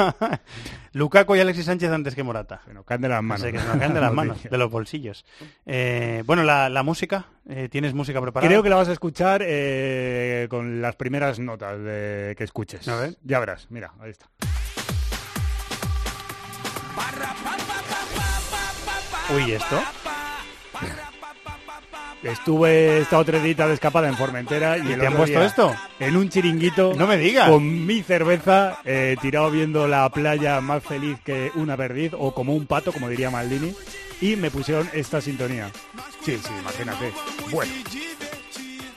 Lukaku 0.93 1.37
y 1.37 1.39
Alexis 1.39 1.65
Sánchez 1.65 1.89
antes 1.89 2.13
que 2.13 2.21
Morata. 2.21 2.61
Se 2.63 2.71
nos 2.71 2.85
caen 2.85 3.01
de 3.01 3.09
las 3.09 3.23
manos. 3.23 3.41
Se 3.41 3.51
nos 3.51 3.63
caen 3.63 3.95
de 3.95 3.99
las 3.99 4.13
manos, 4.13 4.43
de 4.43 4.57
los 4.59 4.69
bolsillos. 4.69 5.25
Eh, 5.65 6.21
bueno, 6.27 6.43
la, 6.43 6.69
la 6.69 6.83
música, 6.83 7.25
eh, 7.49 7.67
¿tienes 7.67 7.95
música 7.95 8.21
preparada? 8.21 8.47
Creo 8.47 8.61
que 8.61 8.69
la 8.69 8.75
vas 8.75 8.89
a 8.89 8.91
escuchar 8.91 9.41
eh, 9.43 10.45
con 10.51 10.83
las 10.83 10.95
primeras 10.95 11.39
notas 11.39 11.79
de 11.79 12.35
que 12.37 12.43
escuches. 12.43 12.87
A 12.87 12.95
ver. 12.95 13.17
Ya 13.23 13.39
verás, 13.39 13.65
mira, 13.71 13.91
ahí 13.99 14.11
está. 14.11 14.29
Uy, 19.35 19.51
¿esto? 19.51 19.81
Estuve 22.25 23.01
esta 23.01 23.19
otra 23.19 23.37
edita 23.37 23.67
de 23.67 23.75
escapada 23.75 24.07
en 24.07 24.17
Formentera 24.17 24.79
y, 24.79 24.87
¿Y 24.87 24.93
el 24.93 24.99
te 24.99 25.05
han 25.05 25.13
puesto 25.13 25.37
día 25.37 25.45
esto? 25.45 25.75
En 25.99 26.17
un 26.17 26.27
chiringuito. 26.27 26.95
No 26.95 27.05
me 27.05 27.17
digas. 27.17 27.51
Con 27.51 27.85
mi 27.85 28.01
cerveza, 28.01 28.79
eh, 28.83 29.15
tirado 29.21 29.51
viendo 29.51 29.87
la 29.87 30.09
playa 30.09 30.59
más 30.59 30.83
feliz 30.83 31.19
que 31.23 31.51
una 31.53 31.77
perdiz, 31.77 32.13
o 32.17 32.33
como 32.33 32.55
un 32.55 32.65
pato, 32.65 32.91
como 32.91 33.09
diría 33.09 33.29
Maldini. 33.29 33.75
Y 34.21 34.37
me 34.37 34.49
pusieron 34.49 34.89
esta 34.91 35.21
sintonía. 35.21 35.69
Sí, 36.23 36.39
sí, 36.43 36.49
imagínate. 36.59 37.11
Bueno. 37.51 37.71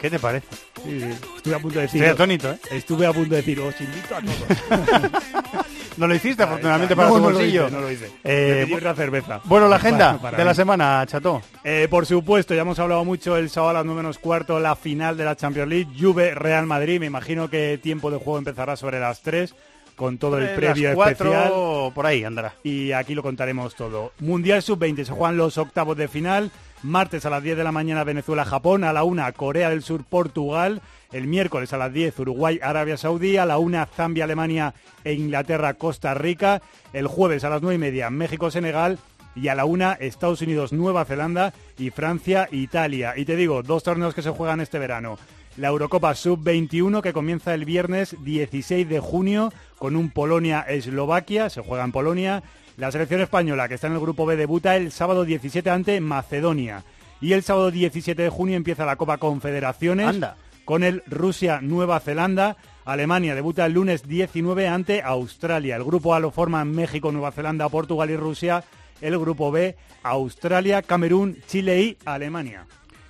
¿Qué 0.00 0.08
te 0.08 0.18
parece? 0.18 0.46
Sí, 0.82 0.98
sí. 0.98 1.18
Estuve 1.36 1.54
a 1.54 1.58
punto 1.58 1.78
de 1.80 1.82
decir. 1.82 2.02
Estoy 2.02 2.14
atónito, 2.14 2.50
¿eh? 2.50 2.58
Estuve 2.70 3.06
a 3.06 3.12
punto 3.12 3.30
de 3.30 3.36
decir, 3.36 3.60
os 3.60 3.78
invito 3.78 4.16
a 4.16 4.22
todos. 4.22 5.66
No 5.98 6.06
lo 6.06 6.14
hiciste, 6.14 6.42
afortunadamente 6.44 6.94
para 6.96 7.08
No, 7.08 7.14
tu 7.16 7.20
no 7.20 7.28
lo 7.30 7.34
bolsillo. 7.38 7.66
hice, 7.66 7.74
no 7.74 7.80
lo 7.82 7.90
hice. 7.90 8.10
Eh, 8.24 8.54
Me 8.60 8.64
pidió 8.66 8.76
otra 8.78 8.94
cerveza. 8.94 9.40
Bueno, 9.44 9.68
la 9.68 9.76
agenda 9.76 10.10
Para- 10.12 10.18
para 10.22 10.36
de 10.38 10.44
la 10.44 10.54
semana, 10.54 11.04
Chato. 11.06 11.42
Eh, 11.64 11.88
por 11.90 12.06
supuesto, 12.06 12.54
ya 12.54 12.62
hemos 12.62 12.78
hablado 12.78 13.04
mucho 13.04 13.36
el 13.36 13.50
sábado 13.50 13.70
a 13.70 13.74
las 13.74 13.84
9 13.84 14.02
menos 14.02 14.18
cuarto, 14.18 14.60
la 14.60 14.76
final 14.76 15.16
de 15.16 15.24
la 15.24 15.34
Champions 15.36 15.68
League, 15.68 15.88
Juve 15.98 16.34
Real 16.34 16.66
Madrid. 16.66 17.00
Me 17.00 17.06
imagino 17.06 17.50
que 17.50 17.78
tiempo 17.82 18.10
de 18.10 18.18
juego 18.18 18.38
empezará 18.38 18.76
sobre 18.76 19.00
las 19.00 19.20
3 19.22 19.54
con 19.96 20.16
todo 20.18 20.38
el 20.38 20.50
previo 20.50 20.94
cuatro, 20.94 21.32
especial. 21.32 21.92
por 21.92 22.06
ahí 22.06 22.22
andará. 22.22 22.54
Y 22.62 22.92
aquí 22.92 23.16
lo 23.16 23.22
contaremos 23.24 23.74
todo. 23.74 24.12
Mundial 24.20 24.62
Sub-20, 24.62 25.04
se 25.04 25.12
juegan 25.12 25.36
los 25.36 25.58
octavos 25.58 25.96
de 25.96 26.06
final. 26.06 26.52
Martes 26.82 27.26
a 27.26 27.30
las 27.30 27.42
10 27.42 27.56
de 27.56 27.64
la 27.64 27.72
mañana 27.72 28.04
Venezuela-Japón, 28.04 28.84
a 28.84 28.92
la 28.92 29.02
1 29.02 29.32
Corea 29.34 29.70
del 29.70 29.82
Sur-Portugal, 29.82 30.80
el 31.12 31.26
miércoles 31.26 31.72
a 31.72 31.76
las 31.76 31.92
10 31.92 32.18
Uruguay-Arabia 32.20 32.96
Saudí, 32.96 33.36
a 33.36 33.46
la 33.46 33.58
1 33.58 33.86
Zambia-Alemania 33.96 34.74
e 35.02 35.14
Inglaterra-Costa 35.14 36.14
Rica, 36.14 36.62
el 36.92 37.06
jueves 37.06 37.44
a 37.44 37.50
las 37.50 37.62
9 37.62 37.74
y 37.74 37.78
media 37.78 38.10
México-Senegal 38.10 38.98
y 39.34 39.48
a 39.48 39.54
la 39.54 39.64
1 39.64 39.96
Estados 40.00 40.40
Unidos-Nueva 40.40 41.04
Zelanda 41.04 41.52
y 41.78 41.90
Francia-Italia. 41.90 43.14
Y 43.16 43.24
te 43.24 43.36
digo, 43.36 43.62
dos 43.62 43.82
torneos 43.82 44.14
que 44.14 44.22
se 44.22 44.30
juegan 44.30 44.60
este 44.60 44.78
verano. 44.78 45.18
La 45.56 45.68
Eurocopa 45.68 46.14
Sub-21 46.14 47.02
que 47.02 47.12
comienza 47.12 47.52
el 47.54 47.64
viernes 47.64 48.14
16 48.22 48.88
de 48.88 49.00
junio 49.00 49.52
con 49.78 49.96
un 49.96 50.10
Polonia-Eslovaquia, 50.10 51.50
se 51.50 51.62
juega 51.62 51.84
en 51.84 51.92
Polonia. 51.92 52.42
La 52.78 52.90
selección 52.92 53.20
española 53.20 53.68
que 53.68 53.74
está 53.74 53.88
en 53.88 53.94
el 53.94 54.00
grupo 54.00 54.24
B 54.24 54.36
debuta 54.36 54.76
el 54.76 54.92
sábado 54.92 55.24
17 55.24 55.68
ante 55.68 56.00
Macedonia. 56.00 56.84
Y 57.20 57.32
el 57.32 57.42
sábado 57.42 57.70
17 57.72 58.22
de 58.22 58.28
junio 58.30 58.56
empieza 58.56 58.86
la 58.86 58.94
Copa 58.96 59.18
Confederaciones 59.18 60.06
Anda. 60.06 60.36
con 60.64 60.84
el 60.84 61.02
Rusia-Nueva 61.06 61.98
Zelanda. 61.98 62.56
Alemania 62.84 63.34
debuta 63.34 63.66
el 63.66 63.72
lunes 63.72 64.06
19 64.06 64.68
ante 64.68 65.02
Australia. 65.02 65.74
El 65.74 65.82
grupo 65.84 66.14
A 66.14 66.20
lo 66.20 66.30
forman 66.30 66.70
México, 66.70 67.10
Nueva 67.10 67.32
Zelanda, 67.32 67.68
Portugal 67.68 68.10
y 68.10 68.16
Rusia. 68.16 68.62
El 69.00 69.18
grupo 69.18 69.50
B, 69.50 69.76
Australia, 70.04 70.82
Camerún, 70.82 71.38
Chile 71.48 71.80
y 71.82 71.96
Alemania. 72.04 72.64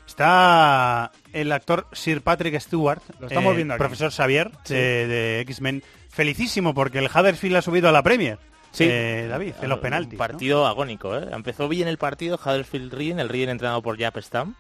Está 0.06 1.12
el 1.34 1.52
actor 1.52 1.86
Sir 1.92 2.22
Patrick 2.22 2.58
Stewart, 2.60 3.02
Lo 3.20 3.26
estamos 3.28 3.52
eh, 3.52 3.56
viendo 3.56 3.74
aquí. 3.74 3.78
profesor 3.78 4.10
Xavier 4.10 4.50
Sí. 4.64 4.74
de, 4.74 5.06
de 5.06 5.40
X-Men, 5.40 5.82
felicísimo 6.08 6.72
porque 6.74 6.98
el 6.98 7.06
Huddersfield 7.14 7.56
ha 7.56 7.62
subido 7.62 7.88
a 7.88 7.92
la 7.92 8.02
Premier. 8.02 8.38
Sí. 8.78 8.84
Eh, 8.88 9.26
David, 9.28 9.54
en 9.60 9.68
los 9.68 9.78
penaltis. 9.80 10.12
Un 10.12 10.18
partido 10.18 10.66
agónico, 10.66 11.16
¿eh? 11.16 11.28
Empezó 11.32 11.68
bien 11.68 11.88
el 11.88 11.98
partido, 11.98 12.38
Huddersfield 12.42 12.92
Reading, 12.92 13.18
el 13.18 13.28
Reading 13.28 13.48
entrenado 13.48 13.82
por 13.82 13.98
Jap 13.98 14.16
Stam. 14.18 14.54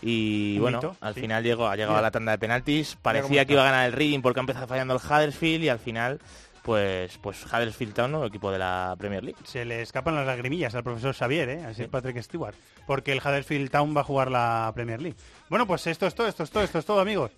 Y 0.00 0.54
Un 0.56 0.62
bueno, 0.62 0.78
mito, 0.78 0.96
al 1.00 1.14
sí. 1.14 1.20
final 1.22 1.42
llegó, 1.42 1.66
ha 1.66 1.74
llegado 1.74 1.94
Mira. 1.94 1.98
a 1.98 2.02
la 2.02 2.10
tanda 2.12 2.32
de 2.32 2.38
penaltis. 2.38 2.96
Parecía 3.02 3.44
que 3.44 3.54
iba 3.54 3.62
a 3.62 3.66
ganar 3.66 3.86
el 3.86 3.92
Reading 3.92 4.20
porque 4.22 4.38
ha 4.38 4.42
empezado 4.42 4.68
fallando 4.68 4.94
el 4.94 5.00
Huddersfield 5.00 5.64
y 5.64 5.68
al 5.68 5.80
final, 5.80 6.20
pues, 6.62 7.18
pues 7.18 7.44
Huddersfield 7.44 7.94
Town, 7.94 8.12
¿no? 8.12 8.24
equipo 8.24 8.52
de 8.52 8.58
la 8.60 8.94
Premier 8.96 9.24
League. 9.24 9.38
Se 9.44 9.64
le 9.64 9.82
escapan 9.82 10.14
las 10.14 10.24
lagrimillas 10.26 10.72
al 10.76 10.84
profesor 10.84 11.14
Xavier, 11.16 11.48
¿eh? 11.48 11.64
a 11.64 11.74
Sir 11.74 11.88
Patrick 11.88 12.22
Stewart, 12.22 12.54
porque 12.86 13.10
el 13.10 13.18
Huddersfield 13.18 13.72
Town 13.72 13.96
va 13.96 14.02
a 14.02 14.04
jugar 14.04 14.30
la 14.30 14.70
Premier 14.72 15.02
League. 15.02 15.16
Bueno, 15.48 15.66
pues 15.66 15.84
esto 15.88 16.06
es 16.06 16.14
todo, 16.14 16.28
esto 16.28 16.44
es 16.44 16.50
todo, 16.50 16.62
esto 16.62 16.78
es 16.78 16.84
todo, 16.84 17.00
amigos. 17.00 17.32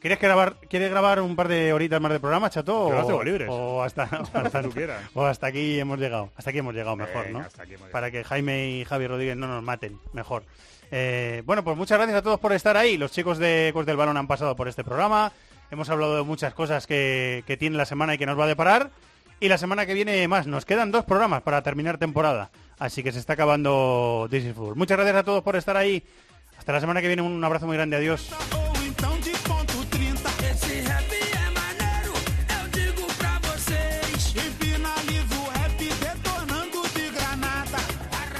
¿Quieres 0.00 0.18
grabar, 0.18 0.56
¿Quieres 0.68 0.90
grabar 0.90 1.20
un 1.20 1.36
par 1.36 1.46
de 1.48 1.72
horitas 1.72 2.00
más 2.00 2.10
de 2.12 2.20
programa, 2.20 2.48
chato? 2.48 2.90
Las 2.90 3.04
o- 3.04 3.06
tengo 3.08 3.22
libres. 3.24 3.48
O 3.50 3.82
hasta, 3.82 4.04
o 4.34 4.38
hasta, 4.38 4.62
tú 4.62 4.70
quieras. 4.70 5.02
o 5.14 5.24
hasta 5.26 5.46
aquí 5.48 5.78
hemos 5.78 5.98
llegado. 5.98 6.30
Hasta 6.36 6.50
aquí 6.50 6.58
hemos 6.60 6.74
llegado 6.74 6.96
mejor, 6.96 7.26
Venga, 7.26 7.38
¿no? 7.40 7.44
hasta 7.46 7.62
aquí 7.62 7.72
hemos 7.74 7.80
llegado. 7.88 7.92
Para 7.92 8.10
que 8.10 8.24
Jaime 8.24 8.70
y 8.70 8.84
Javi 8.84 9.06
Rodríguez 9.06 9.36
no 9.36 9.46
nos 9.46 9.62
maten, 9.62 9.98
mejor. 10.12 10.44
Eh, 10.90 11.42
bueno, 11.44 11.62
pues 11.62 11.76
muchas 11.76 11.98
gracias 11.98 12.18
a 12.18 12.22
todos 12.22 12.40
por 12.40 12.52
estar 12.52 12.76
ahí. 12.76 12.96
Los 12.96 13.12
chicos 13.12 13.38
de 13.38 13.68
Ecos 13.68 13.84
del 13.86 13.96
Balón 13.96 14.16
han 14.16 14.26
pasado 14.26 14.56
por 14.56 14.68
este 14.68 14.82
programa. 14.84 15.32
Hemos 15.70 15.88
hablado 15.90 16.16
de 16.16 16.22
muchas 16.22 16.54
cosas 16.54 16.86
que, 16.86 17.44
que 17.46 17.56
tiene 17.56 17.76
la 17.76 17.84
semana 17.84 18.14
y 18.14 18.18
que 18.18 18.26
nos 18.26 18.38
va 18.38 18.44
a 18.44 18.48
deparar. 18.48 18.90
Y 19.38 19.48
la 19.48 19.56
semana 19.58 19.86
que 19.86 19.94
viene 19.94 20.26
más. 20.28 20.46
Nos 20.46 20.64
quedan 20.64 20.90
dos 20.90 21.04
programas 21.04 21.42
para 21.42 21.62
terminar 21.62 21.98
temporada. 21.98 22.50
Así 22.78 23.02
que 23.02 23.12
se 23.12 23.18
está 23.18 23.34
acabando 23.34 24.26
This 24.30 24.46
is 24.46 24.54
Football. 24.54 24.76
Muchas 24.76 24.96
gracias 24.98 25.16
a 25.16 25.22
todos 25.24 25.42
por 25.44 25.56
estar 25.56 25.76
ahí. 25.76 26.02
Hasta 26.58 26.72
la 26.72 26.80
semana 26.80 27.00
que 27.00 27.06
viene. 27.06 27.22
Un 27.22 27.42
abrazo 27.44 27.66
muy 27.66 27.76
grande. 27.76 27.96
Adiós. 27.96 28.30